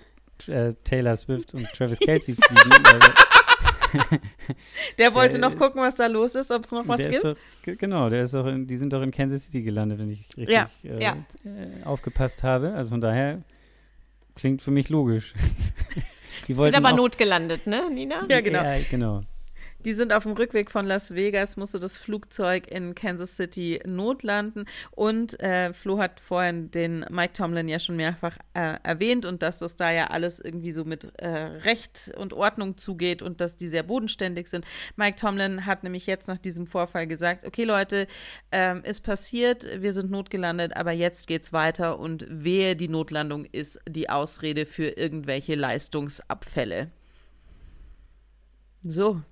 äh, 0.49 0.75
Taylor 0.85 1.17
Swift 1.17 1.55
und 1.55 1.67
Travis 1.73 1.99
Kelsey 1.99 2.35
fliegen. 2.35 2.85
Also 2.87 3.11
der 4.99 5.15
wollte 5.15 5.39
der, 5.39 5.49
noch 5.49 5.57
gucken, 5.57 5.81
was 5.83 5.97
da 5.97 6.07
los 6.07 6.35
ist, 6.35 6.51
ob 6.51 6.65
es 6.65 6.73
noch 6.73 6.87
was 6.87 7.09
gibt. 7.09 7.25
Doch, 7.25 7.37
genau, 7.65 8.09
der 8.09 8.23
ist 8.23 8.35
doch 8.35 8.47
in, 8.47 8.67
die 8.67 8.77
sind 8.77 8.93
doch 8.93 9.03
in 9.03 9.11
Kansas 9.11 9.45
City 9.45 9.63
gelandet, 9.63 9.99
wenn 9.99 10.11
ich 10.11 10.29
richtig 10.37 10.55
ja, 10.55 10.71
äh, 10.85 11.03
ja. 11.03 11.17
Äh, 11.45 11.85
aufgepasst 11.85 12.43
habe. 12.43 12.73
Also 12.75 12.91
von 12.91 13.01
daher 13.01 13.43
klingt 14.37 14.63
für 14.63 14.71
mich 14.71 14.89
logisch. 14.89 15.35
die 16.49 16.55
sind 16.55 16.75
aber 16.75 16.93
notgelandet, 16.93 17.67
ne, 17.67 17.91
Nina? 17.93 18.27
Ja, 18.29 18.41
genau. 18.41 18.63
Ja, 18.63 18.79
genau. 18.89 19.23
Die 19.87 19.95
sind 19.95 20.13
auf 20.13 20.25
dem 20.25 20.33
Rückweg 20.33 20.71
von 20.71 20.87
Las 20.87 21.15
Vegas, 21.15 21.57
musste 21.57 21.79
das 21.79 21.97
Flugzeug 21.97 22.71
in 22.71 22.95
Kansas 22.95 23.37
City 23.37 23.81
notlanden. 23.87 24.67
Und 24.91 25.41
äh, 25.41 25.73
Flo 25.73 25.99
hat 25.99 26.21
vorhin 26.21 26.71
den 26.71 27.07
Mike 27.09 27.33
Tomlin 27.33 27.67
ja 27.67 27.79
schon 27.79 27.97
mehrfach 27.97 28.37
äh, 28.53 28.77
erwähnt 28.83 29.25
und 29.25 29.41
dass 29.41 29.59
das 29.61 29.77
da 29.77 29.91
ja 29.91 30.09
alles 30.09 30.39
irgendwie 30.39 30.71
so 30.71 30.85
mit 30.85 31.11
äh, 31.19 31.29
Recht 31.29 32.13
und 32.19 32.35
Ordnung 32.35 32.77
zugeht 32.77 33.23
und 33.23 33.41
dass 33.41 33.57
die 33.57 33.69
sehr 33.69 33.83
bodenständig 33.83 34.49
sind. 34.49 34.67
Mike 34.97 35.17
Tomlin 35.17 35.65
hat 35.65 35.83
nämlich 35.83 36.07
jetzt 36.07 36.29
nach 36.29 36.39
diesem 36.39 36.67
Vorfall 36.67 37.07
gesagt: 37.07 37.47
Okay, 37.47 37.65
Leute, 37.65 38.07
ähm, 38.53 38.83
ist 38.85 39.01
passiert, 39.01 39.67
wir 39.81 39.95
sind 39.95 40.11
notgelandet, 40.11 40.77
aber 40.77 40.93
jetzt 40.93 41.27
geht's 41.27 41.55
weiter 41.55 41.99
und 41.99 42.27
wehe, 42.29 42.77
die 42.77 42.89
Notlandung 42.89 43.47
ist 43.47 43.81
die 43.89 44.11
Ausrede 44.11 44.67
für 44.67 44.89
irgendwelche 44.89 45.55
Leistungsabfälle. 45.55 46.91
So, 48.83 49.23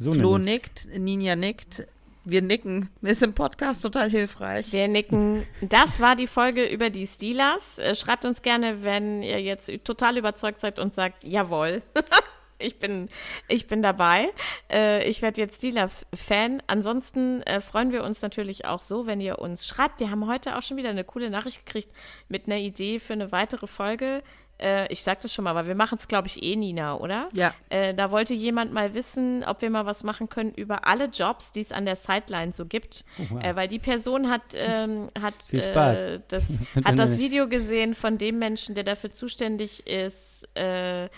so 0.00 0.12
Flo 0.12 0.38
nickt, 0.38 0.88
Ninja 0.96 1.36
nickt. 1.36 1.86
Wir 2.24 2.40
nicken. 2.40 2.88
Ist 3.02 3.22
im 3.22 3.34
Podcast 3.34 3.82
total 3.82 4.08
hilfreich. 4.08 4.72
Wir 4.72 4.88
nicken. 4.88 5.46
Das 5.60 6.00
war 6.00 6.16
die 6.16 6.26
Folge 6.26 6.66
über 6.66 6.88
die 6.88 7.06
Steelers. 7.06 7.78
Äh, 7.78 7.94
schreibt 7.94 8.24
uns 8.24 8.40
gerne, 8.40 8.82
wenn 8.82 9.22
ihr 9.22 9.42
jetzt 9.42 9.70
total 9.84 10.16
überzeugt 10.16 10.60
seid 10.60 10.78
und 10.78 10.94
sagt, 10.94 11.22
jawohl. 11.22 11.82
ich 12.58 12.78
bin, 12.78 13.10
ich 13.46 13.66
bin 13.66 13.82
dabei. 13.82 14.30
Äh, 14.72 15.06
ich 15.06 15.20
werde 15.20 15.38
jetzt 15.38 15.56
Steelers-Fan. 15.56 16.62
Ansonsten 16.66 17.42
äh, 17.42 17.60
freuen 17.60 17.92
wir 17.92 18.02
uns 18.02 18.22
natürlich 18.22 18.64
auch 18.64 18.80
so, 18.80 19.06
wenn 19.06 19.20
ihr 19.20 19.38
uns 19.38 19.66
schreibt. 19.66 20.00
Wir 20.00 20.10
haben 20.10 20.26
heute 20.26 20.56
auch 20.56 20.62
schon 20.62 20.78
wieder 20.78 20.88
eine 20.88 21.04
coole 21.04 21.28
Nachricht 21.28 21.66
gekriegt 21.66 21.90
mit 22.28 22.46
einer 22.46 22.56
Idee 22.56 23.00
für 23.00 23.12
eine 23.12 23.32
weitere 23.32 23.66
Folge 23.66 24.22
äh, 24.60 24.86
ich 24.92 25.02
sag 25.02 25.20
das 25.20 25.32
schon 25.32 25.44
mal, 25.44 25.50
aber 25.50 25.66
wir 25.66 25.74
machen 25.74 25.98
es, 25.98 26.08
glaube 26.08 26.28
ich, 26.28 26.42
eh, 26.42 26.56
Nina, 26.56 26.96
oder? 26.96 27.28
Ja. 27.32 27.54
Äh, 27.68 27.94
da 27.94 28.10
wollte 28.10 28.34
jemand 28.34 28.72
mal 28.72 28.94
wissen, 28.94 29.44
ob 29.44 29.62
wir 29.62 29.70
mal 29.70 29.86
was 29.86 30.02
machen 30.04 30.28
können 30.28 30.52
über 30.54 30.86
alle 30.86 31.06
Jobs, 31.06 31.52
die 31.52 31.60
es 31.60 31.72
an 31.72 31.84
der 31.84 31.96
Sideline 31.96 32.52
so 32.52 32.66
gibt. 32.66 33.04
Oh, 33.18 33.22
wow. 33.30 33.44
äh, 33.44 33.56
weil 33.56 33.68
die 33.68 33.78
Person 33.78 34.28
hat, 34.30 34.42
ähm, 34.54 35.08
hat, 35.20 35.52
äh, 35.52 36.20
das, 36.28 36.58
hat 36.84 36.98
das 36.98 37.18
Video 37.18 37.48
gesehen 37.48 37.94
von 37.94 38.18
dem 38.18 38.38
Menschen, 38.38 38.74
der 38.74 38.84
dafür 38.84 39.10
zuständig 39.10 39.86
ist, 39.86 40.48
äh, 40.56 41.08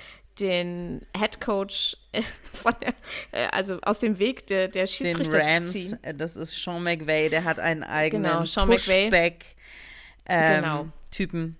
den 0.40 1.04
Head 1.16 1.40
Coach 1.40 1.96
von 2.52 2.74
der, 2.80 2.94
äh, 3.32 3.48
also 3.52 3.78
aus 3.82 4.00
dem 4.00 4.18
Weg 4.18 4.46
der, 4.46 4.68
der 4.68 4.86
Schiedsrichter 4.86 5.38
den 5.38 5.46
Rams, 5.46 5.72
zu 5.72 5.78
ziehen. 5.78 5.98
Das 6.16 6.36
ist 6.36 6.54
Sean 6.54 6.82
McVay, 6.82 7.28
der 7.28 7.44
hat 7.44 7.58
einen 7.58 7.82
eigenen 7.82 8.30
genau, 8.30 8.44
Sean 8.44 8.68
Pushback 8.68 9.44
ähm, 10.26 10.62
genau. 10.62 10.86
Typen. 11.10 11.58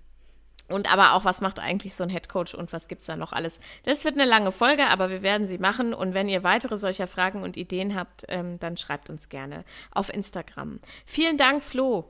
Und 0.73 0.91
aber 0.91 1.13
auch, 1.13 1.23
was 1.23 1.39
macht 1.39 1.59
eigentlich 1.59 1.95
so 1.95 2.03
ein 2.03 2.09
Headcoach 2.09 2.55
und 2.55 2.73
was 2.73 2.87
gibt 2.87 3.01
es 3.01 3.07
da 3.07 3.15
noch 3.15 3.31
alles? 3.31 3.59
Das 3.83 4.03
wird 4.03 4.15
eine 4.15 4.25
lange 4.25 4.51
Folge, 4.51 4.87
aber 4.87 5.09
wir 5.09 5.21
werden 5.21 5.47
sie 5.47 5.57
machen. 5.57 5.93
Und 5.93 6.13
wenn 6.13 6.27
ihr 6.27 6.43
weitere 6.43 6.77
solcher 6.77 7.07
Fragen 7.07 7.43
und 7.43 7.57
Ideen 7.57 7.95
habt, 7.95 8.25
ähm, 8.27 8.59
dann 8.59 8.77
schreibt 8.77 9.09
uns 9.09 9.29
gerne 9.29 9.63
auf 9.91 10.13
Instagram. 10.13 10.79
Vielen 11.05 11.37
Dank, 11.37 11.63
Flo. 11.63 12.05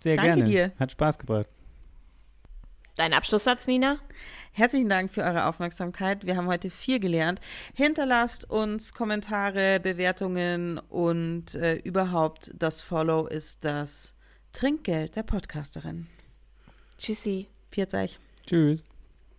Sehr 0.00 0.16
Danke 0.16 0.36
gerne. 0.36 0.44
dir. 0.44 0.72
Hat 0.78 0.92
Spaß 0.92 1.18
gebracht. 1.18 1.48
Dein 2.96 3.12
Abschlusssatz, 3.12 3.66
Nina? 3.66 3.98
Herzlichen 4.52 4.88
Dank 4.88 5.10
für 5.10 5.22
eure 5.22 5.46
Aufmerksamkeit. 5.46 6.24
Wir 6.24 6.36
haben 6.36 6.46
heute 6.46 6.70
viel 6.70 7.00
gelernt. 7.00 7.40
Hinterlasst 7.74 8.48
uns 8.48 8.94
Kommentare, 8.94 9.80
Bewertungen 9.80 10.78
und 10.78 11.56
äh, 11.56 11.74
überhaupt 11.74 12.52
das 12.54 12.80
Follow 12.80 13.26
ist 13.26 13.64
das 13.64 14.14
Trinkgeld 14.52 15.16
der 15.16 15.24
Podcasterin. 15.24 16.06
Tschüssi. 16.96 17.48
Pfiat. 17.74 18.18
Tschüss. 18.46 18.84